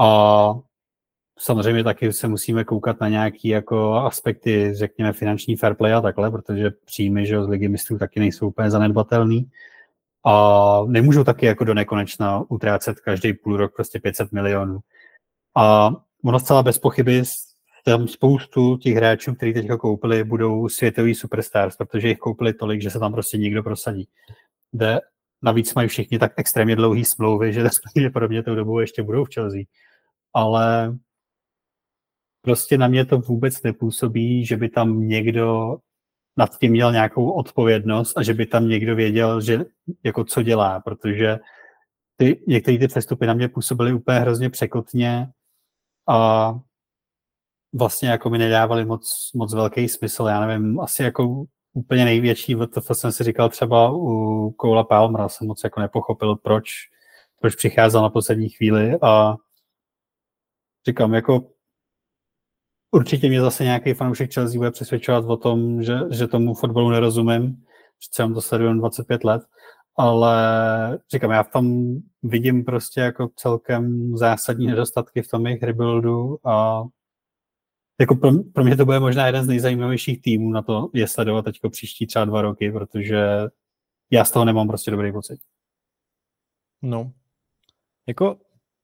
A 0.00 0.54
samozřejmě 1.38 1.84
taky 1.84 2.12
se 2.12 2.28
musíme 2.28 2.64
koukat 2.64 3.00
na 3.00 3.08
nějaké 3.08 3.48
jako 3.48 3.94
aspekty, 3.94 4.74
řekněme, 4.74 5.12
finanční 5.12 5.56
fair 5.56 5.74
play 5.74 5.94
a 5.94 6.00
takhle, 6.00 6.30
protože 6.30 6.70
příjmy 6.70 7.26
že 7.26 7.42
z 7.42 7.48
ligy 7.48 7.68
mistrů 7.68 7.98
taky 7.98 8.20
nejsou 8.20 8.48
úplně 8.48 8.70
zanedbatelný. 8.70 9.50
A 10.26 10.80
nemůžou 10.86 11.24
taky 11.24 11.46
jako 11.46 11.64
do 11.64 11.74
nekonečna 11.74 12.44
utrácet 12.48 13.00
každý 13.00 13.32
půl 13.32 13.56
rok 13.56 13.74
prostě 13.74 14.00
500 14.00 14.32
milionů. 14.32 14.80
A 15.56 15.90
ono 16.24 16.40
zcela 16.40 16.62
bez 16.62 16.78
pochyby 16.78 17.22
tam 17.84 18.08
spoustu 18.08 18.76
těch 18.76 18.94
hráčů, 18.94 19.34
kteří 19.34 19.52
teď 19.52 19.68
koupili, 19.78 20.24
budou 20.24 20.68
světoví 20.68 21.14
superstars, 21.14 21.76
protože 21.76 22.08
jich 22.08 22.18
koupili 22.18 22.54
tolik, 22.54 22.82
že 22.82 22.90
se 22.90 22.98
tam 22.98 23.12
prostě 23.12 23.38
nikdo 23.38 23.62
prosadí. 23.62 24.08
Kde 24.72 25.00
navíc 25.42 25.74
mají 25.74 25.88
všichni 25.88 26.18
tak 26.18 26.32
extrémně 26.36 26.76
dlouhý 26.76 27.04
smlouvy, 27.04 27.52
že 27.52 27.62
pravděpodobně 27.94 28.42
tou 28.42 28.54
dobou 28.54 28.78
ještě 28.78 29.02
budou 29.02 29.24
v 29.24 29.34
Chelsea. 29.34 29.60
Ale 30.32 30.96
prostě 32.42 32.78
na 32.78 32.88
mě 32.88 33.04
to 33.04 33.18
vůbec 33.18 33.62
nepůsobí, 33.62 34.46
že 34.46 34.56
by 34.56 34.68
tam 34.68 35.08
někdo 35.08 35.76
nad 36.36 36.58
tím 36.58 36.70
měl 36.72 36.92
nějakou 36.92 37.30
odpovědnost 37.30 38.18
a 38.18 38.22
že 38.22 38.34
by 38.34 38.46
tam 38.46 38.68
někdo 38.68 38.96
věděl, 38.96 39.40
že 39.40 39.64
jako 40.04 40.24
co 40.24 40.42
dělá, 40.42 40.80
protože 40.80 41.38
ty, 42.16 42.44
některé 42.46 42.78
ty 42.78 42.88
přestupy 42.88 43.26
na 43.26 43.34
mě 43.34 43.48
působily 43.48 43.92
úplně 43.92 44.18
hrozně 44.18 44.50
překotně 44.50 45.28
a 46.08 46.60
vlastně 47.74 48.08
jako 48.08 48.30
mi 48.30 48.38
nedávali 48.38 48.84
moc, 48.84 49.30
moc 49.34 49.54
velký 49.54 49.88
smysl. 49.88 50.24
Já 50.24 50.46
nevím, 50.46 50.80
asi 50.80 51.02
jako 51.02 51.44
úplně 51.72 52.04
největší, 52.04 52.56
to 52.74 52.94
jsem 52.94 53.12
si 53.12 53.24
říkal 53.24 53.48
třeba 53.48 53.90
u 53.92 54.50
Koula 54.50 54.84
Palmera, 54.84 55.28
jsem 55.28 55.46
moc 55.46 55.64
jako 55.64 55.80
nepochopil, 55.80 56.36
proč, 56.36 56.70
proč 57.40 57.54
přicházel 57.54 58.02
na 58.02 58.10
poslední 58.10 58.48
chvíli 58.48 58.98
a 59.02 59.36
říkám, 60.86 61.14
jako 61.14 61.42
určitě 62.90 63.28
mě 63.28 63.40
zase 63.40 63.64
nějaký 63.64 63.94
fanoušek 63.94 64.34
Chelsea 64.34 64.58
bude 64.58 64.70
přesvědčovat 64.70 65.24
o 65.24 65.36
tom, 65.36 65.82
že, 65.82 65.98
že 66.10 66.26
tomu 66.26 66.54
fotbalu 66.54 66.90
nerozumím, 66.90 67.46
že 68.02 68.08
jsem 68.12 68.34
to 68.34 68.40
sleduju 68.40 68.72
25 68.72 69.24
let, 69.24 69.42
ale 69.96 70.34
říkám, 71.12 71.30
já 71.30 71.42
v 71.42 71.50
tom 71.50 71.94
vidím 72.22 72.64
prostě 72.64 73.00
jako 73.00 73.30
celkem 73.36 74.16
zásadní 74.16 74.66
nedostatky 74.66 75.22
v 75.22 75.28
tom 75.28 75.46
jejich 75.46 75.62
rebuildu 75.62 76.38
a 76.44 76.84
jako 78.00 78.14
pro, 78.14 78.30
pro 78.54 78.64
mě 78.64 78.76
to 78.76 78.84
bude 78.84 79.00
možná 79.00 79.26
jeden 79.26 79.44
z 79.44 79.48
nejzajímavějších 79.48 80.22
týmů 80.22 80.50
na 80.50 80.62
to 80.62 80.90
je 80.94 81.08
sledovat 81.08 81.44
teď 81.44 81.60
příští 81.70 82.06
třeba 82.06 82.24
dva 82.24 82.42
roky, 82.42 82.72
protože 82.72 83.26
já 84.10 84.24
z 84.24 84.30
toho 84.32 84.44
nemám 84.44 84.68
prostě 84.68 84.90
dobrý 84.90 85.12
pocit. 85.12 85.38
No, 86.82 87.12
jako 88.06 88.36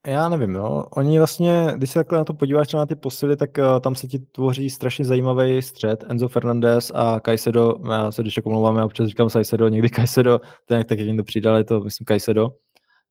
já 0.07 0.29
nevím, 0.29 0.53
no. 0.53 0.85
Oni 0.85 1.17
vlastně, 1.17 1.67
když 1.77 1.89
se 1.89 1.99
takhle 1.99 2.17
na 2.17 2.25
to 2.25 2.33
podíváš 2.33 2.73
na 2.73 2.85
ty 2.85 2.95
posily, 2.95 3.37
tak 3.37 3.49
uh, 3.57 3.79
tam 3.79 3.95
se 3.95 4.07
ti 4.07 4.19
tvoří 4.19 4.69
strašně 4.69 5.05
zajímavý 5.05 5.61
střed. 5.61 6.03
Enzo 6.09 6.27
Fernandez 6.27 6.91
a 6.95 7.19
Kajsedo, 7.19 7.75
já 7.91 8.11
se 8.11 8.21
když 8.21 8.45
omlouvám, 8.45 8.77
já 8.77 8.85
občas 8.85 9.07
říkám 9.07 9.29
Kajsedo, 9.29 9.67
někdy 9.67 9.89
Kajsedo, 9.89 10.41
ten 10.65 10.83
tak 10.83 10.99
jak 10.99 11.07
jim 11.07 11.17
to 11.17 11.23
přidali, 11.23 11.63
to 11.63 11.79
myslím 11.79 12.05
Kajsedo. 12.05 12.49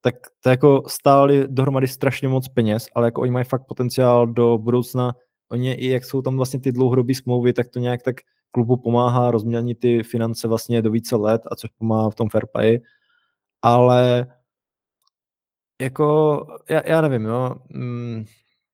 Tak 0.01 0.14
to 0.43 0.51
jako 0.51 0.82
stáli 0.86 1.48
dohromady 1.48 1.89
strašně 1.89 2.28
moc 2.28 2.48
peněz, 2.48 2.86
ale 2.94 3.06
jako 3.06 3.20
oni 3.20 3.31
mají 3.31 3.44
fakt 3.44 3.66
potenciál 3.68 4.27
do 4.27 4.59
budoucna. 4.59 5.12
Oni 5.51 5.72
i 5.72 5.90
jak 5.90 6.05
jsou 6.05 6.22
tam 6.22 6.36
vlastně 6.36 6.60
ty 6.60 6.72
dlouhodobé 6.72 7.14
smlouvy, 7.14 7.52
tak 7.52 7.68
to 7.68 7.78
nějak 7.78 8.02
tak 8.02 8.16
klubu 8.51 8.77
pomáhá 8.77 9.31
rozmělnit 9.31 9.78
ty 9.81 10.02
finance 10.02 10.48
vlastně 10.48 10.82
do 10.82 10.90
více 10.90 11.16
let, 11.16 11.43
a 11.51 11.56
což 11.56 11.70
pomáhá 11.78 12.10
v 12.10 12.14
tom 12.14 12.28
fair 12.28 12.47
play. 12.47 12.81
Ale 13.62 14.27
jako, 15.81 16.47
já, 16.70 16.82
já 16.86 17.01
nevím, 17.01 17.24
jo. 17.24 17.55
Mm, 17.68 18.24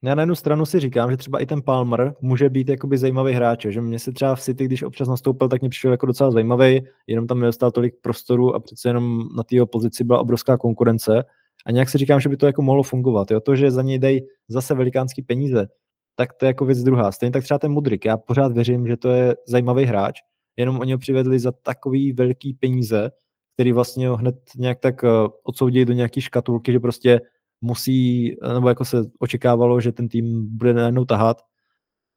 já 0.05 0.15
na 0.15 0.23
jednu 0.23 0.35
stranu 0.35 0.67
si 0.67 0.81
říkám, 0.81 1.11
že 1.11 1.17
třeba 1.17 1.39
i 1.39 1.47
ten 1.47 1.63
Palmer 1.63 2.15
může 2.21 2.49
být 2.49 2.69
jakoby 2.69 2.99
zajímavý 2.99 3.33
hráč, 3.33 3.67
že 3.69 3.81
mě 3.81 3.99
se 3.99 4.13
třeba 4.13 4.35
v 4.35 4.41
City, 4.41 4.65
když 4.65 4.83
občas 4.83 5.09
nastoupil, 5.09 5.49
tak 5.49 5.61
mě 5.61 5.71
přišel 5.71 5.91
jako 5.91 6.07
docela 6.07 6.31
zajímavý, 6.31 6.87
jenom 7.07 7.27
tam 7.27 7.41
nedostal 7.41 7.71
tolik 7.71 7.95
prostoru 8.01 8.55
a 8.55 8.61
přece 8.61 8.89
jenom 8.89 9.29
na 9.37 9.43
té 9.43 9.57
pozici 9.67 10.05
byla 10.05 10.19
obrovská 10.19 10.59
konkurence 10.59 11.25
a 11.67 11.71
nějak 11.71 11.89
si 11.89 11.99
říkám, 11.99 12.21
že 12.21 12.29
by 12.29 12.37
to 12.37 12.47
jako 12.47 12.63
mohlo 12.63 12.83
fungovat. 12.83 13.31
Jo? 13.31 13.41
To, 13.41 13.57
že 13.57 13.71
za 13.71 13.83
něj 13.83 13.99
dají 13.99 14.21
zase 14.49 14.75
velikánský 14.75 15.23
peníze, 15.23 15.69
tak 16.17 16.33
to 16.33 16.45
je 16.45 16.47
jako 16.47 16.65
věc 16.65 16.83
druhá. 16.83 17.13
Stejně 17.13 17.33
tak 17.33 17.45
třeba 17.45 17.59
ten 17.59 17.73
Mudrik, 17.73 18.05
já 18.05 18.17
pořád 18.17 18.53
věřím, 18.53 18.87
že 18.87 18.97
to 18.97 19.09
je 19.09 19.37
zajímavý 19.47 19.85
hráč, 19.85 20.21
jenom 20.57 20.81
oni 20.81 20.93
ho 20.93 20.99
přivedli 20.99 21.39
za 21.39 21.53
takový 21.53 22.13
velký 22.13 22.55
peníze, 22.55 23.11
který 23.55 23.73
vlastně 23.73 24.09
ho 24.09 24.17
hned 24.17 24.35
nějak 24.57 24.81
tak 24.81 25.05
eh, 25.05 25.09
odsoudí 25.43 25.85
do 25.85 25.93
nějaký 25.93 26.21
škatulky, 26.21 26.73
že 26.73 26.81
prostě 26.81 27.21
musí, 27.61 28.33
eh, 28.43 28.55
nebo 28.55 28.69
jako 28.69 28.85
se 28.85 29.05
očekávalo, 29.19 29.81
že 29.81 29.93
ten 29.93 30.09
tým 30.09 30.57
bude 30.57 30.75
najednou 30.75 31.05
tahat, 31.05 31.43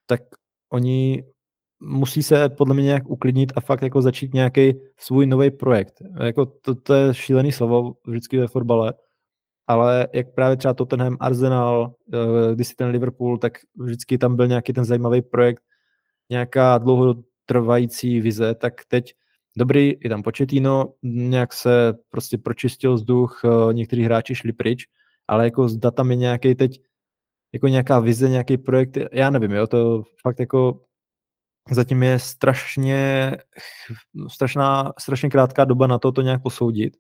tak 0.06 0.22
oni 0.74 1.24
musí 1.80 2.24
se 2.24 2.50
podle 2.50 2.74
mě 2.74 2.84
nějak 2.84 3.10
uklidnit 3.10 3.54
a 3.56 3.62
fakt 3.62 3.82
jako 3.82 4.02
začít 4.02 4.34
nějaký 4.34 4.74
svůj 4.98 5.26
nový 5.26 5.52
projekt. 5.52 5.94
Jako 6.24 6.46
to, 6.46 6.76
to 6.76 6.94
je 6.94 7.14
šílený 7.14 7.52
slovo 7.52 7.94
vždycky 8.08 8.38
ve 8.38 8.48
fotbale, 8.48 8.94
ale 9.70 10.08
jak 10.14 10.34
právě 10.34 10.58
třeba 10.58 10.74
Tottenham, 10.74 11.18
Arsenal, 11.20 11.94
eh, 12.14 12.56
když 12.56 12.68
si 12.68 12.76
ten 12.76 12.90
Liverpool, 12.90 13.38
tak 13.38 13.54
vždycky 13.76 14.18
tam 14.18 14.36
byl 14.36 14.48
nějaký 14.48 14.74
ten 14.74 14.86
zajímavý 14.86 15.22
projekt, 15.22 15.64
nějaká 16.30 16.78
dlouhotrvající 16.78 18.22
vize, 18.22 18.56
tak 18.56 18.74
teď 18.88 19.14
dobrý, 19.58 19.94
je 20.04 20.10
tam 20.10 20.24
početíno, 20.24 20.94
nějak 21.04 21.54
se 21.54 21.94
prostě 22.10 22.38
pročistil 22.38 22.94
vzduch, 22.94 23.42
eh, 23.46 23.74
někteří 23.74 24.04
hráči 24.04 24.36
šli 24.36 24.54
pryč, 24.54 24.86
ale 25.28 25.44
jako 25.44 25.70
zda 25.70 25.92
tam 25.92 26.12
je 26.12 26.18
nějaký 26.18 26.56
teď 26.56 26.82
jako 27.54 27.68
nějaká 27.68 28.00
vize, 28.00 28.30
nějaký 28.30 28.58
projekt, 28.58 28.98
já 29.12 29.30
nevím, 29.30 29.52
jo, 29.52 29.68
to 29.68 30.04
fakt 30.22 30.40
jako 30.40 30.82
zatím 31.72 32.04
je 32.04 32.20
strašně, 32.20 33.32
strašná, 34.28 34.94
strašně 35.00 35.30
krátká 35.30 35.66
doba 35.66 35.88
na 35.88 36.00
to 36.00 36.12
to 36.12 36.22
nějak 36.22 36.44
posoudit. 36.44 36.98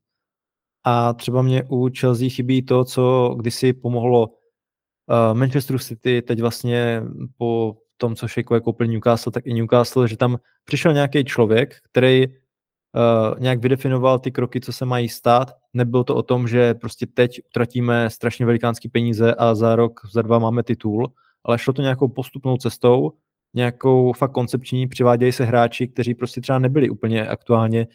A 0.83 1.13
třeba 1.13 1.41
mě 1.41 1.63
u 1.69 1.89
Chelsea 1.99 2.29
chybí 2.29 2.61
to, 2.61 2.85
co 2.85 3.35
kdysi 3.39 3.73
pomohlo 3.73 4.27
uh, 4.27 5.37
Manchesteru 5.37 5.79
City, 5.79 6.21
teď 6.21 6.41
vlastně 6.41 7.03
po 7.37 7.75
tom, 7.97 8.15
co 8.15 8.27
Šejkové 8.27 8.61
koupil 8.61 8.87
Newcastle, 8.87 9.31
tak 9.31 9.47
i 9.47 9.53
Newcastle, 9.53 10.07
že 10.07 10.17
tam 10.17 10.37
přišel 10.63 10.93
nějaký 10.93 11.25
člověk, 11.25 11.75
který 11.91 12.27
uh, 12.27 13.39
nějak 13.39 13.59
vydefinoval 13.59 14.19
ty 14.19 14.31
kroky, 14.31 14.61
co 14.61 14.73
se 14.73 14.85
mají 14.85 15.09
stát. 15.09 15.51
Nebylo 15.73 16.03
to 16.03 16.15
o 16.15 16.23
tom, 16.23 16.47
že 16.47 16.73
prostě 16.73 17.05
teď 17.05 17.39
utratíme 17.47 18.09
strašně 18.09 18.45
velikánský 18.45 18.89
peníze 18.89 19.35
a 19.35 19.55
za 19.55 19.75
rok, 19.75 19.99
za 20.11 20.21
dva 20.21 20.39
máme 20.39 20.63
titul, 20.63 21.11
ale 21.43 21.59
šlo 21.59 21.73
to 21.73 21.81
nějakou 21.81 22.07
postupnou 22.07 22.57
cestou, 22.57 23.11
nějakou 23.53 24.13
fakt 24.13 24.31
koncepční, 24.31 24.87
přivádějí 24.87 25.31
se 25.31 25.45
hráči, 25.45 25.87
kteří 25.87 26.13
prostě 26.15 26.41
třeba 26.41 26.59
nebyli 26.59 26.89
úplně 26.89 27.27
aktuálně 27.27 27.87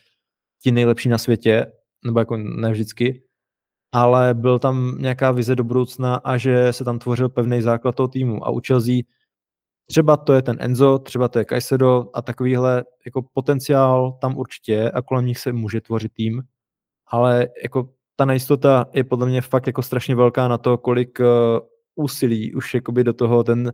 ti 0.63 0.73
nejlepší 0.73 1.09
na 1.09 1.19
světě, 1.19 1.67
nebo 2.05 2.19
jako 2.19 2.37
ne 2.37 2.73
vždycky, 2.73 3.23
ale 3.93 4.35
byl 4.35 4.59
tam 4.59 4.97
nějaká 4.99 5.31
vize 5.31 5.57
do 5.57 5.65
budoucna 5.65 6.15
a 6.17 6.37
že 6.37 6.73
se 6.73 6.85
tam 6.85 6.99
tvořil 6.99 7.29
pevný 7.29 7.63
základ 7.63 7.95
toho 7.95 8.09
týmu. 8.09 8.47
A 8.47 8.51
u 8.51 8.61
Chelsea 8.67 8.95
Třeba 9.87 10.17
to 10.17 10.33
je 10.33 10.43
ten 10.43 10.57
Enzo, 10.61 10.99
třeba 10.99 11.29
to 11.29 11.39
je 11.39 11.45
Kajsedo 11.45 12.11
a 12.15 12.23
takovýhle 12.23 12.85
jako 13.05 13.23
potenciál 13.33 14.13
tam 14.13 14.37
určitě 14.37 14.73
je 14.73 14.91
a 14.91 15.03
kolem 15.03 15.27
nich 15.27 15.39
se 15.39 15.53
může 15.53 15.81
tvořit 15.81 16.13
tým, 16.13 16.43
ale 17.07 17.49
jako 17.63 17.91
ta 18.17 18.25
nejistota 18.25 18.87
je 18.93 19.05
podle 19.05 19.27
mě 19.27 19.41
fakt 19.41 19.67
jako 19.67 19.83
strašně 19.83 20.15
velká 20.15 20.49
na 20.49 20.59
to, 20.59 20.79
kolik 20.79 21.21
uh, 21.21 21.27
úsilí 21.95 22.55
už 22.55 22.75
jakoby 22.75 23.05
do 23.05 23.13
toho 23.13 23.45
ten 23.45 23.73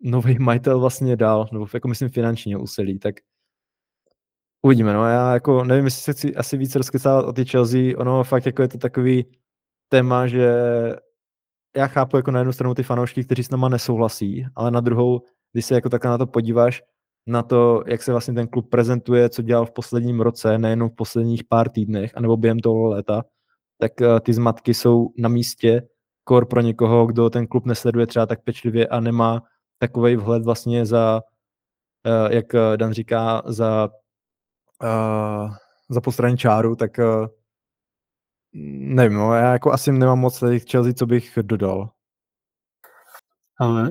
nový 0.00 0.38
majitel 0.38 0.80
vlastně 0.80 1.16
dal, 1.16 1.48
nebo 1.52 1.66
jako 1.74 1.88
myslím 1.88 2.08
finančně 2.08 2.56
úsilí, 2.56 2.98
tak 2.98 3.14
uvidíme, 4.62 4.92
no. 4.92 5.06
Já 5.06 5.34
jako 5.34 5.64
nevím, 5.64 5.84
jestli 5.84 6.02
se 6.02 6.12
chci 6.12 6.36
asi 6.36 6.56
víc 6.56 6.76
rozkecávat 6.76 7.24
o 7.24 7.32
ty 7.32 7.44
Chelsea, 7.44 7.98
ono 7.98 8.24
fakt 8.24 8.46
jako 8.46 8.62
je 8.62 8.68
to 8.68 8.78
takový 8.78 9.26
téma, 9.88 10.26
že 10.26 10.52
já 11.76 11.86
chápu 11.86 12.16
jako 12.16 12.30
na 12.30 12.38
jednu 12.38 12.52
stranu 12.52 12.74
ty 12.74 12.82
fanoušky, 12.82 13.24
kteří 13.24 13.44
s 13.44 13.50
náma 13.50 13.68
nesouhlasí, 13.68 14.46
ale 14.56 14.70
na 14.70 14.80
druhou, 14.80 15.22
když 15.52 15.66
se 15.66 15.74
jako 15.74 15.88
tak 15.88 16.04
na 16.04 16.18
to 16.18 16.26
podíváš, 16.26 16.82
na 17.26 17.42
to, 17.42 17.82
jak 17.86 18.02
se 18.02 18.12
vlastně 18.12 18.34
ten 18.34 18.48
klub 18.48 18.70
prezentuje, 18.70 19.28
co 19.28 19.42
dělal 19.42 19.66
v 19.66 19.70
posledním 19.70 20.20
roce, 20.20 20.58
nejenom 20.58 20.88
v 20.88 20.94
posledních 20.94 21.44
pár 21.44 21.68
týdnech, 21.68 22.12
anebo 22.14 22.36
během 22.36 22.60
toho 22.60 22.86
léta, 22.86 23.24
tak 23.78 23.92
uh, 24.00 24.20
ty 24.20 24.32
zmatky 24.32 24.74
jsou 24.74 25.08
na 25.18 25.28
místě, 25.28 25.82
kor 26.24 26.46
pro 26.46 26.60
někoho, 26.60 27.06
kdo 27.06 27.30
ten 27.30 27.46
klub 27.46 27.66
nesleduje 27.66 28.06
třeba 28.06 28.26
tak 28.26 28.44
pečlivě 28.44 28.86
a 28.86 29.00
nemá 29.00 29.42
takový 29.78 30.16
vhled 30.16 30.44
vlastně 30.44 30.86
za, 30.86 31.22
uh, 32.06 32.32
jak 32.32 32.46
Dan 32.76 32.92
říká, 32.92 33.42
za 33.46 33.88
uh, 34.82 35.54
za 35.88 36.00
postraní 36.00 36.36
čáru, 36.36 36.76
tak 36.76 36.98
uh, 36.98 37.26
nevím, 38.94 39.18
no, 39.18 39.34
já 39.34 39.52
jako 39.52 39.72
asi 39.72 39.92
nemám 39.92 40.18
moc 40.18 40.38
k 40.38 40.70
Chelsea, 40.70 40.94
co 40.94 41.06
bych 41.06 41.38
dodal. 41.42 41.90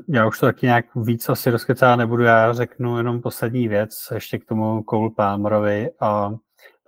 Já 0.09 0.27
už 0.27 0.39
to 0.39 0.45
taky 0.45 0.65
nějak 0.65 0.85
víc 0.95 1.29
asi 1.29 1.49
rozkecá 1.49 1.95
nebudu, 1.95 2.23
já 2.23 2.53
řeknu 2.53 2.97
jenom 2.97 3.21
poslední 3.21 3.67
věc 3.67 3.91
ještě 4.13 4.39
k 4.39 4.45
tomu 4.45 4.83
Cole 4.89 5.09
Palmerovi 5.15 5.89
a 5.99 6.31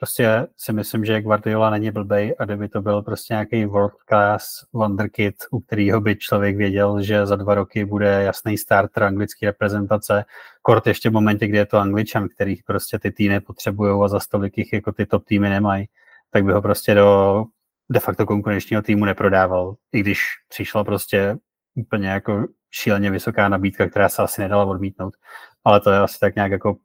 prostě 0.01 0.47
si 0.57 0.73
myslím, 0.73 1.05
že 1.05 1.21
Guardiola 1.21 1.69
není 1.69 1.91
blbej 1.91 2.35
a 2.39 2.45
kdyby 2.45 2.69
to 2.69 2.81
byl 2.81 3.01
prostě 3.01 3.33
nějaký 3.33 3.65
world 3.65 3.93
class 4.09 4.65
wonderkid, 4.73 5.35
u 5.51 5.59
kterého 5.59 6.01
by 6.01 6.15
člověk 6.15 6.57
věděl, 6.57 7.01
že 7.01 7.25
za 7.25 7.35
dva 7.35 7.55
roky 7.55 7.85
bude 7.85 8.23
jasný 8.23 8.57
starter 8.57 9.03
anglické 9.03 9.45
reprezentace, 9.45 10.25
kort 10.61 10.87
ještě 10.87 11.09
v 11.09 11.13
momentě, 11.13 11.47
kdy 11.47 11.57
je 11.57 11.65
to 11.65 11.77
angličan, 11.77 12.27
kterých 12.27 12.63
prostě 12.63 12.99
ty 12.99 13.11
týmy 13.11 13.39
potřebují 13.39 14.03
a 14.03 14.07
za 14.07 14.19
stolik 14.19 14.57
jich 14.57 14.73
jako 14.73 14.91
ty 14.91 15.05
top 15.05 15.25
týmy 15.25 15.49
nemají, 15.49 15.85
tak 16.31 16.45
by 16.45 16.53
ho 16.53 16.61
prostě 16.61 16.95
do 16.95 17.43
de 17.89 17.99
facto 17.99 18.25
konkurenčního 18.25 18.81
týmu 18.81 19.05
neprodával, 19.05 19.75
i 19.93 19.99
když 19.99 20.21
přišla 20.49 20.83
prostě 20.83 21.37
úplně 21.75 22.07
jako 22.07 22.47
šíleně 22.71 23.11
vysoká 23.11 23.49
nabídka, 23.49 23.89
která 23.89 24.09
se 24.09 24.21
asi 24.21 24.41
nedala 24.41 24.65
odmítnout. 24.65 25.13
Ale 25.63 25.79
to 25.79 25.91
je 25.91 25.99
asi 25.99 26.19
tak 26.19 26.35
nějak 26.35 26.51
jako 26.51 26.77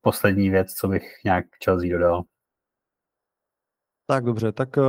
poslední 0.00 0.50
věc, 0.50 0.72
co 0.72 0.88
bych 0.88 1.04
nějak 1.24 1.44
Chelsea 1.64 1.90
dodal. 1.92 2.22
Tak 4.06 4.24
dobře, 4.24 4.52
tak 4.52 4.76
uh, 4.76 4.84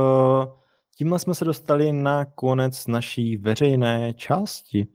tímhle 0.98 1.18
jsme 1.18 1.34
se 1.34 1.44
dostali 1.44 1.92
na 1.92 2.24
konec 2.24 2.86
naší 2.86 3.36
veřejné 3.36 4.14
části. 4.14 4.86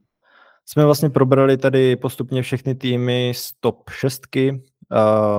Jsme 0.65 0.85
vlastně 0.85 1.09
probrali 1.09 1.57
tady 1.57 1.95
postupně 1.95 2.41
všechny 2.41 2.75
týmy 2.75 3.33
z 3.35 3.53
top 3.59 3.89
6. 3.89 4.21
Uh, 4.35 4.49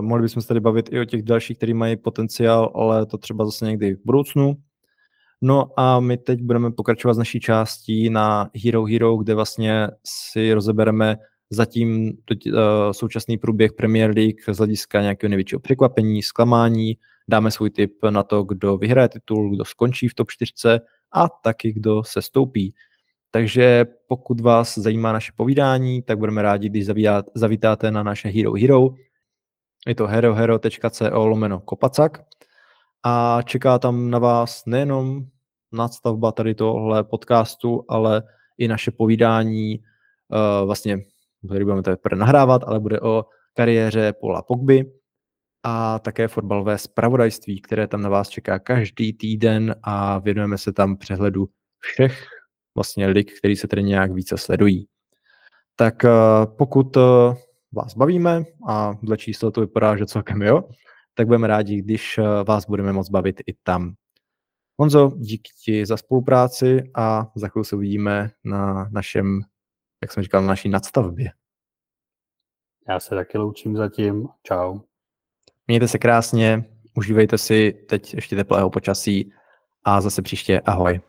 mohli 0.00 0.22
bychom 0.22 0.42
se 0.42 0.48
tady 0.48 0.60
bavit 0.60 0.92
i 0.92 1.00
o 1.00 1.04
těch 1.04 1.22
dalších, 1.22 1.56
který 1.56 1.74
mají 1.74 1.96
potenciál, 1.96 2.72
ale 2.74 3.06
to 3.06 3.18
třeba 3.18 3.44
zase 3.44 3.66
někdy 3.66 3.94
v 3.94 4.00
budoucnu. 4.04 4.56
No 5.42 5.66
a 5.76 6.00
my 6.00 6.16
teď 6.16 6.42
budeme 6.42 6.70
pokračovat 6.70 7.14
z 7.14 7.18
naší 7.18 7.40
částí 7.40 8.10
na 8.10 8.50
Hero 8.64 8.84
Hero, 8.84 9.16
kde 9.16 9.34
vlastně 9.34 9.88
si 10.04 10.54
rozebereme 10.54 11.16
zatím 11.50 12.04
uh, 12.06 12.52
současný 12.92 13.38
průběh 13.38 13.72
Premier 13.72 14.10
League 14.16 14.40
z 14.50 14.58
hlediska 14.58 15.02
nějakého 15.02 15.28
největšího 15.28 15.60
překvapení, 15.60 16.22
zklamání, 16.22 16.96
dáme 17.30 17.50
svůj 17.50 17.70
tip 17.70 17.92
na 18.10 18.22
to, 18.22 18.42
kdo 18.42 18.76
vyhraje 18.76 19.08
titul, 19.08 19.54
kdo 19.54 19.64
skončí 19.64 20.08
v 20.08 20.14
top 20.14 20.30
4 20.30 20.52
a 21.12 21.28
taky 21.28 21.72
kdo 21.72 22.04
se 22.04 22.22
stoupí. 22.22 22.74
Takže 23.30 23.86
pokud 24.08 24.40
vás 24.40 24.78
zajímá 24.78 25.12
naše 25.12 25.32
povídání, 25.36 26.02
tak 26.02 26.18
budeme 26.18 26.42
rádi, 26.42 26.68
když 26.68 26.86
zavítáte 27.34 27.90
na 27.90 28.02
naše 28.02 28.28
Hero 28.28 28.52
Hero. 28.52 28.88
Je 29.86 29.94
to 29.94 30.06
herohero.co 30.06 31.26
lomeno 31.26 31.60
kopacak 31.60 32.22
a 33.02 33.42
čeká 33.42 33.78
tam 33.78 34.10
na 34.10 34.18
vás 34.18 34.62
nejenom 34.66 35.22
nadstavba 35.72 36.32
tady 36.32 36.54
tohle 36.54 37.04
podcastu, 37.04 37.84
ale 37.88 38.22
i 38.58 38.68
naše 38.68 38.90
povídání, 38.90 39.78
uh, 39.78 40.66
vlastně, 40.66 40.98
který 41.46 41.64
budeme 41.64 41.82
to 41.82 41.96
nahrávat, 42.14 42.62
ale 42.66 42.80
bude 42.80 43.00
o 43.00 43.24
kariéře 43.54 44.12
Paula 44.12 44.42
Pogby 44.42 44.99
a 45.62 45.98
také 45.98 46.28
fotbalové 46.28 46.78
spravodajství, 46.78 47.60
které 47.60 47.86
tam 47.86 48.02
na 48.02 48.08
vás 48.08 48.28
čeká 48.28 48.58
každý 48.58 49.12
týden 49.12 49.74
a 49.82 50.18
věnujeme 50.18 50.58
se 50.58 50.72
tam 50.72 50.96
přehledu 50.96 51.48
všech 51.78 52.26
vlastně 52.74 53.06
lig, 53.06 53.38
který 53.38 53.56
se 53.56 53.68
tedy 53.68 53.82
nějak 53.82 54.12
více 54.12 54.38
sledují. 54.38 54.88
Tak 55.76 56.04
uh, 56.04 56.56
pokud 56.56 56.96
uh, 56.96 57.02
vás 57.72 57.94
bavíme 57.94 58.42
a 58.68 58.94
dle 59.02 59.16
čísla 59.16 59.50
to 59.50 59.60
vypadá, 59.60 59.96
že 59.96 60.06
celkem 60.06 60.42
jo, 60.42 60.68
tak 61.14 61.26
budeme 61.26 61.46
rádi, 61.46 61.82
když 61.82 62.18
eh, 62.18 62.24
vás 62.44 62.66
budeme 62.66 62.92
moc 62.92 63.10
bavit 63.10 63.40
i 63.46 63.54
tam. 63.62 63.94
Honzo, 64.78 65.12
díky 65.16 65.50
ti 65.64 65.86
za 65.86 65.96
spolupráci 65.96 66.82
a 66.94 67.26
za 67.34 67.48
chvíli 67.48 67.64
se 67.64 67.76
uvidíme 67.76 68.30
na 68.44 68.88
našem, 68.92 69.40
jak 70.02 70.12
jsem 70.12 70.22
říkal, 70.22 70.42
na 70.42 70.48
naší 70.48 70.68
nadstavbě. 70.68 71.30
Já 72.88 73.00
se 73.00 73.14
taky 73.14 73.38
loučím 73.38 73.76
zatím. 73.76 74.28
Čau. 74.42 74.78
Mějte 75.70 75.88
se 75.88 75.98
krásně, 75.98 76.64
užívejte 76.94 77.38
si 77.38 77.74
teď 77.88 78.14
ještě 78.14 78.36
teplého 78.36 78.70
počasí 78.70 79.32
a 79.84 80.00
zase 80.00 80.22
příště 80.22 80.60
ahoj. 80.60 81.00